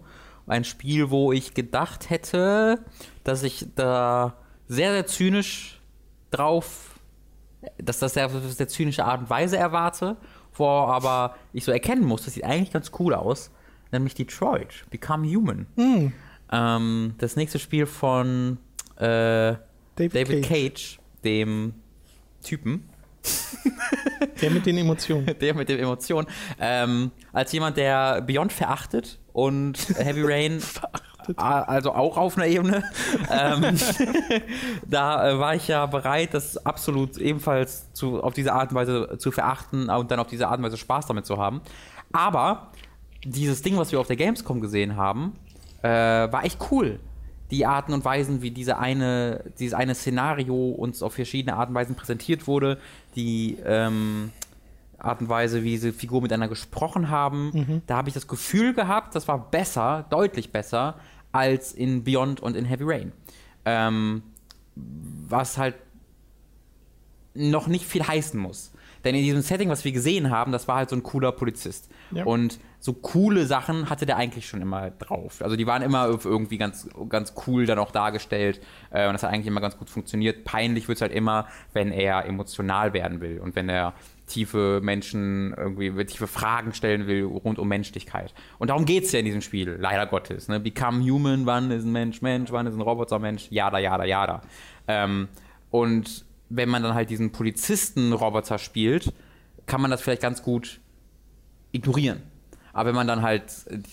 Ein 0.48 0.64
Spiel, 0.64 1.10
wo 1.10 1.34
ich 1.34 1.54
gedacht 1.54 2.10
hätte, 2.10 2.80
dass 3.26 3.44
ich 3.44 3.68
da 3.76 4.38
sehr, 4.70 4.94
sehr 4.94 5.06
zynisch 5.06 5.82
drauf, 6.32 7.02
dass 7.78 8.00
das 8.00 8.14
sehr, 8.14 8.30
sehr 8.30 8.70
zynische 8.70 9.04
Art 9.04 9.22
und 9.22 9.30
Weise 9.30 9.58
erwarte, 9.58 10.16
wo 10.54 10.68
aber 10.68 11.36
ich 11.52 11.66
so 11.66 11.72
erkennen 11.74 12.06
muss, 12.06 12.24
das 12.24 12.36
sieht 12.36 12.46
eigentlich 12.46 12.72
ganz 12.72 12.92
cool 13.00 13.14
aus, 13.14 13.52
nämlich 13.92 14.14
Detroit, 14.14 14.86
Become 14.90 15.28
Human. 15.28 15.66
Hm. 15.76 16.14
Ähm, 16.50 17.16
das 17.18 17.36
nächste 17.36 17.60
Spiel 17.60 17.88
von 17.88 18.58
äh, 18.96 19.56
David, 19.98 20.16
David 20.16 20.46
Cage. 20.46 20.48
Cage, 20.48 21.00
dem 21.26 21.74
Typen, 22.42 22.88
Der 24.42 24.52
mit 24.52 24.66
den 24.66 24.78
Emotionen. 24.78 25.26
der 25.42 25.54
mit 25.56 25.70
den 25.70 25.80
Emotionen. 25.80 26.28
Ähm, 26.60 27.12
als 27.34 27.52
jemand, 27.52 27.78
der 27.78 28.22
Beyond 28.22 28.52
verachtet 28.54 29.20
und 29.34 29.78
Heavy 29.98 30.22
Rain 30.24 30.62
a- 31.38 31.62
also 31.64 31.94
auch 31.94 32.18
auf 32.18 32.38
einer 32.38 32.48
Ebene. 32.48 32.84
ähm, 33.32 33.78
da 34.88 35.30
äh, 35.32 35.40
war 35.40 35.56
ich 35.56 35.68
ja 35.68 35.86
bereit, 35.86 36.34
das 36.34 36.64
absolut 36.66 37.18
ebenfalls 37.18 37.92
zu, 37.94 38.22
auf 38.22 38.34
diese 38.34 38.54
Art 38.54 38.70
und 38.72 38.76
Weise 38.76 39.18
zu 39.18 39.32
verachten 39.32 39.90
und 39.90 40.12
dann 40.12 40.20
auf 40.20 40.28
diese 40.28 40.48
Art 40.48 40.60
und 40.60 40.66
Weise 40.66 40.78
Spaß 40.78 41.08
damit 41.08 41.26
zu 41.26 41.38
haben. 41.38 41.62
Aber 42.12 42.72
dieses 43.24 43.62
Ding, 43.62 43.78
was 43.78 43.92
wir 43.92 44.00
auf 44.00 44.08
der 44.08 44.16
Gamescom 44.18 44.62
gesehen 44.62 44.96
haben, 44.98 45.34
äh, 45.82 45.88
war 45.90 46.44
echt 46.46 46.60
cool. 46.72 47.00
Die 47.52 47.66
Arten 47.66 47.94
und 47.94 48.04
Weisen, 48.04 48.42
wie 48.42 48.52
diese 48.52 48.78
eine, 48.78 49.44
dieses 49.60 49.74
eine 49.74 49.94
Szenario 49.96 50.70
uns 50.70 51.04
auf 51.04 51.14
verschiedene 51.14 51.56
Arten 51.56 51.72
und 51.72 51.76
Weisen 51.76 51.96
präsentiert 51.96 52.48
wurde, 52.48 52.80
die 53.16 53.58
ähm, 53.64 54.32
Art 54.98 55.22
und 55.22 55.30
Weise, 55.30 55.64
wie 55.64 55.72
diese 55.72 55.94
Figuren 55.94 56.24
miteinander 56.24 56.48
gesprochen 56.48 57.10
haben, 57.10 57.84
da 57.88 57.98
habe 57.98 58.10
ich 58.10 58.16
das 58.16 58.28
Gefühl 58.28 58.74
gehabt, 58.74 59.14
das 59.16 59.28
war 59.28 59.52
besser, 59.52 60.06
deutlich 60.10 60.52
besser, 60.52 60.96
als 61.32 61.74
in 61.74 62.04
Beyond 62.04 62.40
und 62.40 62.56
in 62.56 62.66
Heavy 62.66 62.84
Rain. 62.86 63.12
Ähm, 63.66 64.24
was 64.76 65.58
halt 65.58 65.76
noch 67.34 67.68
nicht 67.68 67.86
viel 67.86 68.08
heißen 68.08 68.40
muss. 68.40 68.72
Denn 69.04 69.14
in 69.14 69.24
diesem 69.24 69.42
Setting, 69.42 69.70
was 69.70 69.86
wir 69.86 69.92
gesehen 69.92 70.32
haben, 70.32 70.52
das 70.52 70.68
war 70.68 70.78
halt 70.78 70.90
so 70.90 70.96
ein 70.96 71.04
cooler 71.04 71.32
Polizist. 71.32 71.90
Ja. 72.12 72.26
Und 72.26 72.60
so 72.86 72.94
coole 72.94 73.48
Sachen 73.48 73.90
hatte 73.90 74.06
der 74.06 74.16
eigentlich 74.16 74.48
schon 74.48 74.62
immer 74.62 74.92
drauf. 74.92 75.42
Also 75.42 75.56
die 75.56 75.66
waren 75.66 75.82
immer 75.82 76.06
irgendwie 76.24 76.60
ganz, 76.60 76.88
ganz 77.10 77.34
cool 77.48 77.66
dann 77.66 77.80
auch 77.80 77.90
dargestellt. 77.90 78.62
Äh, 78.92 79.08
und 79.08 79.14
das 79.14 79.24
hat 79.24 79.34
eigentlich 79.34 79.48
immer 79.48 79.60
ganz 79.60 79.76
gut 79.76 79.90
funktioniert. 79.90 80.44
Peinlich 80.44 80.88
wird 80.88 80.98
es 80.98 81.02
halt 81.02 81.12
immer, 81.12 81.48
wenn 81.74 81.92
er 81.92 82.26
emotional 82.26 82.94
werden 82.94 83.22
will 83.22 83.40
und 83.40 83.56
wenn 83.56 83.70
er 83.70 83.96
tiefe 84.28 84.82
Menschen 84.84 85.56
irgendwie 85.58 86.06
tiefe 86.06 86.28
Fragen 86.28 86.76
stellen 86.76 87.08
will 87.08 87.24
rund 87.24 87.58
um 87.58 87.68
Menschlichkeit. 87.68 88.36
Und 88.60 88.70
darum 88.70 88.86
geht 88.86 89.06
es 89.06 89.12
ja 89.12 89.18
in 89.18 89.26
diesem 89.26 89.42
Spiel, 89.42 89.78
leider 89.80 90.06
Gottes. 90.06 90.48
Ne? 90.48 90.60
Become 90.60 91.04
human, 91.04 91.48
wann 91.48 91.72
ist 91.72 91.86
ein 91.86 91.92
Mensch 91.92 92.22
Mensch, 92.22 92.52
wann 92.52 92.68
ist 92.68 92.76
ein 92.76 92.82
Roboter 92.82 93.18
Mensch, 93.18 93.48
jada, 93.50 93.80
jada, 93.80 94.06
jada. 94.06 94.44
Ähm, 94.88 95.28
und 95.72 96.24
wenn 96.50 96.70
man 96.70 96.84
dann 96.84 96.94
halt 96.94 97.10
diesen 97.10 97.32
Polizisten-Roboter 97.32 98.60
spielt, 98.60 99.12
kann 99.66 99.82
man 99.82 99.90
das 99.90 100.04
vielleicht 100.04 100.22
ganz 100.22 100.44
gut 100.44 100.80
ignorieren. 101.72 102.35
Aber 102.76 102.90
wenn 102.90 102.96
man 102.96 103.08
dann 103.08 103.22
halt 103.22 103.44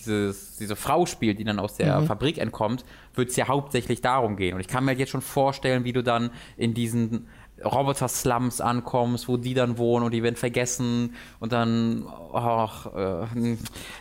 dieses, 0.01 0.57
diese 0.57 0.75
Frau 0.77 1.07
spielt, 1.07 1.39
die 1.39 1.45
dann 1.45 1.59
aus 1.61 1.77
der 1.77 2.03
Fabrik 2.03 2.37
entkommt, 2.39 2.85
wird 3.15 3.31
es 3.31 3.37
ja 3.37 3.47
hauptsächlich 3.47 4.01
darum 4.01 4.37
gehen. 4.37 4.55
Und 4.55 4.61
ich 4.61 4.67
kann 4.69 4.85
mir 4.85 4.93
jetzt 4.95 5.11
schon 5.11 5.21
vorstellen, 5.23 5.85
wie 5.85 5.93
du 5.93 6.03
dann 6.03 6.31
in 6.57 6.75
diesen 6.75 7.29
Roboter-Slums 7.65 8.61
ankommst, 8.61 9.29
wo 9.29 9.37
die 9.37 9.55
dann 9.55 9.79
wohnen 9.79 10.05
und 10.05 10.13
die 10.13 10.23
werden 10.23 10.37
vergessen 10.37 11.15
und 11.41 11.53
dann, 11.53 12.07
ach, 12.33 12.87
äh, 12.87 13.57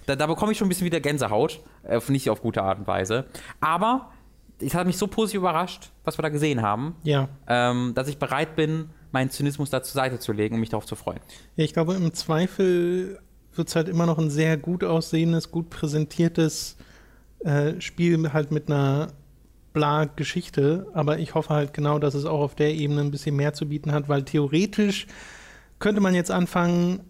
da, 0.07 0.15
da 0.15 0.27
bekomme 0.27 0.51
ich 0.51 0.57
schon 0.57 0.65
ein 0.65 0.69
bisschen 0.69 0.86
wieder 0.86 0.99
Gänsehaut, 0.99 1.61
äh, 1.84 1.99
nicht 2.07 2.29
auf 2.29 2.41
gute 2.41 2.63
Art 2.63 2.79
und 2.79 2.88
Weise. 2.88 3.25
Aber 3.59 4.11
es 4.59 4.73
hat 4.73 4.88
mich 4.88 4.97
so 4.97 5.07
positiv 5.07 5.39
überrascht, 5.41 5.91
was 6.03 6.17
wir 6.17 6.23
da 6.23 6.29
gesehen 6.29 6.61
haben, 6.61 6.95
Ja. 7.03 7.29
ähm, 7.47 7.93
dass 7.95 8.07
ich 8.07 8.17
bereit 8.17 8.55
bin, 8.55 8.89
meinen 9.11 9.29
Zynismus 9.29 9.69
da 9.69 9.84
zur 9.84 9.93
Seite 9.93 10.19
zu 10.19 10.32
legen 10.32 10.55
und 10.55 10.59
mich 10.61 10.69
darauf 10.69 10.86
zu 10.86 10.95
freuen. 10.95 11.19
Ja, 11.55 11.65
ich 11.65 11.73
glaube, 11.73 11.93
im 11.95 12.13
Zweifel 12.13 13.19
wird 13.56 13.68
es 13.68 13.76
halt 13.76 13.89
immer 13.89 14.06
noch 14.06 14.18
ein 14.18 14.30
sehr 14.30 14.58
gut 14.58 14.84
aussehendes, 14.84 15.52
gut 15.52 15.70
präsentiertes 15.70 16.78
äh, 17.39 17.80
Spiel 17.80 18.32
halt 18.34 18.52
mit 18.52 18.70
einer 18.70 19.10
bla 19.74 20.06
Geschichte. 20.06 20.88
Aber 20.93 21.20
ich 21.20 21.36
hoffe 21.36 21.54
halt 21.54 21.74
genau, 21.74 21.99
dass 21.99 22.14
es 22.14 22.26
auch 22.26 22.41
auf 22.41 22.56
der 22.56 22.74
Ebene 22.74 23.02
ein 23.02 23.12
bisschen 23.12 23.36
mehr 23.36 23.54
zu 23.54 23.68
bieten 23.68 23.91
hat, 23.91 24.10
weil 24.10 24.24
theoretisch 24.24 25.08
könnte 25.80 26.02
man 26.02 26.14
jetzt 26.14 26.32
anfangen, 26.32 27.02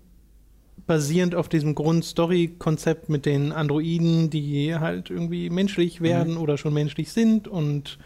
basierend 0.88 1.36
auf 1.36 1.48
diesem 1.48 1.76
Grund-Story-Konzept 1.76 3.10
mit 3.10 3.26
den 3.26 3.52
Androiden, 3.52 4.30
die 4.30 4.76
halt 4.76 5.10
irgendwie 5.10 5.50
menschlich 5.50 6.02
werden 6.02 6.38
oder 6.38 6.58
schon 6.58 6.74
menschlich 6.74 7.12
sind 7.12 7.48
und 7.48 8.00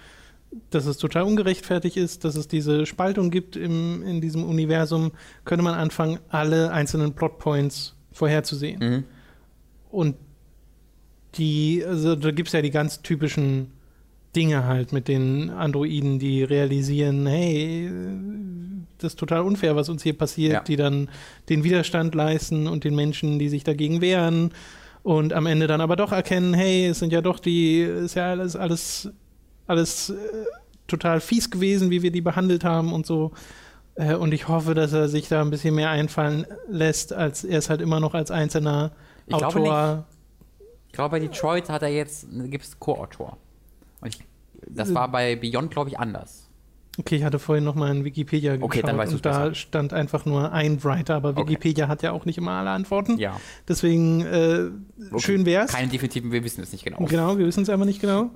dass 0.69 0.85
es 0.85 0.97
total 0.97 1.23
ungerechtfertigt 1.23 1.97
ist, 1.97 2.23
dass 2.23 2.35
es 2.35 2.47
diese 2.47 2.85
Spaltung 2.85 3.29
gibt 3.29 3.55
im, 3.55 4.03
in 4.03 4.21
diesem 4.21 4.43
Universum, 4.43 5.11
könnte 5.43 5.63
man 5.63 5.73
anfangen, 5.73 6.19
alle 6.29 6.71
einzelnen 6.71 7.13
Plotpoints 7.13 7.95
vorherzusehen. 8.15 8.79
Mhm. 8.79 9.03
Und 9.91 10.15
die, 11.35 11.83
also 11.85 12.15
da 12.15 12.31
gibt 12.31 12.47
es 12.47 12.53
ja 12.53 12.61
die 12.61 12.71
ganz 12.71 13.01
typischen 13.01 13.71
Dinge 14.35 14.65
halt 14.65 14.91
mit 14.91 15.07
den 15.07 15.49
Androiden, 15.49 16.17
die 16.19 16.43
realisieren, 16.43 17.25
hey, 17.27 17.89
das 18.97 19.13
ist 19.13 19.19
total 19.19 19.41
unfair, 19.41 19.75
was 19.75 19.89
uns 19.89 20.03
hier 20.03 20.17
passiert, 20.17 20.53
Ja. 20.53 20.59
die 20.61 20.75
dann 20.75 21.09
den 21.49 21.63
Widerstand 21.63 22.15
leisten 22.15 22.67
und 22.67 22.83
den 22.83 22.95
Menschen, 22.95 23.37
die 23.39 23.49
sich 23.49 23.63
dagegen 23.63 24.01
wehren 24.01 24.51
und 25.03 25.33
am 25.33 25.45
Ende 25.45 25.67
dann 25.67 25.81
aber 25.81 25.95
doch 25.95 26.11
erkennen, 26.11 26.53
hey, 26.53 26.87
es 26.87 26.99
sind 26.99 27.11
ja 27.13 27.21
doch 27.21 27.39
die, 27.39 27.81
ist 27.81 28.15
ja 28.15 28.31
alles, 28.31 28.55
alles, 28.55 29.09
alles 29.67 30.09
äh, 30.09 30.15
total 30.87 31.19
fies 31.21 31.49
gewesen, 31.49 31.89
wie 31.89 32.01
wir 32.01 32.11
die 32.11 32.21
behandelt 32.21 32.63
haben 32.63 32.93
und 32.93 33.05
so. 33.05 33.31
Äh, 33.95 34.15
und 34.15 34.33
ich 34.33 34.47
hoffe, 34.47 34.73
dass 34.73 34.93
er 34.93 35.07
sich 35.07 35.27
da 35.29 35.41
ein 35.41 35.49
bisschen 35.49 35.75
mehr 35.75 35.89
einfallen 35.89 36.45
lässt, 36.69 37.13
als 37.13 37.43
er 37.43 37.59
es 37.59 37.69
halt 37.69 37.81
immer 37.81 37.99
noch 37.99 38.13
als 38.13 38.31
einzelner 38.31 38.91
Ich 39.25 39.37
glaube 39.37 39.45
Autor. 39.59 40.05
Ich 40.87 40.93
glaube, 40.93 41.11
bei 41.11 41.19
Detroit 41.19 41.69
hat 41.69 41.81
er 41.81 41.89
jetzt, 41.89 42.27
gibt 42.31 42.63
es 42.63 42.79
Co-Autor. 42.79 43.37
Das 44.67 44.93
war 44.93 45.09
bei 45.11 45.35
Beyond, 45.35 45.69
glaube 45.71 45.89
ich, 45.89 45.99
anders. 45.99 46.49
Okay, 46.97 47.17
ich 47.17 47.23
hatte 47.25 47.39
vorhin 47.39 47.65
noch 47.65 47.75
mal 47.75 47.91
in 47.93 48.05
Wikipedia 48.05 48.53
geschaut 48.55 48.65
Okay, 48.65 48.81
dann 48.81 48.97
weißt 48.97 49.13
und 49.13 49.25
da 49.25 49.39
besser. 49.49 49.55
stand 49.55 49.91
einfach 49.93 50.25
nur 50.25 50.53
ein 50.53 50.81
Writer, 50.83 51.15
aber 51.15 51.29
Okay. 51.31 51.41
Wikipedia 51.41 51.87
hat 51.89 52.01
ja 52.03 52.13
auch 52.13 52.23
nicht 52.25 52.37
immer 52.37 52.51
alle 52.51 52.69
Antworten. 52.69 53.17
Ja. 53.17 53.39
Deswegen 53.67 54.21
äh, 54.21 54.69
Okay. 55.11 55.19
schön 55.19 55.45
wär's. 55.45 55.73
Keine 55.73 55.89
definitiven, 55.89 56.31
wir 56.31 56.43
wissen 56.45 56.63
es 56.63 56.71
nicht 56.71 56.85
genau. 56.85 57.03
Genau, 57.03 57.37
wir 57.37 57.45
wissen 57.45 57.63
es 57.63 57.69
aber 57.69 57.83
nicht 57.85 57.99
genau. 57.99 58.29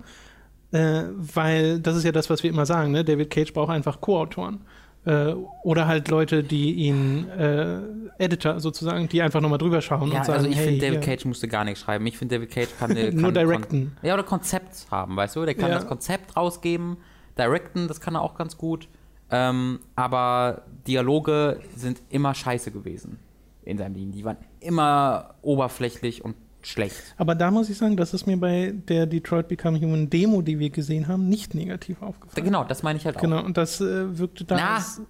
Äh, 0.72 1.04
weil 1.16 1.80
das 1.80 1.96
ist 1.96 2.04
ja 2.04 2.12
das, 2.12 2.30
was 2.30 2.44
wir 2.44 2.50
immer 2.50 2.66
sagen, 2.66 2.92
ne? 2.92 3.04
David 3.06 3.30
Cage 3.30 3.54
braucht 3.54 3.72
einfach 3.72 4.02
Co-Autoren. 4.02 4.60
Äh, 5.06 5.34
oder 5.64 5.88
halt 5.88 6.10
Leute, 6.10 6.44
die 6.44 6.74
ihn, 6.74 7.28
äh, 7.30 7.80
Editor 8.18 8.60
sozusagen, 8.60 9.08
die 9.08 9.22
einfach 9.22 9.40
nochmal 9.40 9.58
drüber 9.58 9.82
schauen 9.82 10.12
Ja, 10.12 10.20
und 10.20 10.26
sagen, 10.26 10.38
also 10.40 10.50
ich 10.50 10.58
hey, 10.58 10.66
finde, 10.66 10.86
David 10.88 11.04
hier. 11.06 11.16
Cage 11.16 11.26
musste 11.26 11.48
gar 11.48 11.64
nichts 11.64 11.80
schreiben. 11.80 12.06
Ich 12.06 12.18
finde, 12.18 12.36
David 12.36 12.52
Cage 12.52 12.70
kann, 12.78 12.94
kann 12.96 13.16
Nur 13.16 13.32
directen. 13.32 13.96
ja, 14.02 14.14
oder 14.14 14.24
Konzept 14.24 14.88
haben, 14.92 15.16
weißt 15.16 15.38
du? 15.38 15.46
Der 15.46 15.56
kann 15.56 15.70
Ja. 15.70 15.76
das 15.76 15.88
Konzept 15.88 16.36
rausgeben, 16.36 16.98
directen, 17.38 17.88
das 17.88 18.02
kann 18.02 18.16
er 18.16 18.22
auch 18.22 18.36
ganz 18.36 18.58
gut. 18.58 18.90
Ähm, 19.32 19.80
aber 19.96 20.64
Dialoge 20.88 21.60
sind 21.76 22.02
immer 22.10 22.34
scheiße 22.34 22.72
gewesen 22.72 23.20
in 23.64 23.78
seinem 23.78 23.96
Leben. 23.96 24.12
Die 24.12 24.26
waren 24.26 24.38
immer 24.60 25.36
oberflächlich 25.42 26.26
und 26.26 26.36
schlecht. 26.70 26.96
Aber 27.18 27.36
da 27.36 27.52
muss 27.52 27.70
ich 27.70 27.78
sagen, 27.78 27.98
das 27.98 28.14
ist 28.14 28.26
mir 28.28 28.38
bei 28.38 28.74
der 28.88 29.06
Detroit 29.06 29.48
Become 29.48 29.80
Human 29.82 30.10
Demo, 30.10 30.42
die 30.42 30.60
wir 30.60 30.70
gesehen 30.70 31.08
haben, 31.08 31.28
nicht 31.30 31.54
negativ 31.56 32.02
aufgefallen. 32.02 32.46
Genau, 32.46 32.64
das 32.64 32.84
meine 32.84 32.98
ich 32.98 33.06
halt 33.06 33.18
auch. 33.18 33.22
Genau, 33.22 33.44
und 33.44 33.58
das 33.58 33.82
äh, 33.82 34.18
wirkte 34.18 34.44
da. 34.46 34.56
Na, 34.56 34.76
als- 34.76 35.02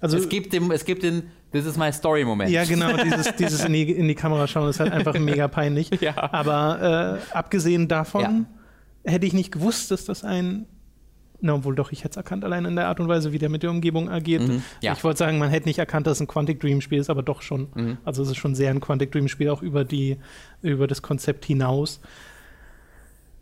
also, 0.00 0.16
es 0.16 0.28
gibt 0.28 0.52
den, 0.52 0.68
es 0.72 0.84
gibt 0.84 1.04
den 1.04 1.22
This 1.52 1.64
is 1.64 1.76
my 1.76 1.92
story 1.92 2.24
Moment. 2.24 2.50
Ja, 2.50 2.64
genau, 2.64 2.96
dieses, 2.96 3.36
dieses 3.36 3.64
in, 3.64 3.72
die, 3.72 3.82
in 3.92 4.08
die 4.08 4.14
Kamera 4.16 4.46
schauen 4.48 4.68
ist 4.68 4.80
halt 4.80 4.90
einfach 4.92 5.14
mega 5.18 5.46
peinlich. 5.48 5.90
Ja. 6.00 6.32
Aber 6.32 7.18
äh, 7.32 7.34
abgesehen 7.36 7.86
davon 7.88 8.46
hätte 9.04 9.26
ich 9.26 9.32
nicht 9.32 9.52
gewusst, 9.52 9.90
dass 9.90 10.04
das 10.04 10.24
ein. 10.24 10.66
Na, 11.44 11.54
obwohl 11.54 11.74
doch, 11.74 11.90
ich 11.90 12.00
hätte 12.04 12.10
es 12.12 12.16
erkannt, 12.16 12.44
allein 12.44 12.64
in 12.64 12.76
der 12.76 12.86
Art 12.86 13.00
und 13.00 13.08
Weise, 13.08 13.32
wie 13.32 13.38
der 13.38 13.48
mit 13.48 13.62
der 13.64 13.70
Umgebung 13.70 14.08
agiert. 14.08 14.46
Mhm, 14.46 14.62
ja. 14.80 14.92
Ich 14.92 15.02
wollte 15.02 15.18
sagen, 15.18 15.38
man 15.38 15.50
hätte 15.50 15.68
nicht 15.68 15.78
erkannt, 15.80 16.06
dass 16.06 16.18
es 16.18 16.20
ein 16.20 16.28
Quantic 16.28 16.60
Dream 16.60 16.80
Spiel 16.80 17.00
ist, 17.00 17.10
aber 17.10 17.22
doch 17.24 17.42
schon. 17.42 17.66
Mhm. 17.74 17.98
Also 18.04 18.22
es 18.22 18.30
ist 18.30 18.36
schon 18.36 18.54
sehr 18.54 18.70
ein 18.70 18.80
Quantic 18.80 19.10
Dream 19.10 19.26
Spiel, 19.26 19.50
auch 19.50 19.60
über, 19.60 19.84
die, 19.84 20.18
über 20.62 20.86
das 20.86 21.02
Konzept 21.02 21.44
hinaus. 21.44 22.00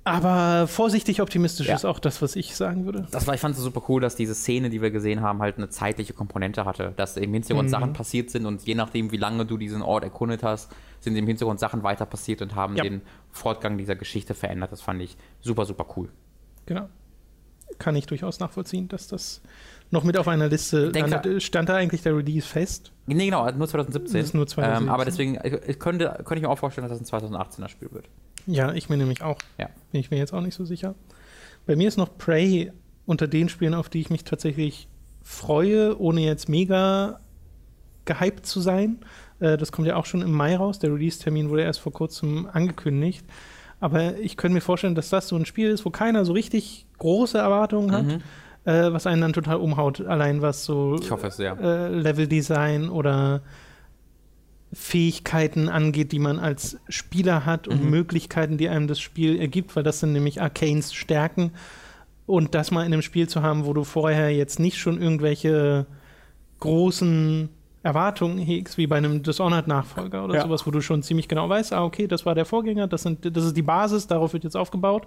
Aber 0.03 0.67
vorsichtig 0.67 1.21
optimistisch 1.21 1.69
Ja. 1.69 1.75
ist 1.75 1.85
auch 1.85 1.99
das, 1.99 2.23
was 2.23 2.35
ich 2.35 2.57
sagen 2.57 2.87
würde. 2.87 3.07
Das 3.11 3.27
war, 3.27 3.35
ich 3.35 3.41
fand 3.41 3.55
es 3.55 3.61
super 3.63 3.83
cool, 3.89 4.01
dass 4.01 4.17
diese 4.17 4.35
Szene, 4.35 4.71
die 4.71 4.81
wir 4.81 4.91
gesehen 4.91 5.21
haben, 5.21 5.41
halt 5.41 5.59
eine 5.59 5.69
zeitliche 5.69 6.15
Komponente 6.15 6.65
hatte. 6.65 6.95
Dass 6.97 7.19
im 7.19 7.33
Hintergrund 7.35 7.67
Mhm. 7.69 7.71
Sachen 7.71 7.93
passiert 7.93 8.31
sind 8.31 8.47
und 8.47 8.63
je 8.67 8.75
nachdem, 8.75 9.13
wie 9.13 9.19
lange 9.19 9.45
du 9.45 9.59
diesen 9.59 9.83
Ort 9.83 10.05
erkundet 10.05 10.43
hast, 10.43 10.73
sind 11.01 11.17
im 11.17 11.27
Hintergrund 11.27 11.61
Sachen 11.61 11.83
weiter 11.83 12.07
passiert 12.07 12.41
und 12.41 12.55
haben 12.55 12.77
Ja. 12.77 12.83
den 12.83 13.03
Fortgang 13.31 13.77
dieser 13.77 13.95
Geschichte 13.95 14.33
verändert. 14.33 14.73
Das 14.73 14.81
fand 14.81 15.03
ich 15.03 15.19
super, 15.43 15.67
super 15.67 15.85
cool. 15.97 16.09
Genau. 16.65 16.89
Kann 17.79 17.97
ich 17.97 18.07
durchaus 18.07 18.41
nachvollziehen, 18.41 18.89
dass 18.89 19.07
das 19.09 19.41
noch 19.91 20.05
mit 20.05 20.17
auf 20.17 20.29
einer 20.29 20.49
Liste 20.49 20.93
denke- 20.93 21.11
landet. 21.11 21.43
Stand 21.43 21.69
da 21.69 21.77
eigentlich 21.77 22.03
der 22.03 22.17
Release 22.17 22.47
fest? 22.47 22.93
Nee, 23.07 23.27
genau, 23.27 23.51
nur 23.53 23.67
2017. 23.69 24.19
Das 24.21 24.27
ist 24.29 24.35
nur 24.35 24.47
2017. 24.47 24.87
Ähm, 24.89 24.93
aber 24.93 25.05
deswegen 25.05 25.39
ich, 25.43 25.53
ich 25.69 25.79
könnte, 25.79 26.13
könnte 26.25 26.37
ich 26.37 26.43
mir 26.43 26.49
auch 26.51 26.59
vorstellen, 26.59 26.89
dass 26.89 26.99
das 26.99 27.13
ein 27.13 27.31
2018er 27.33 27.69
Spiel 27.69 27.91
wird. 27.93 28.07
Ja, 28.47 28.73
ich 28.73 28.89
mir 28.89 28.97
nämlich 28.97 29.23
auch. 29.23 29.39
Ja. 29.59 29.69
Bin 29.93 30.01
ich 30.01 30.11
mir 30.11 30.19
jetzt 30.19 30.33
auch 30.33 30.41
nicht 30.41 30.55
so 30.55 30.65
sicher. 30.65 30.95
Bei 31.67 31.77
mir 31.77 31.89
ist 31.89 31.97
noch 31.97 32.17
Prey 32.19 32.71
unter 33.07 33.27
den 33.29 33.49
Spielen, 33.49 33.75
auf 33.75 33.89
die 33.89 34.01
ich 34.01 34.11
mich 34.11 34.25
tatsächlich 34.25 34.89
freue, 35.23 35.99
ohne 35.99 36.21
jetzt 36.23 36.49
mega 36.49 37.21
gehypt 38.05 38.47
zu 38.47 38.61
sein. 38.61 38.99
Äh, 39.41 39.57
das 39.57 39.73
kommt 39.73 39.87
ja 39.89 39.97
auch 39.97 40.07
schon 40.07 40.23
im 40.23 40.33
Mai 40.33 40.57
raus. 40.57 40.79
Der 40.79 40.93
Release-Termin 40.93 41.51
wurde 41.51 41.63
erst 41.63 41.81
vor 41.81 41.93
kurzem 41.93 42.49
angekündigt. 42.53 43.25
Aber 43.81 44.17
ich 44.19 44.37
könnte 44.37 44.55
mir 44.55 44.61
vorstellen, 44.61 44.95
dass 44.95 45.09
das 45.09 45.29
so 45.29 45.37
ein 45.37 45.47
Spiel 45.47 45.71
ist, 45.71 45.85
wo 45.85 45.91
keiner 45.91 46.25
so 46.25 46.33
richtig 46.35 46.87
große 46.99 47.39
Erwartungen 47.39 47.93
hat. 47.93 48.05
Mhm. 48.05 48.23
äh, 48.67 48.93
was 48.93 49.07
einen 49.07 49.23
dann 49.23 49.33
total 49.33 49.57
umhaut, 49.57 50.03
allein 50.03 50.43
was 50.43 50.65
so 50.67 50.97
Ich 51.01 51.11
hoffe 51.11 51.29
es 51.29 51.37
sehr. 51.39 51.59
äh, 51.59 51.89
Leveldesign 51.89 52.91
oder 52.91 53.41
Fähigkeiten 54.73 55.69
angeht, 55.69 56.13
die 56.13 56.19
man 56.19 56.39
als 56.39 56.79
Spieler 56.89 57.45
hat 57.47 57.67
und 57.67 57.83
Mhm. 57.85 57.91
Möglichkeiten, 57.91 58.57
die 58.59 58.69
einem 58.69 58.87
das 58.87 59.01
Spiel 59.01 59.41
ergibt, 59.41 59.75
weil 59.75 59.83
das 59.83 59.99
sind 60.01 60.13
nämlich 60.13 60.41
Arcanes 60.43 60.93
Stärken. 60.93 61.53
Und 62.27 62.55
das 62.55 62.71
mal 62.71 62.83
in 62.87 62.93
einem 62.93 63.03
Spiel 63.03 63.29
zu 63.29 63.43
haben, 63.43 63.65
wo 63.65 63.73
du 63.73 63.83
vorher 63.83 64.31
jetzt 64.31 64.61
nicht 64.61 64.79
schon 64.79 65.01
irgendwelche 65.03 65.87
großen 66.61 67.49
Erwartungen 67.83 68.39
hegst, 68.39 68.77
wie 68.77 68.87
bei 68.87 68.99
einem 68.99 69.23
Dishonored-Nachfolger 69.23 70.25
oder 70.25 70.35
Ja. 70.35 70.43
sowas, 70.43 70.67
wo 70.67 70.71
du 70.71 70.83
schon 70.83 71.03
ziemlich 71.03 71.29
genau 71.29 71.49
weißt, 71.49 71.73
ah, 71.73 71.83
okay, 71.85 72.07
das 72.07 72.27
war 72.27 72.35
der 72.35 72.45
Vorgänger, 72.45 72.87
das, 72.87 73.03
sind, 73.03 73.35
das 73.35 73.45
ist 73.45 73.57
die 73.57 73.63
Basis, 73.63 74.07
darauf 74.07 74.35
wird 74.35 74.45
jetzt 74.45 74.57
aufgebaut. 74.57 75.07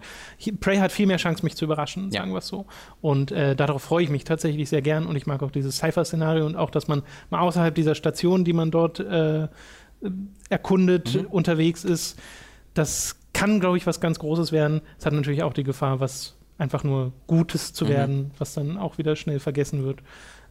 Prey 0.60 0.78
hat 0.78 0.92
viel 0.92 1.06
mehr 1.06 1.18
Chance, 1.18 1.44
mich 1.44 1.56
zu 1.56 1.66
überraschen, 1.66 2.10
Ja. 2.12 2.22
sagen 2.22 2.32
wir 2.32 2.40
es 2.40 2.48
so. 2.48 2.66
Und 3.00 3.32
äh, 3.32 3.56
darauf 3.56 3.84
freue 3.84 4.04
ich 4.04 4.10
mich 4.10 4.24
tatsächlich 4.24 4.70
sehr 4.70 4.82
gern 4.82 5.06
und 5.06 5.16
ich 5.16 5.28
mag 5.28 5.44
auch 5.44 5.52
dieses 5.52 5.78
Cypher-Szenario 5.78 6.46
und 6.48 6.56
auch, 6.56 6.72
dass 6.72 6.88
man 6.88 7.04
mal 7.30 7.42
außerhalb 7.42 7.76
dieser 7.76 7.94
Station, 7.94 8.44
die 8.44 8.54
man 8.54 8.72
dort 8.72 9.00
äh, 9.00 9.48
erkundet, 10.50 11.16
Mhm. 11.16 11.28
unterwegs 11.28 11.84
ist. 11.84 12.20
Das 12.74 13.18
kann, 13.34 13.60
glaube 13.60 13.78
ich, 13.78 13.86
was 13.88 14.00
ganz 14.00 14.20
Großes 14.20 14.52
werden. 14.52 14.82
Es 15.00 15.06
hat 15.06 15.14
natürlich 15.14 15.44
auch 15.44 15.54
die 15.54 15.64
Gefahr, 15.64 16.00
was 16.00 16.36
einfach 16.58 16.84
nur 16.84 17.14
Gutes 17.28 17.74
zu 17.74 17.86
Mhm. 17.86 17.90
werden, 17.90 18.32
was 18.38 18.54
dann 18.54 18.78
auch 18.78 18.98
wieder 18.98 19.16
schnell 19.16 19.40
vergessen 19.40 19.84
wird. 19.84 20.00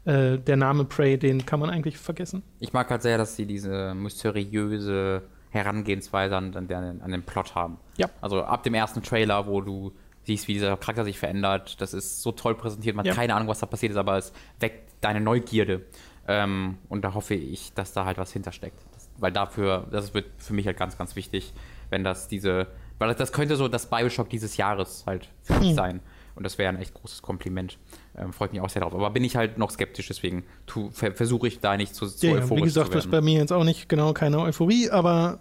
Äh, 0.04 0.38
der 0.38 0.56
Name 0.56 0.84
Prey, 0.84 1.16
den 1.18 1.46
kann 1.46 1.60
man 1.60 1.70
eigentlich 1.70 1.96
vergessen. 1.98 2.42
Ich 2.58 2.72
mag 2.72 2.90
halt 2.90 3.02
sehr, 3.02 3.18
dass 3.18 3.36
sie 3.36 3.46
diese 3.46 3.94
mysteriöse 3.94 5.22
Herangehensweise 5.50 6.36
an, 6.36 6.54
an, 6.56 6.66
den, 6.66 7.02
an 7.02 7.10
den 7.10 7.22
Plot 7.22 7.54
haben. 7.54 7.78
Ja. 7.96 8.08
Also 8.20 8.42
ab 8.42 8.62
dem 8.62 8.74
ersten 8.74 9.02
Trailer, 9.02 9.46
wo 9.46 9.60
du 9.60 9.92
siehst, 10.24 10.48
wie 10.48 10.54
dieser 10.54 10.76
Charakter 10.76 11.04
sich 11.04 11.18
verändert, 11.18 11.80
das 11.80 11.94
ist 11.94 12.22
so 12.22 12.32
toll 12.32 12.54
präsentiert. 12.54 12.96
Man 12.96 13.04
Ja. 13.04 13.12
hat 13.12 13.18
keine 13.18 13.34
Ahnung, 13.34 13.48
was 13.48 13.58
da 13.60 13.66
passiert 13.66 13.92
ist, 13.92 13.98
aber 13.98 14.16
es 14.16 14.32
weckt 14.60 14.92
deine 15.02 15.20
Neugierde. 15.20 15.82
Ähm, 16.28 16.78
und 16.88 17.02
da 17.04 17.14
hoffe 17.14 17.34
ich, 17.34 17.72
dass 17.74 17.92
da 17.92 18.04
halt 18.04 18.18
was 18.18 18.32
hintersteckt. 18.32 18.80
Das, 18.94 19.10
weil 19.18 19.32
dafür, 19.32 19.86
das 19.90 20.14
wird 20.14 20.26
für 20.38 20.54
mich 20.54 20.66
halt 20.66 20.76
ganz, 20.78 20.96
ganz 20.96 21.16
wichtig, 21.16 21.52
wenn 21.90 22.04
das 22.04 22.28
diese, 22.28 22.68
weil 22.98 23.08
das, 23.08 23.16
das 23.18 23.32
könnte 23.32 23.56
so 23.56 23.66
das 23.68 23.90
Bioshock 23.90 24.30
dieses 24.30 24.56
Jahres 24.56 25.04
halt 25.06 25.28
für 25.42 25.54
mich 25.54 25.70
Hm. 25.70 25.74
sein. 25.74 26.00
Und 26.34 26.44
das 26.44 26.56
wäre 26.56 26.70
ein 26.70 26.80
echt 26.80 26.94
großes 26.94 27.20
Kompliment. 27.20 27.78
Ähm, 28.16 28.32
freut 28.32 28.52
mich 28.52 28.60
auch 28.60 28.68
sehr 28.68 28.82
drauf. 28.82 28.94
Aber 28.94 29.10
bin 29.10 29.24
ich 29.24 29.36
halt 29.36 29.58
noch 29.58 29.70
skeptisch, 29.70 30.08
deswegen 30.08 30.44
ver 30.90 31.12
versuche 31.12 31.48
ich 31.48 31.60
da 31.60 31.76
nicht 31.76 31.94
zu, 31.94 32.06
zu 32.06 32.26
Ja, 32.26 32.32
ja, 32.32 32.38
euphorisch 32.40 32.62
wie 32.62 32.64
gesagt, 32.64 32.94
das 32.94 33.06
ist 33.06 33.10
bei 33.10 33.20
mir 33.20 33.38
jetzt 33.38 33.52
auch 33.52 33.64
nicht 33.64 33.88
genau 33.88 34.12
keine 34.12 34.38
Euphorie, 34.40 34.90
aber 34.90 35.40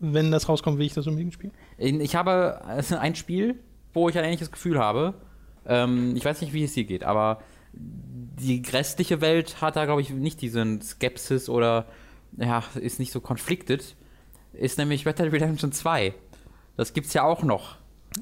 wenn 0.00 0.30
das 0.30 0.48
rauskommt, 0.48 0.78
will 0.78 0.86
ich 0.86 0.94
das 0.94 1.06
unbedingt 1.06 1.34
spielen. 1.34 1.52
Ich 1.78 2.16
habe 2.16 2.62
ein 2.64 3.14
Spiel, 3.14 3.56
wo 3.92 4.08
ich 4.08 4.18
ein 4.18 4.24
ähnliches 4.24 4.50
Gefühl 4.50 4.78
habe. 4.78 5.14
Ähm, 5.66 6.16
ich 6.16 6.24
weiß 6.24 6.40
nicht, 6.40 6.52
wie 6.52 6.64
es 6.64 6.72
dir 6.72 6.84
geht, 6.84 7.04
aber 7.04 7.42
die 7.72 8.62
restliche 8.72 9.20
Welt 9.20 9.60
hat 9.60 9.76
da, 9.76 9.84
glaube 9.84 10.00
ich, 10.00 10.10
nicht 10.10 10.40
diesen 10.40 10.80
Skepsis 10.80 11.48
oder 11.48 11.86
ja, 12.36 12.64
ist 12.74 12.98
nicht 12.98 13.12
so 13.12 13.20
conflicted. 13.20 13.96
Ist 14.52 14.78
nämlich 14.78 15.06
Red 15.06 15.18
Dead 15.18 15.32
Redemption 15.32 15.70
2. 15.70 16.14
Das 16.76 16.92
gibt's 16.92 17.12
ja 17.12 17.22
auch 17.22 17.42
noch. 17.42 17.76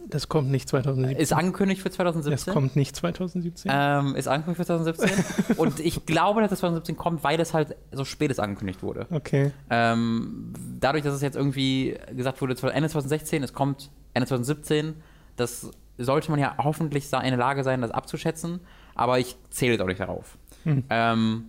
Das 0.08 0.28
kommt 0.28 0.50
nicht 0.50 0.68
2017. 0.68 1.18
Ist 1.18 1.32
angekündigt 1.32 1.80
für 1.80 1.88
Das 1.88 1.96
2017. 1.96 2.52
kommt 2.52 2.76
nicht 2.76 2.94
2017. 2.94 3.70
Ähm, 3.74 4.14
ist 4.16 4.28
angekündigt 4.28 4.58
für 4.58 4.66
2017. 4.66 5.56
Und 5.56 5.80
ich 5.80 6.04
glaube, 6.04 6.42
dass 6.42 6.52
es 6.52 6.58
2017 6.60 6.96
kommt, 6.96 7.24
weil 7.24 7.40
es 7.40 7.54
halt 7.54 7.74
so 7.92 8.04
spät 8.04 8.30
ist 8.30 8.38
angekündigt 8.38 8.82
wurde. 8.82 9.06
Okay. 9.10 9.52
Ähm, 9.70 10.52
dadurch, 10.78 11.04
dass 11.04 11.14
es 11.14 11.22
jetzt 11.22 11.36
irgendwie 11.36 11.96
gesagt 12.14 12.40
wurde, 12.42 12.54
Ende 12.72 12.88
2016, 12.88 13.42
es 13.42 13.52
kommt 13.54 13.90
Ende 14.12 14.26
2017, 14.26 14.94
das 15.36 15.70
sollte 15.96 16.30
man 16.30 16.38
ja 16.38 16.54
hoffentlich 16.58 17.04
in 17.12 17.20
der 17.20 17.36
Lage 17.36 17.64
sein, 17.64 17.80
das 17.80 17.90
abzuschätzen, 17.90 18.60
aber 18.94 19.18
ich 19.18 19.36
zähle 19.50 19.72
jetzt 19.72 19.80
auch 19.80 19.86
nicht 19.86 20.00
darauf. 20.00 20.36
Hm. 20.64 20.84
Ähm, 20.90 21.44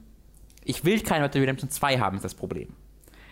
ich 0.64 0.86
will 0.86 1.02
kein 1.02 1.22
Red 1.22 1.34
Dead 1.34 1.41
Redemption 1.41 1.70
2 1.70 1.99
haben, 1.99 2.18
ist 2.18 2.26
das 2.26 2.36
Problem. 2.36 2.70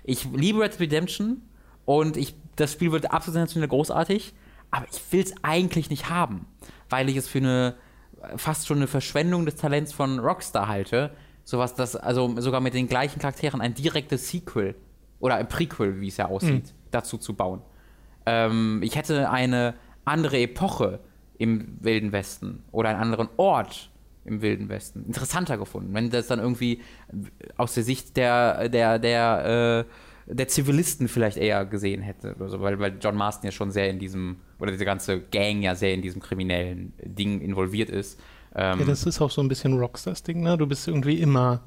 Ich 0.04 0.26
liebe 0.26 0.60
Red 0.60 0.74
Dead 0.74 0.82
Redemption 0.82 1.42
und 1.86 2.18
ich, 2.18 2.36
das 2.56 2.74
Spiel 2.74 2.92
wird 2.92 3.12
absolut 3.12 3.36
sensationell 3.36 3.70
großartig, 3.70 4.34
aber 4.72 4.86
ich 4.92 5.02
will 5.12 5.22
es 5.22 5.34
eigentlich 5.44 5.90
nicht 5.90 6.10
haben, 6.10 6.46
weil 6.90 7.10
ich 7.10 7.18
es 7.18 7.28
für 7.28 7.40
eine 7.40 7.76
fast 8.36 8.68
schon 8.68 8.78
eine 8.78 8.88
Verschwendung 8.88 9.46
des 9.46 9.56
Talents 9.56 9.94
von 9.94 10.20
Rockstar 10.20 10.68
halte. 10.68 11.12
Sowas, 11.44 11.76
das, 11.76 11.96
also 11.96 12.40
sogar 12.42 12.60
mit 12.62 12.74
den 12.74 12.88
gleichen 12.88 13.20
Charakteren 13.20 13.62
ein 13.62 13.74
direktes 13.74 14.30
Sequel 14.30 14.76
oder 15.20 15.36
ein 15.36 15.48
Prequel, 15.48 16.02
wie 16.02 16.08
es 16.08 16.18
ja 16.18 16.28
aussieht, 16.28 16.74
dazu 16.92 17.18
zu 17.18 17.36
bauen. 17.36 17.62
Ähm, 18.26 18.82
ich 18.84 18.96
hätte 18.96 19.30
eine 19.30 19.76
andere 20.04 20.40
Epoche 20.40 21.00
im 21.38 21.78
Wilden 21.80 22.12
Westen 22.12 22.64
oder 22.72 22.90
einen 22.90 23.00
anderen 23.00 23.30
Ort 23.38 23.90
im 24.26 24.42
Wilden 24.42 24.68
Westen 24.68 25.06
interessanter 25.06 25.58
gefunden, 25.58 25.94
wenn 25.94 26.10
das 26.10 26.28
dann 26.28 26.40
irgendwie 26.40 26.82
aus 27.56 27.74
der 27.76 27.84
Sicht 27.84 28.18
der, 28.18 28.68
der, 28.68 29.00
der, 29.00 29.86
äh, 29.88 29.92
der 30.30 30.48
Zivilisten 30.48 31.08
vielleicht 31.08 31.38
eher 31.38 31.66
gesehen 31.66 32.02
hätte. 32.02 32.36
Oder 32.36 32.50
so, 32.50 32.62
weil, 32.62 32.78
weil 32.80 32.98
John 33.02 33.16
Marston 33.16 33.46
ja 33.46 33.52
schon 33.52 33.72
sehr 33.72 33.90
in 33.90 33.98
diesem, 34.00 34.38
oder 34.60 34.72
diese 34.72 34.86
ganze 34.86 35.22
Gang 35.22 35.62
ja 35.62 35.74
sehr 35.76 35.94
in 35.94 36.02
diesem 36.02 36.22
kriminellen 36.22 36.94
Ding 37.04 37.40
involviert 37.42 37.90
ist. 37.90 38.20
Ähm, 38.56 38.80
Ja, 38.80 38.86
das 38.86 39.06
ist 39.06 39.22
auch 39.22 39.32
so 39.32 39.42
ein 39.42 39.48
bisschen 39.48 39.78
Rockstars 39.80 40.24
Ding, 40.24 40.42
ne? 40.42 40.58
Du 40.58 40.68
bist 40.68 40.88
irgendwie 40.88 41.20
immer 41.20 41.62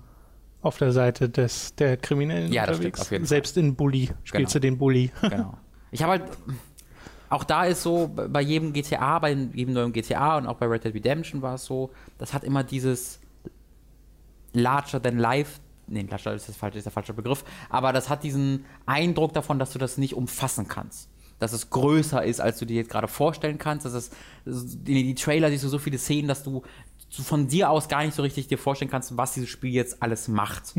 auf 0.62 0.76
der 0.76 0.92
Seite 0.92 1.28
des, 1.30 1.74
der 1.76 1.96
Kriminellen 1.96 2.52
Ja, 2.52 2.68
unterwegs. 2.68 3.06
stimmt. 3.06 3.26
Selbst 3.28 3.56
in 3.56 3.74
Bully 3.74 4.10
spielst 4.24 4.32
Genau. 4.32 4.48
du 4.52 4.60
den 4.60 4.78
Bully. 4.78 5.10
genau. 5.22 5.54
Ich 5.92 6.02
habe 6.04 6.12
halt, 6.12 6.22
auch 7.30 7.42
da 7.42 7.64
ist 7.64 7.82
so, 7.82 8.08
bei 8.14 8.42
jedem 8.42 8.72
GTA, 8.72 9.18
bei 9.18 9.32
jedem 9.32 9.74
neuen 9.74 9.92
GTA 9.92 10.36
und 10.38 10.46
auch 10.46 10.56
bei 10.56 10.66
Red 10.66 10.84
Dead 10.84 10.94
Redemption 10.94 11.42
war 11.42 11.54
es 11.54 11.64
so, 11.64 11.90
das 12.18 12.32
hat 12.34 12.44
immer 12.44 12.62
dieses 12.62 13.18
larger 14.52 15.00
than 15.00 15.18
life, 15.18 15.60
nee, 15.90 16.06
larger 16.08 16.34
ist, 16.34 16.48
das 16.48 16.56
falsche, 16.56 16.78
ist 16.78 16.84
der 16.84 16.92
falsche 16.92 17.12
Begriff, 17.12 17.44
aber 17.68 17.92
das 17.92 18.08
hat 18.08 18.22
diesen 18.24 18.64
Eindruck 18.86 19.32
davon, 19.34 19.58
dass 19.58 19.72
du 19.72 19.78
das 19.78 19.98
nicht 19.98 20.14
umfassen 20.14 20.68
kannst. 20.68 21.10
Dass 21.38 21.52
es 21.52 21.70
größer 21.70 22.22
ist, 22.24 22.40
als 22.40 22.58
du 22.58 22.66
dir 22.66 22.76
jetzt 22.76 22.90
gerade 22.90 23.08
vorstellen 23.08 23.58
kannst. 23.58 23.86
Dass 23.86 23.94
es, 23.94 24.10
in 24.44 24.82
die 24.84 25.14
Trailer 25.14 25.50
siehst 25.50 25.64
du 25.64 25.68
so 25.68 25.78
viele 25.78 25.96
Szenen, 25.98 26.28
dass 26.28 26.42
du 26.42 26.62
von 27.10 27.48
dir 27.48 27.70
aus 27.70 27.88
gar 27.88 28.04
nicht 28.04 28.14
so 28.14 28.22
richtig 28.22 28.46
dir 28.46 28.58
vorstellen 28.58 28.90
kannst, 28.90 29.16
was 29.16 29.34
dieses 29.34 29.48
Spiel 29.48 29.72
jetzt 29.72 30.02
alles 30.02 30.28
macht. 30.28 30.74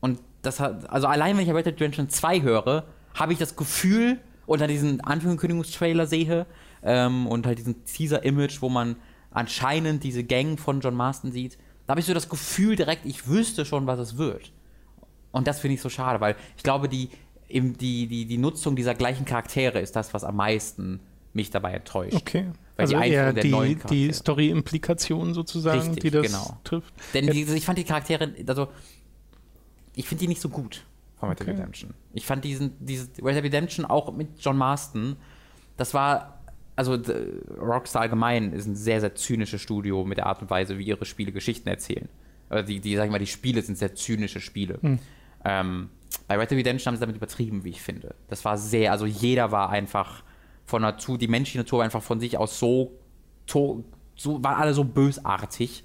Und 0.00 0.20
das 0.42 0.60
hat, 0.60 0.88
also 0.90 1.06
allein 1.06 1.36
wenn 1.36 1.44
ich 1.46 1.52
Red 1.52 1.66
Dead 1.66 1.74
Redemption 1.74 2.08
2 2.08 2.42
höre, 2.42 2.86
habe 3.14 3.32
ich 3.32 3.38
das 3.38 3.56
Gefühl, 3.56 4.18
unter 4.46 4.66
diesen 4.66 5.00
Ankündigungstrailer 5.00 6.06
sehe 6.06 6.46
ähm, 6.82 7.26
und 7.26 7.46
halt 7.46 7.58
diesen 7.58 7.84
Teaser-Image, 7.84 8.62
wo 8.62 8.68
man 8.68 8.96
anscheinend 9.30 10.02
diese 10.02 10.24
Gang 10.24 10.58
von 10.58 10.80
John 10.80 10.94
Marston 10.94 11.30
sieht, 11.30 11.56
da 11.90 11.94
habe 11.94 12.00
ich 12.02 12.06
so 12.06 12.14
das 12.14 12.28
Gefühl 12.28 12.76
direkt, 12.76 13.04
ich 13.04 13.26
wüsste 13.26 13.64
schon, 13.64 13.88
was 13.88 13.98
es 13.98 14.16
wird. 14.16 14.52
Und 15.32 15.48
das 15.48 15.58
finde 15.58 15.74
ich 15.74 15.80
so 15.80 15.88
schade, 15.88 16.20
weil 16.20 16.36
ich 16.56 16.62
glaube, 16.62 16.88
die, 16.88 17.08
eben 17.48 17.76
die, 17.76 18.06
die, 18.06 18.26
die 18.26 18.38
Nutzung 18.38 18.76
dieser 18.76 18.94
gleichen 18.94 19.24
Charaktere 19.24 19.80
ist 19.80 19.96
das, 19.96 20.14
was 20.14 20.22
am 20.22 20.36
meisten 20.36 21.00
mich 21.32 21.50
dabei 21.50 21.72
enttäuscht. 21.72 22.14
Okay. 22.14 22.46
Weil 22.76 22.84
also 22.84 22.96
die 23.00 23.08
eher 23.08 23.32
der 23.32 23.42
die, 23.42 23.50
neuen 23.50 23.68
die 23.70 23.74
Charaktere. 23.74 24.12
Story-Implikation 24.12 25.34
sozusagen, 25.34 25.80
Richtig, 25.80 26.00
die 26.00 26.10
das 26.12 26.26
genau. 26.28 26.58
trifft. 26.62 26.94
Denn 27.12 27.24
Ja. 27.24 27.32
diese, 27.32 27.56
ich 27.56 27.64
fand 27.64 27.76
die 27.76 27.82
Charaktere, 27.84 28.32
also 28.46 28.68
ich 29.96 30.06
finde 30.06 30.20
die 30.20 30.28
nicht 30.28 30.40
so 30.40 30.48
gut 30.48 30.84
von 31.18 31.28
Red 31.30 31.40
Dead 31.40 31.48
Okay. 31.48 31.56
Redemption. 31.56 31.94
Ich 32.14 32.24
fand 32.24 32.44
diesen, 32.44 32.76
dieses 32.78 33.08
Red 33.20 33.34
Dead 33.34 33.42
Redemption 33.46 33.84
auch 33.84 34.12
mit 34.12 34.28
John 34.38 34.56
Marston, 34.56 35.16
das 35.76 35.92
war, 35.92 36.39
also 36.80 36.98
Rockstar 37.60 38.02
allgemein 38.02 38.52
ist 38.52 38.66
ein 38.66 38.76
sehr, 38.76 39.00
sehr 39.00 39.14
zynisches 39.14 39.60
Studio 39.60 40.04
mit 40.04 40.18
der 40.18 40.26
Art 40.26 40.40
und 40.40 40.48
Weise, 40.48 40.78
wie 40.78 40.84
ihre 40.84 41.04
Spiele 41.04 41.30
Geschichten 41.30 41.68
erzählen. 41.68 42.08
Also 42.48 42.66
die, 42.66 42.80
die, 42.80 42.96
sagen 42.96 43.10
wir 43.10 43.12
mal, 43.12 43.18
die 43.18 43.26
Spiele 43.26 43.60
sind 43.60 43.76
sehr 43.76 43.94
zynische 43.94 44.40
Spiele. 44.40 44.78
Hm. 44.80 44.98
Ähm, 45.44 45.90
bei 46.26 46.36
Red 46.36 46.50
Dead 46.50 46.58
Redemption 46.58 46.90
haben 46.90 46.96
sie 46.96 47.00
damit 47.00 47.16
übertrieben, 47.16 47.64
wie 47.64 47.70
ich 47.70 47.82
finde. 47.82 48.14
Das 48.28 48.44
war 48.44 48.56
sehr, 48.56 48.92
also 48.92 49.06
jeder 49.06 49.52
war 49.52 49.70
einfach 49.70 50.22
von 50.64 50.82
Natur, 50.82 51.18
die 51.18 51.28
menschliche 51.28 51.58
Natur 51.58 51.80
war 51.80 51.84
einfach 51.84 52.02
von 52.02 52.18
sich 52.18 52.38
aus 52.38 52.58
so, 52.58 52.92
to, 53.46 53.84
so 54.16 54.42
waren 54.42 54.60
alle 54.60 54.72
so 54.72 54.84
bösartig, 54.84 55.84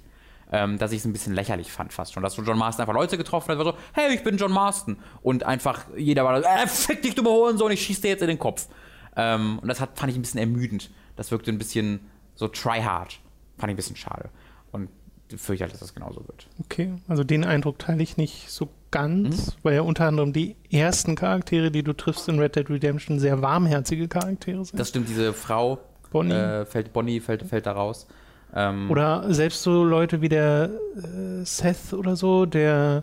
ähm, 0.50 0.78
dass 0.78 0.92
ich 0.92 1.00
es 1.00 1.04
ein 1.04 1.12
bisschen 1.12 1.34
lächerlich 1.34 1.70
fand 1.70 1.92
fast 1.92 2.14
schon. 2.14 2.22
Dass 2.22 2.34
so 2.34 2.42
John 2.42 2.58
Marston 2.58 2.82
einfach 2.82 2.94
Leute 2.94 3.18
getroffen 3.18 3.50
hat, 3.50 3.58
war 3.58 3.64
so, 3.64 3.74
hey, 3.92 4.14
ich 4.14 4.24
bin 4.24 4.36
John 4.36 4.52
Marston. 4.52 4.96
Und 5.22 5.44
einfach 5.44 5.84
jeder 5.96 6.24
war 6.24 6.40
so, 6.40 6.48
äh, 6.48 6.66
fick 6.66 7.02
dich, 7.02 7.14
du 7.14 7.24
Hurensohn, 7.24 7.72
ich 7.72 7.82
schieß 7.82 8.00
dir 8.00 8.08
jetzt 8.08 8.22
in 8.22 8.28
den 8.28 8.38
Kopf. 8.38 8.68
Ähm, 9.16 9.58
und 9.60 9.68
das 9.68 9.80
hat, 9.80 9.98
fand 9.98 10.10
ich 10.12 10.18
ein 10.18 10.22
bisschen 10.22 10.40
ermüdend. 10.40 10.90
Das 11.16 11.30
wirkte 11.30 11.50
ein 11.50 11.58
bisschen 11.58 12.00
so 12.34 12.48
tryhard. 12.48 13.18
Fand 13.58 13.70
ich 13.70 13.74
ein 13.74 13.76
bisschen 13.76 13.96
schade. 13.96 14.28
Und 14.72 14.88
fürchte 15.36 15.64
halt, 15.64 15.72
dass 15.72 15.80
das 15.80 15.94
genauso 15.94 16.26
wird. 16.28 16.46
Okay, 16.64 16.92
also 17.08 17.24
den 17.24 17.44
Eindruck 17.44 17.78
teile 17.78 18.02
ich 18.02 18.16
nicht 18.16 18.50
so 18.50 18.66
Mhm. 18.66 18.70
ganz, 18.92 19.56
weil 19.62 19.74
ja 19.74 19.82
unter 19.82 20.06
anderem 20.06 20.32
die 20.32 20.56
ersten 20.70 21.16
Charaktere, 21.16 21.70
die 21.70 21.82
du 21.82 21.92
triffst 21.92 22.28
in 22.28 22.38
Red 22.38 22.56
Dead 22.56 22.70
Redemption, 22.70 23.18
sehr 23.18 23.42
warmherzige 23.42 24.08
Charaktere 24.08 24.64
sind. 24.64 24.78
Das 24.78 24.88
stimmt, 24.88 25.08
diese 25.08 25.32
Frau, 25.34 25.80
Bonnie. 26.12 26.32
Äh, 26.32 26.64
fällt, 26.64 26.92
Bonnie 26.94 27.20
fällt, 27.20 27.42
fällt 27.42 27.66
da 27.66 27.72
raus. 27.72 28.06
Ähm, 28.54 28.90
Oder 28.90 29.34
selbst 29.34 29.62
so 29.62 29.84
Leute 29.84 30.22
wie 30.22 30.28
der 30.30 30.70
äh, 30.96 31.44
Seth 31.44 31.92
oder 31.92 32.16
so, 32.16 32.46
der 32.46 33.02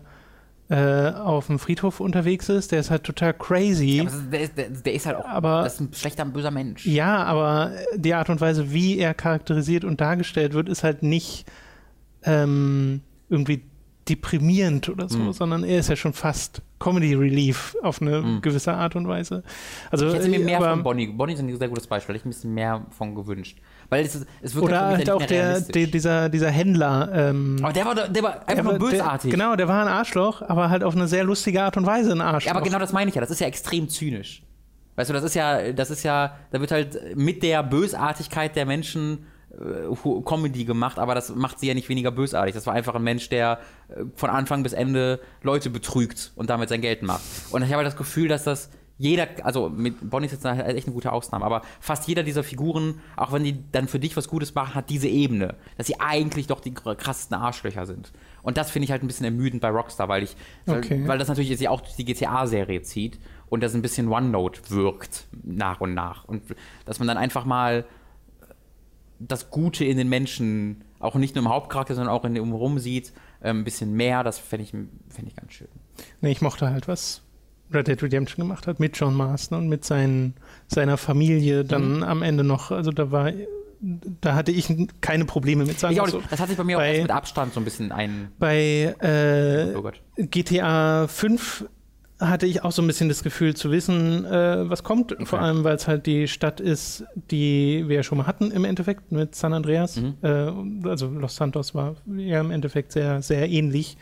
äh, 0.73 1.11
auf 1.15 1.47
dem 1.47 1.59
Friedhof 1.59 1.99
unterwegs 1.99 2.49
ist, 2.49 2.71
der 2.71 2.79
ist 2.79 2.89
halt 2.89 3.03
total 3.03 3.33
crazy. 3.33 3.99
aber 4.01 4.09
das 4.09 4.15
ist, 4.19 4.31
der, 4.33 4.41
ist, 4.41 4.57
der, 4.57 4.69
der 4.69 4.93
ist 4.93 5.05
halt 5.05 5.17
auch 5.17 5.25
Aber- 5.25 5.63
das 5.63 5.73
ist 5.75 5.79
ein 5.81 5.93
schlechter, 5.93 6.25
böser 6.25 6.49
Mensch. 6.51 6.85
Ja, 6.85 7.23
aber 7.23 7.71
die 7.95 8.13
Art 8.13 8.29
und 8.29 8.41
Weise, 8.41 8.71
wie 8.73 8.97
er 8.97 9.13
charakterisiert 9.13 9.83
und 9.85 10.01
dargestellt 10.01 10.53
wird, 10.53 10.69
ist 10.69 10.83
halt 10.83 11.03
nicht 11.03 11.45
ähm, 12.23 13.01
irgendwie 13.29 13.63
deprimierend 14.09 14.89
oder 14.89 15.07
so, 15.09 15.17
Mhm. 15.17 15.33
sondern 15.33 15.63
er 15.63 15.79
ist 15.79 15.89
ja 15.89 15.95
schon 15.95 16.13
fast 16.13 16.61
Comedy 16.79 17.13
Relief 17.13 17.75
auf 17.81 18.01
eine 18.01 18.21
Mhm. 18.21 18.41
gewisse 18.41 18.73
Art 18.73 18.95
und 18.95 19.07
Weise. 19.07 19.43
Also, 19.91 20.07
Ich 20.07 20.13
hätte 20.15 20.29
mir 20.29 20.41
äh, 20.41 20.43
mehr 20.43 20.57
aber- 20.57 20.71
von 20.71 20.83
Bonnie. 20.83 21.07
Bonnie 21.07 21.33
ist 21.33 21.39
ein 21.39 21.57
sehr 21.57 21.69
gutes 21.69 21.87
Beispiel. 21.87 22.15
Ich 22.15 22.19
hätte 22.21 22.27
mir 22.27 22.33
ein 22.33 22.35
bisschen 22.35 22.53
mehr 22.53 22.85
von 22.89 23.15
gewünscht. 23.15 23.57
Weil 23.89 24.05
es, 24.05 24.25
es 24.41 24.55
wird 24.55 24.65
Oder 24.65 24.81
halt 24.87 24.97
halt 24.97 25.09
auch 25.11 25.25
der, 25.25 25.61
der, 25.61 25.87
dieser, 25.87 26.27
dieser 26.29 26.49
Händler. 26.49 27.09
Ähm, 27.13 27.57
Aber 27.61 27.71
der 27.73 27.85
war, 27.85 27.95
der 27.95 28.23
war 28.23 28.33
einfach 28.47 28.53
der 28.55 28.63
nur 28.63 28.79
bösartig. 28.79 29.29
Der, 29.29 29.39
genau, 29.39 29.55
der 29.55 29.67
war 29.67 29.81
ein 29.81 29.87
Arschloch, 29.87 30.41
aber 30.41 30.69
halt 30.69 30.83
auf 30.83 30.95
eine 30.95 31.07
sehr 31.07 31.23
lustige 31.23 31.61
Art 31.63 31.77
und 31.77 31.85
Weise 31.85 32.11
ein 32.11 32.21
Arschloch. 32.21 32.47
Ja, 32.51 32.55
aber 32.55 32.63
genau 32.65 32.79
das 32.79 32.91
meine 32.91 33.09
ich 33.09 33.15
ja. 33.15 33.21
Das 33.21 33.31
ist 33.31 33.39
ja 33.39 33.47
extrem 33.47 33.87
zynisch. 33.87 34.43
Weißt 34.95 35.09
du, 35.09 35.13
das 35.13 35.23
ist 35.23 35.33
ja, 35.35 35.71
das 35.71 35.89
ist 35.91 36.03
ja, 36.03 36.35
da 36.51 36.59
wird 36.59 36.71
halt 36.71 37.15
mit 37.15 37.41
der 37.43 37.63
Bösartigkeit 37.63 38.55
der 38.55 38.65
Menschen 38.65 39.19
äh, 39.19 39.32
Comedy 40.25 40.65
gemacht, 40.65 40.99
aber 40.99 41.15
das 41.15 41.33
macht 41.35 41.59
sie 41.59 41.67
ja 41.67 41.73
nicht 41.73 41.89
weniger 41.89 42.11
bösartig. 42.11 42.53
Das 42.55 42.65
war 42.65 42.73
einfach 42.73 42.95
ein 42.95 43.03
Mensch, 43.03 43.29
der 43.29 43.59
äh, 43.89 44.03
von 44.15 44.29
Anfang 44.29 44.63
bis 44.63 44.73
Ende 44.73 45.19
Leute 45.41 45.69
betrügt 45.69 46.31
und 46.35 46.49
damit 46.49 46.69
sein 46.69 46.81
Geld 46.81 47.03
macht. 47.03 47.21
Und 47.51 47.61
ich 47.61 47.67
habe 47.69 47.77
halt 47.77 47.87
das 47.87 47.95
Gefühl, 47.97 48.27
dass 48.27 48.43
das 48.43 48.69
jeder, 48.99 49.27
also 49.43 49.69
mit 49.69 50.07
Bonnie 50.09 50.27
ist 50.27 50.33
jetzt 50.33 50.45
echt 50.45 50.85
eine 50.87 50.93
gute 50.93 51.11
Ausnahme, 51.11 51.43
aber 51.43 51.63
fast 51.79 52.07
jeder 52.07 52.21
dieser 52.21 52.43
Figuren, 52.43 53.01
auch 53.15 53.31
wenn 53.31 53.43
die 53.43 53.57
dann 53.71 53.87
für 53.87 53.99
dich 53.99 54.15
was 54.15 54.27
Gutes 54.27 54.53
machen, 54.53 54.75
hat 54.75 54.89
diese 54.91 55.07
Ebene, 55.07 55.55
dass 55.77 55.87
sie 55.87 55.99
eigentlich 55.99 56.45
doch 56.45 56.59
die 56.61 56.73
krassesten 56.73 57.35
Arschlöcher 57.35 57.87
sind. 57.87 58.13
Und 58.43 58.55
das 58.55 58.69
finde 58.69 58.85
ich 58.85 58.91
halt 58.91 59.03
ein 59.03 59.07
bisschen 59.07 59.25
ermüdend 59.25 59.61
bei 59.61 59.69
Rockstar, 59.69 60.09
weil 60.09 60.23
ich, 60.23 60.35
weil, 60.65 60.77
Okay. 60.77 61.07
weil 61.07 61.17
das 61.17 61.27
natürlich 61.27 61.49
jetzt 61.49 61.61
ja 61.61 61.71
auch 61.71 61.81
durch 61.81 61.95
die 61.95 62.05
GTA-Serie 62.05 62.83
zieht 62.83 63.19
und 63.49 63.63
das 63.63 63.73
ein 63.73 63.81
bisschen 63.81 64.07
OneNote 64.09 64.61
wirkt 64.69 65.25
nach 65.43 65.81
und 65.81 65.95
nach. 65.95 66.25
Und 66.25 66.43
dass 66.85 66.99
man 66.99 67.07
dann 67.07 67.17
einfach 67.17 67.45
mal 67.45 67.85
das 69.19 69.49
Gute 69.49 69.85
in 69.85 69.97
den 69.97 70.09
Menschen, 70.09 70.83
auch 70.99 71.15
nicht 71.15 71.35
nur 71.35 71.43
im 71.45 71.49
Hauptcharakter, 71.49 71.95
sondern 71.95 72.13
auch 72.13 72.25
in 72.25 72.33
dem 72.35 72.51
Rum 72.51 72.79
sieht, 72.79 73.13
ähm, 73.43 73.59
ein 73.59 73.63
bisschen 73.63 73.93
mehr, 73.93 74.23
das 74.23 74.39
fände 74.39 74.63
ich, 74.63 74.71
fänd 74.71 75.27
ich 75.27 75.35
ganz 75.35 75.53
schön. 75.53 75.67
Nee, 76.21 76.31
ich 76.31 76.41
mochte 76.41 76.69
halt, 76.69 76.87
was 76.87 77.21
Red 77.73 77.87
Dead 77.87 78.01
Redemption 78.03 78.45
gemacht 78.47 78.67
hat 78.67 78.79
mit 78.79 78.97
John 78.97 79.15
Marston 79.15 79.57
und 79.57 79.67
mit 79.69 79.83
sein, 79.85 80.33
seiner 80.67 80.97
Familie 80.97 81.63
dann 81.65 81.97
Mhm. 81.97 82.03
am 82.03 82.21
Ende 82.21 82.43
noch. 82.43 82.71
Also 82.71 82.91
da 82.91 83.11
war, 83.11 83.31
da 84.21 84.35
hatte 84.35 84.51
ich 84.51 84.73
keine 85.01 85.25
Probleme 85.25 85.65
mit. 85.65 85.79
sagen 85.79 85.93
Ich 85.93 86.01
auch 86.01 86.07
so. 86.07 86.21
das 86.29 86.39
hat 86.39 86.49
sich 86.49 86.57
bei 86.57 86.63
mir 86.63 86.77
auch 86.77 86.81
Bei- 86.81 86.89
erst 86.91 87.01
mit 87.01 87.11
Abstand 87.11 87.53
so 87.53 87.59
ein 87.59 87.63
bisschen 87.65 87.91
ein. 87.91 88.29
Bei 88.39 88.95
äh, 88.99 89.75
Oh. 89.75 89.89
GTA 90.17 91.07
5 91.07 91.65
hatte 92.29 92.45
ich 92.45 92.63
auch 92.63 92.71
so 92.71 92.81
ein 92.81 92.87
bisschen 92.87 93.09
das 93.09 93.23
Gefühl 93.23 93.55
zu 93.55 93.71
wissen, 93.71 94.25
äh, 94.25 94.69
was 94.69 94.83
kommt. 94.83 95.15
Vor 95.23 95.39
allem, 95.39 95.63
weil 95.63 95.75
es 95.75 95.87
halt 95.87 96.05
die 96.05 96.27
Stadt 96.27 96.59
ist, 96.59 97.03
die 97.31 97.83
wir 97.87 97.97
ja 97.97 98.03
schon 98.03 98.17
mal 98.17 98.27
hatten 98.27 98.51
im 98.51 98.65
Endeffekt 98.65 99.11
mit 99.11 99.35
San 99.35 99.53
Andreas. 99.53 99.97
Mhm. 99.97 100.15
Äh, 100.21 100.87
also 100.87 101.07
Los 101.09 101.35
Santos 101.35 101.75
war 101.75 101.95
ja 102.15 102.39
im 102.39 102.51
Endeffekt 102.51 102.91
sehr, 102.91 103.21
sehr 103.21 103.49
ähnlich. 103.49 103.97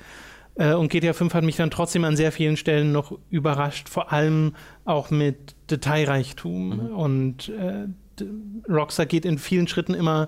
Äh, 0.55 0.73
und 0.73 0.89
GTA 0.91 1.13
5 1.13 1.33
hat 1.33 1.43
mich 1.43 1.55
dann 1.55 1.71
trotzdem 1.71 2.03
an 2.03 2.15
sehr 2.15 2.31
vielen 2.31 2.57
Stellen 2.57 2.91
noch 2.91 3.17
überrascht, 3.29 3.89
vor 3.89 4.11
allem 4.11 4.53
auch 4.85 5.09
mit 5.09 5.55
Detailreichtum. 5.69 6.67
Mhm. 6.89 6.95
Und 6.95 7.49
äh, 7.49 7.87
Rockstar 8.69 9.05
geht 9.05 9.25
in 9.25 9.37
vielen 9.39 9.67
Schritten 9.67 9.93
immer, 9.93 10.27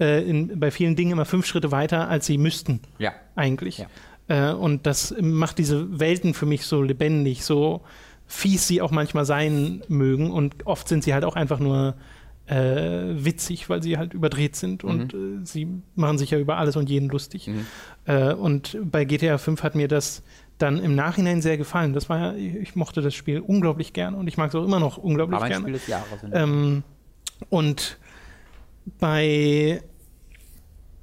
äh, 0.00 0.22
in, 0.28 0.58
bei 0.60 0.70
vielen 0.70 0.96
Dingen 0.96 1.12
immer 1.12 1.24
fünf 1.24 1.46
Schritte 1.46 1.70
weiter, 1.72 2.08
als 2.08 2.26
sie 2.26 2.38
müssten 2.38 2.80
Ja. 2.98 3.12
eigentlich. 3.36 3.78
Ja. 3.78 3.86
Äh, 4.28 4.52
und 4.52 4.86
das 4.86 5.14
macht 5.20 5.58
diese 5.58 5.98
Welten 5.98 6.34
für 6.34 6.46
mich 6.46 6.64
so 6.66 6.82
lebendig, 6.82 7.44
so 7.44 7.82
fies 8.26 8.68
sie 8.68 8.80
auch 8.80 8.90
manchmal 8.90 9.24
sein 9.24 9.82
mögen. 9.88 10.30
Und 10.30 10.66
oft 10.66 10.86
sind 10.88 11.02
sie 11.02 11.14
halt 11.14 11.24
auch 11.24 11.34
einfach 11.34 11.58
nur 11.58 11.96
äh, 12.46 13.24
witzig, 13.24 13.68
weil 13.68 13.82
sie 13.82 13.98
halt 13.98 14.14
überdreht 14.14 14.56
sind 14.56 14.82
und 14.82 15.12
äh, 15.12 15.44
sie 15.44 15.68
machen 15.94 16.16
sich 16.16 16.30
ja 16.30 16.38
über 16.38 16.56
alles 16.56 16.76
und 16.76 16.88
jeden 16.88 17.08
lustig. 17.08 17.48
Mhm. 17.48 17.66
Äh, 18.06 18.32
und 18.32 18.78
bei 18.82 19.04
GTA 19.04 19.36
5 19.38 19.62
hat 19.62 19.74
mir 19.74 19.88
das 19.88 20.22
dann 20.56 20.82
im 20.82 20.94
Nachhinein 20.94 21.42
sehr 21.42 21.56
gefallen. 21.56 21.92
Das 21.92 22.08
war 22.08 22.18
ja, 22.18 22.34
ich, 22.34 22.74
mochte 22.74 23.00
das 23.00 23.14
Spiel 23.14 23.40
unglaublich 23.40 23.92
gerne 23.92 24.16
und 24.16 24.26
ich 24.28 24.36
mag 24.36 24.48
es 24.48 24.54
auch 24.54 24.64
immer 24.64 24.80
noch 24.80 24.96
unglaublich 24.96 25.38
Aber 25.38 25.48
gerne. 25.48 25.62
Spiel 25.62 25.74
des 25.74 25.86
Jahres. 25.86 26.20
Ähm, 26.32 26.82
und 27.50 27.98
bei 28.98 29.82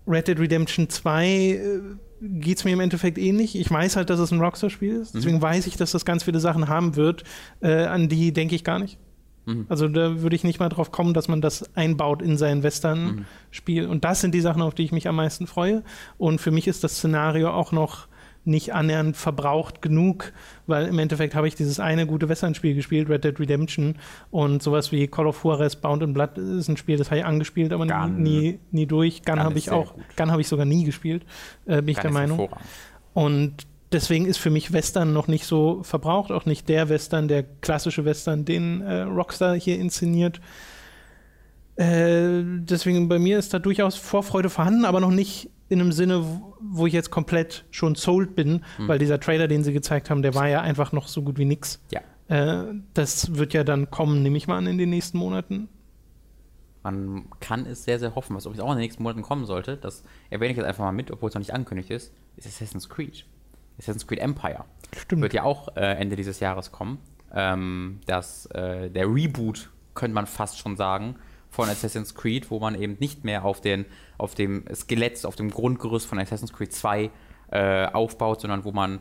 Red 0.07 0.27
Dead 0.27 0.39
Redemption 0.39 0.89
2 0.89 1.27
äh, 1.27 1.79
geht 2.27 2.57
es 2.57 2.65
mir 2.65 2.71
im 2.71 2.79
Endeffekt 2.79 3.17
ähnlich. 3.17 3.57
Ich 3.57 3.69
weiß 3.69 3.95
halt, 3.95 4.09
dass 4.09 4.19
es 4.19 4.31
ein 4.31 4.39
Rockstar-Spiel 4.39 4.95
ist. 4.95 5.15
Deswegen 5.15 5.41
weiß 5.41 5.67
ich, 5.67 5.77
dass 5.77 5.91
das 5.91 6.05
ganz 6.05 6.23
viele 6.23 6.39
Sachen 6.39 6.67
haben 6.67 6.95
wird, 6.95 7.23
äh, 7.61 7.85
an 7.85 8.09
die 8.09 8.33
denke 8.33 8.55
ich 8.55 8.63
gar 8.63 8.79
nicht. 8.79 8.97
Mhm. 9.45 9.65
Also 9.69 9.87
da 9.87 10.21
würde 10.21 10.35
ich 10.35 10.43
nicht 10.43 10.59
mal 10.59 10.69
drauf 10.69 10.91
kommen, 10.91 11.13
dass 11.13 11.27
man 11.27 11.41
das 11.41 11.75
einbaut 11.75 12.21
in 12.21 12.37
sein 12.37 12.63
Western-Spiel. 12.63 13.87
Und 13.87 14.03
das 14.03 14.21
sind 14.21 14.33
die 14.33 14.41
Sachen, 14.41 14.61
auf 14.61 14.73
die 14.73 14.83
ich 14.83 14.91
mich 14.91 15.07
am 15.07 15.15
meisten 15.15 15.47
freue. 15.47 15.83
Und 16.17 16.41
für 16.41 16.51
mich 16.51 16.67
ist 16.67 16.83
das 16.83 16.97
Szenario 16.97 17.51
auch 17.51 17.71
noch 17.71 18.07
nicht 18.45 18.73
annähernd 18.73 19.17
verbraucht 19.17 19.81
genug, 19.81 20.31
weil 20.67 20.85
im 20.85 20.99
Endeffekt 20.99 21.35
habe 21.35 21.47
ich 21.47 21.55
dieses 21.55 21.79
eine 21.79 22.05
gute 22.05 22.29
Western-Spiel 22.29 22.75
gespielt, 22.75 23.09
Red 23.09 23.23
Dead 23.23 23.39
Redemption. 23.39 23.95
Und 24.31 24.63
sowas 24.63 24.91
wie 24.91 25.07
Call 25.07 25.27
of 25.27 25.43
Juarez, 25.43 25.75
Bound 25.75 26.03
and 26.03 26.13
Blood 26.13 26.37
ist 26.37 26.69
ein 26.69 26.77
Spiel, 26.77 26.97
das 26.97 27.09
habe 27.09 27.19
ich 27.19 27.25
angespielt, 27.25 27.73
aber 27.73 27.87
Gun. 27.87 28.21
nie, 28.21 28.59
nie 28.71 28.85
durch. 28.85 29.23
Gun 29.23 29.35
Gun 29.35 29.43
habe 29.43 29.57
ich 29.57 29.71
auch, 29.71 29.93
gut. 29.93 30.03
Gun 30.15 30.31
habe 30.31 30.41
ich 30.41 30.47
sogar 30.47 30.65
nie 30.65 30.83
gespielt, 30.83 31.25
äh, 31.65 31.77
bin 31.77 31.89
ich 31.89 31.99
der 31.99 32.11
Meinung. 32.11 32.49
Und 33.13 33.67
deswegen 33.91 34.25
ist 34.25 34.37
für 34.37 34.49
mich 34.49 34.73
Western 34.73 35.13
noch 35.13 35.27
nicht 35.27 35.45
so 35.45 35.81
verbraucht, 35.83 36.31
auch 36.31 36.45
nicht 36.45 36.69
der 36.69 36.89
Western, 36.89 37.27
der 37.27 37.43
klassische 37.43 38.05
Western, 38.05 38.45
den 38.45 38.81
äh, 38.81 39.01
Rockstar 39.01 39.55
hier 39.55 39.79
inszeniert. 39.79 40.39
Äh, 41.75 42.41
deswegen 42.43 43.09
bei 43.09 43.19
mir 43.19 43.37
ist 43.37 43.53
da 43.53 43.59
durchaus 43.59 43.95
Vorfreude 43.95 44.49
vorhanden, 44.49 44.85
aber 44.85 45.01
noch 45.01 45.11
nicht 45.11 45.49
in 45.69 45.81
einem 45.81 45.91
Sinne, 45.91 46.23
wo- 46.59 46.85
ich 46.85 46.93
jetzt 46.93 47.09
komplett 47.11 47.65
schon 47.71 47.95
sold 47.95 48.35
bin, 48.35 48.63
Hm. 48.77 48.87
weil 48.87 48.99
dieser 48.99 49.19
Trailer, 49.19 49.47
den 49.47 49.63
sie 49.63 49.73
gezeigt 49.73 50.09
haben, 50.09 50.21
der 50.21 50.35
war 50.35 50.47
ja 50.47 50.61
einfach 50.61 50.91
noch 50.91 51.07
so 51.07 51.21
gut 51.23 51.37
wie 51.37 51.45
nix. 51.45 51.81
Ja. 51.91 52.01
Äh, 52.27 52.73
das 52.93 53.35
wird 53.35 53.53
ja 53.53 53.63
dann 53.63 53.89
kommen, 53.91 54.21
nehme 54.23 54.37
ich 54.37 54.47
mal 54.47 54.57
an, 54.57 54.67
in 54.67 54.77
den 54.77 54.89
nächsten 54.89 55.17
Monaten. 55.17 55.69
Man 56.83 57.25
kann 57.39 57.65
es 57.65 57.83
sehr, 57.83 57.97
sehr 57.97 58.13
hoffen, 58.13 58.35
was 58.35 58.45
übrigens 58.45 58.63
auch 58.63 58.69
in 58.71 58.77
den 58.77 58.81
nächsten 58.83 59.01
Monaten 59.01 59.23
kommen 59.23 59.45
sollte. 59.45 59.75
Das 59.77 60.03
erwähne 60.29 60.51
ich 60.51 60.57
jetzt 60.57 60.67
einfach 60.67 60.83
mal 60.83 60.91
mit, 60.91 61.09
obwohl 61.09 61.29
es 61.29 61.35
noch 61.35 61.39
nicht 61.39 61.53
angekündigt 61.53 61.89
ist. 61.89 62.13
Ist 62.37 62.45
Assassin's 62.47 62.87
Creed. 62.89 63.25
Assassin's 63.79 64.05
Creed 64.05 64.19
Empire. 64.19 64.65
Stimmt. 64.95 65.23
Wird 65.23 65.33
ja 65.33 65.43
auch 65.43 65.75
äh, 65.75 65.81
Ende 65.97 66.15
dieses 66.15 66.39
Jahres 66.39 66.71
kommen. 66.71 66.99
Ähm, 67.33 67.99
das, 68.05 68.45
äh, 68.47 68.89
der 68.91 69.07
Reboot, 69.11 69.71
könnte 69.95 70.13
man 70.13 70.27
fast 70.27 70.59
schon 70.59 70.75
sagen, 70.75 71.15
von 71.55 71.69
Assassin's 71.69 72.13
Creed, 72.13 72.51
wo 72.51 72.59
man 72.59 72.75
eben 72.79 72.97
nicht 72.99 73.23
mehr 73.23 73.45
auf, 73.45 73.61
den, 73.61 73.85
auf 74.17 74.35
dem 74.35 74.65
Skelett, 74.75 75.25
auf 75.25 75.35
dem 75.35 75.49
Grundgerüst 75.49 76.05
von 76.05 76.19
Assassin's 76.19 76.51
Creed 76.53 76.73
2 76.73 77.09
äh, 77.51 77.85
aufbaut, 77.87 78.41
sondern 78.41 78.65
wo 78.65 78.71
man 78.71 78.99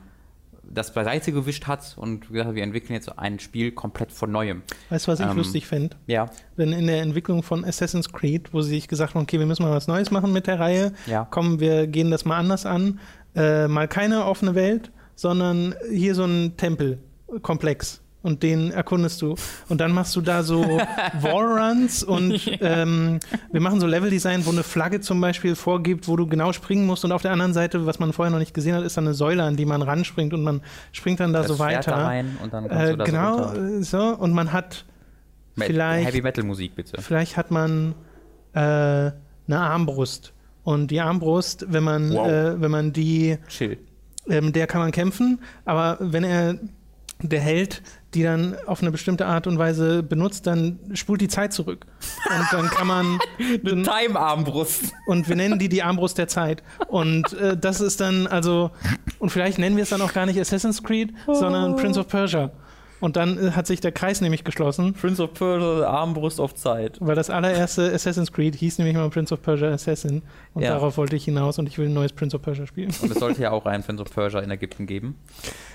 das 0.67 0.95
beiseite 0.95 1.31
gewischt 1.33 1.67
hat 1.67 1.95
und 1.99 2.29
gesagt 2.29 2.49
hat, 2.49 2.55
wir 2.55 2.63
entwickeln 2.63 2.95
jetzt 2.95 3.19
ein 3.19 3.39
Spiel 3.39 3.73
komplett 3.73 4.11
von 4.13 4.31
neuem. 4.33 4.63
Weißt 4.89 5.07
du, 5.07 5.13
was 5.13 5.21
ich 5.21 5.27
Ähm, 5.27 5.37
lustig 5.37 5.67
fände? 5.67 5.97
Ja, 6.07 6.31
wenn 6.57 6.73
in 6.73 6.87
der 6.87 7.03
Entwicklung 7.03 7.43
von 7.43 7.65
Assassin's 7.67 8.11
Creed, 8.13 8.55
wo 8.55 8.63
sie 8.63 8.71
sich 8.71 8.89
gesagt 8.89 9.15
haben, 9.15 9.23
okay, 9.23 9.39
wir 9.39 9.45
müssen 9.47 9.63
mal 9.63 9.73
was 9.73 9.89
Neues 9.89 10.11
machen 10.11 10.33
mit 10.33 10.47
der 10.47 10.61
Reihe, 10.61 10.93
Ja. 11.07 11.27
komm, 11.31 11.61
wir 11.61 11.87
gehen 11.87 12.11
das 12.11 12.25
mal 12.25 12.39
anders 12.39 12.65
an, 12.65 12.99
äh, 13.35 13.69
mal 13.69 13.89
keine 13.89 14.25
offene 14.25 14.55
Welt, 14.55 14.91
sondern 15.17 15.75
hier 15.91 16.15
so 16.15 16.25
ein 16.25 16.57
Tempelkomplex 16.57 18.01
und 18.25 18.43
den 18.43 18.73
erkundest 18.73 19.23
du 19.23 19.37
und 19.69 19.81
dann 19.81 19.93
machst 19.93 20.17
du 20.17 20.21
da 20.21 20.43
so 20.43 20.63
Wallruns 21.21 22.03
und 22.03 22.41
ähm, 22.61 23.21
wir 23.53 23.61
machen 23.61 23.79
so 23.81 23.87
Leveldesign, 23.87 24.45
wo 24.47 24.51
eine 24.51 24.63
Flagge 24.65 25.01
zum 25.01 25.21
Beispiel 25.21 25.55
vorgibt, 25.55 26.09
wo 26.09 26.17
du 26.17 26.27
genau 26.27 26.53
springen 26.53 26.87
musst 26.87 27.05
und 27.05 27.13
auf 27.13 27.23
der 27.23 27.31
anderen 27.31 27.53
Seite, 27.53 27.87
was 27.87 27.99
man 28.01 28.13
vorher 28.13 28.33
noch 28.33 28.39
nicht 28.41 28.55
gesehen 28.55 28.75
hat, 28.75 28.83
ist 28.85 28.97
dann 28.97 29.05
eine 29.07 29.15
Säule, 29.15 29.43
an 29.45 29.57
die 29.57 29.65
man 29.67 29.83
ranspringt 29.83 30.35
und 30.35 30.43
man 30.43 30.61
springt 30.91 31.21
dann 31.21 31.33
da 31.33 31.41
das 31.41 31.49
so 31.49 31.59
weiter. 31.61 31.93
da 31.93 32.07
rein 32.07 32.37
und 32.43 32.53
dann 32.53 32.69
kannst 32.69 32.83
Äh, 32.85 32.91
du 32.91 32.97
da 32.97 33.05
genau, 33.05 33.49
so 33.55 33.61
äh, 33.61 33.83
so 33.83 34.03
und 34.19 34.33
man 34.33 34.53
hat 34.53 34.85
Me- 35.55 35.67
vielleicht- 35.67 36.09
Heavy 36.09 36.21
Metal 36.23 36.43
Musik 36.45 36.75
bitte. 36.75 37.01
Vielleicht 37.01 37.37
hat 37.37 37.51
man 37.53 37.95
äh, 38.55 38.59
eine 38.59 39.13
Armbrust. 39.51 40.33
Und 40.65 40.91
die 40.91 41.01
Armbrust, 41.01 41.67
wenn 41.69 41.85
man, 41.85 42.11
Wow. 42.15 42.27
äh, 42.27 42.61
wenn 42.61 42.71
man 42.71 42.93
die, 42.95 43.37
Chill. 43.49 43.77
ähm, 44.31 44.53
der 44.55 44.67
kann 44.67 44.81
man 44.81 44.93
kämpfen, 44.93 45.41
aber 45.67 45.99
wenn 46.01 46.25
er 46.25 46.57
der 47.23 47.41
Held 47.41 47.83
die 48.15 48.23
dann 48.23 48.57
auf 48.67 48.81
eine 48.81 48.91
bestimmte 48.91 49.27
Art 49.27 49.47
und 49.47 49.59
Weise 49.59 50.03
benutzt, 50.03 50.47
dann 50.47 50.79
spult 50.95 51.21
die 51.21 51.29
Zeit 51.29 51.53
zurück. 51.53 51.87
Und 52.29 52.47
dann 52.53 52.69
kann 52.69 52.87
man. 52.87 53.19
dann, 53.63 53.85
Time-Armbrust. 53.85 54.93
und 55.07 55.29
wir 55.29 55.37
nennen 55.37 55.59
die 55.59 55.69
die 55.69 55.83
Armbrust 55.83 56.19
der 56.19 56.29
Zeit. 56.29 56.63
Und 56.89 57.33
äh, 57.35 57.57
das 57.57 57.81
ist 57.81 58.01
dann 58.01 58.27
also. 58.27 58.71
Und 59.19 59.31
vielleicht 59.31 59.59
nennen 59.59 59.77
wir 59.77 59.83
es 59.83 59.91
dann 59.91 60.01
auch 60.01 60.13
gar 60.13 60.27
nicht 60.27 60.41
Assassin's 60.41 60.83
Creed, 60.83 61.13
sondern 61.27 61.77
Prince 61.77 61.99
of 61.99 62.09
Persia. 62.09 62.51
Und 63.05 63.17
dann 63.17 63.37
äh, 63.37 63.51
hat 63.51 63.67
sich 63.67 63.81
der 63.83 63.93
Kreis 63.93 64.23
nämlich 64.23 64.45
geschlossen. 64.45 64.95
Prince 64.95 65.23
of 65.23 65.35
Persia, 65.35 65.87
Armbrust 65.87 66.41
auf 66.41 66.55
Zeit. 66.55 66.97
Weil 67.01 67.15
das 67.15 67.29
allererste 67.29 67.93
Assassin's 67.93 68.33
Creed 68.33 68.55
hieß 68.55 68.79
nämlich 68.79 68.97
mal 68.97 69.11
Prince 69.11 69.35
of 69.35 69.43
Persia 69.43 69.69
Assassin. 69.69 70.23
Und 70.55 70.63
Ja. 70.63 70.71
darauf 70.71 70.97
wollte 70.97 71.15
ich 71.15 71.25
hinaus 71.27 71.59
und 71.59 71.69
ich 71.69 71.77
will 71.77 71.89
ein 71.89 71.93
neues 71.93 72.13
Prince 72.15 72.35
of 72.35 72.41
Persia 72.41 72.67
spielen. 72.67 72.91
Und 73.03 73.11
es 73.13 73.19
sollte 73.19 73.43
ja 73.43 73.51
auch 73.53 73.67
einen 73.67 73.83
Prince 73.85 74.01
of 74.03 74.11
Persia 74.11 74.41
in 74.41 74.51
Ägypten 74.51 74.87
geben. 74.87 75.17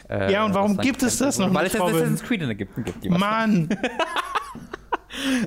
Äh, 0.10 0.34
Ja, 0.34 0.43
und 0.43 0.56
warum 0.56 0.72
was 0.72 0.77
dann 0.77 0.85
gibt 0.88 1.03
es 1.03 1.18
das 1.19 1.38
noch 1.38 1.53
Weil 1.53 1.65
nicht, 1.65 1.76
es 1.76 1.81
Robin? 1.81 1.95
Assassin's 1.97 2.23
Creed 2.23 2.41
in 2.41 2.49
Ägypten 2.49 2.84
gibt. 2.84 3.07
Mann! 3.11 3.69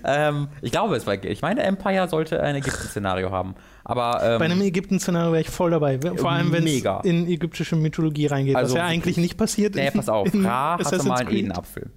ähm, 0.04 0.48
ich 0.60 0.72
glaube, 0.72 0.96
es 0.96 1.06
war, 1.06 1.22
ich 1.22 1.42
meine, 1.42 1.62
Empire 1.62 2.08
sollte 2.08 2.42
ein 2.42 2.56
Ägypten-Szenario 2.56 3.30
haben. 3.30 3.54
Aber, 3.84 4.20
ähm, 4.22 4.38
Bei 4.38 4.44
einem 4.44 4.60
Ägypten-Szenario 4.60 5.32
wäre 5.32 5.40
ich 5.42 5.50
voll 5.50 5.70
dabei. 5.70 5.98
Vor 6.16 6.30
allem, 6.30 6.52
wenn 6.52 6.66
es 6.66 6.84
in 7.04 7.26
ägyptische 7.28 7.76
Mythologie 7.76 8.26
reingeht, 8.26 8.56
Also 8.56 8.74
was 8.74 8.78
ja 8.78 8.86
eigentlich 8.86 9.16
nicht 9.16 9.36
passiert. 9.36 9.74
Nee, 9.74 9.90
pass 9.90 10.08
auf, 10.08 10.28
Ra 10.34 10.78
hatte 10.78 11.02
mal 11.04 11.18
einen. 11.20 11.30
Edenapfel. 11.30 11.90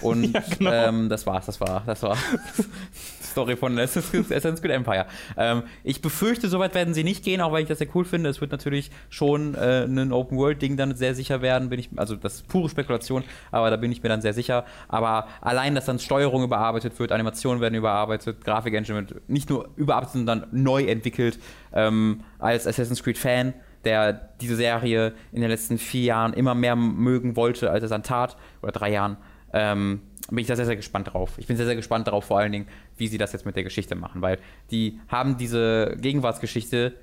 Und 0.00 0.24
Ja, 0.34 0.42
genau. 0.58 0.70
ähm, 0.72 1.08
das 1.08 1.26
war's, 1.26 1.46
das 1.46 1.60
war, 1.60 1.82
das 1.86 2.02
war 2.02 2.16
Story 3.32 3.56
von 3.56 3.78
Assassin's 3.78 4.10
Creed 4.10 4.62
Creed 4.62 4.70
Empire. 4.70 5.06
Ähm, 5.36 5.64
ich 5.84 6.00
befürchte, 6.00 6.48
soweit 6.48 6.74
werden 6.74 6.94
sie 6.94 7.04
nicht 7.04 7.24
gehen, 7.24 7.40
auch 7.40 7.52
weil 7.52 7.62
ich 7.62 7.68
das 7.68 7.78
sehr 7.78 7.88
cool 7.94 8.04
finde. 8.04 8.30
Es 8.30 8.40
wird 8.40 8.52
natürlich 8.52 8.90
schon 9.10 9.54
äh, 9.54 9.84
ein 9.84 10.12
Open-World-Ding 10.12 10.76
dann 10.76 10.94
sehr 10.94 11.14
sicher 11.14 11.42
werden, 11.42 11.68
bin 11.68 11.80
ich, 11.80 11.90
also 11.96 12.16
das 12.16 12.36
ist 12.36 12.48
pure 12.48 12.68
Spekulation, 12.68 13.24
aber 13.50 13.70
da 13.70 13.76
bin 13.76 13.92
ich 13.92 14.02
mir 14.02 14.08
dann 14.08 14.22
sehr 14.22 14.34
sicher. 14.34 14.64
Aber 14.88 15.26
allein, 15.40 15.74
dass 15.74 15.86
dann 15.86 15.98
Steuerung 15.98 16.44
überarbeitet 16.44 16.98
wird, 16.98 17.12
Animationen 17.12 17.60
werden 17.60 17.74
überarbeitet, 17.74 18.44
Grafik-Engine 18.44 19.08
wird 19.08 19.28
nicht 19.28 19.50
nur 19.50 19.68
überarbeitet, 19.76 20.14
sondern 20.14 20.46
neu 20.52 20.84
entwickelt. 20.84 21.38
Ähm, 21.72 22.22
als 22.38 22.66
Assassin's 22.66 23.02
Creed-Fan 23.02 23.54
der 23.84 24.12
diese 24.40 24.54
Serie 24.54 25.12
in 25.32 25.40
den 25.40 25.50
letzten 25.50 25.76
vier 25.76 26.02
Jahren 26.02 26.34
immer 26.34 26.54
mehr 26.54 26.76
mögen 26.76 27.34
wollte, 27.34 27.68
als 27.68 27.82
er 27.82 27.86
es 27.86 27.90
dann 27.90 28.04
tat, 28.04 28.36
oder 28.62 28.70
drei 28.70 28.92
Jahren, 28.92 29.16
ähm, 29.52 30.02
bin 30.28 30.38
ich 30.38 30.46
da 30.46 30.56
sehr, 30.56 30.66
sehr 30.66 30.76
gespannt 30.76 31.12
drauf. 31.12 31.32
Ich 31.36 31.46
bin 31.46 31.56
sehr, 31.56 31.66
sehr 31.66 31.76
gespannt 31.76 32.06
darauf, 32.06 32.24
vor 32.24 32.38
allen 32.38 32.52
Dingen, 32.52 32.66
wie 32.96 33.08
sie 33.08 33.18
das 33.18 33.32
jetzt 33.32 33.44
mit 33.44 33.56
der 33.56 33.64
Geschichte 33.64 33.94
machen, 33.94 34.22
weil 34.22 34.38
die 34.70 35.00
haben 35.08 35.36
diese 35.36 35.96
Gegenwartsgeschichte 36.00 36.94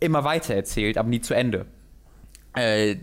immer 0.00 0.24
weiter 0.24 0.54
erzählt, 0.54 0.98
aber 0.98 1.08
nie 1.08 1.20
zu 1.20 1.34
Ende. 1.34 1.66
Äh, 2.54 2.96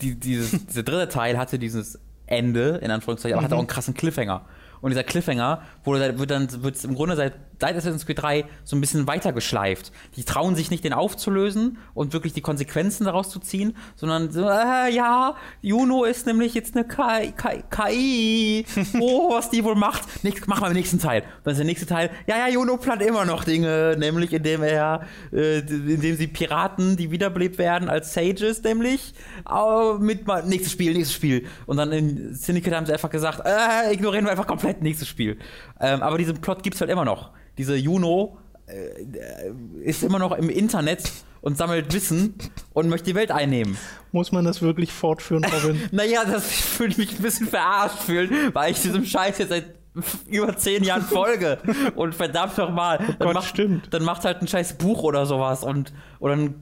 die, 0.00 0.14
dieses, 0.18 0.66
dieser 0.66 0.82
dritte 0.82 1.08
Teil 1.08 1.38
hatte 1.38 1.58
dieses 1.58 1.98
Ende, 2.26 2.80
in 2.82 2.90
Anführungszeichen, 2.90 3.36
aber 3.36 3.44
hatte 3.44 3.54
auch 3.54 3.60
einen 3.60 3.68
krassen 3.68 3.94
Cliffhanger. 3.94 4.44
Und 4.80 4.90
dieser 4.90 5.04
Cliffhanger 5.04 5.62
wurde, 5.84 6.18
wird 6.18 6.30
dann 6.30 6.62
wird 6.62 6.82
im 6.84 6.94
Grunde 6.94 7.16
seit, 7.16 7.34
seit 7.60 7.76
Assassin's 7.76 8.06
Creed 8.06 8.20
3 8.22 8.44
so 8.64 8.76
ein 8.76 8.80
bisschen 8.80 9.06
weiter 9.06 9.32
geschleift. 9.32 9.92
Die 10.16 10.24
trauen 10.24 10.54
sich 10.56 10.70
nicht, 10.70 10.84
den 10.84 10.92
aufzulösen 10.92 11.78
und 11.94 12.12
wirklich 12.12 12.32
die 12.32 12.40
Konsequenzen 12.40 13.04
daraus 13.04 13.30
zu 13.30 13.38
ziehen, 13.38 13.76
sondern 13.96 14.30
so, 14.30 14.42
äh, 14.48 14.90
ja, 14.94 15.34
Juno 15.62 16.04
ist 16.04 16.26
nämlich 16.26 16.54
jetzt 16.54 16.76
eine 16.76 16.86
KI. 16.86 17.32
KI. 17.70 18.64
Oh, 19.00 19.30
was 19.34 19.50
die 19.50 19.62
wohl 19.64 19.74
macht. 19.74 20.24
Nächst, 20.24 20.46
machen 20.48 20.62
wir 20.62 20.68
im 20.68 20.72
nächsten 20.74 20.98
Teil. 20.98 21.22
Dann 21.44 21.52
ist 21.52 21.58
der 21.58 21.66
nächste 21.66 21.86
Teil, 21.86 22.10
ja, 22.26 22.38
ja, 22.38 22.48
Juno 22.48 22.76
plant 22.76 23.02
immer 23.02 23.24
noch 23.24 23.44
Dinge, 23.44 23.96
nämlich 23.98 24.32
indem 24.32 24.62
er, 24.62 25.02
äh, 25.32 25.58
indem 25.58 26.16
sie 26.16 26.26
Piraten, 26.26 26.96
die 26.96 27.10
wiederbelebt 27.10 27.58
werden 27.58 27.88
als 27.88 28.14
Sages, 28.14 28.62
nämlich, 28.62 29.14
äh, 29.48 29.94
mit, 29.98 30.26
mal- 30.26 30.44
nächstes 30.44 30.72
Spiel, 30.72 30.92
nächstes 30.94 31.14
Spiel. 31.14 31.46
Und 31.66 31.76
dann 31.76 31.92
in 31.92 32.34
Syndicate 32.34 32.74
haben 32.74 32.86
sie 32.86 32.92
einfach 32.92 33.10
gesagt, 33.10 33.42
äh, 33.44 33.92
ignorieren 33.92 34.24
wir 34.24 34.30
einfach 34.30 34.46
komplett 34.46 34.82
nächstes 34.82 35.08
Spiel. 35.08 35.38
Ähm, 35.80 36.02
aber 36.02 36.18
diesen 36.18 36.40
Plot 36.40 36.62
gibt's 36.62 36.80
halt 36.80 36.90
immer 36.90 37.04
noch. 37.04 37.30
Diese 37.58 37.76
Juno 37.76 38.38
äh, 38.66 39.52
ist 39.82 40.02
immer 40.02 40.18
noch 40.18 40.32
im 40.32 40.50
Internet 40.50 41.12
und 41.40 41.56
sammelt 41.56 41.92
Wissen 41.92 42.34
und 42.72 42.88
möchte 42.88 43.06
die 43.06 43.14
Welt 43.14 43.30
einnehmen. 43.30 43.76
Muss 44.12 44.32
man 44.32 44.44
das 44.44 44.62
wirklich 44.62 44.92
fortführen, 44.92 45.44
Robin? 45.44 45.80
Naja, 45.92 46.24
das 46.24 46.78
würde 46.78 46.96
mich 46.98 47.16
ein 47.16 47.22
bisschen 47.22 47.46
verarscht 47.46 47.98
fühlen, 48.00 48.52
weil 48.52 48.72
ich 48.72 48.82
diesem 48.82 49.04
Scheiß 49.04 49.38
jetzt 49.38 49.50
seit 49.50 49.66
über 50.28 50.56
zehn 50.56 50.84
Jahren 50.84 51.02
folge. 51.02 51.58
Und 51.94 52.14
verdammt 52.14 52.56
nochmal, 52.58 52.98
dann, 52.98 53.16
Gott, 53.18 53.34
macht, 53.34 53.48
stimmt. 53.48 53.92
dann 53.92 54.04
macht 54.04 54.24
halt 54.24 54.42
ein 54.42 54.48
scheiß 54.48 54.74
Buch 54.74 55.02
oder 55.02 55.26
sowas 55.26 55.64
und 55.64 55.92
oder 56.18 56.36
dann 56.36 56.54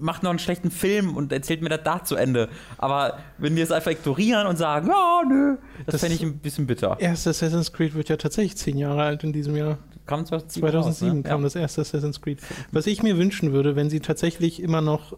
macht 0.00 0.22
noch 0.22 0.30
einen 0.30 0.38
schlechten 0.38 0.70
Film 0.70 1.16
und 1.16 1.32
erzählt 1.32 1.62
mir 1.62 1.68
das 1.68 1.80
da 1.84 2.02
zu 2.04 2.16
Ende. 2.16 2.48
Aber 2.78 3.18
wenn 3.38 3.56
die 3.56 3.62
es 3.62 3.70
einfach 3.70 3.90
ignorieren 3.90 4.46
und 4.46 4.56
sagen, 4.56 4.88
ja, 4.88 5.22
nö, 5.28 5.56
das, 5.86 5.92
Das- 5.94 6.00
fände 6.00 6.14
ich 6.16 6.22
ein 6.22 6.38
bisschen 6.38 6.66
bitter. 6.66 6.96
Erst 6.98 7.26
Assassin's 7.26 7.72
Creed 7.72 7.94
wird 7.94 8.08
ja 8.08 8.16
tatsächlich 8.16 8.56
zehn 8.56 8.78
Jahre 8.78 9.02
alt 9.02 9.24
in 9.24 9.32
diesem 9.32 9.56
Jahr. 9.56 9.78
Kam 10.06 10.24
2007, 10.24 10.60
2007 10.62 11.08
raus, 11.08 11.16
ne? 11.16 11.22
kam 11.28 11.40
ja. 11.40 11.44
das 11.44 11.54
erste 11.54 11.80
Assassin's 11.82 12.20
Creed. 12.20 12.40
Was 12.72 12.86
ich 12.86 13.02
mir 13.02 13.18
wünschen 13.18 13.52
würde, 13.52 13.76
wenn 13.76 13.90
sie 13.90 14.00
tatsächlich 14.00 14.62
immer 14.62 14.80
noch 14.80 15.16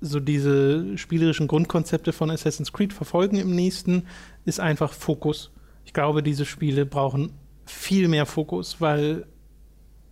so 0.00 0.18
diese 0.18 0.96
spielerischen 0.96 1.46
Grundkonzepte 1.46 2.12
von 2.12 2.30
Assassin's 2.30 2.72
Creed 2.72 2.92
verfolgen 2.92 3.36
im 3.36 3.54
nächsten, 3.54 4.06
ist 4.44 4.58
einfach 4.58 4.92
Fokus. 4.92 5.50
Ich 5.90 5.94
glaube, 5.94 6.22
diese 6.22 6.44
Spiele 6.44 6.86
brauchen 6.86 7.32
viel 7.66 8.06
mehr 8.06 8.24
Fokus, 8.24 8.80
weil 8.80 9.26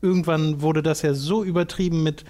irgendwann 0.02 0.60
wurde 0.60 0.82
das 0.82 1.02
ja 1.02 1.14
so 1.14 1.44
übertrieben 1.44 2.02
mit 2.02 2.24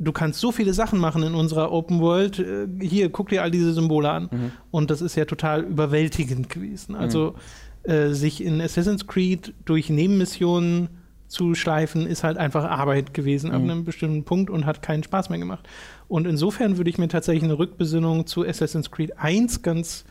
du 0.00 0.10
kannst 0.10 0.40
so 0.40 0.50
viele 0.50 0.74
Sachen 0.74 0.98
machen 0.98 1.22
in 1.22 1.36
unserer 1.36 1.70
Open 1.70 2.00
World. 2.00 2.40
Äh, 2.40 2.66
Hier, 2.80 3.10
guck 3.10 3.28
dir 3.28 3.44
all 3.44 3.50
diese 3.52 3.72
Symbole 3.74 4.10
an. 4.10 4.28
Mhm. 4.32 4.50
Und 4.72 4.90
das 4.90 5.02
ist 5.02 5.14
ja 5.14 5.24
total 5.24 5.60
überwältigend 5.62 6.48
gewesen. 6.50 6.96
Also 6.96 7.36
äh, 7.84 8.08
sich 8.08 8.42
in 8.42 8.60
Assassin's 8.60 9.06
Creed 9.06 9.54
durch 9.66 9.88
Nebenmissionen 9.88 10.88
zu 11.28 11.54
schleifen, 11.54 12.08
ist 12.08 12.24
halt 12.24 12.38
einfach 12.38 12.64
Arbeit 12.64 13.14
gewesen 13.14 13.52
ab 13.52 13.62
Mhm. 13.62 13.70
einem 13.70 13.84
bestimmten 13.84 14.24
Punkt 14.24 14.50
und 14.50 14.66
hat 14.66 14.82
keinen 14.82 15.04
Spaß 15.04 15.30
mehr 15.30 15.38
gemacht. 15.38 15.68
Und 16.08 16.26
insofern 16.26 16.76
würde 16.76 16.90
ich 16.90 16.98
mir 16.98 17.06
tatsächlich 17.06 17.44
eine 17.44 17.56
Rückbesinnung 17.56 18.26
zu 18.26 18.44
Assassin's 18.44 18.90
Creed 18.90 19.16
1 19.16 19.62
ganz 19.62 20.04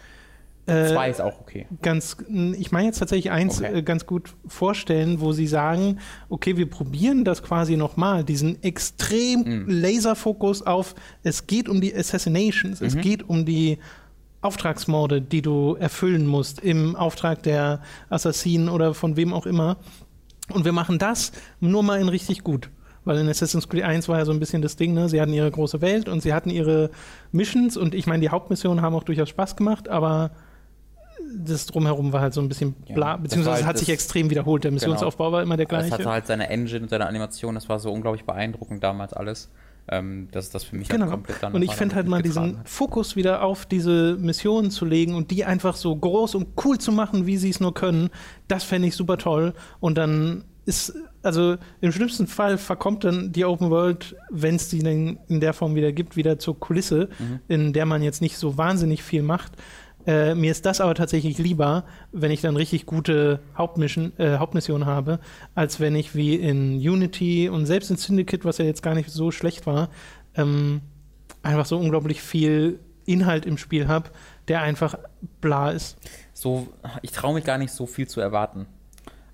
Zwei 0.70 1.10
ist 1.10 1.22
auch 1.22 1.40
okay. 1.42 1.68
ganz, 1.82 2.18
ich 2.58 2.72
meine 2.72 2.88
jetzt 2.88 3.00
tatsächlich 3.00 3.32
eins 3.32 3.60
Okay. 3.62 3.80
äh, 3.80 3.82
ganz 3.82 4.06
gut 4.06 4.34
vorstellen, 4.48 5.20
wo 5.22 5.32
sie 5.32 5.48
sagen, 5.48 6.00
okay, 6.30 6.58
wir 6.58 6.70
probieren 6.70 7.24
das 7.26 7.44
quasi 7.44 7.76
nochmal, 7.78 8.24
diesen 8.24 8.62
extrem 8.64 9.42
Mhm. 9.44 9.66
Laserfokus 9.68 10.62
auf, 10.66 10.96
es 11.24 11.48
geht 11.48 11.68
um 11.70 11.82
die 11.82 11.96
Assassinations, 11.96 12.82
es 12.82 12.96
Mhm. 12.96 13.02
geht 13.02 13.28
um 13.30 13.46
die 13.46 13.78
Auftragsmorde, 14.42 15.22
die 15.22 15.42
du 15.42 15.76
erfüllen 15.80 16.26
musst 16.26 16.60
im 16.62 16.96
Auftrag 16.96 17.44
der 17.44 17.82
Assassinen 18.10 18.70
oder 18.70 18.94
von 18.94 19.18
wem 19.18 19.34
auch 19.34 19.46
immer. 19.46 19.78
Und 20.54 20.66
wir 20.66 20.72
machen 20.72 20.98
das 20.98 21.32
nur 21.60 21.84
mal 21.84 22.00
in 22.00 22.08
richtig 22.10 22.44
gut. 22.44 22.70
Weil 23.06 23.18
in 23.18 23.30
Assassin's 23.30 23.68
Creed 23.70 23.84
1 23.84 24.08
war 24.10 24.18
ja 24.18 24.26
so 24.26 24.32
ein 24.32 24.40
bisschen 24.40 24.62
das 24.62 24.76
Ding, 24.76 24.94
ne? 24.94 25.10
Sie 25.10 25.20
hatten 25.22 25.34
ihre 25.34 25.50
große 25.50 25.82
Welt 25.82 26.10
und 26.10 26.22
sie 26.22 26.34
hatten 26.34 26.50
ihre 26.50 26.90
Missions 27.32 27.76
und 27.78 27.96
ich 27.96 28.08
meine, 28.08 28.22
die 28.22 28.30
Hauptmissionen 28.30 28.82
haben 28.82 28.94
auch 28.94 29.04
durchaus 29.04 29.30
Spaß 29.30 29.56
gemacht, 29.56 29.88
aber 29.90 30.32
das 31.38 31.66
drumherum 31.68 32.12
war 32.14 32.22
halt 32.22 32.34
so 32.34 32.42
ein 32.42 32.50
bisschen 32.50 32.76
Ja, 32.88 32.96
bla, 32.96 33.14
das 33.14 33.24
beziehungsweise 33.24 33.58
halt 33.58 33.66
hat 33.66 33.78
sich 33.78 33.88
das- 33.88 33.94
extrem 33.96 34.30
wiederholt. 34.30 34.64
Der 34.64 34.72
Missionsaufbau 34.72 35.32
war 35.32 35.42
immer 35.44 35.58
der 35.58 35.66
gleiche. 35.66 35.92
hatte 35.92 36.10
halt 36.10 36.28
seine 36.28 36.50
Engine 36.50 36.82
und 36.82 36.90
seine 36.90 37.08
Animation, 37.08 37.56
das 37.56 37.70
war 37.70 37.80
so 37.80 37.92
unglaublich 37.92 38.26
beeindruckend 38.26 38.84
damals 38.84 39.14
alles. 39.14 39.50
Ähm, 39.92 40.28
dass 40.32 40.52
das 40.52 40.64
für 40.66 40.76
mich 40.76 40.88
Genau. 40.88 41.06
halt 41.06 41.12
komplett 41.14 41.42
dann 41.42 41.52
Und 41.54 41.64
ich 41.64 41.74
fände 41.74 41.96
halt 41.96 42.08
mal 42.08 42.22
diesen 42.22 42.60
hat. 42.60 42.70
Fokus 42.70 43.16
wieder 43.16 43.42
auf 43.42 43.66
diese 43.66 44.18
Missionen 44.20 44.70
zu 44.70 44.86
legen 44.86 45.16
und 45.16 45.32
die 45.32 45.46
einfach 45.46 45.76
so 45.76 45.96
groß 45.96 46.36
und 46.36 46.50
cool 46.64 46.78
zu 46.78 46.92
machen, 46.92 47.26
wie 47.26 47.38
sie 47.38 47.50
es 47.50 47.60
nur 47.60 47.74
können, 47.74 48.12
das 48.48 48.64
fände 48.64 48.88
ich 48.88 48.96
super 48.96 49.18
toll. 49.18 49.56
Und 49.80 49.98
dann 49.98 50.44
ist, 50.68 50.94
also 51.24 51.56
im 51.82 51.92
schlimmsten 51.92 52.28
Fall 52.28 52.60
verkommt 52.60 53.04
dann 53.04 53.32
die 53.32 53.46
Open 53.46 53.72
World, 53.72 54.16
wenn 54.30 54.58
es 54.58 54.70
die 54.70 54.78
denn 54.84 55.18
in 55.28 55.40
der 55.40 55.54
Form 55.54 55.74
wieder 55.74 55.92
gibt, 55.92 56.16
wieder 56.16 56.38
zur 56.38 56.60
Kulisse, 56.60 57.10
Mhm. 57.18 57.40
in 57.48 57.74
der 57.74 57.88
man 57.88 58.04
jetzt 58.04 58.22
nicht 58.22 58.38
so 58.38 58.60
wahnsinnig 58.60 59.02
viel 59.02 59.24
macht. 59.24 59.54
Äh, 60.10 60.34
mir 60.34 60.50
ist 60.50 60.66
das 60.66 60.82
aber 60.82 60.96
tatsächlich 60.96 61.38
lieber, 61.38 61.84
wenn 62.12 62.32
ich 62.32 62.42
dann 62.42 62.56
richtig 62.56 62.88
gute 62.88 63.42
Hauptmission, 63.56 64.12
äh, 64.18 64.38
Hauptmissionen 64.38 64.88
habe, 64.88 65.20
als 65.54 65.80
wenn 65.80 65.96
ich 65.96 66.16
wie 66.16 66.34
in 66.34 66.78
Unity 66.78 67.48
und 67.48 67.68
selbst 67.68 67.92
in 67.92 67.98
Syndicate, 67.98 68.44
was 68.44 68.58
ja 68.58 68.66
jetzt 68.66 68.82
gar 68.82 68.96
nicht 68.96 69.12
so 69.12 69.30
schlecht 69.30 69.68
war, 69.68 69.90
ähm, 70.34 70.82
einfach 71.44 71.68
so 71.68 71.78
unglaublich 71.78 72.24
viel 72.24 72.80
Inhalt 73.06 73.46
im 73.46 73.60
Spiel 73.60 73.88
habe, 73.88 74.10
der 74.48 74.64
einfach 74.64 74.98
bla 75.42 75.70
ist. 75.70 75.96
So, 76.34 76.70
ich 77.04 77.12
traue 77.12 77.36
mich 77.36 77.44
gar 77.44 77.60
nicht 77.60 77.72
so 77.72 77.86
viel 77.86 78.08
zu 78.08 78.20
erwarten. 78.20 78.66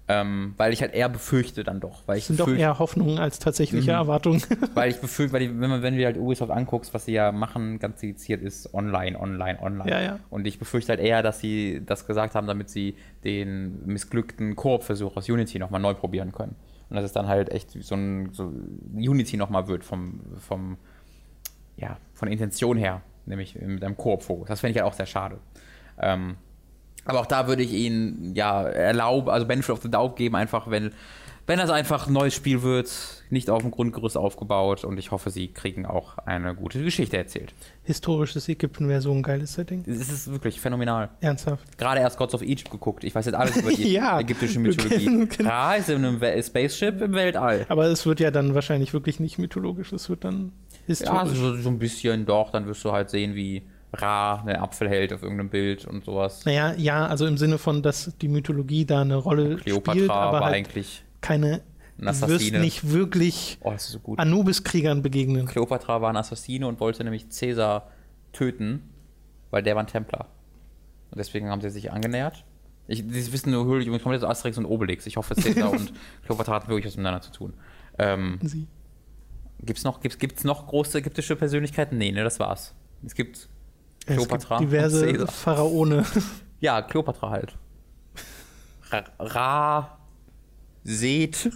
Ähm, 0.08 0.54
weil 0.58 0.72
ich 0.72 0.82
halt 0.82 0.94
eher 0.94 1.10
befürchte 1.10 1.64
dann 1.64 1.80
doch. 1.80 2.04
Weil 2.06 2.18
ich 2.20 2.28
Das 2.28 2.38
sind 2.38 2.40
doch 2.48 2.54
eher 2.56 2.78
Hoffnungen 2.78 3.18
als 3.18 3.40
tatsächliche 3.40 3.90
Mhm. 3.92 3.98
Erwartungen. 3.98 4.44
weil 4.76 4.92
ich 4.92 4.98
befürchte, 5.02 5.34
weil 5.34 5.40
die, 5.48 5.60
wenn, 5.60 5.70
man, 5.70 5.82
wenn 5.82 5.94
du 5.96 6.00
dir 6.00 6.06
halt 6.06 6.18
Ubisoft 6.18 6.52
anguckst, 6.52 6.94
was 6.94 7.06
sie 7.06 7.14
ja 7.14 7.32
machen, 7.32 7.80
ganz 7.80 8.02
dediziert 8.02 8.44
ist 8.44 8.72
online, 8.76 9.20
online, 9.20 9.60
online. 9.60 9.90
Ja, 9.90 10.02
ja. 10.02 10.20
Und 10.30 10.46
ich 10.46 10.60
befürchte 10.60 10.90
halt 10.92 11.00
eher, 11.00 11.24
dass 11.24 11.40
sie 11.40 11.82
das 11.84 12.06
gesagt 12.06 12.36
haben, 12.36 12.46
damit 12.46 12.70
sie 12.70 12.96
den 13.24 13.84
missglückten 13.88 14.56
Koop-Versuch 14.56 15.18
aus 15.18 15.28
Unity 15.28 15.58
nochmal 15.58 15.82
neu 15.82 15.96
probieren 15.96 16.32
können. 16.32 16.56
Und 16.92 16.98
dass 16.98 17.06
es 17.06 17.12
dann 17.14 17.28
halt 17.28 17.50
echt 17.52 17.72
so 17.72 17.96
ein 17.96 18.30
so 18.32 18.54
Unity 18.94 19.38
nochmal 19.38 19.68
wird 19.68 19.84
vom, 19.84 20.20
vom, 20.38 20.78
ja, 21.78 21.98
von 22.14 22.28
Intention 22.28 22.78
her, 22.78 23.02
nämlich 23.26 23.56
mit 23.56 23.84
einem 23.84 23.98
Koop-Fokus. 23.98 24.48
Das 24.50 24.60
fände 24.60 24.78
ich 24.78 24.78
halt 24.84 24.92
auch 24.92 24.96
sehr 24.96 25.08
schade. 25.08 25.40
Ähm, 26.00 26.36
aber 27.06 27.20
auch 27.22 27.26
da 27.28 27.48
würde 27.48 27.64
ich 27.64 27.72
ihnen 27.72 28.34
ja 28.36 28.64
erlauben, 28.64 29.30
also 29.30 29.46
Benefit 29.46 29.70
of 29.72 29.82
the 29.82 29.90
Doubt 29.92 30.16
geben, 30.16 30.36
einfach 30.36 30.70
wenn, 30.70 30.92
wenn 31.48 31.60
das 31.60 31.70
einfach 31.70 32.08
ein 32.08 32.14
neues 32.14 32.34
Spiel 32.34 32.64
wird, 32.64 32.90
nicht 33.30 33.52
auf 33.52 33.62
dem 33.62 33.70
Grundgerüst 33.70 34.18
aufgebaut 34.18 34.84
und 34.84 34.98
ich 34.98 35.12
hoffe, 35.12 35.30
sie 35.30 35.50
kriegen 35.50 35.86
auch 35.86 36.18
eine 36.20 36.56
gute 36.56 36.82
Geschichte 36.84 37.18
erzählt. 37.18 37.54
Historisches 37.84 38.50
Ägypten 38.50 38.90
wäre 38.90 39.02
so 39.02 39.12
ein 39.12 39.22
geiles 39.22 39.54
Setting. 39.54 39.84
Es 39.88 40.10
ist 40.12 40.32
wirklich 40.32 40.60
phänomenal. 40.60 41.10
Ernsthaft. 41.22 41.78
Gerade 41.78 42.00
erst 42.02 42.18
Gods 42.18 42.34
of 42.34 42.42
Egypt 42.42 42.72
geguckt. 42.72 43.04
Ich 43.04 43.14
weiß 43.14 43.26
jetzt 43.28 43.36
alles 43.36 43.58
über 43.58 43.70
die 43.76 43.92
Ja. 43.94 44.20
ägyptische 44.20 44.60
Mythologie. 44.60 45.06
Genau. 45.38 45.50
Ja, 45.50 45.74
ist 45.76 45.90
in 45.90 46.04
einem 46.04 46.20
We- 46.22 46.42
Spaceship 46.42 47.00
im 47.02 47.14
Weltall. 47.14 47.66
Aber 47.70 47.86
es 47.86 48.06
wird 48.08 48.20
ja 48.20 48.32
dann 48.32 48.56
wahrscheinlich 48.56 48.94
wirklich 48.94 49.20
nicht 49.20 49.38
mythologisch, 49.38 49.92
es 49.94 50.10
wird 50.10 50.24
dann 50.24 50.52
Ja, 50.72 50.82
historisch. 50.88 51.38
so, 51.38 51.56
so 51.58 51.70
ein 51.70 51.78
bisschen 51.78 52.26
doch. 52.26 52.50
Dann 52.52 52.66
wirst 52.66 52.84
du 52.84 52.92
halt 52.92 53.12
sehen, 53.12 53.36
wie 53.36 53.64
Ra 53.96 54.42
einen 54.46 54.58
Apfel 54.58 54.90
hält 54.90 55.14
auf 55.14 55.24
irgendeinem 55.24 55.50
Bild 55.50 55.86
und 55.86 56.06
sowas. 56.06 56.46
Naja, 56.46 56.74
ja, 56.74 57.08
also 57.08 57.26
im 57.26 57.38
Sinne 57.38 57.58
von, 57.58 57.82
dass 57.82 58.16
die 58.22 58.28
Mythologie 58.28 58.86
da 58.86 59.02
eine 59.02 59.16
Rolle 59.16 59.58
Kleopatra 59.58 59.96
spielt, 59.98 60.10
aber 60.10 60.40
war 60.40 60.46
halt 60.46 60.56
eigentlich 60.56 61.04
keine, 61.22 61.62
ein 62.00 62.06
du 62.06 62.28
wirst 62.28 62.52
nicht 62.54 62.90
wirklich 62.90 63.58
Oh, 63.62 63.74
so. 63.78 64.00
Anubis-Kriegern 64.18 65.02
begegnen. 65.02 65.46
Kleopatra 65.46 66.02
war 66.02 66.10
ein 66.10 66.18
Assassine 66.18 66.68
und 66.68 66.80
wollte 66.80 67.04
nämlich 67.04 67.28
Caesar 67.30 67.90
töten, 68.34 68.90
weil 69.50 69.64
der 69.64 69.76
war 69.76 69.84
ein 69.84 69.88
Templer. 69.88 70.28
Und 71.12 71.18
deswegen 71.18 71.50
haben 71.50 71.62
sie 71.62 71.70
sich 71.70 71.92
angenähert. 71.92 72.44
Ich, 72.88 73.04
Sie 73.08 73.34
wissen 73.34 73.52
nur 73.52 73.66
höre 73.66 73.80
ich 73.80 73.88
übrigens 73.88 74.04
komplett 74.04 74.22
so 74.22 74.28
Asterix 74.28 74.58
und 74.58 74.66
Obelix. 74.66 75.06
Ich 75.08 75.18
hoffe, 75.18 75.34
Caesar 75.36 75.72
und 75.72 75.94
Kleopatra 76.26 76.56
hatten 76.56 76.68
wirklich 76.68 76.86
was 76.86 76.98
miteinander 76.98 77.22
zu 77.22 77.32
tun. 77.32 77.54
Ähm, 77.98 78.40
Sie. 78.44 78.68
gibt's 79.64 79.84
noch, 79.84 80.02
gibt's, 80.02 80.18
gibt's 80.20 80.44
noch 80.44 80.68
große 80.68 81.00
ägyptische 81.00 81.36
Persönlichkeiten? 81.36 81.98
Nee, 81.98 82.12
ne, 82.12 82.24
das 82.24 82.40
war's. 82.40 82.76
Es 83.06 83.16
gibt 83.16 83.50
Kleopatra 84.06 84.60
diverse. 84.60 85.28
Pharaone. 85.28 86.06
Ja, 86.62 86.82
Kleopatra 86.82 87.30
halt. 87.30 87.54
Ra, 88.90 89.04
Ra 89.20 89.98
Seth. 90.84 91.50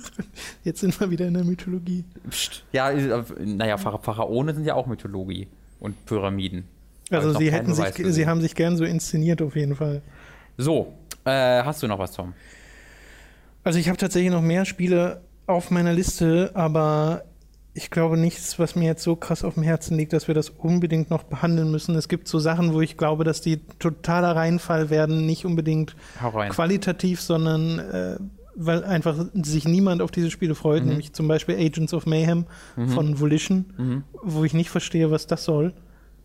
Jetzt 0.63 0.81
sind 0.81 0.99
wir 0.99 1.09
wieder 1.09 1.26
in 1.27 1.34
der 1.35 1.43
Mythologie. 1.43 2.03
Psst. 2.30 2.63
Ja, 2.73 2.91
äh, 2.91 3.23
naja, 3.39 3.77
Phara- 3.77 3.97
Pharaone 3.99 4.53
sind 4.53 4.65
ja 4.65 4.73
auch 4.76 4.88
Mythologie 4.88 5.47
und 5.80 6.05
Pyramiden. 6.05 6.65
Also 7.11 7.34
sie 7.38 7.51
hätten 7.51 7.73
sich, 7.73 7.85
gesehen. 7.95 8.13
sie 8.13 8.27
haben 8.27 8.41
sich 8.41 8.53
gern 8.55 8.76
so 8.77 8.84
inszeniert 8.84 9.41
auf 9.41 9.55
jeden 9.55 9.76
Fall. 9.76 10.01
So, 10.57 10.93
äh, 11.26 11.63
hast 11.63 11.81
du 11.81 11.88
noch 11.88 11.97
was, 11.97 12.11
Tom? 12.11 12.34
Also 13.63 13.80
ich 13.80 13.88
habe 13.88 13.97
tatsächlich 13.97 14.31
noch 14.31 14.41
mehr 14.41 14.65
Spiele 14.65 15.21
auf 15.47 15.71
meiner 15.71 15.93
Liste, 15.93 16.51
aber 16.53 17.23
ich 17.80 17.89
glaube 17.91 18.18
nichts, 18.18 18.60
was 18.60 18.76
mir 18.76 18.85
jetzt 18.88 19.03
so 19.03 19.15
krass 19.15 19.43
auf 19.45 19.53
dem 19.53 19.64
Herzen 19.64 19.95
liegt, 19.97 20.11
dass 20.11 20.27
wir 20.27 20.35
das 20.35 20.49
unbedingt 20.49 21.10
noch 21.10 21.23
behandeln 21.23 21.72
müssen. 21.72 21.95
Es 21.95 22.10
gibt 22.10 22.27
so 22.27 22.38
Sachen, 22.38 22.73
wo 22.73 22.81
ich 22.81 22.97
glaube, 22.97 23.23
dass 23.23 23.39
die 23.39 23.61
totaler 23.80 24.35
Reinfall 24.35 24.89
werden, 24.89 25.26
nicht 25.26 25.45
unbedingt 25.45 25.95
qualitativ, 26.51 27.22
sondern 27.22 27.80
äh, 27.80 28.18
weil 28.56 28.84
einfach 28.84 29.15
sich 29.34 29.65
niemand 29.65 30.01
auf 30.01 30.11
diese 30.11 30.30
Spiele 30.30 30.56
freut, 30.56 30.84
Mhm. 30.84 30.89
nämlich 30.89 31.14
zum 31.14 31.30
Beispiel 31.30 31.56
Agents 31.56 31.93
of 31.93 32.06
Mayhem 32.06 32.45
von 32.88 33.18
Volition, 33.22 33.65
Mhm. 33.77 34.03
wo 34.22 34.43
ich 34.43 34.53
nicht 34.53 34.69
verstehe, 34.69 35.10
was 35.11 35.27
das 35.27 35.45
soll. 35.45 35.72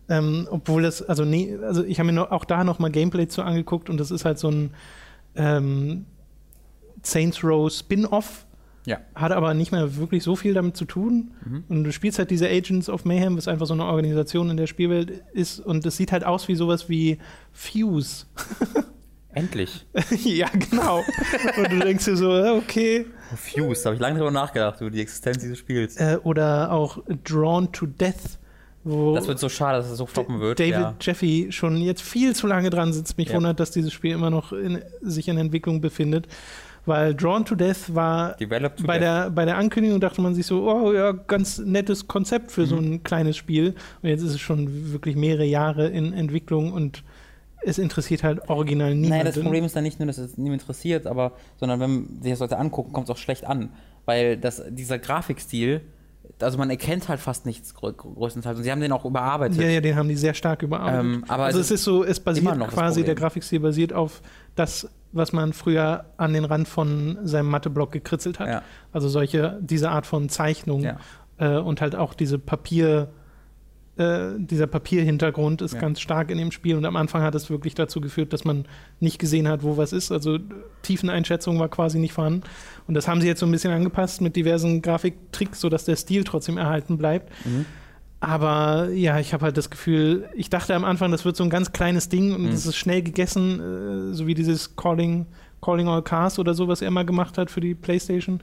Ähm, 0.09 0.47
obwohl 0.51 0.83
das, 0.83 1.01
also 1.01 1.23
nee, 1.23 1.57
also 1.63 1.83
ich 1.85 1.99
habe 1.99 2.07
mir 2.07 2.13
noch, 2.13 2.31
auch 2.31 2.43
da 2.45 2.63
noch 2.65 2.77
mal 2.79 2.91
Gameplay 2.91 3.27
zu 3.27 3.41
angeguckt 3.43 3.89
und 3.89 3.97
das 3.97 4.11
ist 4.11 4.25
halt 4.25 4.37
so 4.37 4.49
ein 4.49 4.71
ähm, 5.35 6.05
Saints 7.01 7.43
Row 7.43 7.71
Spin-off, 7.71 8.45
Ja. 8.85 8.99
hat 9.15 9.31
aber 9.31 9.53
nicht 9.53 9.71
mehr 9.71 9.95
wirklich 9.97 10.23
so 10.23 10.35
viel 10.35 10.53
damit 10.53 10.77
zu 10.77 10.85
tun. 10.85 11.31
Mhm. 11.43 11.63
Und 11.69 11.83
du 11.83 11.91
spielst 11.91 12.19
halt 12.19 12.29
diese 12.29 12.47
Agents 12.47 12.87
of 12.89 13.03
Mayhem, 13.05 13.35
was 13.37 13.47
einfach 13.47 13.65
so 13.65 13.73
eine 13.73 13.85
Organisation 13.85 14.49
in 14.49 14.57
der 14.57 14.67
Spielwelt 14.67 15.23
ist 15.33 15.59
und 15.59 15.85
es 15.85 15.97
sieht 15.97 16.11
halt 16.11 16.23
aus 16.23 16.47
wie 16.47 16.55
sowas 16.55 16.87
wie 16.89 17.17
Fuse. 17.51 18.25
Endlich. 19.33 19.85
ja, 20.23 20.47
genau. 20.53 21.03
und 21.57 21.71
du 21.71 21.79
denkst 21.79 22.05
dir 22.05 22.15
so, 22.15 22.31
okay. 22.55 23.05
Fuse, 23.35 23.83
da 23.83 23.87
habe 23.89 23.95
ich 23.95 24.01
lange 24.01 24.17
drüber 24.17 24.31
nachgedacht, 24.31 24.79
über 24.79 24.89
die 24.89 25.01
Existenz 25.01 25.39
dieses 25.39 25.57
Spiels. 25.57 25.97
Äh, 25.97 26.19
oder 26.23 26.71
auch 26.71 26.99
Drawn 27.25 27.69
to 27.73 27.85
Death, 27.85 28.39
wo 28.85 29.13
Das 29.13 29.27
wird 29.27 29.39
so 29.39 29.49
schade, 29.49 29.79
dass 29.79 29.89
es 29.89 29.97
so 29.97 30.05
floppen 30.05 30.39
wird. 30.39 30.59
David 30.59 30.71
ja. 30.73 30.95
Jeffy 31.01 31.47
schon 31.49 31.77
jetzt 31.77 32.01
viel 32.01 32.33
zu 32.33 32.47
lange 32.47 32.69
dran 32.69 32.93
sitzt. 32.93 33.17
Mich 33.17 33.29
Ja. 33.29 33.35
wundert, 33.35 33.59
dass 33.59 33.71
dieses 33.71 33.91
Spiel 33.91 34.11
immer 34.11 34.29
noch 34.29 34.53
in, 34.53 34.81
sich 35.01 35.27
in 35.27 35.37
Entwicklung 35.37 35.81
befindet. 35.81 36.27
Weil 36.85 37.15
Drawn 37.15 37.45
to 37.45 37.55
Death 37.55 37.93
war 37.95 38.35
Developed 38.37 38.79
to 38.79 38.85
bei 38.87 38.99
Death. 38.99 39.01
der, 39.25 39.29
bei 39.31 39.45
der 39.45 39.57
Ankündigung 39.57 39.99
dachte 39.99 40.21
man 40.21 40.35
sich 40.35 40.45
so, 40.45 40.69
oh 40.71 40.93
ja, 40.93 41.11
ganz 41.13 41.57
nettes 41.59 42.07
Konzept 42.07 42.51
für 42.51 42.61
Mhm. 42.61 42.65
so 42.67 42.75
ein 42.77 43.03
kleines 43.03 43.37
Spiel. 43.37 43.75
Und 44.01 44.09
jetzt 44.09 44.21
ist 44.21 44.31
es 44.33 44.39
schon 44.39 44.91
wirklich 44.91 45.15
mehrere 45.15 45.45
Jahre 45.45 45.87
in 45.87 46.13
Entwicklung 46.13 46.71
und 46.73 47.03
es 47.63 47.79
interessiert 47.79 48.23
halt 48.23 48.47
original 48.49 48.89
niemanden. 48.93 49.09
Naja, 49.09 49.23
das 49.23 49.39
Problem 49.39 49.63
ist 49.65 49.75
dann 49.75 49.83
nicht 49.83 49.99
nur, 49.99 50.05
dass 50.05 50.19
es 50.19 50.37
niemand 50.37 50.61
interessiert, 50.61 51.07
aber, 51.07 51.31
sondern 51.57 51.79
wenn 51.79 51.89
man 51.95 52.21
sich 52.21 52.31
das 52.33 52.39
Leute 52.39 52.57
angucken, 52.59 52.93
kommt 52.93 53.07
es 53.09 53.11
auch 53.11 53.17
schlecht 53.17 53.45
an. 53.45 53.69
Weil 54.05 54.37
das, 54.37 54.61
dieser 54.69 54.99
Grafikstil, 54.99 55.81
also 56.39 56.59
man 56.59 56.69
erkennt 56.69 57.09
halt 57.09 57.19
fast 57.19 57.47
nichts 57.47 57.73
grö 57.73 57.91
größtenteils. 57.93 58.57
Und 58.57 58.63
sie 58.63 58.71
haben 58.71 58.81
den 58.81 58.91
auch 58.91 59.05
überarbeitet. 59.05 59.59
Ja, 59.59 59.67
ja, 59.67 59.81
den 59.81 59.95
haben 59.95 60.09
die 60.09 60.15
sehr 60.15 60.35
stark 60.35 60.61
überarbeitet. 60.61 60.99
Ähm, 61.01 61.23
aber 61.27 61.45
also 61.45 61.59
es 61.59 61.71
ist 61.71 61.83
so, 61.83 62.03
es 62.03 62.19
basiert 62.19 62.59
quasi, 62.67 63.03
der. 63.03 63.15
Grafikstil 63.15 63.59
basiert 63.61 63.93
auf 63.93 64.21
das, 64.55 64.87
was 65.15 65.33
man 65.33 65.53
früher 65.53 66.05
an 66.17 66.33
den 66.33 66.45
Rand 66.45 66.67
von 66.67 67.17
seinem 67.23 67.49
Matheblock 67.49 67.91
gekritzelt 67.91 68.39
hat. 68.39 68.47
Ja. 68.47 68.61
Also 68.91 69.07
solche, 69.09 69.57
diese 69.61 69.89
Art 69.89 70.05
von 70.05 70.29
Zeichnung 70.29 70.83
Ja. 70.83 70.97
äh, 71.37 71.57
und 71.57 71.81
halt 71.81 71.95
auch 71.95 72.13
diese 72.13 72.37
Papier, 72.37 73.09
äh, 73.97 74.31
dieser 74.37 74.67
Papierhintergrund 74.67 75.61
ist 75.61 75.73
Ja. 75.73 75.79
ganz 75.79 76.01
stark 76.01 76.29
in 76.29 76.37
dem 76.37 76.51
Spiel 76.51 76.75
und 76.75 76.85
am 76.85 76.97
Anfang 76.97 77.21
hat 77.21 77.33
es 77.33 77.49
wirklich 77.49 77.75
dazu 77.75 78.01
geführt, 78.01 78.33
dass 78.33 78.43
man 78.43 78.65
nicht 78.99 79.19
gesehen 79.19 79.47
hat, 79.47 79.63
wo 79.63 79.77
was 79.77 79.93
ist. 79.93 80.11
Also 80.11 80.37
Tiefeneinschätzung 80.81 81.59
war 81.59 81.69
quasi 81.69 81.97
nicht 81.97 82.13
vorhanden. 82.13 82.41
Und 82.87 82.93
das 82.93 83.07
haben 83.07 83.21
sie 83.21 83.27
jetzt 83.27 83.39
so 83.39 83.45
ein 83.45 83.51
bisschen 83.53 83.71
angepasst 83.71 84.19
mit 84.21 84.35
diversen 84.35 84.81
Grafiktricks, 84.81 85.61
sodass 85.61 85.85
der 85.85 85.95
Stil 85.95 86.25
trotzdem 86.25 86.57
erhalten 86.57 86.97
bleibt. 86.97 87.31
Mhm. 87.45 87.65
Aber 88.19 88.89
ja, 88.89 89.19
ich 89.19 89.33
habe 89.33 89.45
halt 89.45 89.57
das 89.57 89.69
Gefühl, 89.69 90.27
ich 90.35 90.49
dachte 90.49 90.73
am 90.73 90.83
Anfang, 90.85 91.11
das 91.11 91.25
wird 91.25 91.35
so 91.35 91.43
ein 91.43 91.49
ganz 91.49 91.71
kleines 91.73 92.09
Ding 92.09 92.33
und 92.33 92.43
Mhm. 92.43 92.49
es 92.49 92.65
ist 92.65 92.75
schnell 92.77 93.01
gegessen, 93.03 93.59
äh, 94.11 94.13
so 94.15 94.25
wie 94.25 94.33
dieses 94.33 94.75
Calling, 94.75 95.25
Calling 95.61 95.87
All 95.87 96.01
Cars 96.01 96.39
oder 96.39 96.53
so, 96.53 96.67
was 96.67 96.81
er 96.81 96.91
mal 96.91 97.05
gemacht 97.05 97.37
hat 97.37 97.51
für 97.51 97.61
die 97.61 97.75
Playstation. 97.75 98.41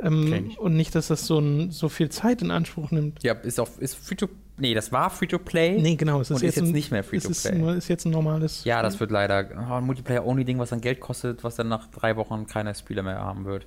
Ähm, 0.00 0.52
und 0.58 0.74
nicht, 0.76 0.94
dass 0.96 1.08
das 1.08 1.26
so, 1.26 1.38
ein, 1.38 1.70
so 1.70 1.88
viel 1.88 2.08
Zeit 2.08 2.42
in 2.42 2.50
Anspruch 2.50 2.90
nimmt. 2.90 3.22
Ja, 3.22 3.34
ist 3.34 3.60
auch, 3.60 3.68
ist 3.78 3.94
free 3.94 4.16
to, 4.16 4.28
nee, 4.56 4.74
das 4.74 4.90
war 4.90 5.10
free 5.10 5.26
to 5.28 5.38
play. 5.38 5.80
Nee, 5.80 5.94
genau. 5.94 6.20
Es 6.20 6.30
ist, 6.30 6.36
Und 6.42 6.48
ist 6.48 6.56
jetzt 6.56 6.66
ein, 6.66 6.72
nicht 6.72 6.90
mehr 6.90 7.04
es 7.12 7.24
ist, 7.24 7.42
Free-to-Play. 7.42 7.62
nur- 7.62 7.76
ist 7.76 7.86
jetzt 7.88 8.04
ein 8.06 8.10
normales. 8.10 8.64
Ja, 8.64 8.82
das 8.82 8.98
wird 8.98 9.12
leider 9.12 9.46
oh, 9.70 9.74
ein 9.74 9.84
Multiplayer-Only-Ding, 9.84 10.58
was 10.58 10.70
dann 10.70 10.80
Geld 10.80 10.98
kostet, 10.98 11.44
was 11.44 11.54
dann 11.54 11.68
nach 11.68 11.86
drei 11.88 12.16
Wochen 12.16 12.46
keine 12.48 12.74
Spieler 12.74 13.04
mehr 13.04 13.18
haben 13.20 13.44
wird. 13.44 13.66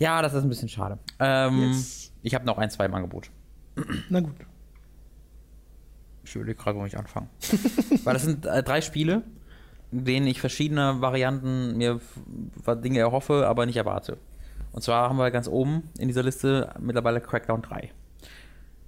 Ja, 0.00 0.20
das 0.22 0.34
ist 0.34 0.42
ein 0.42 0.48
bisschen 0.48 0.68
schade. 0.68 0.98
Ähm, 1.20 1.68
Yes. 1.72 2.12
Ich 2.22 2.34
habe 2.34 2.44
noch 2.44 2.58
ein, 2.58 2.70
zwei 2.70 2.86
im 2.86 2.94
Angebot. 2.94 3.30
Na 4.08 4.20
gut. 4.20 4.34
Ich 6.24 6.34
überlege 6.34 6.58
gerade, 6.58 6.78
wo 6.78 6.84
ich 6.84 6.98
anfange. 6.98 7.28
Weil 8.04 8.14
das 8.14 8.24
sind 8.24 8.46
äh, 8.46 8.62
drei 8.62 8.80
Spiele, 8.80 9.22
in 9.92 10.04
denen 10.04 10.26
ich 10.26 10.40
verschiedene 10.40 11.00
Varianten 11.00 11.76
mir 11.76 12.00
Dinge 12.66 12.98
erhoffe, 12.98 13.46
aber 13.46 13.66
nicht 13.66 13.76
erwarte. 13.76 14.18
Und 14.72 14.82
zwar 14.82 15.08
haben 15.08 15.16
wir 15.16 15.30
ganz 15.30 15.48
oben 15.48 15.84
in 15.98 16.08
dieser 16.08 16.22
Liste 16.22 16.74
mittlerweile 16.80 17.20
Crackdown 17.20 17.62
3. 17.62 17.90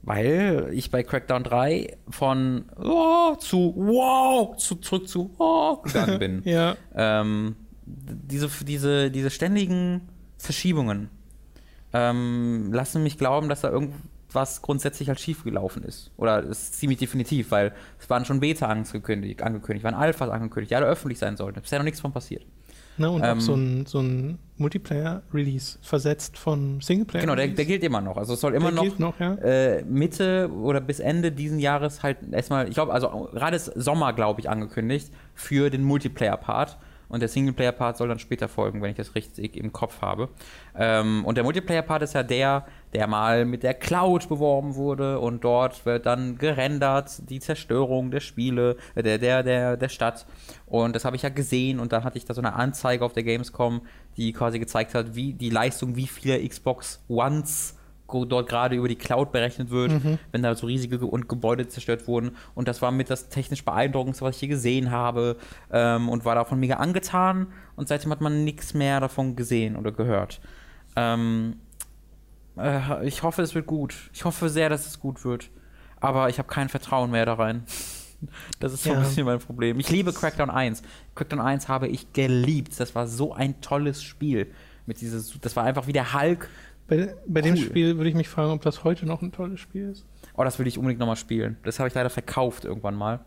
Weil 0.02 0.70
ich 0.72 0.90
bei 0.90 1.02
Crackdown 1.02 1.44
3 1.44 1.96
von 2.10 2.66
oh, 2.76 3.36
zu 3.36 3.74
wow 3.76 4.56
zu, 4.56 4.76
zurück 4.76 5.08
zu 5.08 5.34
oh, 5.38 5.76
gegangen 5.82 6.18
bin. 6.18 6.42
Ja. 6.44 6.76
ähm, 6.94 7.56
diese, 7.86 8.48
diese, 8.64 9.10
diese 9.10 9.30
ständigen 9.30 10.08
Verschiebungen 10.36 11.08
ähm, 11.92 12.72
lassen 12.72 13.02
mich 13.02 13.16
glauben, 13.16 13.48
dass 13.48 13.62
da 13.62 13.70
irgendwas 14.28 14.62
grundsätzlich 14.62 15.08
halt 15.08 15.20
schiefgelaufen 15.20 15.82
ist. 15.84 16.10
Oder 16.16 16.42
ist 16.42 16.74
ziemlich 16.74 16.98
definitiv, 16.98 17.50
weil 17.50 17.72
es 17.98 18.08
waren 18.10 18.24
schon 18.24 18.40
Beta 18.40 18.66
angekündigt, 18.66 19.42
angekündigt 19.42 19.84
waren 19.84 19.94
Alphas 19.94 20.30
angekündigt, 20.30 20.70
die 20.70 20.76
alle 20.76 20.86
öffentlich 20.86 21.18
sein 21.18 21.36
sollten. 21.36 21.60
Bisher 21.60 21.78
noch 21.78 21.84
nichts 21.84 22.00
von 22.00 22.12
passiert. 22.12 22.44
Ne, 22.98 23.08
und 23.08 23.22
Ähm, 23.24 23.38
auch 23.38 23.40
so 23.40 23.54
ein, 23.54 23.86
so 23.86 24.00
ein 24.00 24.38
Multiplayer-Release 24.56 25.78
versetzt 25.82 26.36
von 26.36 26.80
Singleplayer. 26.80 27.22
Genau, 27.22 27.36
der, 27.36 27.46
der 27.48 27.64
gilt 27.64 27.84
immer 27.84 28.00
noch. 28.00 28.16
Also 28.16 28.34
es 28.34 28.40
soll 28.40 28.54
immer 28.54 28.72
Der 28.72 28.84
noch, 28.84 28.98
noch, 28.98 29.20
ja. 29.20 29.34
äh, 29.36 29.84
Mitte 29.84 30.50
oder 30.52 30.80
bis 30.80 30.98
Ende 30.98 31.30
diesen 31.30 31.60
Jahres 31.60 32.02
halt 32.02 32.18
erstmal, 32.32 32.68
ich 32.68 32.74
glaube, 32.74 32.92
also 32.92 33.30
gerade 33.32 33.56
ist 33.56 33.66
Sommer, 33.76 34.12
glaube 34.12 34.40
ich, 34.40 34.50
angekündigt 34.50 35.12
für 35.34 35.70
den 35.70 35.84
Multiplayer-Part. 35.84 36.76
Und 37.08 37.20
der 37.20 37.28
Singleplayer-Part 37.28 37.96
soll 37.96 38.08
dann 38.08 38.18
später 38.18 38.48
folgen, 38.48 38.82
wenn 38.82 38.90
ich 38.90 38.96
das 38.96 39.14
richtig 39.14 39.56
im 39.56 39.72
Kopf 39.72 40.02
habe. 40.02 40.28
Ähm, 40.76 41.24
und 41.24 41.36
der 41.36 41.44
Multiplayer-Part 41.44 42.02
ist 42.02 42.14
ja 42.14 42.22
der, 42.22 42.66
der 42.92 43.06
mal 43.06 43.44
mit 43.44 43.62
der 43.62 43.74
Cloud 43.74 44.28
beworben 44.28 44.74
wurde 44.74 45.18
und 45.18 45.42
dort 45.44 45.86
wird 45.86 46.06
dann 46.06 46.38
gerendert 46.38 47.28
die 47.30 47.40
Zerstörung 47.40 48.10
der 48.10 48.20
Spiele, 48.20 48.76
äh, 48.94 49.02
der, 49.02 49.18
der, 49.18 49.42
der, 49.42 49.76
der 49.76 49.88
Stadt. 49.88 50.26
Und 50.66 50.94
das 50.94 51.04
habe 51.04 51.16
ich 51.16 51.22
ja 51.22 51.30
gesehen 51.30 51.80
und 51.80 51.92
dann 51.92 52.04
hatte 52.04 52.18
ich 52.18 52.24
da 52.24 52.34
so 52.34 52.40
eine 52.40 52.54
Anzeige 52.54 53.04
auf 53.04 53.12
der 53.12 53.22
Gamescom, 53.22 53.82
die 54.16 54.32
quasi 54.32 54.58
gezeigt 54.58 54.94
hat, 54.94 55.14
wie 55.14 55.32
die 55.32 55.50
Leistung, 55.50 55.96
wie 55.96 56.06
viele 56.06 56.46
Xbox 56.46 57.02
Ones 57.08 57.77
dort 58.08 58.48
gerade 58.48 58.74
über 58.76 58.88
die 58.88 58.96
Cloud 58.96 59.32
berechnet 59.32 59.70
wird, 59.70 59.92
wenn 60.32 60.42
da 60.42 60.54
so 60.54 60.66
riesige 60.66 60.98
Ge 60.98 61.06
und 61.08 61.28
Gebäude 61.28 61.68
zerstört 61.68 62.06
wurden. 62.08 62.32
Und 62.54 62.66
das 62.68 62.80
war 62.82 62.90
mit 62.90 63.10
das 63.10 63.28
technisch 63.28 63.64
beeindruckendste, 63.64 64.24
was 64.24 64.36
ich 64.36 64.40
hier 64.40 64.48
gesehen 64.48 64.90
habe 64.90 65.36
ähm, 65.70 66.08
und 66.08 66.24
war 66.24 66.34
davon 66.34 66.58
mega 66.58 66.76
angetan. 66.76 67.48
Und 67.76 67.88
seitdem 67.88 68.10
hat 68.10 68.20
man 68.20 68.44
nichts 68.44 68.74
mehr 68.74 69.00
davon 69.00 69.36
gesehen 69.36 69.76
oder 69.76 69.92
gehört. 69.92 70.40
Ähm, 70.96 71.56
äh, 72.56 73.06
ich 73.06 73.22
hoffe, 73.22 73.42
es 73.42 73.54
wird 73.54 73.66
gut. 73.66 73.94
Ich 74.12 74.24
hoffe 74.24 74.48
sehr, 74.48 74.68
dass 74.68 74.86
es 74.86 74.98
gut 75.00 75.24
wird. 75.24 75.50
Aber 76.00 76.28
ich 76.28 76.38
habe 76.38 76.48
kein 76.48 76.68
Vertrauen 76.68 77.10
mehr 77.10 77.26
da 77.26 77.34
rein. 77.34 77.64
Das 78.58 78.72
ist 78.72 78.82
so 78.82 78.90
Ja. 78.90 78.96
ein 78.96 79.02
bisschen 79.04 79.24
mein 79.26 79.38
Problem. 79.38 79.78
Ich 79.78 79.90
liebe 79.90 80.12
Crackdown 80.12 80.50
1. 80.50 80.82
Crackdown 81.14 81.40
1 81.40 81.68
habe 81.68 81.86
ich 81.86 82.12
geliebt. 82.12 82.72
Das 82.80 82.96
war 82.96 83.06
so 83.06 83.32
ein 83.32 83.60
tolles 83.60 84.02
Spiel. 84.02 84.50
Mit 84.86 85.00
dieses, 85.00 85.38
das 85.40 85.54
war 85.54 85.62
einfach 85.62 85.86
wie 85.86 85.92
der 85.92 86.14
Hulk. 86.14 86.48
Bei, 86.88 87.14
bei 87.26 87.42
dem 87.42 87.54
Cool. 87.54 87.60
Spiel 87.60 87.96
würde 87.96 88.08
ich 88.08 88.16
mich 88.16 88.28
fragen, 88.28 88.50
ob 88.50 88.62
das 88.62 88.82
heute 88.82 89.06
noch 89.06 89.22
ein 89.22 89.30
tolles 89.30 89.60
Spiel 89.60 89.90
ist. 89.90 90.06
Oh, 90.34 90.42
das 90.42 90.58
will 90.58 90.66
ich 90.66 90.78
unbedingt 90.78 90.98
nochmal 90.98 91.16
spielen. 91.16 91.58
Das 91.62 91.78
habe 91.78 91.88
ich 91.88 91.94
leider 91.94 92.10
verkauft 92.10 92.64
irgendwann 92.64 92.94
mal. 92.94 93.20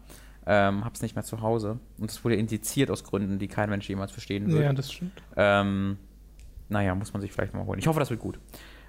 Ähm, 0.47 0.83
hab's 0.83 1.03
nicht 1.03 1.15
mehr 1.15 1.23
zu 1.23 1.41
Hause. 1.41 1.79
Und 1.99 2.09
es 2.09 2.23
wurde 2.23 2.35
indiziert 2.35 2.89
aus 2.89 3.03
Gründen, 3.03 3.37
die 3.37 3.47
kein 3.47 3.69
Mensch 3.69 3.87
jemals 3.87 4.11
verstehen 4.11 4.51
wird. 4.51 4.63
Ja, 4.63 4.73
das 4.73 4.91
stimmt. 4.91 5.21
Ähm, 5.35 5.97
naja, 6.69 6.95
muss 6.95 7.13
man 7.13 7.21
sich 7.21 7.31
vielleicht 7.31 7.53
mal 7.53 7.65
holen. 7.65 7.77
Ich 7.77 7.87
hoffe, 7.87 7.99
das 7.99 8.09
wird 8.09 8.19
gut. 8.19 8.39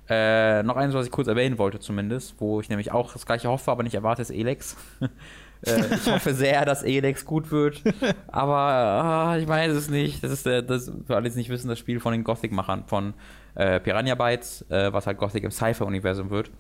Äh, 0.09 0.63
noch 0.63 0.77
eines, 0.77 0.95
was 0.95 1.07
ich 1.07 1.13
kurz 1.13 1.29
erwähnen 1.29 1.59
wollte, 1.59 1.79
zumindest, 1.79 2.41
wo 2.41 2.61
ich 2.61 2.69
nämlich 2.69 2.91
auch 2.91 3.13
das 3.13 3.27
gleiche 3.27 3.49
hoffe, 3.49 3.71
aber 3.71 3.83
nicht 3.83 3.95
erwarte, 3.95 4.23
ist 4.23 4.31
Elex. 4.31 4.77
äh, 5.67 5.95
ich 5.95 6.11
hoffe 6.11 6.33
sehr, 6.33 6.65
dass 6.65 6.83
Elex 6.83 7.25
gut 7.27 7.51
wird. 7.51 7.83
Aber 8.29 8.57
ah, 8.57 9.39
ich 9.39 9.47
weiß 9.47 9.73
es 9.73 9.91
nicht. 9.91 10.25
Das 10.25 10.33
ist 10.33 10.47
das, 10.47 10.91
für 11.07 11.15
alle, 11.15 11.25
die 11.25 11.29
es 11.29 11.37
nicht 11.37 11.51
wissen, 11.51 11.69
das 11.69 11.79
Spiel 11.79 12.01
von 12.01 12.13
den 12.13 12.25
Gothic-Machern, 12.25 12.85
von 12.87 13.15
äh, 13.55 13.81
Piranha 13.81 14.15
Bytes, 14.15 14.65
äh, 14.71 14.93
was 14.93 15.07
halt 15.07 15.19
Gothic 15.19 15.45
im 15.45 15.51
Cypher-Universum 15.51 16.31
wird. 16.31 16.51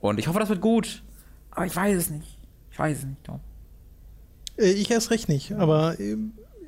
Und 0.00 0.18
ich 0.18 0.28
hoffe, 0.28 0.38
das 0.38 0.48
wird 0.48 0.60
gut. 0.60 1.02
Aber 1.50 1.66
ich 1.66 1.74
weiß 1.74 1.96
es 1.96 2.10
nicht. 2.10 2.38
Ich 2.70 2.78
weiß 2.78 2.98
es 2.98 3.04
nicht, 3.04 3.24
Tom. 3.24 3.40
Äh, 4.58 4.70
ich 4.72 4.90
erst 4.90 5.10
recht 5.10 5.28
nicht, 5.28 5.52
aber 5.52 5.98
äh, 5.98 6.16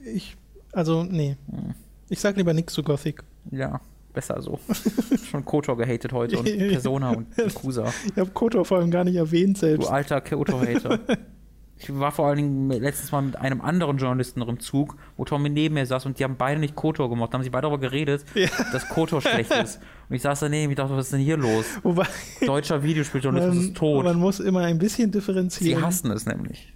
ich, 0.04 0.36
also, 0.72 1.04
nee. 1.04 1.36
Hm. 1.50 1.74
Ich 2.08 2.20
sag 2.20 2.36
lieber 2.36 2.54
nichts 2.54 2.72
zu 2.72 2.82
Gothic. 2.82 3.22
Ja, 3.50 3.80
besser 4.14 4.40
so. 4.40 4.58
Schon 5.30 5.44
Kotor 5.44 5.76
gehatet 5.76 6.12
heute 6.12 6.38
und 6.38 6.44
Persona 6.68 7.10
und 7.10 7.36
Yakuza. 7.36 7.92
Ich 8.06 8.16
habe 8.16 8.30
Kotor 8.30 8.64
vor 8.64 8.78
allem 8.78 8.90
gar 8.90 9.04
nicht 9.04 9.16
erwähnt 9.16 9.56
Du 9.56 9.60
selbst. 9.60 9.90
alter 9.90 10.20
Kotor-Hater. 10.20 10.98
Ich 11.80 11.96
war 11.96 12.10
vor 12.10 12.26
allen 12.26 12.36
Dingen 12.38 12.68
letztes 12.70 13.12
Mal 13.12 13.22
mit 13.22 13.36
einem 13.36 13.60
anderen 13.60 13.98
Journalisten 13.98 14.40
noch 14.40 14.48
im 14.48 14.58
Zug, 14.58 14.96
wo 15.16 15.24
Tommy 15.24 15.48
neben 15.48 15.74
mir 15.74 15.86
saß 15.86 16.06
und 16.06 16.18
die 16.18 16.24
haben 16.24 16.36
beide 16.36 16.60
nicht 16.60 16.74
Kotor 16.74 17.08
gemacht. 17.08 17.32
Da 17.32 17.38
haben 17.38 17.44
sie 17.44 17.50
beide 17.50 17.62
darüber 17.68 17.78
geredet, 17.80 18.24
Ja. 18.34 18.48
dass 18.72 18.88
Kotor 18.88 19.20
schlecht 19.22 19.52
ist. 19.52 19.78
Und 20.08 20.16
ich 20.16 20.22
saß 20.22 20.40
daneben, 20.40 20.70
ich 20.72 20.76
dachte, 20.76 20.96
was 20.96 21.06
ist 21.06 21.12
denn 21.12 21.20
hier 21.20 21.36
los? 21.36 21.64
Wobei, 21.84 22.06
Deutscher 22.44 22.82
Videospieljournalismus 22.82 23.56
man, 23.56 23.68
ist 23.68 23.76
tot. 23.76 24.04
man 24.04 24.16
muss 24.18 24.40
immer 24.40 24.60
ein 24.62 24.78
bisschen 24.78 25.06
Sie 25.12 25.18
differenzieren. 25.18 25.82
hassen 25.84 26.10
es 26.10 26.26
nämlich. 26.26 26.72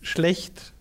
Schlecht 0.00 0.74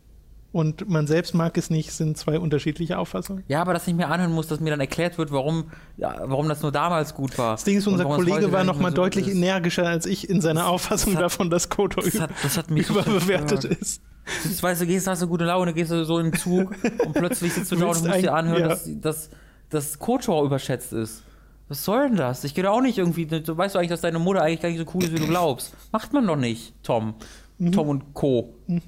und 0.51 0.89
man 0.89 1.07
selbst 1.07 1.35
mag 1.35 1.57
es 1.57 1.69
nicht, 1.69 1.91
sind 1.91 2.17
zwei 2.17 2.39
unterschiedliche 2.39 2.97
Auffassungen. 2.97 3.43
Ja, 3.47 3.61
aber 3.61 3.73
dass 3.73 3.87
ich 3.87 3.93
mir 3.93 4.07
anhören 4.09 4.31
muss, 4.31 4.47
dass 4.47 4.59
mir 4.59 4.69
dann 4.71 4.79
erklärt 4.79 5.17
wird, 5.17 5.31
warum, 5.31 5.65
ja, 5.97 6.15
warum 6.25 6.47
das 6.49 6.61
nur 6.61 6.71
damals 6.71 7.13
gut 7.13 7.37
war. 7.37 7.51
Das 7.53 7.63
Ding 7.65 7.77
ist, 7.77 7.87
unser 7.87 8.05
Kollege 8.05 8.51
war 8.51 8.59
nicht 8.63 8.67
noch 8.67 8.75
mehr 8.75 8.83
mal 8.83 8.89
so 8.91 8.95
deutlich 8.95 9.27
ist. 9.27 9.35
energischer 9.35 9.85
als 9.87 10.05
ich 10.05 10.29
in 10.29 10.41
seiner 10.41 10.67
Auffassung 10.67 11.15
hat- 11.15 11.21
davon, 11.21 11.49
dass 11.49 11.67
Das 11.69 12.19
hat, 12.19 12.29
das 12.43 12.57
hat 12.57 12.71
mich 12.71 12.87
so 12.87 12.93
überbewertet 12.93 13.61
zerstört. 13.61 13.81
ist. 13.81 14.01
Du 14.43 14.63
weißt, 14.63 14.81
du 14.81 14.85
gehst, 14.87 15.07
hast 15.07 15.21
du 15.21 15.27
gute 15.27 15.45
Laune, 15.45 15.73
gehst 15.73 15.91
du 15.91 16.03
so 16.05 16.17
in 16.19 16.31
den 16.31 16.39
Zug 16.39 16.75
und 17.05 17.13
plötzlich 17.13 17.53
sitzt 17.53 17.71
du 17.71 17.75
Du 17.75 17.81
da 17.81 17.87
und 17.87 18.03
musst 18.05 18.21
dir 18.21 18.33
anhören, 18.33 18.61
ja. 18.61 18.67
dass, 18.69 18.89
dass, 19.01 19.29
dass 19.69 19.99
Kotor 19.99 20.43
überschätzt 20.45 20.91
ist. 20.93 21.23
Was 21.69 21.83
soll 21.83 22.07
denn 22.07 22.15
das? 22.17 22.43
Ich 22.45 22.53
gehe 22.55 22.63
da 22.63 22.71
auch 22.71 22.81
nicht 22.81 22.97
irgendwie. 22.97 23.25
Du 23.25 23.57
weißt 23.57 23.75
doch 23.75 23.79
eigentlich, 23.79 23.89
dass 23.89 24.01
deine 24.01 24.19
Mutter 24.19 24.41
eigentlich 24.41 24.61
gar 24.61 24.69
nicht 24.69 24.79
so 24.79 24.85
cool 24.93 25.03
ist, 25.03 25.11
wie 25.13 25.17
du 25.19 25.27
glaubst. 25.29 25.73
Macht 25.91 26.13
man 26.13 26.25
doch 26.25 26.35
nicht, 26.37 26.73
Tom. 26.83 27.15
Mhm. 27.57 27.71
Tom 27.73 27.89
und 27.89 28.13
Co. 28.13 28.53
Leute. 28.67 28.81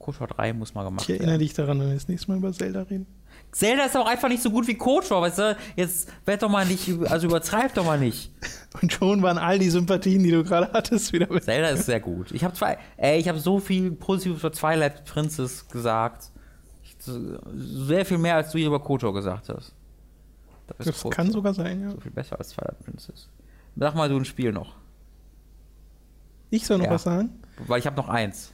Kotor 0.00 0.26
3 0.26 0.52
muss 0.54 0.74
mal 0.74 0.82
gemacht 0.82 1.04
Ich 1.04 1.10
erinnere 1.10 1.28
werden. 1.32 1.38
dich 1.40 1.54
daran, 1.54 1.78
wenn 1.78 1.86
wir 1.88 1.94
das 1.94 2.08
nächste 2.08 2.28
Mal 2.32 2.38
über 2.38 2.52
Zelda 2.52 2.82
reden. 2.82 3.06
Zelda 3.52 3.84
ist 3.84 3.96
auch 3.96 4.06
einfach 4.06 4.28
nicht 4.28 4.42
so 4.42 4.50
gut 4.50 4.66
wie 4.66 4.74
Kotor, 4.74 5.22
weißt 5.22 5.38
du? 5.38 5.56
Jetzt 5.76 6.08
werd 6.24 6.42
doch 6.42 6.48
mal 6.50 6.66
nicht, 6.66 6.88
also 7.10 7.26
übertreib 7.28 7.74
doch 7.74 7.84
mal 7.84 7.98
nicht. 7.98 8.32
Und 8.82 8.92
schon 8.92 9.22
waren 9.22 9.38
all 9.38 9.58
die 9.58 9.70
Sympathien, 9.70 10.22
die 10.22 10.30
du 10.30 10.42
gerade 10.44 10.70
hattest, 10.72 11.12
wieder 11.12 11.28
weg. 11.30 11.42
Zelda 11.44 11.68
ist 11.68 11.86
sehr 11.86 12.00
gut. 12.00 12.32
Ich 12.32 12.42
habe 12.44 12.54
zwei, 12.54 12.78
ey, 12.96 13.18
ich 13.20 13.28
habe 13.28 13.38
so 13.38 13.58
viel 13.60 13.92
Positives 13.92 14.40
über 14.40 14.52
Twilight 14.52 15.04
Princess 15.04 15.68
gesagt. 15.68 16.30
Ich, 16.82 16.96
sehr 17.54 18.04
viel 18.06 18.18
mehr, 18.18 18.36
als 18.36 18.52
du 18.52 18.58
hier 18.58 18.68
über 18.68 18.80
Kotor 18.80 19.12
gesagt 19.14 19.48
hast. 19.48 19.74
ist 20.78 20.88
Das 20.88 20.96
Kotor 21.02 21.10
kann 21.10 21.30
sogar 21.30 21.54
sein, 21.54 21.82
ja. 21.82 21.90
so 21.90 22.00
viel 22.00 22.12
besser 22.12 22.38
als 22.38 22.50
Twilight 22.50 22.78
Princess. 22.84 23.28
Sag 23.76 23.94
mal 23.94 24.08
du 24.08 24.16
ein 24.16 24.24
Spiel 24.24 24.52
noch, 24.52 24.76
Ich 26.50 26.66
soll 26.66 26.78
noch 26.78 26.86
Ja. 26.86 26.90
was 26.92 27.02
sagen? 27.04 27.30
weil 27.66 27.78
ich 27.80 27.86
habe 27.86 27.96
noch 27.96 28.08
eins. 28.08 28.52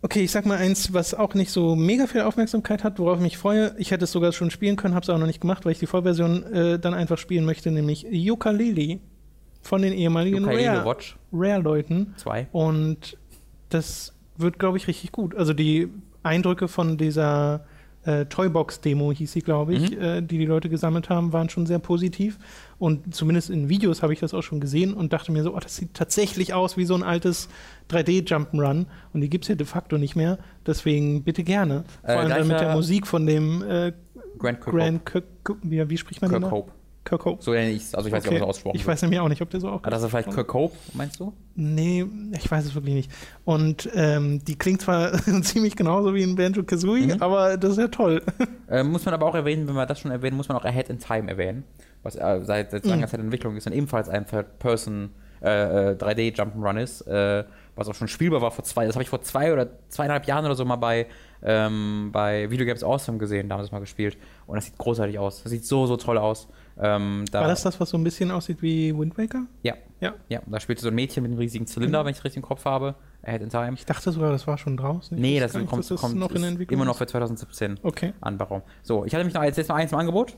Okay, 0.00 0.20
ich 0.20 0.30
sag 0.30 0.46
mal 0.46 0.58
eins, 0.58 0.92
was 0.92 1.12
auch 1.12 1.34
nicht 1.34 1.50
so 1.50 1.74
mega 1.74 2.06
viel 2.06 2.20
Aufmerksamkeit 2.20 2.84
hat, 2.84 2.98
worauf 3.00 3.16
ich 3.16 3.22
mich 3.22 3.38
freue. 3.38 3.74
Ich 3.78 3.90
hätte 3.90 4.04
es 4.04 4.12
sogar 4.12 4.30
schon 4.32 4.50
spielen 4.50 4.76
können, 4.76 4.94
habe 4.94 5.02
es 5.02 5.10
auch 5.10 5.18
noch 5.18 5.26
nicht 5.26 5.40
gemacht, 5.40 5.64
weil 5.64 5.72
ich 5.72 5.80
die 5.80 5.86
Vollversion 5.86 6.44
äh, 6.52 6.78
dann 6.78 6.94
einfach 6.94 7.18
spielen 7.18 7.44
möchte, 7.44 7.70
nämlich 7.72 8.06
Yooka-Laylee 8.08 9.00
von 9.60 9.82
den 9.82 9.92
ehemaligen 9.92 10.44
Ukulele 10.44 10.84
Rare- 10.84 10.96
Rare-Leuten. 11.32 12.14
2. 12.16 12.46
Und 12.52 13.18
das 13.70 14.14
wird, 14.36 14.60
glaube 14.60 14.76
ich, 14.78 14.86
richtig 14.86 15.10
gut. 15.10 15.34
Also 15.34 15.52
die 15.52 15.88
Eindrücke 16.22 16.68
von 16.68 16.96
dieser 16.96 17.64
äh, 18.08 18.24
Toybox-Demo, 18.26 19.12
hieß 19.12 19.32
sie, 19.32 19.42
glaube 19.42 19.74
ich, 19.74 19.90
Mhm. 19.90 20.00
äh, 20.02 20.20
die 20.22 20.38
die 20.38 20.46
Leute 20.46 20.68
gesammelt 20.68 21.08
haben, 21.10 21.32
waren 21.32 21.48
schon 21.48 21.66
sehr 21.66 21.78
positiv. 21.78 22.38
Und 22.78 23.14
zumindest 23.14 23.50
in 23.50 23.68
Videos 23.68 24.02
habe 24.02 24.12
ich 24.12 24.20
das 24.20 24.32
auch 24.34 24.42
schon 24.42 24.60
gesehen 24.60 24.94
und 24.94 25.12
dachte 25.12 25.30
mir 25.32 25.42
so, 25.42 25.54
oh, 25.54 25.58
das 25.60 25.76
sieht 25.76 25.94
tatsächlich 25.94 26.54
aus 26.54 26.76
wie 26.76 26.84
so 26.84 26.94
ein 26.94 27.02
altes 27.02 27.48
3D-Jump'n'Run. 27.90 28.86
Und 29.12 29.20
die 29.20 29.28
gibt 29.28 29.44
es 29.44 29.48
ja 29.48 29.54
de 29.54 29.66
facto 29.66 29.98
nicht 29.98 30.16
mehr. 30.16 30.38
Deswegen 30.66 31.22
bitte 31.22 31.42
gerne. 31.44 31.84
Vor 32.02 32.10
Äh, 32.14 32.16
allem 32.18 32.28
dann 32.30 32.48
mit 32.48 32.60
der 32.60 32.74
Musik 32.74 33.06
von 33.06 33.26
dem 33.26 33.62
äh, 33.62 33.92
Grand 34.38 34.60
Kirk 34.60 34.76
Grand 34.76 35.04
Kirk, 35.06 35.24
wie, 35.62 35.90
wie 35.90 35.96
spricht 35.96 36.22
man 36.22 36.30
Kirk 36.30 36.42
den? 36.42 36.48
da? 36.48 36.54
Hope. 36.56 36.72
Kirk 37.08 37.24
Hope. 37.24 37.42
So 37.42 37.52
nenne 37.52 37.70
ich 37.70 37.82
es. 37.82 37.94
Also 37.94 38.08
ich 38.08 38.12
weiß 38.14 38.22
nicht, 38.22 38.28
ob 38.28 38.34
Okay. 38.34 38.40
das 38.40 38.48
ausgesprochen 38.48 38.76
Ich 38.76 38.86
weiß 38.86 39.02
nämlich 39.02 39.18
auch 39.20 39.28
nicht, 39.28 39.40
ob 39.42 39.50
der 39.50 39.60
so 39.60 39.68
auch. 39.70 39.80
Ah, 39.82 39.90
das 39.90 40.02
ist 40.02 40.10
vielleicht 40.10 40.30
Kirk 40.30 40.52
Hope, 40.52 40.76
meinst 40.92 41.18
du? 41.18 41.32
Nee, 41.54 42.04
ich 42.36 42.50
weiß 42.50 42.66
es 42.66 42.74
wirklich 42.74 42.94
nicht. 42.94 43.10
Und 43.44 43.88
ähm, 43.94 44.44
die 44.44 44.56
klingt 44.56 44.82
zwar 44.82 45.12
ziemlich 45.42 45.74
genauso 45.76 46.14
wie 46.14 46.22
ein 46.22 46.36
Banjo 46.36 46.62
Kazooie, 46.62 47.14
Mhm. 47.16 47.22
aber 47.22 47.56
das 47.56 47.72
ist 47.72 47.78
ja 47.78 47.88
toll. 47.88 48.22
Äh, 48.70 48.82
muss 48.82 49.02
man 49.06 49.14
aber 49.14 49.24
auch 49.24 49.34
erwähnen, 49.34 49.66
wenn 49.66 49.74
wir 49.76 49.86
das 49.86 49.98
schon 49.98 50.10
erwähnen, 50.10 50.36
muss 50.36 50.48
man 50.48 50.58
auch 50.58 50.64
Ahead 50.66 50.90
in 50.90 50.98
Time 50.98 51.30
erwähnen, 51.30 51.64
was 52.02 52.16
äh, 52.16 52.40
seit, 52.42 52.70
seit 52.70 52.84
langer 52.84 53.06
Mhm. 53.06 53.10
Zeit 53.10 53.20
in 53.20 53.24
Entwicklung 53.24 53.56
ist 53.56 53.66
und 53.66 53.72
ebenfalls 53.72 54.10
ein 54.10 54.26
Third-Person 54.26 55.08
äh, 55.42 55.92
äh, 55.92 55.94
3D 55.94 56.34
Jump'n'Run 56.36 56.78
ist, 56.78 57.00
äh, 57.06 57.44
was 57.76 57.88
auch 57.88 57.94
schon 57.94 58.08
spielbar 58.08 58.42
war 58.42 58.50
vor 58.50 58.64
zwei, 58.66 58.84
das 58.84 58.94
habe 58.94 59.02
ich 59.04 59.08
vor 59.08 59.22
zwei 59.22 59.54
oder 59.54 59.68
zweieinhalb 59.88 60.26
Jahren 60.26 60.44
oder 60.44 60.54
so 60.54 60.66
mal 60.66 60.76
bei, 60.76 61.06
ähm, 61.42 62.10
bei 62.12 62.50
Video 62.50 62.66
Games 62.66 62.84
Awesome 62.84 63.16
gesehen, 63.16 63.48
da 63.48 63.54
haben 63.54 63.62
sie 63.62 63.66
es 63.68 63.72
mal 63.72 63.78
gespielt 63.78 64.18
und 64.46 64.56
das 64.56 64.66
sieht 64.66 64.76
großartig 64.76 65.18
aus, 65.18 65.42
das 65.42 65.50
sieht 65.50 65.64
so, 65.64 65.86
so 65.86 65.96
toll 65.96 66.18
aus. 66.18 66.48
Ähm, 66.80 67.24
da, 67.32 67.40
War 67.40 67.48
das 67.48 67.62
das, 67.62 67.80
was 67.80 67.90
so 67.90 67.98
ein 67.98 68.04
bisschen 68.04 68.30
aussieht 68.30 68.62
wie 68.62 68.96
Wind 68.96 69.18
Waker? 69.18 69.46
Ja, 69.62 69.74
Ja. 70.00 70.14
ja, 70.28 70.40
da 70.46 70.60
spielt 70.60 70.78
so 70.78 70.88
ein 70.88 70.94
Mädchen 70.94 71.22
mit 71.24 71.30
einem 71.32 71.38
riesigen 71.40 71.66
Zylinder, 71.66 72.04
wenn 72.04 72.12
ich 72.12 72.18
es 72.18 72.24
richtig 72.24 72.36
im 72.42 72.42
Kopf 72.48 72.64
habe, 72.64 72.94
Ahead 73.22 73.42
in 73.42 73.48
Time. 73.50 73.72
Ich 73.74 73.84
dachte 73.84 74.12
sogar, 74.12 74.30
das 74.30 74.46
war 74.46 74.58
schon 74.58 74.76
draußen. 74.76 75.16
Ich 75.16 75.20
Nee, 75.20 75.40
das 75.40 75.54
nicht, 75.54 75.66
kommt, 75.68 75.90
das 75.90 76.00
kommt 76.00 76.16
noch 76.16 76.30
in 76.32 76.44
Entwicklung. 76.44 76.78
immer 76.78 76.84
noch 76.84 76.96
für 76.96 77.06
2017 77.06 77.80
Okay, 77.82 78.12
Anbauung. 78.20 78.62
So, 78.82 79.04
ich 79.04 79.14
hatte 79.14 79.24
mich 79.24 79.34
noch 79.34 79.40
als 79.40 79.56
jetzt 79.56 79.68
noch 79.68 79.76
eins 79.76 79.90
im 79.92 79.98
Angebot. 79.98 80.36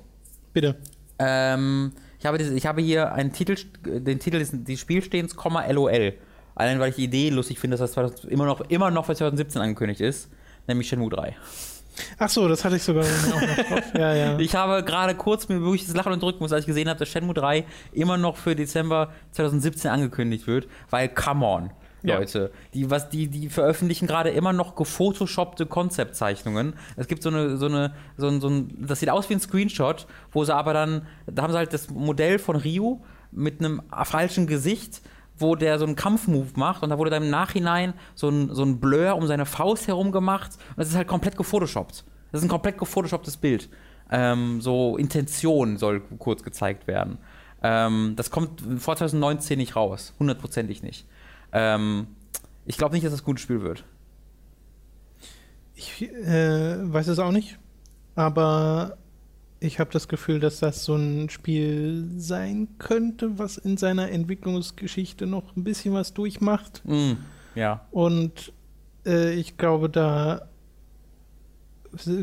bitte. 0.55 0.77
Ähm, 1.19 1.93
ich, 2.19 2.25
habe 2.25 2.39
diese, 2.39 2.55
ich 2.55 2.65
habe 2.67 2.81
hier 2.81 3.13
einen 3.13 3.33
Titel, 3.33 3.57
den 3.85 4.19
Titel 4.19 4.39
des, 4.39 4.53
des 4.53 4.81
Spielstehens, 4.81 5.37
Komma, 5.37 5.67
LOL. 5.71 6.15
Allein 6.55 6.81
weil 6.81 6.89
ich 6.91 6.97
die 6.97 7.05
Idee 7.05 7.29
lustig 7.29 7.59
finde, 7.59 7.77
dass 7.77 7.81
das 7.81 7.93
2000 7.93 8.33
immer 8.33 8.47
noch, 8.47 8.63
immer 8.63 8.91
noch 8.91 9.05
für 9.05 9.15
2017 9.15 9.61
angekündigt 9.61 10.01
ist, 10.01 10.31
nämlich 10.67 10.89
Shenmue 10.89 11.11
3. 11.11 11.37
Ach 12.19 12.29
so, 12.29 12.49
das 12.49 12.65
hatte 12.65 12.77
ich 12.77 12.83
sogar 12.83 13.05
auch 13.05 13.35
noch 13.35 13.65
drauf. 13.65 13.95
Ja, 13.95 14.15
ja. 14.15 14.39
Ich 14.39 14.55
habe 14.55 14.83
gerade 14.85 15.15
kurz 15.15 15.49
mir 15.49 15.61
wirklich 15.61 15.87
das 15.87 15.95
Lachen 15.95 16.13
und 16.13 16.23
drücken 16.23 16.39
muss, 16.41 16.53
als 16.53 16.63
ich 16.63 16.67
gesehen 16.67 16.89
habe, 16.89 16.99
dass 16.99 17.09
Shenmue 17.09 17.35
3 17.35 17.65
immer 17.93 18.17
noch 18.17 18.37
für 18.37 18.55
Dezember 18.55 19.13
2017 19.33 19.91
angekündigt 19.91 20.47
wird, 20.47 20.69
weil 20.91 21.09
come 21.09 21.47
on. 21.47 21.71
Ja. 22.03 22.19
Leute, 22.19 22.51
die, 22.73 22.91
was, 22.91 23.11
die, 23.11 23.29
die 23.29 23.51
veröffentlichen 23.51 24.07
gerade 24.07 24.31
immer 24.31 24.53
noch 24.53 24.75
gefotoshoppte 24.75 25.67
Konzeptzeichnungen. 25.67 26.75
Es 26.97 27.09
gibt 27.09 27.23
so 27.23 27.29
eine, 27.29 27.59
so 27.59 27.67
eine, 27.67 27.93
so 28.17 28.29
ein, 28.29 28.41
so 28.41 28.49
ein, 28.49 28.75
das 28.79 29.01
sieht 29.01 29.11
aus 29.11 29.29
wie 29.29 29.35
ein 29.35 29.41
Screenshot, 29.41 30.07
wo 30.33 30.45
sie 30.45 30.55
aber 30.55 30.73
dann, 30.73 31.07
da 31.27 31.43
haben 31.43 31.53
sie 31.53 31.59
halt 31.59 31.75
das 31.75 31.91
Modell 31.91 32.39
von 32.39 32.57
Ryu 32.57 33.01
mit 33.33 33.61
einem 33.61 33.83
falschen 34.05 34.47
Gesicht, 34.47 35.03
wo 35.41 35.55
der 35.57 35.79
so 35.79 35.85
einen 35.85 35.97
Kampfmove 35.97 36.57
macht 36.57 36.83
und 36.83 36.91
da 36.91 36.99
wurde 36.99 37.11
dann 37.11 37.25
im 37.25 37.31
Nachhinein 37.31 37.95
so 38.15 38.29
ein, 38.29 38.55
so 38.55 38.63
ein 38.63 38.81
Blur 38.81 39.17
um 39.17 39.27
seine 39.27 39.47
Faust 39.47 39.89
herum 39.89 40.13
gemacht 40.13 40.53
und 40.71 40.79
das 40.79 40.89
ist 40.89 40.97
halt 40.97 41.09
komplett 41.09 41.37
gefotoshoppt. 41.37 42.05
Das 42.33 42.41
ist 42.41 42.47
ein 42.47 42.51
komplett 42.51 42.79
gefotoshopptes 42.79 43.37
Bild. 43.37 43.69
Ähm, 44.11 44.61
so 44.61 44.97
Intention 44.97 45.77
soll 45.77 46.01
kurz 46.19 46.43
gezeigt 46.43 46.87
werden. 46.87 47.19
Ähm, 47.63 48.15
das 48.17 48.31
kommt 48.31 48.63
vor 48.79 48.97
2019 48.97 49.59
nicht 49.59 49.77
raus, 49.77 50.15
hundertprozentig 50.19 50.83
nicht. 50.83 51.07
Ähm, 51.53 52.07
ich 52.67 52.77
glaube 52.77 52.95
nicht, 52.95 53.05
dass 53.05 53.13
das 53.13 53.23
ein 53.23 53.25
gutes 53.25 53.43
Spiel 53.43 53.63
wird. 53.63 53.85
Ich 55.75 56.03
äh, 56.03 56.93
weiß 56.93 57.09
es 57.09 57.19
auch 57.19 57.33
nicht, 57.33 57.59
aber 58.15 58.99
ich 59.61 59.79
habe 59.79 59.91
das 59.93 60.09
Gefühl, 60.09 60.41
dass 60.41 60.61
das 60.61 60.85
so 60.85 60.97
ein 60.97 61.29
Spiel 61.29 62.09
sein 62.17 62.69
könnte, 62.79 63.39
was 63.39 63.59
in 63.59 63.77
seiner 63.77 64.11
Entwicklungsgeschichte 64.11 65.27
noch 65.27 65.55
ein 65.55 65.65
bisschen 65.65 65.95
was 65.95 66.15
durchmacht. 66.15 66.83
Mm, 66.85 67.13
ja. 67.55 67.87
Und 67.91 68.53
äh, 69.05 69.35
ich 69.35 69.59
glaube, 69.59 69.91
da 69.91 70.50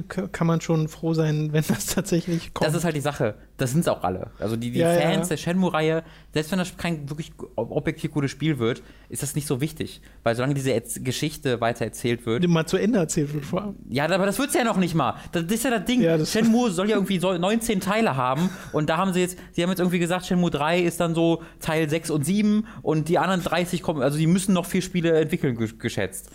kann 0.07 0.47
man 0.47 0.61
schon 0.61 0.87
froh 0.87 1.13
sein, 1.13 1.49
wenn 1.51 1.63
das 1.67 1.87
tatsächlich 1.87 2.53
kommt. 2.53 2.67
Das 2.69 2.75
ist 2.75 2.83
halt 2.85 2.95
die 2.95 3.01
Sache. 3.01 3.35
das 3.57 3.71
sind 3.71 3.81
es 3.81 3.87
auch 3.87 4.03
alle. 4.03 4.27
Also 4.39 4.55
die, 4.55 4.71
die 4.71 4.79
Ja, 4.79 4.93
ja. 4.93 5.01
Fans 5.01 5.27
der 5.29 5.37
Shenmue-Reihe, 5.37 6.03
selbst 6.33 6.51
wenn 6.51 6.59
das 6.59 6.77
kein 6.77 7.09
wirklich 7.09 7.31
objektiv 7.55 8.11
gutes 8.11 8.31
Spiel 8.31 8.59
wird, 8.59 8.81
ist 9.09 9.23
das 9.23 9.35
nicht 9.35 9.47
so 9.47 9.59
wichtig. 9.61 10.01
Weil 10.23 10.35
solange 10.35 10.53
diese 10.53 10.71
Erz- 10.71 11.03
Geschichte 11.03 11.59
weiter 11.59 11.85
erzählt 11.85 12.25
wird, 12.25 12.47
mal 12.47 12.65
zu 12.65 12.77
Ende 12.77 12.99
erzählt 12.99 13.33
wird 13.33 13.45
vorab. 13.45 13.73
ja, 13.89 14.05
aber 14.05 14.25
das 14.25 14.39
wird's 14.39 14.53
ja 14.53 14.63
noch 14.63 14.77
nicht 14.77 14.95
mal. 14.95 15.15
Das 15.31 15.43
ist 15.43 15.63
ja 15.63 15.71
das 15.71 15.85
Ding. 15.85 16.01
Ja, 16.01 16.17
das- 16.17 16.31
Shenmue 16.31 16.71
soll 16.71 16.89
ja 16.89 16.95
irgendwie 16.95 17.19
so 17.19 17.37
19 17.37 17.79
Teile 17.81 18.15
haben 18.15 18.49
und 18.73 18.89
da 18.89 18.97
haben 18.97 19.11
sie 19.13 19.19
jetzt, 19.21 19.37
sie 19.51 19.63
haben 19.63 19.69
jetzt 19.69 19.79
irgendwie 19.79 19.99
gesagt, 19.99 20.25
Shenmue 20.27 20.51
3 20.51 20.79
ist 20.79 20.99
dann 20.99 21.13
so 21.15 21.41
Teil 21.59 21.89
6 21.89 22.09
und 22.09 22.25
7 22.25 22.65
und 22.83 23.09
die 23.09 23.17
anderen 23.17 23.43
30 23.43 23.81
kommen, 23.81 24.01
also 24.01 24.17
die 24.17 24.27
müssen 24.27 24.53
noch 24.53 24.65
vier 24.65 24.81
Spiele 24.81 25.19
entwickeln, 25.19 25.57
ge- 25.57 25.73
geschätzt. 25.77 26.29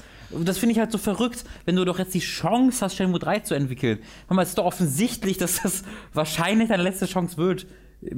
Das 0.44 0.58
finde 0.58 0.72
ich 0.72 0.78
halt 0.78 0.92
so 0.92 0.98
verrückt, 0.98 1.44
wenn 1.64 1.76
du 1.76 1.84
doch 1.84 1.98
jetzt 1.98 2.14
die 2.14 2.20
Chance 2.20 2.84
hast, 2.84 2.96
Shenmue 2.96 3.18
3 3.18 3.40
zu 3.40 3.54
entwickeln. 3.54 3.98
Hör 4.28 4.36
mal, 4.36 4.42
es 4.42 4.50
ist 4.50 4.58
doch 4.58 4.64
offensichtlich, 4.64 5.38
dass 5.38 5.62
das 5.62 5.84
wahrscheinlich 6.12 6.68
deine 6.68 6.82
letzte 6.82 7.06
Chance 7.06 7.36
wird, 7.36 7.66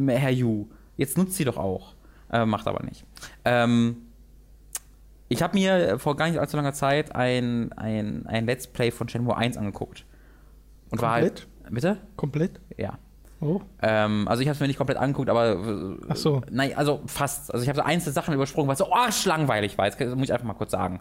Herr 0.06 0.30
Yu. 0.30 0.66
Jetzt 0.96 1.18
nutzt 1.18 1.36
sie 1.36 1.44
doch 1.44 1.56
auch. 1.56 1.94
Äh, 2.30 2.46
macht 2.46 2.66
aber 2.66 2.84
nicht. 2.84 3.04
Ähm, 3.44 3.96
ich 5.28 5.42
habe 5.42 5.56
mir 5.58 5.98
vor 5.98 6.16
gar 6.16 6.28
nicht 6.28 6.38
allzu 6.38 6.56
langer 6.56 6.72
Zeit 6.72 7.14
ein, 7.14 7.72
ein, 7.72 8.26
ein 8.26 8.46
Let's 8.46 8.66
Play 8.66 8.90
von 8.90 9.08
Shenmue 9.08 9.36
1 9.36 9.56
angeguckt. 9.56 10.04
Und 10.90 11.02
war 11.02 11.12
halt. 11.12 11.46
Bitte? 11.70 11.98
Komplett? 12.16 12.60
Ja. 12.76 12.98
Oh. 13.40 13.60
Ähm, 13.82 14.26
also 14.28 14.42
ich 14.42 14.48
habe 14.48 14.54
es 14.54 14.60
mir 14.60 14.68
nicht 14.68 14.76
komplett 14.76 14.98
angeguckt, 14.98 15.28
aber 15.28 15.52
äh, 15.52 15.96
Ach 16.08 16.16
so. 16.16 16.42
nein, 16.50 16.72
also 16.76 17.02
fast. 17.06 17.52
Also 17.52 17.62
ich 17.62 17.68
habe 17.68 17.76
so 17.76 17.82
einzelne 17.82 18.12
Sachen 18.12 18.32
übersprungen, 18.32 18.68
weil 18.68 18.74
es 18.74 18.78
so 18.78 18.92
arschlangweilig 18.92 19.76
war. 19.76 19.90
Das 19.90 19.98
muss 20.14 20.28
ich 20.28 20.32
einfach 20.32 20.46
mal 20.46 20.54
kurz 20.54 20.70
sagen. 20.70 21.00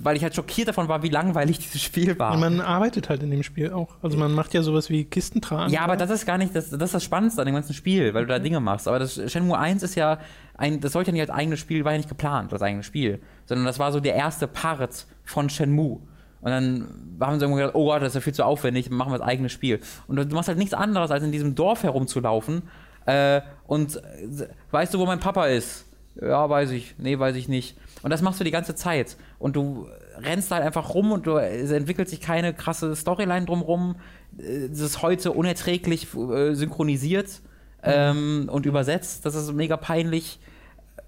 Weil 0.00 0.16
ich 0.16 0.22
halt 0.22 0.34
schockiert 0.34 0.68
davon 0.68 0.88
war, 0.88 1.02
wie 1.02 1.10
langweilig 1.10 1.58
dieses 1.60 1.82
Spiel 1.82 2.18
war. 2.18 2.36
Man 2.36 2.60
arbeitet 2.60 3.08
halt 3.08 3.22
in 3.22 3.30
dem 3.30 3.42
Spiel 3.42 3.72
auch. 3.72 3.94
Also 4.02 4.16
man 4.16 4.32
macht 4.32 4.54
ja 4.54 4.62
sowas 4.62 4.88
wie 4.88 5.04
Kistentragen. 5.04 5.72
Ja, 5.72 5.82
aber 5.82 5.96
das 5.96 6.10
ist 6.10 6.24
gar 6.24 6.38
nicht, 6.38 6.56
das, 6.56 6.70
das 6.70 6.80
ist 6.80 6.94
das 6.94 7.04
Spannendste 7.04 7.42
an 7.42 7.46
dem 7.46 7.54
ganzen 7.54 7.74
Spiel, 7.74 8.14
weil 8.14 8.24
du 8.24 8.28
da 8.28 8.38
Dinge 8.38 8.60
machst. 8.60 8.88
Aber 8.88 8.98
das 8.98 9.20
Shenmue 9.30 9.58
1 9.58 9.82
ist 9.82 9.94
ja, 9.94 10.18
ein, 10.56 10.80
das 10.80 10.92
sollte 10.92 11.10
ja 11.10 11.12
nicht 11.12 11.20
als 11.20 11.30
eigenes 11.30 11.60
Spiel, 11.60 11.84
war 11.84 11.92
ja 11.92 11.98
nicht 11.98 12.08
geplant 12.08 12.52
als 12.52 12.62
eigenes 12.62 12.86
Spiel, 12.86 13.20
sondern 13.46 13.66
das 13.66 13.78
war 13.78 13.92
so 13.92 14.00
der 14.00 14.14
erste 14.14 14.46
Part 14.46 15.06
von 15.24 15.50
Shenmue. 15.50 16.00
Und 16.42 16.50
dann 16.50 16.88
haben 17.20 17.38
sie 17.38 17.44
irgendwann 17.44 17.60
gedacht, 17.60 17.74
oh 17.76 17.86
Gott, 17.86 18.02
das 18.02 18.08
ist 18.08 18.14
ja 18.16 18.20
viel 18.20 18.34
zu 18.34 18.44
aufwendig, 18.44 18.90
machen 18.90 19.12
wir 19.12 19.18
das 19.18 19.26
eigene 19.26 19.48
Spiel. 19.48 19.80
Und 20.08 20.16
du 20.16 20.34
machst 20.34 20.48
halt 20.48 20.58
nichts 20.58 20.74
anderes, 20.74 21.12
als 21.12 21.22
in 21.22 21.30
diesem 21.30 21.54
Dorf 21.54 21.84
herumzulaufen. 21.84 22.62
Äh, 23.06 23.42
und 23.66 23.96
äh, 23.96 24.48
weißt 24.72 24.92
du, 24.92 24.98
wo 24.98 25.06
mein 25.06 25.20
Papa 25.20 25.46
ist? 25.46 25.86
Ja, 26.20 26.48
weiß 26.50 26.72
ich. 26.72 26.96
Nee, 26.98 27.18
weiß 27.18 27.36
ich 27.36 27.48
nicht. 27.48 27.76
Und 28.02 28.10
das 28.10 28.22
machst 28.22 28.40
du 28.40 28.44
die 28.44 28.50
ganze 28.50 28.74
Zeit. 28.74 29.16
Und 29.42 29.56
du 29.56 29.88
rennst 30.18 30.52
halt 30.52 30.62
einfach 30.62 30.94
rum 30.94 31.10
und 31.10 31.26
du, 31.26 31.36
es 31.36 31.72
entwickelt 31.72 32.08
sich 32.08 32.20
keine 32.20 32.54
krasse 32.54 32.94
Storyline 32.94 33.44
drumrum. 33.44 33.96
Es 34.38 34.78
ist 34.78 35.02
heute 35.02 35.32
unerträglich 35.32 36.06
äh, 36.14 36.54
synchronisiert 36.54 37.40
ähm, 37.82 38.48
und 38.52 38.66
übersetzt. 38.66 39.26
Das 39.26 39.34
ist 39.34 39.52
mega 39.52 39.76
peinlich. 39.76 40.38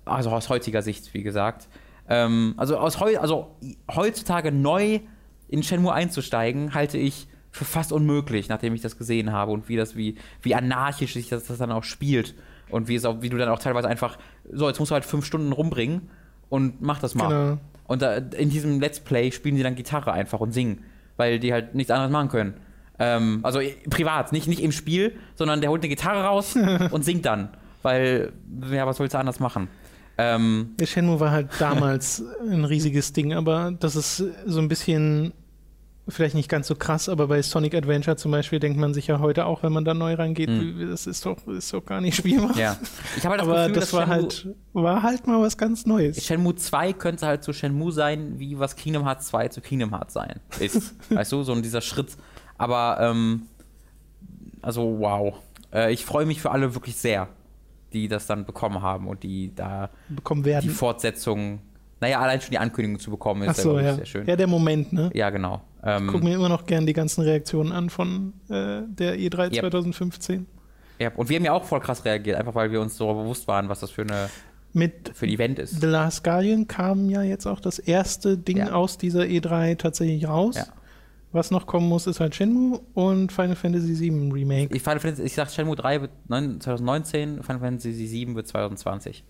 Also 0.05 0.31
aus 0.31 0.49
heutiger 0.49 0.83
Sicht, 0.83 1.15
wie 1.15 1.23
gesagt. 1.23 1.69
Ähm, 2.09 2.55
also, 2.57 2.77
aus 2.77 2.99
heu 2.99 3.17
also 3.19 3.55
heutzutage 3.95 4.51
neu 4.51 4.99
in 5.47 5.63
Shenmue 5.63 5.93
einzusteigen, 5.93 6.75
halte 6.75 6.99
ich 6.99 7.29
für 7.53 7.65
fast 7.65 7.93
unmöglich, 7.93 8.49
nachdem 8.49 8.75
ich 8.75 8.81
das 8.81 8.99
gesehen 8.99 9.31
habe 9.31 9.53
und 9.53 9.69
wie 9.69 9.77
das, 9.77 9.95
wie, 9.95 10.17
wie 10.43 10.57
anarchisch 10.57 11.15
sich 11.15 11.29
das, 11.29 11.45
das 11.45 11.59
dann 11.59 11.71
auch 11.71 11.85
spielt. 11.85 12.35
Und 12.69 12.89
wie 12.89 12.97
es 12.97 13.05
auch, 13.05 13.23
wie 13.23 13.29
du 13.29 13.37
dann 13.37 13.49
auch 13.49 13.61
teilweise 13.61 13.87
einfach, 13.87 14.19
so, 14.51 14.67
jetzt 14.67 14.81
musst 14.81 14.91
du 14.91 14.95
halt 14.95 15.05
fünf 15.05 15.25
Stunden 15.25 15.53
rumbringen 15.53 16.11
und 16.49 16.83
mach 16.83 16.99
das 16.99 17.15
mal. 17.15 17.29
Genau. 17.29 17.61
Und 17.87 18.03
da, 18.03 18.17
in 18.17 18.51
diesem 18.51 18.81
Let's 18.81 19.01
Play 19.01 19.31
spielen 19.31 19.57
die 19.57 19.63
dann 19.63 19.75
Gitarre 19.75 20.13
einfach 20.13 20.41
und 20.41 20.53
singen, 20.53 20.83
weil 21.17 21.39
die 21.39 21.53
halt 21.53 21.75
nichts 21.75 21.91
anderes 21.91 22.11
machen 22.11 22.29
können. 22.29 22.55
Ähm, 22.99 23.41
also 23.43 23.61
privat, 23.91 24.33
nicht, 24.33 24.47
nicht 24.47 24.63
im 24.63 24.73
Spiel, 24.73 25.17
sondern 25.35 25.61
der 25.61 25.71
holt 25.71 25.83
eine 25.83 25.89
Gitarre 25.89 26.25
raus 26.25 26.57
und 26.91 27.05
singt 27.05 27.27
dann. 27.27 27.49
Weil, 27.83 28.33
ja, 28.71 28.87
was 28.87 28.97
sollst 28.97 29.15
du 29.15 29.19
anders 29.19 29.41
machen? 29.41 29.69
Ähm, 30.17 30.75
Der 30.79 30.87
Shenmue 30.87 31.19
war 31.21 31.31
halt 31.33 31.49
damals 31.59 32.23
ein 32.49 32.65
riesiges 32.65 33.13
Ding, 33.13 33.35
aber 33.35 33.73
das 33.79 33.97
ist 33.97 34.23
so 34.47 34.61
ein 34.61 34.69
bisschen, 34.69 35.33
vielleicht 36.09 36.35
nicht 36.35 36.49
ganz 36.51 36.67
so 36.67 36.75
krass, 36.75 37.09
aber 37.09 37.29
bei 37.29 37.41
Sonic 37.41 37.75
Adventure 37.75 38.17
zum 38.17 38.31
Beispiel 38.31 38.61
denkt 38.61 38.79
man 38.79 38.93
sich 38.93 39.07
ja 39.07 39.21
heute 39.21 39.47
auch, 39.47 39.63
wenn 39.63 39.73
man 39.73 39.85
da 39.85 39.95
neu 39.95 40.15
reingeht, 40.15 40.51
wie- 40.51 40.87
das 40.87 41.07
ist 41.07 41.25
doch, 41.25 41.47
ist 41.47 41.73
doch 41.73 41.85
gar 41.85 42.01
nicht 42.01 42.17
spielbar. 42.17 42.57
Ja. 42.57 42.77
Ich 43.17 43.25
habe 43.25 43.31
halt 43.39 43.41
das 43.41 43.49
aber 43.49 43.61
Gefühl, 43.69 43.81
das 43.81 43.93
war 43.95 44.01
Shenmue, 44.07 44.15
halt, 44.23 44.49
war 44.75 45.03
halt 45.03 45.27
mal 45.27 45.41
was 45.41 45.57
ganz 45.57 45.87
Neues. 45.87 46.23
Shenmue 46.25 46.55
2 46.57 46.93
könnte 46.93 47.27
halt 47.27 47.43
zu 47.43 47.53
Shenmue 47.53 47.91
sein, 47.93 48.39
wie 48.39 48.59
was 48.59 48.77
Kingdom 48.77 49.05
Hearts 49.05 49.29
2 49.29 49.49
zu 49.49 49.61
Kingdom 49.63 49.91
Hearts 49.91 50.13
sein 50.15 50.41
ist. 50.61 50.95
weißt 51.11 51.33
du, 51.33 51.43
so 51.43 51.53
ein 51.53 51.63
dieser 51.63 51.81
Schritt. 51.81 52.17
Aber, 52.59 52.99
ähm, 53.01 53.43
also 54.63 54.97
wow. 54.99 55.35
Äh, 55.73 55.93
ich 55.93 56.05
freue 56.05 56.27
mich 56.27 56.41
für 56.41 56.51
alle 56.51 56.75
wirklich 56.75 56.97
sehr, 56.97 57.29
die 57.93 58.09
das 58.09 58.27
dann 58.27 58.45
bekommen 58.45 58.83
haben 58.83 59.09
und 59.09 59.23
die 59.23 59.55
da 59.55 59.91
bekommen 60.09 60.43
die 60.43 60.51
werden. 60.51 60.71
Fortsetzung, 60.71 61.61
naja, 62.01 62.21
allein 62.21 62.41
schon 62.41 62.51
die 62.51 62.59
Ankündigung 62.59 62.99
zu 63.01 63.11
bekommen, 63.11 63.43
ist 63.43 63.59
Ach 63.61 63.63
so, 63.63 63.79
ja. 63.79 63.95
sehr 63.95 64.07
schön. 64.07 64.27
Ja, 64.27 64.37
der 64.37 64.47
Moment, 64.47 64.93
ne? 64.93 65.11
Ja, 65.15 65.31
genau. 65.31 65.63
Ähm, 65.85 66.07
Guck 66.11 66.23
mir 66.23 66.35
immer 66.35 66.49
noch 66.49 66.67
gern 66.67 66.87
die 66.87 66.93
ganzen 66.95 67.21
Reaktionen 67.23 67.71
an 67.73 67.91
von 67.91 68.33
äh, 68.49 68.83
der 68.89 69.19
E3 69.19 69.53
Yep. 69.53 69.61
2015. 69.61 70.47
ja, 70.99 71.11
und 71.15 71.29
wir 71.29 71.37
haben 71.37 71.45
ja 71.45 71.53
auch 71.53 71.65
voll 71.65 71.81
krass 71.81 72.05
reagiert, 72.05 72.37
einfach 72.39 72.55
weil 72.55 72.71
wir 72.73 72.81
uns 72.81 72.97
so 72.97 73.13
bewusst 73.13 73.47
waren, 73.49 73.69
was 73.69 73.81
das 73.81 73.91
für, 73.91 74.03
eine, 74.03 74.31
Mit 74.73 75.11
für 75.15 75.27
ein 75.27 75.33
Event 75.33 75.59
ist. 75.59 75.81
The 75.81 75.87
Last 75.87 76.25
Guardian 76.25 76.67
kam 76.67 77.11
ja 77.11 77.23
jetzt 77.23 77.47
auch 77.47 77.61
das 77.61 77.79
erste 77.79 78.39
Ding 78.39 78.57
Ja. 78.59 78.73
aus 78.73 78.97
dieser 78.99 79.23
E3 79.23 79.77
tatsächlich 79.77 80.27
raus. 80.27 80.57
Ja. 80.57 80.65
Was 81.33 81.51
noch 81.51 81.67
kommen 81.67 81.89
muss, 81.89 82.07
ist 82.07 82.21
halt 82.21 82.35
Shenmue 82.37 82.81
und 82.95 83.33
Final 83.33 83.57
Fantasy 83.57 83.99
VII 83.99 84.31
Remake. 84.33 84.73
Ich, 84.75 84.83
Final 84.83 85.01
Fantasy, 85.01 85.25
ich 85.25 85.35
sag, 85.35 85.51
Shenmue 85.51 85.75
3 85.75 86.03
wird 86.03 86.11
neun- 86.29 86.61
2019, 86.61 87.43
Final 87.43 87.59
Fantasy 87.61 87.93
7 88.07 88.37
wird 88.37 88.47
2020. 88.47 89.25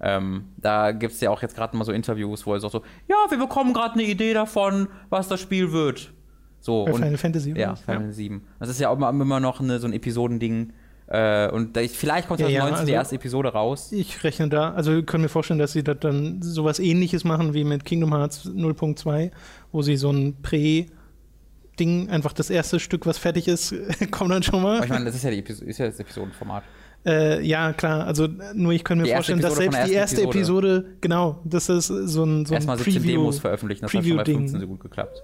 Ähm, 0.00 0.44
da 0.58 0.92
gibt 0.92 1.12
es 1.12 1.20
ja 1.20 1.30
auch 1.30 1.42
jetzt 1.42 1.56
gerade 1.56 1.76
mal 1.76 1.84
so 1.84 1.92
Interviews, 1.92 2.46
wo 2.46 2.54
er 2.54 2.60
sagt 2.60 2.72
so, 2.72 2.82
ja, 3.08 3.16
wir 3.30 3.38
bekommen 3.38 3.72
gerade 3.72 3.94
eine 3.94 4.04
Idee 4.04 4.32
davon, 4.32 4.88
was 5.10 5.26
das 5.28 5.40
Spiel 5.40 5.72
wird. 5.72 6.12
So, 6.60 6.84
Bei 6.84 6.92
und, 6.92 7.02
Final 7.02 7.16
Fantasy 7.18 7.50
ja? 7.56 7.74
Final 7.76 8.00
Fantasy 8.00 8.22
7. 8.22 8.42
Das 8.60 8.68
ist 8.68 8.80
ja 8.80 8.88
auch 8.90 8.96
immer, 8.96 9.10
immer 9.10 9.40
noch 9.40 9.60
eine, 9.60 9.78
so 9.78 9.86
ein 9.86 9.92
Episodending. 9.92 10.72
Äh, 11.08 11.50
und 11.50 11.74
da 11.76 11.80
ich, 11.80 11.92
vielleicht 11.92 12.28
kommt 12.28 12.38
Ja, 12.40 12.46
2019 12.46 12.52
ja, 12.70 12.76
die 12.76 12.80
also- 12.80 12.92
erste 12.92 13.14
Episode 13.16 13.48
raus. 13.48 13.92
Ich 13.92 14.22
rechne 14.24 14.48
da, 14.48 14.72
also 14.74 14.92
ich 14.98 15.06
kann 15.06 15.20
mir 15.20 15.28
vorstellen, 15.28 15.58
dass 15.58 15.72
sie 15.72 15.82
das 15.82 15.96
dann 16.00 16.42
sowas 16.42 16.78
ähnliches 16.80 17.24
machen 17.24 17.54
wie 17.54 17.64
mit 17.64 17.84
Kingdom 17.84 18.12
Hearts 18.14 18.44
0.2, 18.46 19.30
wo 19.72 19.82
sie 19.82 19.96
so 19.96 20.10
ein 20.10 20.36
Prä-Ding, 20.42 22.10
einfach 22.10 22.32
das 22.32 22.50
erste 22.50 22.78
Stück, 22.80 23.06
was 23.06 23.18
fertig 23.18 23.48
ist, 23.48 23.74
kommt 24.10 24.30
dann 24.30 24.42
schon 24.42 24.56
Aber 24.60 24.78
mal. 24.78 24.84
ich 24.84 24.90
meine, 24.90 25.04
das 25.06 25.14
ist 25.14 25.24
ja, 25.24 25.30
die 25.30 25.38
Episo 25.38 25.64
ist 25.64 25.78
ja 25.78 25.86
das 25.86 25.98
Episodenformat. 26.00 26.62
Äh, 27.08 27.42
ja, 27.42 27.72
klar, 27.72 28.06
also 28.06 28.28
nur 28.52 28.72
ich 28.72 28.84
kann 28.84 28.98
mir 28.98 29.04
Die 29.04 29.12
vorstellen, 29.12 29.40
dass 29.40 29.52
Episode 29.54 29.72
selbst 29.72 29.90
die 29.90 29.94
erste 29.94 30.16
ersten 30.16 30.30
Episode, 30.30 30.84
genau, 31.00 31.40
das 31.42 31.70
ist 31.70 31.86
so 31.86 32.24
ein, 32.24 32.44
so 32.44 32.52
ein 32.52 32.56
Erstmal 32.56 32.76
17 32.76 32.94
Preview 32.94 33.10
Demos 33.12 33.38
veröffentlichen, 33.38 33.80
das 33.82 33.94
hat 33.94 34.04
schon 34.04 34.16
bei 34.16 34.24
Preview-Ding. 34.24 34.48
15 34.48 34.60
so 34.60 34.66
gut 34.66 34.80
geklappt. 34.80 35.22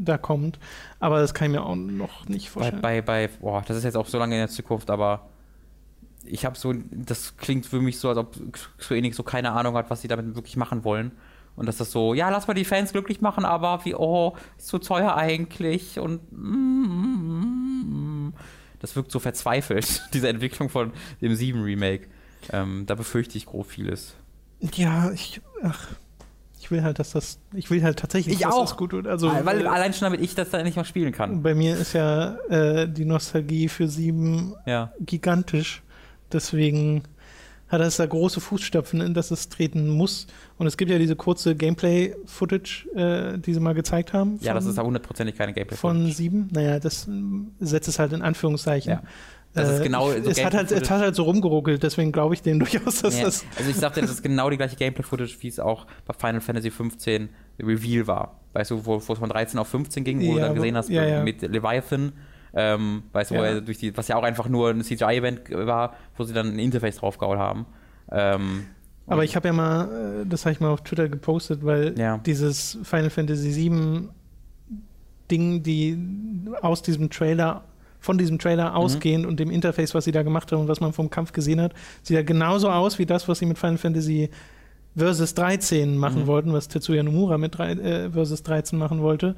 da 0.00 0.16
kommt. 0.16 0.58
Aber 0.98 1.20
das 1.20 1.34
kann 1.34 1.50
ich 1.50 1.58
mir 1.58 1.66
auch 1.66 1.76
noch 1.76 2.26
nicht 2.26 2.46
Bei, 2.46 2.50
vorstellen. 2.52 2.80
bei, 2.80 3.02
bei, 3.02 3.28
boah, 3.40 3.62
das 3.66 3.76
ist 3.76 3.84
jetzt 3.84 3.98
auch 3.98 4.06
so 4.06 4.18
lange 4.18 4.34
in 4.34 4.40
der 4.40 4.48
Zukunft, 4.48 4.88
aber 4.88 5.28
ich 6.24 6.46
habe 6.46 6.56
so, 6.56 6.72
das 6.90 7.36
klingt 7.36 7.66
für 7.66 7.80
mich 7.82 7.98
so, 7.98 8.08
als 8.08 8.18
ob 8.18 8.34
Square 8.80 9.12
so 9.12 9.22
keine 9.22 9.52
Ahnung 9.52 9.74
hat, 9.76 9.90
was 9.90 10.00
sie 10.00 10.08
damit 10.08 10.34
wirklich 10.36 10.56
machen 10.56 10.84
wollen. 10.84 11.12
Und 11.54 11.66
dass 11.66 11.78
das 11.78 11.90
so, 11.90 12.14
ja, 12.14 12.28
lass 12.30 12.46
mal 12.46 12.54
die 12.54 12.64
Fans 12.64 12.92
glücklich 12.92 13.20
machen, 13.20 13.44
aber 13.44 13.84
wie, 13.84 13.94
oh, 13.94 14.34
ist 14.58 14.68
zu 14.68 14.78
teuer 14.78 15.16
eigentlich 15.16 15.98
und 15.98 16.20
mm, 16.30 17.65
das 18.80 18.96
wirkt 18.96 19.10
so 19.10 19.18
verzweifelt, 19.18 20.02
diese 20.14 20.28
Entwicklung 20.28 20.68
von 20.68 20.92
dem 21.20 21.34
7 21.34 21.62
Remake. 21.62 22.08
Ähm, 22.52 22.84
da 22.86 22.94
befürchte 22.94 23.36
ich 23.38 23.46
grob 23.46 23.66
vieles. 23.68 24.14
ja, 24.74 25.10
ich, 25.12 25.40
ach, 25.62 25.88
ich 26.60 26.70
will 26.70 26.82
halt, 26.82 26.98
dass 26.98 27.10
das, 27.12 27.38
ich 27.54 27.70
will 27.70 27.82
halt 27.82 27.98
tatsächlich, 27.98 28.34
Ich 28.36 28.42
dass 28.42 28.54
auch. 28.54 28.60
das 28.62 28.76
gut 28.76 28.92
wird. 28.92 29.06
Also, 29.06 29.30
Weil 29.44 29.62
äh, 29.62 29.66
allein 29.66 29.92
schon 29.92 30.06
damit 30.06 30.20
ich 30.20 30.34
das 30.34 30.50
dann 30.50 30.64
nicht 30.64 30.76
mal 30.76 30.84
spielen 30.84 31.12
kann. 31.12 31.42
bei 31.42 31.54
mir 31.54 31.76
ist 31.76 31.92
ja 31.92 32.36
äh, 32.48 32.88
die 32.88 33.04
Nostalgie 33.04 33.68
für 33.68 33.88
sieben 33.88 34.54
Ja. 34.66 34.92
gigantisch. 35.00 35.82
Deswegen 36.32 37.02
hat 37.68 37.80
es 37.80 37.96
da 37.96 38.06
große 38.06 38.40
Fußstapfen, 38.40 39.00
in 39.00 39.12
das 39.14 39.30
es 39.30 39.48
treten 39.48 39.88
muss. 39.88 40.26
Und 40.58 40.66
es 40.66 40.76
gibt 40.76 40.90
ja 40.90 40.98
diese 40.98 41.16
kurze 41.16 41.54
Gameplay-Footage, 41.56 42.86
äh, 42.94 43.38
die 43.38 43.54
sie 43.54 43.60
mal 43.60 43.74
gezeigt 43.74 44.12
haben. 44.12 44.38
Ja, 44.40 44.54
das 44.54 44.64
von- 44.64 44.70
ist 44.72 44.76
ja 44.76 44.84
hundertprozentig 44.84 45.36
keine 45.36 45.52
Gameplay. 45.52 45.76
von 45.76 46.10
sieben. 46.10 46.48
Naja, 46.52 46.78
das 46.78 47.06
ähm, 47.06 47.52
setzt 47.60 47.88
es 47.88 47.98
halt 47.98 48.12
in 48.12 48.22
Anführungszeichen. 48.22 48.92
Ja. 48.92 49.02
Das 49.54 49.70
ist 49.70 49.80
Äh, 49.80 49.84
genau 49.84 50.10
so 50.10 50.12
es, 50.12 50.16
hat 50.16 50.26
halt, 50.26 50.26
es 50.26 50.36
Gameplay-Footage. 50.36 50.90
hat 50.94 51.00
halt 51.00 51.14
so 51.16 51.22
rumgeruckelt, 51.24 51.82
deswegen 51.82 52.12
glaube 52.12 52.34
ich 52.34 52.42
denen 52.42 52.58
durchaus, 52.60 53.02
dass 53.02 53.16
Ja, 53.18 53.24
das. 53.24 53.44
also 53.56 53.70
ich 53.70 53.76
sagte, 53.76 54.00
das 54.02 54.10
ist 54.10 54.22
genau 54.22 54.50
die 54.50 54.58
gleiche 54.58 54.76
Gameplay-Footage, 54.76 55.36
wie 55.40 55.48
es 55.48 55.58
auch 55.58 55.86
bei 56.04 56.12
Final 56.14 56.40
Fantasy 56.42 56.70
15 56.70 57.30
Reveal 57.60 58.06
war. 58.06 58.40
Weißt 58.52 58.70
du, 58.70 58.84
wo, 58.84 59.00
wo 59.06 59.12
es 59.12 59.18
von 59.18 59.28
13 59.28 59.58
auf 59.58 59.68
15 59.68 60.04
ging, 60.04 60.20
wo 60.26 60.32
du 60.34 60.38
Ja, 60.38 60.46
dann 60.46 60.54
gesehen 60.56 60.76
hast 60.76 60.90
ja, 60.90 61.04
ja. 61.04 61.22
mit 61.24 61.40
Leviathan, 61.42 62.12
ähm, 62.58 63.02
weißt 63.12 63.30
du, 63.30 63.34
wo 63.36 63.38
Ja. 63.40 63.46
er 63.46 63.60
durch 63.60 63.78
die, 63.78 63.94
was 63.96 64.08
ja 64.08 64.16
auch 64.16 64.22
einfach 64.24 64.48
nur 64.48 64.70
ein 64.70 64.82
CGI-Event 64.82 65.50
war, 65.50 65.94
wo 66.16 66.24
sie 66.24 66.32
dann 66.32 66.48
ein 66.54 66.58
Interface 66.58 66.96
draufgehauen 66.96 67.38
haben. 67.38 67.66
Ähm, 68.10 68.64
Aber 69.06 69.22
ich 69.24 69.36
habe 69.36 69.46
ja 69.48 69.52
mal, 69.52 70.22
äh, 70.22 70.26
das 70.26 70.44
habe 70.46 70.52
ich 70.54 70.60
mal 70.60 70.70
auf 70.70 70.82
Twitter 70.82 71.08
gepostet, 71.08 71.64
weil 71.64 71.94
Ja. 71.98 72.18
dieses 72.18 72.78
Final 72.82 73.10
Fantasy 73.10 73.54
VII 73.54 74.08
Ding, 75.30 75.62
die 75.62 75.98
aus 76.62 76.82
diesem 76.82 77.10
Trailer 77.10 77.64
von 78.00 78.16
diesem 78.18 78.38
Trailer 78.38 78.70
Mhm. 78.70 78.76
ausgehend 78.76 79.26
und 79.26 79.40
dem 79.40 79.50
Interface, 79.50 79.94
was 79.94 80.04
sie 80.04 80.12
da 80.12 80.22
gemacht 80.22 80.52
haben 80.52 80.60
und 80.62 80.68
was 80.68 80.80
man 80.80 80.92
vom 80.92 81.10
Kampf 81.10 81.32
gesehen 81.32 81.60
hat, 81.60 81.72
sieht 82.02 82.14
ja 82.16 82.22
genauso 82.22 82.70
aus 82.70 82.98
wie 83.00 83.06
das, 83.06 83.26
was 83.26 83.40
sie 83.40 83.46
mit 83.46 83.58
Final 83.58 83.78
Fantasy 83.78 84.30
Versus 84.94 85.34
13 85.34 85.98
machen 85.98 86.22
Mhm. 86.22 86.26
wollten, 86.26 86.52
was 86.54 86.68
Tetsuya 86.68 87.02
Nomura 87.02 87.36
mit 87.36 87.58
drei, 87.58 87.72
äh, 87.72 88.10
Versus 88.10 88.42
13 88.42 88.78
machen 88.78 89.02
wollte. 89.02 89.34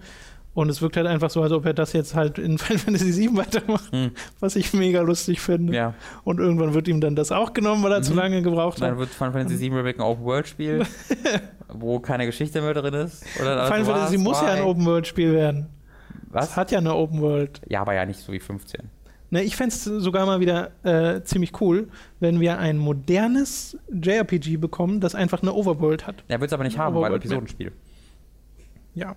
Und 0.54 0.68
es 0.70 0.82
wirkt 0.82 0.96
halt 0.96 1.06
einfach 1.06 1.30
so, 1.30 1.40
als 1.42 1.52
ob 1.52 1.66
er 1.66 1.74
das 1.74 1.92
jetzt 1.92 2.14
halt 2.16 2.38
in 2.38 2.58
Final 2.58 2.78
Fantasy 2.78 3.12
7 3.12 3.36
weitermacht, 3.36 3.92
Mhm. 3.92 4.10
was 4.40 4.56
ich 4.56 4.72
mega 4.74 5.00
lustig 5.02 5.40
finde. 5.40 5.72
Ja. 5.74 5.94
Und 6.24 6.40
irgendwann 6.40 6.74
wird 6.74 6.88
ihm 6.88 7.00
dann 7.00 7.14
das 7.14 7.30
auch 7.30 7.52
genommen, 7.52 7.82
weil 7.84 7.92
er 7.92 8.02
zu 8.02 8.12
Mhm. 8.12 8.18
lange 8.18 8.42
gebraucht 8.42 8.80
Dann 8.82 8.92
hat. 8.92 8.98
wird 8.98 9.10
Final 9.10 9.32
Fantasy 9.32 9.56
7 9.56 9.76
Remake 9.76 9.98
ein 9.98 10.02
Open-World-Spiel, 10.02 10.84
wo 11.72 12.00
keine 12.00 12.26
Geschichte 12.26 12.60
mehr 12.60 12.74
drin 12.74 12.94
ist. 12.94 13.22
Oder 13.40 13.66
Final 13.66 13.78
also 13.78 13.92
Fantasy 13.92 14.16
was? 14.16 14.22
muss 14.24 14.40
ja 14.40 14.48
ein? 14.48 14.62
Open-World-Spiel 14.64 15.32
werden. 15.32 15.66
Es 16.30 16.34
Was? 16.34 16.56
hat 16.56 16.70
ja 16.72 16.78
eine 16.78 16.94
Open-World. 16.94 17.60
Ja, 17.68 17.82
aber 17.82 17.94
ja 17.94 18.04
nicht 18.04 18.18
so 18.20 18.32
wie 18.32 18.40
15. 18.40 18.90
Ne, 19.30 19.42
ich 19.42 19.56
fände 19.56 19.74
es 19.74 19.84
sogar 19.84 20.24
mal 20.26 20.40
wieder 20.40 20.70
äh, 20.84 21.22
ziemlich 21.22 21.60
cool, 21.60 21.88
wenn 22.18 22.40
wir 22.40 22.58
ein 22.58 22.78
modernes 22.78 23.76
JRPG 23.92 24.56
bekommen, 24.56 25.00
das 25.00 25.14
einfach 25.14 25.42
eine 25.42 25.52
Overworld 25.52 26.06
hat. 26.06 26.24
Ja, 26.28 26.40
wird 26.40 26.48
es 26.50 26.52
aber 26.54 26.64
nicht 26.64 26.78
haben, 26.78 26.96
Aber 26.96 27.02
weil 27.10 27.14
Episodenspiel. 27.14 27.72
Ja. 28.94 29.14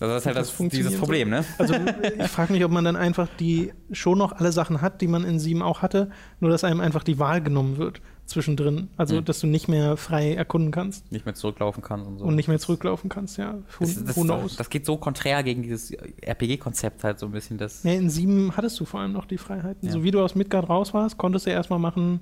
Also 0.00 0.12
das 0.14 0.22
ist 0.22 0.26
halt 0.26 0.36
Das 0.36 0.56
das, 0.56 0.68
dieses 0.70 0.92
so. 0.94 0.98
Problem, 0.98 1.30
ne? 1.30 1.44
Also 1.58 1.74
ich 2.18 2.28
frage 2.28 2.52
mich, 2.52 2.64
ob 2.64 2.72
man 2.72 2.84
dann 2.84 2.96
einfach 2.96 3.28
die 3.38 3.72
schon 3.92 4.18
noch 4.18 4.32
alle 4.32 4.50
Sachen 4.50 4.80
hat, 4.80 5.00
die 5.00 5.06
man 5.06 5.24
in 5.24 5.38
7 5.38 5.62
auch 5.62 5.82
hatte, 5.82 6.10
nur 6.40 6.50
dass 6.50 6.64
einem 6.64 6.80
einfach 6.80 7.04
die 7.04 7.18
Wahl 7.20 7.40
genommen 7.40 7.76
wird 7.78 8.00
zwischendrin. 8.26 8.88
Also 8.96 9.16
Mhm. 9.20 9.24
dass 9.26 9.38
du 9.40 9.46
nicht 9.46 9.68
mehr 9.68 9.96
frei 9.96 10.34
erkunden 10.34 10.72
kannst 10.72 11.12
Nicht 11.12 11.26
mehr 11.26 11.34
zurücklaufen 11.34 11.82
kann 11.82 12.02
und 12.02 12.18
so. 12.18 12.24
und 12.24 12.34
nicht 12.34 12.48
mehr 12.48 12.58
zurücklaufen 12.58 13.08
kannst, 13.08 13.36
ja. 13.38 13.54
Who, 13.78 13.84
das, 13.84 14.02
das, 14.04 14.16
who 14.16 14.22
knows? 14.22 14.56
das 14.56 14.68
geht 14.68 14.84
so 14.84 14.96
konträr 14.96 15.42
gegen 15.44 15.62
dieses 15.62 15.92
RPG-Konzept 15.92 17.04
halt 17.04 17.18
so 17.18 17.26
ein 17.26 17.32
bisschen. 17.32 17.58
Das, 17.58 17.84
Nee, 17.84 17.96
in 17.96 18.10
7 18.10 18.56
hattest 18.56 18.80
du 18.80 18.84
vor 18.86 19.00
allem 19.00 19.12
noch 19.12 19.26
die 19.26 19.38
Freiheiten. 19.38 19.86
Ja. 19.86 19.92
So 19.92 20.02
wie 20.02 20.10
du 20.10 20.20
aus 20.22 20.34
Midgard 20.34 20.68
raus 20.68 20.92
warst, 20.94 21.18
konntest 21.18 21.46
du 21.46 21.50
erstmal 21.50 21.78
machen, 21.78 22.20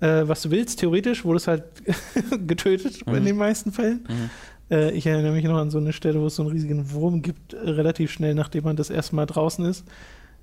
äh, 0.00 0.22
was 0.28 0.42
du 0.42 0.50
willst. 0.50 0.80
Theoretisch 0.80 1.24
wurdest 1.24 1.48
halt 1.48 1.64
getötet 2.46 3.06
Mhm. 3.06 3.14
in 3.14 3.24
den 3.24 3.36
meisten 3.36 3.72
Fällen. 3.72 4.04
Mhm. 4.08 4.30
Äh, 4.70 4.90
ich 4.92 5.06
erinnere 5.06 5.32
mich 5.32 5.44
noch 5.44 5.56
an 5.58 5.70
so 5.70 5.78
eine 5.78 5.92
Stelle, 5.92 6.20
wo 6.20 6.26
es 6.26 6.36
so 6.36 6.42
einen 6.42 6.52
riesigen 6.52 6.90
Wurm 6.92 7.22
gibt, 7.22 7.54
äh, 7.54 7.58
relativ 7.70 8.10
schnell, 8.10 8.34
nachdem 8.34 8.64
man 8.64 8.76
das 8.76 8.90
erste 8.90 9.14
Mal 9.16 9.26
draußen 9.26 9.64
ist. 9.64 9.86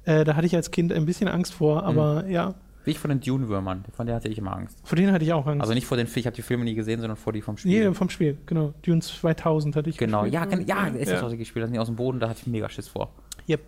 Äh, 0.06 0.24
da 0.24 0.36
hatte 0.36 0.46
ich 0.48 0.56
als 0.56 0.72
Kind 0.72 0.92
ein 0.94 1.06
bisschen 1.06 1.28
Angst 1.28 1.54
vor, 1.54 1.82
Mhm. 1.82 1.88
aber 1.88 2.28
ja, 2.28 2.56
Wie 2.84 2.92
ich 2.92 3.00
von 3.00 3.10
den 3.10 3.20
Dune-Würmern. 3.20 3.86
Von 3.94 4.06
der 4.06 4.16
hatte 4.16 4.28
ich 4.28 4.38
immer 4.38 4.56
Angst. 4.56 4.78
vor 4.84 4.96
denen 4.96 5.12
hatte 5.12 5.26
ich 5.26 5.34
auch 5.34 5.48
Angst. 5.48 5.62
Also 5.62 5.74
nicht 5.74 5.88
vor 5.88 5.98
den 5.98 6.06
Filmen, 6.06 6.20
ich 6.22 6.26
habe 6.28 6.36
die 6.36 6.42
Filme 6.44 6.64
nie 6.66 6.76
gesehen, 6.76 7.00
sondern 7.00 7.18
vor 7.18 7.34
die 7.34 7.42
vom 7.42 7.58
Spiel. 7.58 7.88
nee, 7.90 7.94
vom 7.96 8.10
Spiel, 8.10 8.38
genau. 8.46 8.74
Dune 8.84 9.02
2000 9.02 9.76
hatte 9.76 9.90
ich 9.90 9.98
Genau, 9.98 10.22
gespielt. 10.24 10.68
ja, 10.68 10.86
ja, 10.86 10.88
ist 10.96 11.10
ja. 11.12 11.20
das, 11.22 11.32
ich 11.34 11.40
gespielt 11.40 11.64
habe. 11.64 11.74
Die 11.74 11.80
aus 11.80 11.88
dem 11.88 11.96
Boden, 11.96 12.20
da 12.20 12.30
hatte 12.30 12.42
ich 12.42 12.48
mega 12.48 12.70
Schiss 12.70 12.88
vor. 12.88 13.12
Yep. 13.50 13.62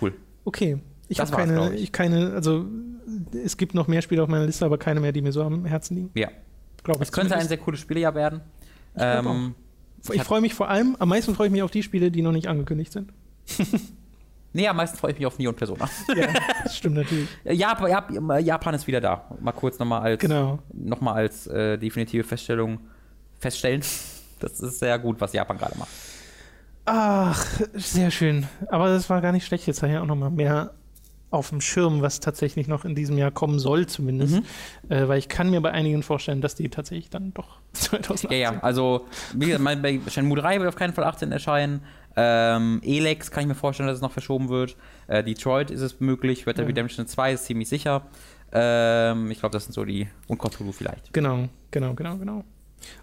Cool. 0.00 0.14
Okay. 0.44 0.78
Ich 1.08 1.16
Das 1.16 1.32
habe 1.32 1.42
keine, 1.42 1.74
ich. 1.74 1.84
ich 1.84 1.92
keine, 1.92 2.32
also 2.32 2.66
es 3.44 3.56
gibt 3.56 3.74
noch 3.74 3.88
mehr 3.88 4.02
Spiele 4.02 4.22
auf 4.22 4.28
meiner 4.28 4.46
Liste, 4.46 4.64
aber 4.66 4.78
keine 4.78 5.00
mehr, 5.00 5.10
die 5.12 5.22
mir 5.22 5.32
so 5.32 5.42
am 5.42 5.64
Herzen 5.64 5.96
liegen. 5.96 6.10
Ja. 6.14 6.28
Glaube 6.84 6.98
ich. 7.02 7.08
Es 7.08 7.12
könnte 7.12 7.28
ein 7.34 7.40
zumindest. 7.40 7.48
sehr 7.48 7.58
cooles 7.58 7.80
Spielejahr 7.80 8.14
werden. 8.14 8.40
glaub 8.94 9.24
Ähm, 9.26 9.54
Ich 10.12 10.22
freue 10.22 10.40
mich 10.40 10.54
vor 10.54 10.68
allem, 10.68 10.96
am 10.98 11.08
meisten 11.08 11.34
freue 11.34 11.46
ich 11.48 11.52
mich 11.52 11.62
auf 11.62 11.70
die 11.70 11.82
Spiele, 11.82 12.10
die 12.10 12.22
noch 12.22 12.32
nicht 12.32 12.48
angekündigt 12.48 12.92
sind. 12.92 13.12
nee, 14.52 14.68
am 14.68 14.76
meisten 14.76 14.96
freue 14.96 15.12
ich 15.12 15.18
mich 15.18 15.26
auf 15.26 15.38
Neo 15.38 15.50
und 15.50 15.56
Persona. 15.56 15.88
Ja, 16.16 16.28
das 16.64 16.76
stimmt 16.76 16.96
natürlich. 16.96 17.28
Japan, 17.44 17.90
Japan, 18.44 18.74
ist 18.74 18.86
wieder 18.86 19.00
da. 19.00 19.28
Mal 19.40 19.52
kurz 19.52 19.78
nochmal 19.78 20.02
als, 20.02 20.20
Genau. 20.20 20.60
noch 20.72 21.00
mal 21.00 21.14
als 21.14 21.46
äh, 21.46 21.78
definitive 21.78 22.24
Feststellung 22.24 22.80
feststellen. 23.38 23.82
Das 24.40 24.60
ist 24.60 24.78
sehr 24.78 24.96
gut, 25.00 25.20
was 25.20 25.32
Japan 25.32 25.58
gerade 25.58 25.76
macht. 25.76 25.88
Ach, 26.84 27.44
sehr 27.74 28.12
schön. 28.12 28.46
Aber 28.68 28.86
das 28.88 29.10
war 29.10 29.20
gar 29.20 29.32
nicht 29.32 29.44
schlecht. 29.44 29.66
Jetzt 29.66 29.82
ich 29.82 29.96
auch 29.96 30.06
noch 30.06 30.14
mal 30.14 30.30
mehr 30.30 30.74
auf 31.30 31.50
dem 31.50 31.60
Schirm, 31.60 32.00
was 32.00 32.20
tatsächlich 32.20 32.68
noch 32.68 32.84
in 32.84 32.94
diesem 32.94 33.18
Jahr 33.18 33.30
kommen 33.30 33.58
soll, 33.58 33.86
zumindest. 33.86 34.36
Mhm. 34.36 34.44
Äh, 34.88 35.08
weil 35.08 35.18
ich 35.18 35.28
kann 35.28 35.50
mir 35.50 35.60
bei 35.60 35.70
einigen 35.72 36.02
vorstellen, 36.02 36.40
dass 36.40 36.54
die 36.54 36.68
tatsächlich 36.68 37.10
dann 37.10 37.34
doch 37.34 37.58
2018. 37.72 38.30
Ja, 38.38 38.52
ja, 38.52 38.58
also, 38.60 39.06
wie 39.34 39.46
gesagt, 39.46 39.62
mein, 39.62 39.82
bei 39.82 40.00
Shenmue 40.08 40.38
3 40.38 40.58
wird 40.60 40.68
auf 40.68 40.76
keinen 40.76 40.94
Fall 40.94 41.04
18 41.04 41.30
erscheinen. 41.32 41.82
Ähm, 42.16 42.80
Elex 42.82 43.30
kann 43.30 43.42
ich 43.42 43.48
mir 43.48 43.54
vorstellen, 43.54 43.86
dass 43.86 43.96
es 43.96 44.02
noch 44.02 44.10
verschoben 44.12 44.48
wird. 44.48 44.76
Äh, 45.06 45.22
Detroit 45.22 45.70
ist 45.70 45.82
es 45.82 46.00
möglich. 46.00 46.46
Red 46.46 46.56
Dead 46.56 46.62
Ja. 46.62 46.68
Redemption 46.68 47.06
2 47.06 47.34
ist 47.34 47.44
ziemlich 47.44 47.68
sicher. 47.68 48.06
Ähm, 48.50 49.30
ich 49.30 49.40
glaube, 49.40 49.52
das 49.52 49.64
sind 49.64 49.74
so 49.74 49.84
die. 49.84 50.08
Und 50.26 50.38
Cthulhu 50.38 50.72
vielleicht. 50.72 51.12
Genau, 51.12 51.48
genau, 51.70 51.94
genau, 51.94 52.16
genau. 52.16 52.44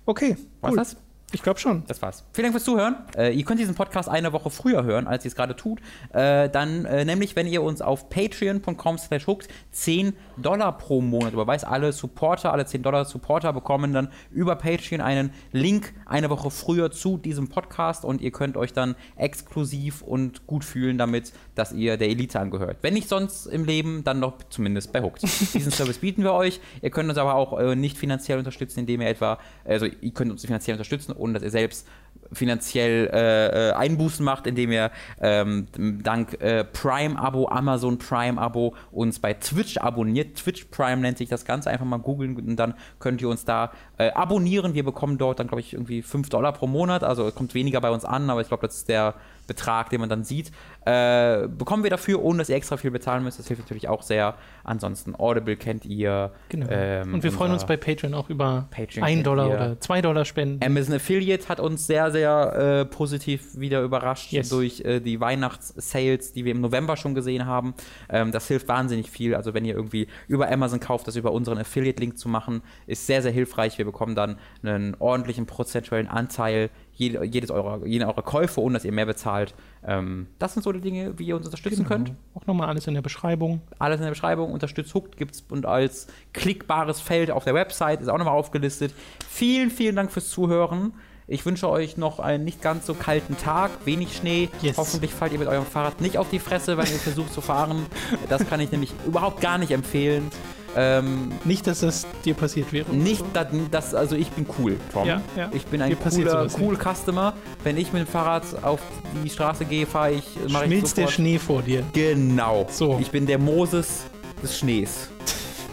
Okay, 0.05 0.35
Was 0.61 0.71
cool. 0.71 0.77
das? 0.77 0.97
Ich 1.31 1.41
glaube 1.41 1.59
schon. 1.59 1.83
Das 1.87 2.01
war's. 2.01 2.23
Vielen 2.31 2.45
Dank 2.45 2.53
fürs 2.53 2.63
Zuhören. 2.63 2.95
Äh, 3.17 3.33
ihr 3.33 3.43
könnt 3.43 3.59
diesen 3.59 3.75
Podcast 3.75 4.07
eine 4.07 4.31
Woche 4.31 4.49
früher 4.49 4.83
hören, 4.83 5.07
als 5.07 5.25
ihr 5.25 5.29
es 5.29 5.35
gerade 5.35 5.55
tut. 5.55 5.79
Äh, 6.13 6.49
dann 6.49 6.85
äh, 6.85 7.03
nämlich, 7.03 7.35
wenn 7.35 7.47
ihr 7.47 7.61
uns 7.63 7.81
auf 7.81 8.09
patreon.com 8.09 8.97
slash 8.97 9.27
hooked 9.27 9.49
10 9.71 10.13
Dollar 10.37 10.77
pro 10.77 11.01
Monat 11.01 11.33
überweist. 11.33 11.65
Alle 11.65 11.91
Supporter, 11.91 12.53
alle 12.53 12.65
10 12.65 12.83
Dollar 12.83 13.05
Supporter 13.05 13.53
bekommen 13.53 13.91
dann 13.91 14.09
über 14.31 14.55
Patreon 14.55 15.01
einen 15.01 15.31
Link 15.51 15.93
eine 16.05 16.29
Woche 16.29 16.51
früher 16.51 16.91
zu 16.91 17.17
diesem 17.17 17.49
Podcast 17.49 18.05
und 18.05 18.21
ihr 18.21 18.31
könnt 18.31 18.55
euch 18.55 18.71
dann 18.71 18.95
exklusiv 19.15 20.03
und 20.03 20.45
gut 20.47 20.63
fühlen 20.63 20.97
damit, 20.97 21.33
dass 21.55 21.73
ihr 21.73 21.97
der 21.97 22.09
Elite 22.09 22.39
angehört. 22.39 22.77
Wenn 22.81 22.93
nicht 22.93 23.09
sonst 23.09 23.47
im 23.47 23.65
Leben, 23.65 24.03
dann 24.03 24.21
doch 24.21 24.35
zumindest 24.49 24.93
bei 24.93 25.01
Hooked. 25.01 25.23
Diesen 25.53 25.71
Service 25.71 25.97
bieten 25.97 26.23
wir 26.23 26.33
euch. 26.33 26.59
Ihr 26.81 26.91
könnt 26.91 27.09
uns 27.09 27.17
aber 27.17 27.35
auch 27.35 27.59
äh, 27.59 27.75
nicht 27.75 27.97
finanziell 27.97 28.37
unterstützen, 28.37 28.81
indem 28.81 29.01
ihr 29.01 29.09
etwa, 29.09 29.39
also 29.65 29.85
ihr 29.85 30.11
könnt 30.11 30.31
uns 30.31 30.45
finanziell 30.45 30.75
unterstützen, 30.75 31.14
ohne 31.17 31.33
dass 31.33 31.43
ihr 31.43 31.51
selbst 31.51 31.87
finanziell 32.31 33.09
äh, 33.13 33.69
äh, 33.69 33.73
Einbußen 33.73 34.23
macht, 34.23 34.47
indem 34.47 34.71
ihr 34.71 34.91
ähm, 35.21 35.67
dank 36.03 36.41
äh, 36.41 36.63
Prime-Abo, 36.63 37.47
Amazon 37.47 37.97
Prime-Abo 37.97 38.75
uns 38.91 39.19
bei 39.19 39.33
Twitch 39.33 39.77
abonniert. 39.77 40.37
Twitch 40.37 40.65
Prime 40.65 40.97
nennt 40.97 41.17
sich 41.17 41.29
das 41.29 41.45
Ganze. 41.45 41.69
Einfach 41.69 41.85
mal 41.85 41.97
googeln 41.97 42.35
und 42.35 42.55
dann 42.57 42.73
könnt 42.99 43.21
ihr 43.21 43.29
uns 43.29 43.45
da 43.45 43.71
äh, 43.97 44.11
abonnieren. 44.11 44.73
Wir 44.73 44.83
bekommen 44.83 45.17
dort 45.17 45.39
dann, 45.39 45.47
glaube 45.47 45.61
ich, 45.61 45.73
irgendwie 45.73 46.01
5 46.01 46.29
Dollar 46.29 46.53
pro 46.53 46.67
Monat. 46.67 47.03
Also 47.03 47.27
es 47.27 47.35
kommt 47.35 47.53
weniger 47.53 47.81
bei 47.81 47.89
uns 47.89 48.05
an, 48.05 48.29
aber 48.29 48.41
ich 48.41 48.47
glaube, 48.47 48.67
das 48.67 48.77
ist 48.77 48.89
der 48.89 49.15
Betrag, 49.47 49.89
den 49.89 49.99
man 49.99 50.09
dann 50.09 50.23
sieht. 50.23 50.51
Äh, 50.85 51.47
bekommen 51.47 51.83
wir 51.83 51.89
dafür, 51.89 52.21
ohne 52.23 52.39
dass 52.39 52.49
ihr 52.49 52.55
extra 52.55 52.77
viel 52.77 52.91
bezahlen 52.91 53.23
müsst. 53.23 53.39
Das 53.39 53.47
hilft 53.47 53.63
natürlich 53.63 53.87
auch 53.87 54.01
sehr. 54.01 54.35
Ansonsten 54.63 55.15
Audible 55.15 55.55
kennt 55.55 55.85
ihr. 55.85 56.31
Genau. 56.49 56.67
ähm, 56.69 57.13
Und 57.13 57.23
wir 57.23 57.31
freuen 57.31 57.51
uns 57.51 57.65
bei 57.65 57.77
Patreon 57.77 58.13
auch 58.13 58.29
über 58.29 58.67
Patreon 58.71 59.03
1 59.03 59.15
kennt 59.15 59.23
Dollar 59.23 59.47
oder 59.49 59.79
2 59.79 60.01
Dollar 60.01 60.25
Spenden. 60.25 60.63
Amazon 60.63 60.95
Affiliate 60.95 61.47
hat 61.47 61.59
uns 61.59 61.85
sehr, 61.87 62.04
sehr 62.11 62.81
äh, 62.81 62.85
positiv 62.85 63.57
wieder 63.59 63.81
überrascht 63.81 64.31
Yes. 64.31 64.49
durch 64.49 64.81
äh, 64.81 64.99
die 64.99 65.19
Weihnachts-Sales, 65.19 66.33
die 66.33 66.45
wir 66.45 66.51
im 66.51 66.61
November 66.61 66.97
schon 66.97 67.15
gesehen 67.15 67.45
haben. 67.45 67.73
Ähm, 68.09 68.31
das 68.31 68.47
hilft 68.47 68.67
wahnsinnig 68.67 69.09
viel. 69.09 69.35
Also 69.35 69.53
wenn 69.53 69.65
ihr 69.65 69.75
irgendwie 69.75 70.07
über 70.27 70.51
Amazon 70.51 70.79
kauft, 70.79 71.07
das 71.07 71.15
über 71.15 71.31
unseren 71.31 71.57
Affiliate-Link 71.57 72.17
zu 72.17 72.29
machen, 72.29 72.61
ist 72.87 73.05
sehr, 73.07 73.21
sehr 73.21 73.31
hilfreich. 73.31 73.77
Wir 73.77 73.85
bekommen 73.85 74.15
dann 74.15 74.37
einen 74.63 74.95
ordentlichen 74.99 75.45
prozentuellen 75.45 76.07
Anteil 76.07 76.69
jede, 76.97 77.25
jedes 77.25 77.51
eurer, 77.51 77.85
jeder 77.85 78.07
eurer 78.07 78.21
Käufe, 78.21 78.61
ohne 78.61 78.75
dass 78.75 78.85
ihr 78.85 78.93
mehr 78.93 79.05
bezahlt. 79.05 79.53
Ähm, 79.85 80.27
das 80.39 80.53
sind 80.53 80.63
so 80.63 80.71
die 80.71 80.79
Dinge, 80.79 81.19
wie 81.19 81.25
ihr 81.25 81.35
uns 81.35 81.45
unterstützen 81.45 81.83
Genau. 81.83 81.89
könnt. 81.89 82.13
Auch 82.33 82.45
nochmal 82.47 82.69
alles 82.69 82.87
in 82.87 82.93
der 82.93 83.01
Beschreibung. 83.01 83.61
Alles 83.79 83.97
in 83.97 84.03
der 84.03 84.11
Beschreibung. 84.11 84.53
Unterstützt 84.53 84.93
Hooked 84.93 85.17
gibt 85.17 85.35
es 85.35 85.41
und 85.49 85.65
als 85.65 86.07
klickbares 86.33 87.01
Feld 87.01 87.31
auf 87.31 87.43
der 87.43 87.53
Website 87.53 87.99
ist 88.01 88.07
auch 88.07 88.17
nochmal 88.17 88.33
aufgelistet. 88.35 88.93
Vielen, 89.29 89.69
vielen 89.71 89.97
Dank 89.97 90.09
fürs 90.11 90.29
Zuhören. 90.29 90.93
Ich 91.27 91.43
wünsche 91.45 91.67
euch 91.69 91.97
noch 91.97 92.19
einen 92.19 92.43
nicht 92.43 92.61
ganz 92.61 92.85
so 92.85 92.93
kalten 92.93 93.35
Tag, 93.37 93.71
wenig 93.85 94.15
Schnee. 94.15 94.49
Yes. 94.61 94.77
Hoffentlich 94.77 95.11
fallt 95.11 95.33
ihr 95.33 95.39
mit 95.39 95.47
eurem 95.47 95.65
Fahrrad 95.65 95.99
nicht 95.99 96.17
auf 96.19 96.29
die 96.29 96.37
Fresse, 96.39 96.77
wenn 96.77 96.85
ihr 96.85 96.99
versucht 96.99 97.33
zu 97.33 97.41
fahren. 97.41 97.87
Das 98.29 98.47
kann 98.47 98.59
ich 98.59 98.71
nämlich 98.71 98.91
überhaupt 99.07 99.41
gar 99.41 99.57
nicht 99.57 99.71
empfehlen. 99.71 100.29
Ähm, 100.77 101.31
Nicht, 101.45 101.67
dass 101.67 101.79
das 101.79 102.05
dir 102.25 102.33
passiert 102.33 102.73
wäre. 102.73 102.93
nicht, 102.93 103.19
so. 103.21 103.25
dass, 103.33 103.47
das, 103.71 103.95
also 103.95 104.15
ich 104.17 104.29
bin 104.31 104.45
cool, 104.59 104.77
Tom. 104.91 105.07
Ja, 105.07 105.21
ja. 105.37 105.49
Ich 105.53 105.65
bin 105.67 105.81
ein 105.81 105.97
cooler, 105.97 106.47
cool 106.59 106.77
Customer. 106.77 107.33
Wenn 107.63 107.77
ich 107.77 107.93
mit 107.93 108.01
dem 108.05 108.07
Fahrrad 108.07 108.43
auf 108.61 108.81
die 109.23 109.29
Straße 109.29 109.63
gehe, 109.63 109.85
fahre 109.87 110.11
ich, 110.11 110.25
mache 110.49 110.65
ich 110.65 110.71
Schmilzt 110.71 110.97
der. 110.97 111.07
Schnee 111.07 111.39
vor 111.39 111.61
dir, 111.61 111.81
Genau. 111.93 112.67
So. 112.69 112.99
Ich 112.99 113.09
bin 113.09 113.25
der 113.25 113.39
Moses 113.39 114.03
des 114.43 114.59
Schnees. 114.59 115.07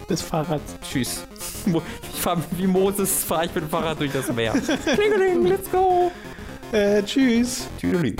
des 0.08 0.22
Fahrrads. 0.22 0.76
Tschüss. 0.88 1.24
Ich 1.66 2.20
fahr 2.20 2.38
wie 2.52 2.66
Moses, 2.66 3.24
fahr 3.24 3.44
ich 3.44 3.54
mit 3.54 3.64
dem 3.64 3.70
Fahrrad 3.70 4.00
durch 4.00 4.12
das 4.12 4.32
Meer. 4.32 4.52
Klingeling, 4.52 5.46
let's 5.46 5.70
go. 5.70 6.10
Äh, 6.72 7.02
tschüss. 7.02 7.68
Tschüss. 7.78 8.14